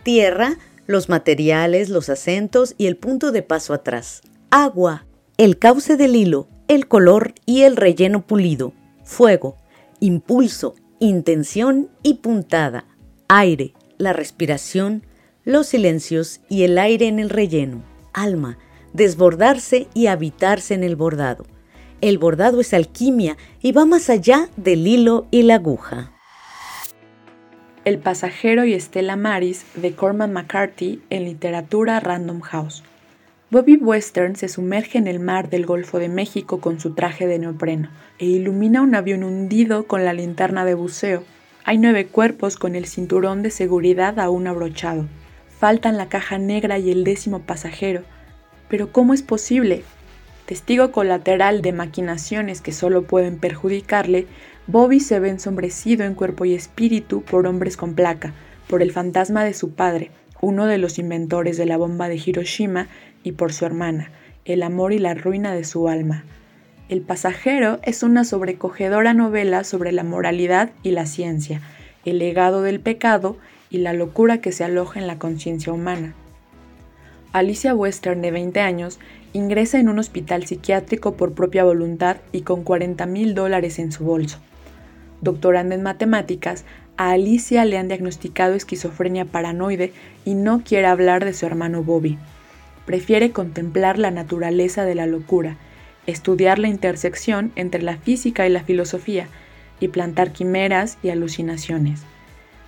Tierra, 0.05 0.59
los 0.87 1.09
materiales, 1.09 1.89
los 1.89 2.09
acentos 2.09 2.75
y 2.79 2.87
el 2.87 2.97
punto 2.97 3.33
de 3.33 3.43
paso 3.43 3.75
atrás. 3.75 4.23
Agua, 4.51 5.07
el 5.37 5.59
cauce 5.59 5.97
del 5.97 6.17
hilo, 6.17 6.49
el 6.69 6.89
color 6.89 7.35
y 7.47 7.63
el 7.63 7.77
relleno 7.77 8.27
pulido. 8.27 8.73
Fuego, 9.03 9.57
impulso, 10.01 10.75
intención 11.01 11.91
y 12.03 12.15
puntada. 12.15 12.87
Aire, 13.29 13.75
la 13.99 14.13
respiración, 14.13 15.05
los 15.45 15.67
silencios 15.67 16.41
y 16.49 16.63
el 16.63 16.79
aire 16.79 17.07
en 17.09 17.19
el 17.19 17.31
relleno. 17.31 17.83
Alma, 18.13 18.59
desbordarse 18.93 19.89
y 19.93 20.07
habitarse 20.07 20.75
en 20.75 20.85
el 20.85 20.97
bordado. 20.97 21.45
El 22.01 22.19
bordado 22.19 22.61
es 22.61 22.75
alquimia 22.75 23.37
y 23.61 23.73
va 23.73 23.87
más 23.87 24.11
allá 24.11 24.49
del 24.57 24.87
hilo 24.87 25.27
y 25.31 25.43
la 25.43 25.57
aguja. 25.57 26.14
El 27.85 27.99
pasajero 27.99 28.65
y 28.65 28.73
Estela 28.73 29.15
Maris 29.15 29.67
de 29.75 29.93
Corman 29.93 30.33
McCarthy 30.33 31.03
en 31.11 31.25
literatura 31.25 32.01
Random 32.01 32.41
House. 32.41 32.83
Bobby 33.51 33.77
Western 33.77 34.37
se 34.37 34.49
sumerge 34.49 34.97
en 34.97 35.07
el 35.07 35.21
mar 35.21 35.51
del 35.51 35.67
Golfo 35.67 35.99
de 35.99 36.09
México 36.09 36.63
con 36.63 36.81
su 36.81 36.95
traje 36.95 37.27
de 37.27 37.39
neopreno 37.39 37.91
e 38.19 38.25
ilumina 38.25 38.81
un 38.81 38.95
avión 38.95 39.23
hundido 39.23 39.87
con 39.87 40.07
la 40.07 40.15
linterna 40.15 40.65
de 40.65 40.73
buceo. 40.73 41.25
Hay 41.65 41.77
nueve 41.77 42.07
cuerpos 42.07 42.57
con 42.57 42.75
el 42.75 42.87
cinturón 42.87 43.43
de 43.43 43.51
seguridad 43.51 44.19
aún 44.19 44.47
abrochado. 44.47 45.05
Faltan 45.59 45.99
la 45.99 46.09
caja 46.09 46.39
negra 46.39 46.79
y 46.79 46.91
el 46.91 47.05
décimo 47.05 47.41
pasajero. 47.41 48.03
Pero 48.71 48.93
¿cómo 48.93 49.13
es 49.13 49.23
posible? 49.23 49.85
Testigo 50.47 50.91
colateral 50.91 51.61
de 51.61 51.73
maquinaciones 51.73 52.63
que 52.63 52.73
solo 52.73 53.03
pueden 53.03 53.39
perjudicarle, 53.39 54.27
Bobby 54.67 54.99
se 54.99 55.21
ve 55.21 55.29
ensombrecido 55.29 56.07
en 56.07 56.15
cuerpo 56.15 56.47
y 56.47 56.55
espíritu 56.55 57.21
por 57.21 57.47
hombres 57.47 57.77
con 57.77 57.95
placa, 57.95 58.33
por 58.67 58.81
el 58.81 58.93
fantasma 58.93 59.45
de 59.45 59.53
su 59.53 59.73
padre, 59.73 60.11
uno 60.41 60.65
de 60.65 60.79
los 60.79 60.99
inventores 60.99 61.59
de 61.59 61.67
la 61.67 61.77
bomba 61.77 62.09
de 62.09 62.17
Hiroshima, 62.17 62.89
y 63.23 63.33
por 63.33 63.53
su 63.53 63.67
hermana, 63.67 64.11
el 64.47 64.63
amor 64.63 64.95
y 64.95 64.99
la 64.99 65.13
ruina 65.13 65.55
de 65.55 65.65
su 65.65 65.87
alma. 65.91 66.25
El 66.89 67.03
pasajero 67.03 67.79
es 67.83 68.03
una 68.03 68.25
sobrecogedora 68.25 69.13
novela 69.13 69.65
sobre 69.65 69.93
la 69.93 70.03
moralidad 70.03 70.71
y 70.83 70.93
la 70.93 71.05
ciencia, 71.05 71.61
el 72.07 72.19
legado 72.19 72.63
del 72.63 72.81
pecado 72.81 73.37
y 73.69 73.79
la 73.79 73.93
locura 73.93 74.39
que 74.39 74.53
se 74.53 74.65
aloja 74.65 74.99
en 74.99 75.07
la 75.07 75.19
conciencia 75.19 75.75
humana. 75.75 76.15
Alicia 77.35 77.75
Western, 77.75 78.23
de 78.23 78.31
20 78.31 78.61
años, 78.61 78.99
ingresa 79.35 79.79
en 79.79 79.91
un 79.91 79.99
hospital 79.99 80.47
psiquiátrico 80.47 81.17
por 81.17 81.35
propia 81.35 81.65
voluntad 81.65 82.17
y 82.33 82.43
con 82.43 82.65
40 82.65 83.05
mil 83.05 83.35
dólares 83.35 83.79
en 83.79 83.93
su 83.93 84.05
bolso 84.05 84.41
doctoranda 85.25 85.75
en 85.75 85.83
matemáticas, 85.83 86.65
a 86.97 87.11
Alicia 87.11 87.65
le 87.65 87.79
han 87.79 87.89
diagnosticado 87.89 88.55
esquizofrenia 88.55 89.25
paranoide 89.25 89.93
y 90.25 90.35
no 90.35 90.63
quiere 90.63 90.87
hablar 90.87 91.25
de 91.25 91.35
su 91.35 91.47
hermano 91.47 91.83
Bobby. 91.83 92.19
Prefiere 92.87 93.33
contemplar 93.33 93.99
la 93.99 94.11
naturaleza 94.11 94.85
de 94.85 94.95
la 94.95 95.07
locura, 95.07 95.57
estudiar 96.07 96.59
la 96.59 96.69
intersección 96.69 97.51
entre 97.57 97.83
la 97.83 97.97
física 97.97 98.47
y 98.47 98.51
la 98.51 98.63
filosofía, 98.63 99.27
y 99.81 99.89
plantar 99.89 100.33
quimeras 100.33 100.99
y 101.03 101.09
alucinaciones. 101.09 102.03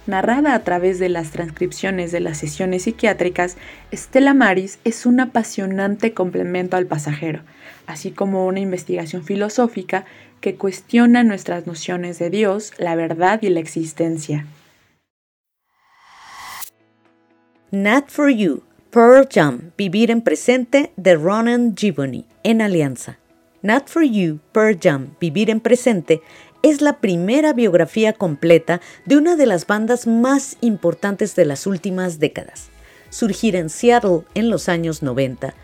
Narrada 0.06 0.54
a 0.54 0.62
través 0.62 0.98
de 0.98 1.08
las 1.08 1.30
transcripciones 1.30 2.12
de 2.12 2.20
las 2.20 2.38
sesiones 2.38 2.84
psiquiátricas, 2.84 3.56
Stella 3.92 4.34
Maris 4.34 4.78
es 4.84 5.04
un 5.04 5.18
apasionante 5.18 6.12
complemento 6.12 6.76
al 6.76 6.86
pasajero, 6.86 7.40
así 7.86 8.12
como 8.12 8.46
una 8.46 8.60
investigación 8.60 9.24
filosófica 9.24 10.04
que 10.46 10.54
cuestiona 10.54 11.24
nuestras 11.24 11.66
nociones 11.66 12.20
de 12.20 12.30
Dios, 12.30 12.72
la 12.78 12.94
verdad 12.94 13.42
y 13.42 13.48
la 13.48 13.58
existencia. 13.58 14.46
Not 17.72 18.10
for 18.10 18.30
You, 18.30 18.62
Pearl 18.92 19.26
Jam, 19.28 19.72
Vivir 19.76 20.12
en 20.12 20.22
Presente 20.22 20.92
de 20.94 21.16
Ronan 21.16 21.74
Giboney, 21.76 22.26
en 22.44 22.62
Alianza. 22.62 23.18
Not 23.62 23.88
for 23.88 24.04
You, 24.04 24.38
Pearl 24.52 24.78
Jam, 24.80 25.16
Vivir 25.20 25.50
en 25.50 25.58
Presente, 25.58 26.22
es 26.62 26.80
la 26.80 27.00
primera 27.00 27.52
biografía 27.52 28.12
completa 28.12 28.80
de 29.04 29.16
una 29.16 29.34
de 29.34 29.46
las 29.46 29.66
bandas 29.66 30.06
más 30.06 30.58
importantes 30.60 31.34
de 31.34 31.44
las 31.44 31.66
últimas 31.66 32.20
décadas. 32.20 32.68
Surgir 33.10 33.56
en 33.56 33.68
Seattle 33.68 34.20
en 34.34 34.48
los 34.50 34.68
años 34.68 35.02
90, 35.02 35.54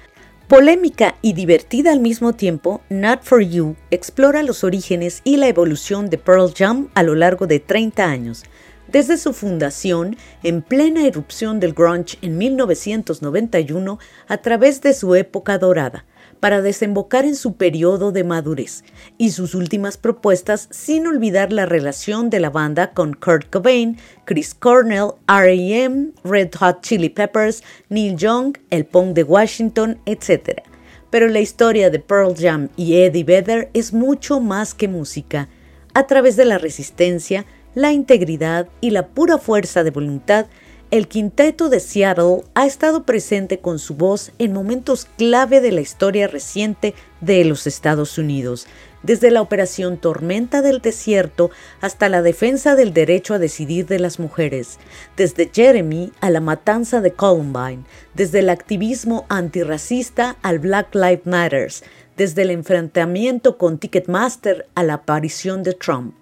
Polémica 0.49 1.15
y 1.23 1.33
divertida 1.33 1.93
al 1.93 2.01
mismo 2.01 2.35
tiempo, 2.35 2.83
Not 2.91 3.23
For 3.23 3.41
You 3.41 3.77
explora 3.91 4.43
los 4.43 4.65
orígenes 4.65 5.23
y 5.25 5.37
la 5.37 5.49
evolución 5.49 6.11
de 6.11 6.19
Pearl 6.19 6.53
Jam 6.55 6.89
a 6.95 7.03
lo 7.03 7.15
largo 7.15 7.47
de 7.47 7.59
30 7.59 8.05
años, 8.05 8.43
desde 8.89 9.17
su 9.17 9.33
fundación, 9.33 10.17
en 10.43 10.61
plena 10.61 11.07
erupción 11.07 11.59
del 11.59 11.73
grunge 11.73 12.19
en 12.21 12.37
1991, 12.37 13.99
a 14.29 14.37
través 14.39 14.83
de 14.83 14.93
su 14.93 15.15
época 15.15 15.57
dorada, 15.57 16.05
para 16.43 16.61
desembocar 16.61 17.25
en 17.25 17.37
su 17.37 17.55
periodo 17.55 18.11
de 18.11 18.25
madurez 18.25 18.83
y 19.17 19.31
sus 19.31 19.55
últimas 19.55 19.97
propuestas 19.97 20.67
sin 20.73 21.07
olvidar 21.07 21.53
la 21.53 21.67
relación 21.67 22.31
de 22.31 22.41
la 22.41 22.51
banda 22.51 22.91
con 22.91 23.15
Kurt 23.15 23.49
Cobain, 23.49 23.97
Chris 24.25 24.53
Cornell, 24.53 25.13
R.A.M., 25.29 26.09
Red 26.25 26.51
Hot 26.59 26.81
Chili 26.81 27.11
Peppers, 27.11 27.63
Neil 27.91 28.17
Young, 28.17 28.59
el 28.71 28.85
punk 28.85 29.15
de 29.15 29.23
Washington, 29.23 30.01
etc. 30.05 30.63
Pero 31.11 31.29
la 31.29 31.39
historia 31.39 31.91
de 31.91 32.01
Pearl 32.01 32.35
Jam 32.37 32.71
y 32.75 32.97
Eddie 32.97 33.23
Vedder 33.23 33.71
es 33.73 33.93
mucho 33.93 34.41
más 34.41 34.75
que 34.75 34.89
música. 34.89 35.49
A 35.95 36.09
través 36.09 36.35
de 36.35 36.45
la 36.45 36.59
resistencia, 36.59 37.47
la 37.77 37.93
integridad 37.93 38.67
y 38.81 38.91
la 38.91 39.07
pura 39.07 39.39
fuerza 39.39 39.85
de 39.85 39.93
voluntad, 39.93 40.47
el 40.93 41.09
quinteto 41.09 41.71
de 41.71 41.81
Seattle 41.81 42.45
ha 42.53 42.67
estado 42.67 43.05
presente 43.05 43.61
con 43.61 43.79
su 43.79 43.95
voz 43.95 44.31
en 44.39 44.53
momentos 44.53 45.07
clave 45.17 45.63
de 45.63 45.73
la 45.73 45.81
historia 45.81 46.29
reciente 46.29 46.95
de 47.23 47.47
los 47.47 47.67
Estados 47.67 48.19
Unidos, 48.19 48.67
desde 49.03 49.31
la 49.31 49.41
Operación 49.41 49.97
Tormenta 49.97 50.61
del 50.61 50.83
Desierto 50.83 51.51
hasta 51.81 52.11
la 52.11 52.21
defensa 52.21 52.77
del 52.77 52.93
derecho 52.93 53.33
a 53.33 53.39
decidir 53.39 53.87
de 53.87 54.01
las 54.01 54.19
mujeres, 54.19 54.79
desde 55.17 55.51
Jeremy 55.51 56.13
a 56.21 56.29
la 56.29 56.41
matanza 56.41 57.01
de 57.01 57.13
Columbine, 57.13 57.85
desde 58.13 58.41
el 58.41 58.51
activismo 58.51 59.25
antirracista 59.31 60.37
al 60.43 60.59
Black 60.59 60.95
Lives 60.95 61.25
Matter, 61.25 61.73
desde 62.19 62.43
el 62.43 62.51
enfrentamiento 62.51 63.57
con 63.57 63.79
Ticketmaster 63.79 64.69
a 64.75 64.83
la 64.83 64.95
aparición 64.95 65.63
de 65.63 65.73
Trump. 65.73 66.22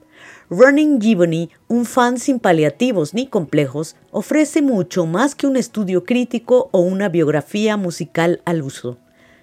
Running 0.52 1.00
Gibbony, 1.00 1.48
un 1.68 1.84
fan 1.84 2.18
sin 2.18 2.40
paliativos 2.40 3.14
ni 3.14 3.28
complejos, 3.28 3.94
ofrece 4.10 4.62
mucho 4.62 5.06
más 5.06 5.36
que 5.36 5.46
un 5.46 5.56
estudio 5.56 6.02
crítico 6.02 6.70
o 6.72 6.80
una 6.80 7.08
biografía 7.08 7.76
musical 7.76 8.42
al 8.44 8.62
uso. 8.62 8.98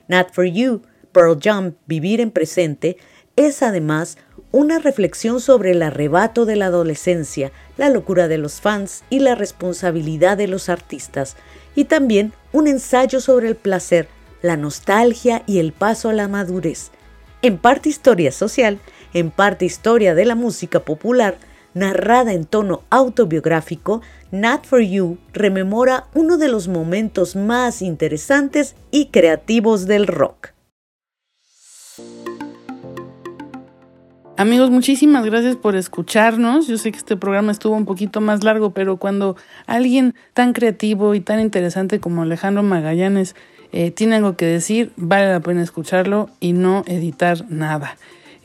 Not 0.09 0.33
for 0.33 0.43
You, 0.43 0.81
Pearl 1.13 1.39
Jam, 1.41 1.75
Vivir 1.85 2.19
en 2.19 2.29
Presente, 2.29 2.97
es 3.37 3.63
además 3.63 4.17
una 4.51 4.79
reflexión 4.79 5.39
sobre 5.39 5.71
el 5.71 5.81
arrebato 5.81 6.45
de 6.45 6.57
la 6.57 6.65
adolescencia, 6.65 7.53
la 7.77 7.87
locura 7.87 8.27
de 8.27 8.39
los 8.39 8.59
fans 8.59 9.05
y 9.09 9.19
la 9.19 9.33
responsabilidad 9.33 10.35
de 10.35 10.49
los 10.49 10.67
artistas, 10.67 11.37
y 11.73 11.85
también 11.85 12.33
un 12.51 12.67
ensayo 12.67 13.21
sobre 13.21 13.47
el 13.47 13.55
placer, 13.55 14.09
la 14.41 14.57
nostalgia 14.57 15.43
y 15.47 15.59
el 15.59 15.71
paso 15.71 16.09
a 16.09 16.13
la 16.13 16.27
madurez. 16.27 16.91
En 17.41 17.57
parte 17.59 17.87
historia 17.87 18.33
social, 18.33 18.79
en 19.17 19.31
parte 19.31 19.65
historia 19.65 20.13
de 20.13 20.25
la 20.25 20.35
música 20.35 20.81
popular, 20.81 21.37
narrada 21.73 22.33
en 22.33 22.45
tono 22.45 22.83
autobiográfico, 22.91 24.01
Not 24.31 24.65
for 24.65 24.81
You 24.81 25.17
rememora 25.33 26.05
uno 26.13 26.37
de 26.37 26.49
los 26.49 26.67
momentos 26.67 27.35
más 27.35 27.81
interesantes 27.81 28.75
y 28.91 29.07
creativos 29.07 29.87
del 29.87 30.05
rock. 30.05 30.49
Amigos, 34.39 34.69
muchísimas 34.69 35.25
gracias 35.25 35.55
por 35.55 35.75
escucharnos. 35.75 36.67
Yo 36.67 36.77
sé 36.77 36.91
que 36.91 36.99
este 36.99 37.17
programa 37.17 37.51
estuvo 37.51 37.75
un 37.75 37.85
poquito 37.85 38.21
más 38.21 38.43
largo, 38.43 38.69
pero 38.71 38.97
cuando 38.97 39.35
alguien 39.65 40.13
tan 40.33 40.53
creativo 40.53 41.15
y 41.15 41.21
tan 41.21 41.39
interesante 41.39 41.99
como 41.99 42.21
Alejandro 42.21 42.61
Magallanes 42.61 43.35
eh, 43.71 43.89
tiene 43.89 44.17
algo 44.17 44.37
que 44.37 44.45
decir, 44.45 44.91
vale 44.95 45.31
la 45.31 45.39
pena 45.39 45.63
escucharlo 45.63 46.29
y 46.39 46.53
no 46.53 46.83
editar 46.85 47.49
nada. 47.49 47.97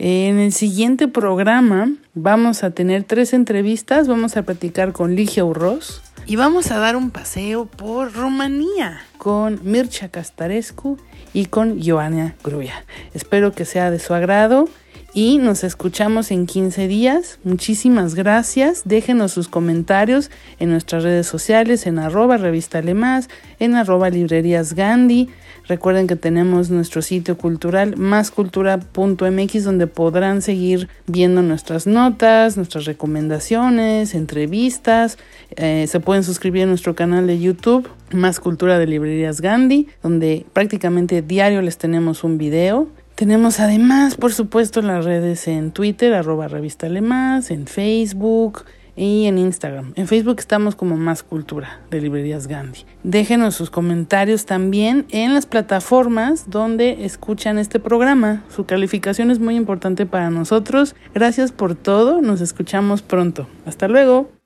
En 0.05 0.41
el 0.41 0.53
siguiente 0.53 1.07
programa 1.07 1.93
vamos 2.15 2.65
a 2.65 2.73
tener 2.73 3.05
tres 3.05 3.33
entrevistas. 3.33 4.09
Vamos 4.09 4.37
a 4.37 4.43
platicar 4.43 4.91
con 4.91 5.15
Ligia 5.15 5.45
Urroz 5.45 6.03
y 6.27 6.35
vamos 6.35 6.73
a 6.73 6.79
dar 6.79 6.97
un 6.97 7.13
paseo 7.13 7.67
por 7.67 8.13
Rumanía 8.13 9.01
con 9.17 9.61
Mircha 9.63 10.09
Castarescu 10.09 10.99
y 11.33 11.45
con 11.45 11.81
Joana 11.81 12.35
Gruya. 12.43 12.85
Espero 13.15 13.53
que 13.53 13.65
sea 13.65 13.93
de 13.93 14.01
su 14.01 14.13
agrado 14.13 14.69
y 15.15 15.39
nos 15.39 15.63
escuchamos 15.63 16.33
en 16.33 16.47
15 16.47 16.89
días. 16.89 17.39
Muchísimas 17.45 18.17
gracias. 18.17 18.83
Déjenos 18.85 19.31
sus 19.31 19.47
comentarios 19.47 20.33
en 20.59 20.71
nuestras 20.71 21.05
redes 21.05 21.29
sociales, 21.29 21.87
en 21.87 22.01
arroba 22.01 22.39
revista 22.39 22.83
Más, 22.83 23.29
en 23.61 23.77
arroba 23.77 24.11
librerías 24.11 24.75
Gandhi. 24.75 25.29
Recuerden 25.69 26.07
que 26.07 26.17
tenemos 26.17 26.71
nuestro 26.71 27.03
sitio 27.03 27.39
cultural 27.39 27.97
máscultura.mx 27.97 29.65
donde 29.65 29.87
podrán 29.87 30.43
seguir 30.43 30.89
viendo 31.07 31.43
nuestras 31.43 31.87
notas, 31.87 32.57
nuestras 32.57 32.85
recomendaciones, 32.85 34.15
entrevistas. 34.15 35.19
Eh, 35.57 35.87
se 35.89 36.01
pueden 36.01 36.25
suscribir 36.25 36.65
a 36.65 36.67
nuestro 36.67 36.95
canal 36.95 37.27
de 37.27 37.39
YouTube 37.39 37.89
Más 38.13 38.41
Cultura 38.41 38.79
de 38.79 38.87
Librerías 38.87 39.41
Gandhi, 39.41 39.89
donde 40.03 40.45
prácticamente 40.53 41.23
diario 41.23 41.63
les 41.63 41.79
tenemos 41.79 42.25
un 42.25 42.39
video. 42.39 42.89
Tenemos 43.15 43.61
además, 43.61 44.17
por 44.17 44.33
supuesto, 44.33 44.83
las 44.83 45.05
redes 45.05 45.47
en 45.47 45.71
Twitter, 45.71 46.15
arroba 46.15 46.49
revista 46.49 46.87
en 46.87 47.67
Facebook, 47.67 48.65
y 48.97 49.27
en 49.27 49.39
Instagram. 49.39 49.93
En 49.97 50.07
Facebook 50.07 50.37
estamos 50.39 50.75
como 50.75 50.97
Más 50.97 51.23
Cultura 51.23 51.81
de 51.91 52.01
Librerías 52.01 52.47
Gandhi. 52.47 52.81
Déjenos 53.03 53.55
sus 53.55 53.71
comentarios 53.71 54.47
también 54.47 55.07
en 55.11 55.35
las 55.35 55.47
plataformas 55.47 56.51
donde 56.51 57.05
escuchan 57.05 57.59
este 57.59 57.81
programa. 57.81 58.45
Su 58.49 58.67
calificación 58.67 59.31
es 59.31 59.39
muy 59.39 59.57
importante 59.57 60.07
para 60.07 60.31
nosotros. 60.31 60.95
Gracias 61.15 61.53
por 61.53 61.75
todo. 61.75 62.21
Nos 62.21 62.41
escuchamos 62.41 63.03
pronto. 63.03 63.47
Hasta 63.67 63.89
luego. 63.89 64.42